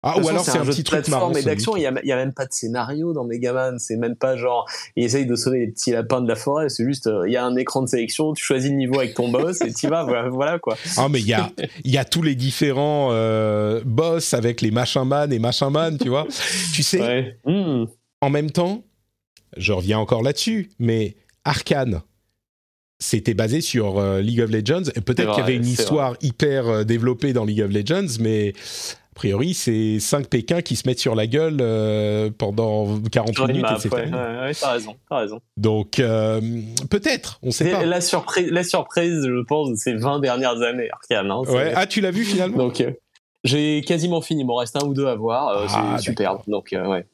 Ah, 0.07 0.19
ou 0.21 0.29
alors 0.29 0.45
c'est 0.45 0.59
un, 0.59 0.67
petit 0.67 0.85
truc 0.85 1.09
marrant. 1.09 1.31
d'action, 1.31 1.77
il 1.77 1.81
n'y 1.81 1.87
a, 1.87 2.15
a, 2.15 2.19
même 2.19 2.35
pas 2.35 2.45
de 2.45 2.53
scénario 2.53 3.15
dans 3.15 3.25
Megaman. 3.25 3.79
C'est 3.79 3.97
même 3.97 4.17
pas 4.17 4.37
genre, 4.37 4.69
il 4.97 5.05
essaye 5.05 5.25
de 5.25 5.35
sauver 5.35 5.61
les 5.61 5.69
petits 5.69 5.93
lapins 5.93 6.21
de 6.21 6.29
la 6.29 6.37
forêt. 6.37 6.69
C'est 6.69 6.85
juste, 6.85 7.07
euh, 7.07 7.27
il 7.27 7.33
y 7.33 7.39
a 7.39 7.45
un 7.45 7.57
écran 7.57 7.81
de 7.81 7.89
sélection, 7.89 8.35
tu 8.35 8.45
choisis 8.45 8.71
le 8.71 8.77
niveau 8.77 8.99
avec 8.99 9.15
ton 9.15 9.31
boss 9.31 9.63
et 9.63 9.73
tu 9.73 9.89
vas, 9.89 10.05
voilà, 10.31 10.59
quoi. 10.59 10.77
Ah, 10.99 11.09
mais 11.09 11.21
il 11.21 11.27
y 11.27 11.33
a, 11.33 11.51
y 11.85 11.97
a 11.97 12.05
tous 12.05 12.21
les 12.21 12.35
différents 12.35 13.13
euh, 13.13 13.81
boss 13.87 14.35
avec 14.35 14.61
les 14.61 14.71
machin 14.71 15.07
man 15.07 15.33
et 15.33 15.39
machin 15.39 15.71
man, 15.71 15.97
tu 15.97 16.11
vois. 16.11 16.27
tu 16.75 16.83
sais, 16.83 17.39
hmm. 17.47 17.85
en 18.21 18.31
même 18.31 18.51
temps, 18.51 18.85
je 19.57 19.73
reviens 19.73 19.99
encore 19.99 20.23
là-dessus, 20.23 20.71
mais 20.79 21.17
Arkane, 21.45 22.03
c'était 22.99 23.35
basé 23.35 23.61
sur 23.61 23.99
euh, 23.99 24.21
League 24.21 24.41
of 24.41 24.51
Legends. 24.51 24.91
Et 24.95 25.01
peut-être 25.01 25.35
qu'il 25.35 25.41
y 25.41 25.45
avait 25.45 25.57
une 25.57 25.67
histoire 25.67 26.15
hyper 26.23 26.69
euh, 26.69 26.85
développée 26.85 27.33
dans 27.33 27.45
League 27.45 27.61
of 27.61 27.71
Legends, 27.71 28.19
mais 28.21 28.53
a 28.53 29.15
priori, 29.15 29.55
c'est 29.55 30.01
5 30.01 30.27
Pékins 30.29 30.63
qui 30.63 30.75
se 30.75 30.89
mettent 30.89 30.99
sur 30.99 31.15
la 31.15 31.27
gueule 31.27 31.59
euh, 31.61 32.31
pendant 32.37 32.99
40 33.13 33.49
minutes, 33.49 33.67
etc. 33.71 33.89
Ouais, 33.91 34.03
ouais, 34.11 34.53
t'as 34.59 34.73
raison, 34.73 34.97
as 35.11 35.19
raison. 35.19 35.41
Donc, 35.57 36.03
peut-être, 36.91 37.39
on 37.43 37.51
sait 37.51 37.71
pas. 37.71 37.85
La 37.85 38.01
surprise, 38.01 38.51
la 38.51 38.65
surprise, 38.65 39.23
je 39.25 39.45
pense, 39.45 39.71
de 39.71 39.77
ces 39.77 39.95
20 39.95 40.21
dernières 40.21 40.63
années, 40.63 40.89
Arkane. 40.91 41.31
Hein, 41.31 41.43
ah, 41.77 41.87
tu 41.87 42.01
l'as 42.01 42.11
vu 42.11 42.25
finalement? 42.25 42.57
Donc, 42.57 42.85
j'ai 43.45 43.83
quasiment 43.83 44.21
fini, 44.23 44.43
il 44.43 44.47
m'en 44.47 44.57
reste 44.57 44.83
un 44.83 44.87
ou 44.87 44.95
deux 44.95 45.07
à 45.07 45.15
voir. 45.15 45.69
Ah, 45.69 45.97
c'est 45.99 46.05
superbe. 46.05 46.41
Donc, 46.49 46.73
ouais. 46.73 47.07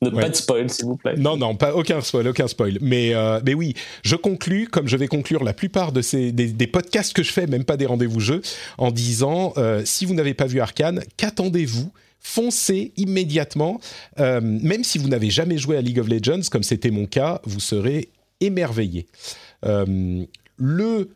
Pas 0.00 0.28
de 0.28 0.36
spoil, 0.36 0.70
s'il 0.70 0.84
vous 0.84 0.96
plaît. 0.96 1.16
Non, 1.16 1.36
non, 1.36 1.56
pas 1.56 1.74
aucun 1.74 2.00
spoil, 2.00 2.28
aucun 2.28 2.46
spoil. 2.46 2.78
Mais, 2.80 3.14
euh, 3.14 3.40
mais 3.44 3.54
oui, 3.54 3.74
je 4.04 4.14
conclus, 4.14 4.68
comme 4.68 4.86
je 4.86 4.96
vais 4.96 5.08
conclure 5.08 5.42
la 5.42 5.52
plupart 5.52 5.90
de 5.90 6.02
ces 6.02 6.30
des, 6.30 6.66
podcasts 6.68 7.12
que 7.12 7.24
je 7.24 7.32
fais, 7.32 7.48
même 7.48 7.64
pas 7.64 7.76
des 7.76 7.86
rendez-vous 7.86 8.20
jeux, 8.20 8.40
en 8.78 8.92
disant 8.92 9.52
euh, 9.56 9.82
si 9.84 10.04
vous 10.04 10.14
n'avez 10.14 10.34
pas 10.34 10.46
vu 10.46 10.60
Arkane, 10.60 11.02
qu'attendez-vous? 11.16 11.90
Foncez 12.20 12.92
immédiatement, 12.96 13.80
euh, 14.18 14.40
même 14.42 14.82
si 14.82 14.98
vous 14.98 15.08
n'avez 15.08 15.30
jamais 15.30 15.56
joué 15.56 15.76
à 15.76 15.80
League 15.80 16.00
of 16.00 16.08
Legends, 16.08 16.42
comme 16.50 16.64
c'était 16.64 16.90
mon 16.90 17.06
cas, 17.06 17.40
vous 17.44 17.60
serez 17.60 18.10
émerveillé. 18.40 19.06
le 19.62 21.10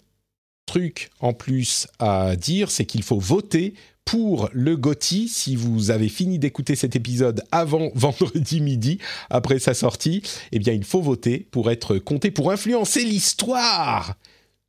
truc 0.67 1.11
en 1.21 1.33
plus 1.33 1.89
à 1.99 2.37
dire, 2.37 2.71
c'est 2.71 2.85
qu'il 2.87 3.03
faut 3.03 3.19
voter 3.19 3.75
pour 4.05 4.49
le 4.53 4.77
GOTY, 4.77 5.29
si 5.29 5.57
vous 5.57 5.91
avez 5.91 6.09
fini 6.09 6.39
d'écouter 6.39 6.77
cet 6.77 6.97
épisode 6.97 7.43
avant 7.51 7.91
vendredi 7.95 8.61
midi, 8.61 8.99
après 9.31 9.59
sa 9.59 9.75
sortie, 9.75 10.23
eh 10.53 10.59
bien 10.59 10.73
il 10.73 10.85
faut 10.85 11.01
voter 11.01 11.47
pour 11.51 11.71
être 11.71 11.99
compté, 11.99 12.31
pour 12.31 12.51
influencer 12.51 13.05
l'histoire 13.05 14.15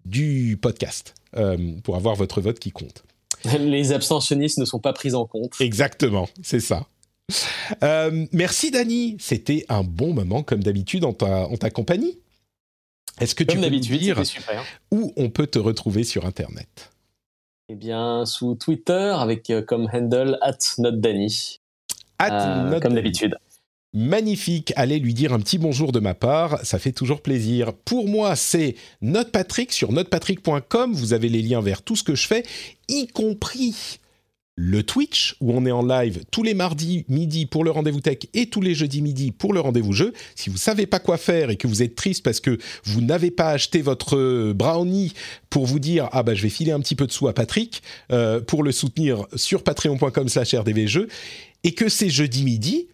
du 0.05 0.57
podcast, 0.61 1.15
euh, 1.35 1.73
pour 1.83 1.95
avoir 1.95 2.15
votre 2.15 2.41
vote 2.41 2.59
qui 2.59 2.71
compte. 2.71 3.03
Les 3.59 3.91
abstentionnistes 3.91 4.57
ne 4.57 4.65
sont 4.65 4.79
pas 4.79 4.93
pris 4.93 5.13
en 5.13 5.25
compte. 5.25 5.55
Exactement, 5.59 6.29
c'est 6.41 6.59
ça. 6.59 6.87
Euh, 7.83 8.25
merci 8.31 8.71
Dani, 8.71 9.17
c'était 9.19 9.65
un 9.69 9.83
bon 9.83 10.13
moment 10.13 10.43
comme 10.43 10.61
d'habitude 10.61 11.05
en 11.05 11.13
ta, 11.13 11.69
compagnie. 11.69 12.17
Est-ce 13.19 13.35
que 13.35 13.43
tu 13.43 13.57
peux 13.57 13.69
nous 13.69 13.79
dire 13.79 14.21
où 14.91 15.13
on 15.15 15.29
peut 15.29 15.47
te 15.47 15.59
retrouver 15.59 16.03
sur 16.03 16.25
Internet? 16.25 16.92
Eh 17.73 17.75
bien, 17.75 18.23
sous 18.27 18.53
Twitter, 18.53 19.15
avec 19.17 19.49
euh, 19.49 19.63
comme 19.63 19.89
handle 19.91 20.37
at 20.41 20.59
notdany. 20.77 21.59
Euh, 22.21 22.79
comme 22.79 22.93
d'habitude. 22.93 23.35
Magnifique, 23.93 24.73
allez 24.75 24.99
lui 24.99 25.15
dire 25.15 25.33
un 25.33 25.39
petit 25.39 25.57
bonjour 25.57 25.91
de 25.91 25.99
ma 25.99 26.13
part, 26.13 26.59
ça 26.63 26.77
fait 26.77 26.91
toujours 26.91 27.21
plaisir. 27.21 27.73
Pour 27.73 28.07
moi, 28.07 28.35
c'est 28.35 28.75
NotePatrick 29.01 29.71
sur 29.71 29.91
notepatrick.com, 29.91 30.93
vous 30.93 31.13
avez 31.13 31.29
les 31.29 31.41
liens 31.41 31.61
vers 31.61 31.81
tout 31.81 31.95
ce 31.95 32.03
que 32.03 32.13
je 32.13 32.27
fais, 32.27 32.43
y 32.89 33.07
compris 33.07 33.99
le 34.55 34.83
Twitch, 34.83 35.35
où 35.39 35.51
on 35.51 35.65
est 35.65 35.71
en 35.71 35.85
live 35.85 36.23
tous 36.31 36.43
les 36.43 36.53
mardis 36.53 37.05
midi 37.09 37.45
pour 37.45 37.63
le 37.63 37.71
rendez-vous 37.71 38.01
tech 38.01 38.19
et 38.33 38.47
tous 38.47 38.61
les 38.61 38.75
jeudis 38.75 39.01
midi 39.01 39.31
pour 39.31 39.53
le 39.53 39.59
rendez-vous 39.59 39.93
jeu. 39.93 40.13
Si 40.35 40.49
vous 40.49 40.57
savez 40.57 40.85
pas 40.85 40.99
quoi 40.99 41.17
faire 41.17 41.49
et 41.49 41.55
que 41.55 41.67
vous 41.67 41.81
êtes 41.81 41.95
triste 41.95 42.23
parce 42.23 42.39
que 42.39 42.57
vous 42.83 43.01
n'avez 43.01 43.31
pas 43.31 43.49
acheté 43.49 43.81
votre 43.81 44.51
brownie 44.53 45.13
pour 45.49 45.65
vous 45.65 45.79
dire 45.79 46.07
ah 46.11 46.23
bah 46.23 46.35
je 46.35 46.43
vais 46.43 46.49
filer 46.49 46.71
un 46.71 46.79
petit 46.79 46.95
peu 46.95 47.07
de 47.07 47.11
sous 47.11 47.27
à 47.27 47.33
Patrick 47.33 47.81
euh, 48.11 48.41
pour 48.41 48.63
le 48.63 48.71
soutenir 48.71 49.25
sur 49.35 49.63
patreon.com/rdvjeux 49.63 51.07
et 51.63 51.73
que 51.73 51.89
c'est 51.89 52.09
jeudi 52.09 52.43
midi, 52.43 52.87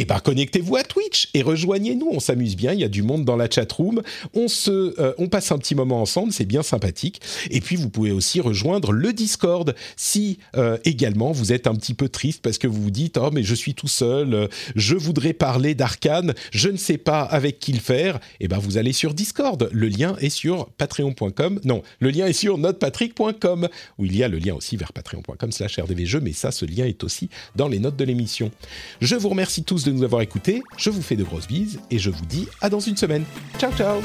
eh 0.00 0.04
ben, 0.04 0.20
connectez-vous 0.20 0.76
à 0.76 0.84
Twitch 0.84 1.28
et 1.34 1.42
rejoignez-nous. 1.42 2.08
On 2.12 2.20
s'amuse 2.20 2.54
bien. 2.54 2.72
Il 2.72 2.78
y 2.78 2.84
a 2.84 2.88
du 2.88 3.02
monde 3.02 3.24
dans 3.24 3.34
la 3.34 3.50
chat 3.50 3.70
room. 3.72 4.00
On 4.32 4.46
se, 4.46 4.94
euh, 5.00 5.12
on 5.18 5.26
passe 5.26 5.50
un 5.50 5.58
petit 5.58 5.74
moment 5.74 6.00
ensemble. 6.00 6.32
C'est 6.32 6.44
bien 6.44 6.62
sympathique. 6.62 7.20
Et 7.50 7.60
puis, 7.60 7.74
vous 7.74 7.90
pouvez 7.90 8.12
aussi 8.12 8.40
rejoindre 8.40 8.92
le 8.92 9.12
Discord 9.12 9.74
si 9.96 10.38
euh, 10.56 10.78
également 10.84 11.32
vous 11.32 11.52
êtes 11.52 11.66
un 11.66 11.74
petit 11.74 11.94
peu 11.94 12.08
triste 12.08 12.42
parce 12.42 12.58
que 12.58 12.68
vous 12.68 12.80
vous 12.80 12.92
dites 12.92 13.18
oh 13.18 13.30
mais 13.32 13.42
je 13.42 13.56
suis 13.56 13.74
tout 13.74 13.88
seul. 13.88 14.34
Euh, 14.34 14.46
je 14.76 14.94
voudrais 14.94 15.32
parler 15.32 15.74
d'Arkane. 15.74 16.32
Je 16.52 16.68
ne 16.68 16.76
sais 16.76 16.98
pas 16.98 17.22
avec 17.22 17.58
qui 17.58 17.72
le 17.72 17.80
faire. 17.80 18.20
Eh 18.38 18.46
ben, 18.46 18.58
vous 18.58 18.78
allez 18.78 18.92
sur 18.92 19.14
Discord. 19.14 19.68
Le 19.72 19.88
lien 19.88 20.14
est 20.20 20.30
sur 20.30 20.68
patreon.com. 20.78 21.58
Non, 21.64 21.82
le 21.98 22.10
lien 22.10 22.28
est 22.28 22.32
sur 22.32 22.56
notepatrick.com 22.56 23.68
où 23.98 24.04
il 24.04 24.16
y 24.16 24.22
a 24.22 24.28
le 24.28 24.38
lien 24.38 24.54
aussi 24.54 24.76
vers 24.76 24.92
patreon.com/rdvjeux. 24.92 26.20
Mais 26.20 26.34
ça, 26.34 26.52
ce 26.52 26.66
lien 26.66 26.84
est 26.84 27.02
aussi 27.02 27.30
dans 27.56 27.66
les 27.66 27.80
notes 27.80 27.96
de 27.96 28.04
l'émission. 28.04 28.52
Je 29.00 29.16
vous 29.16 29.30
remercie 29.30 29.64
tous 29.64 29.87
nous 29.90 30.04
avoir 30.04 30.22
écoutés. 30.22 30.62
Je 30.76 30.90
vous 30.90 31.02
fais 31.02 31.16
de 31.16 31.24
grosses 31.24 31.48
bises 31.48 31.80
et 31.90 31.98
je 31.98 32.10
vous 32.10 32.24
dis 32.26 32.48
à 32.60 32.70
dans 32.70 32.80
une 32.80 32.96
semaine. 32.96 33.24
Ciao 33.58 33.72
ciao 33.72 34.00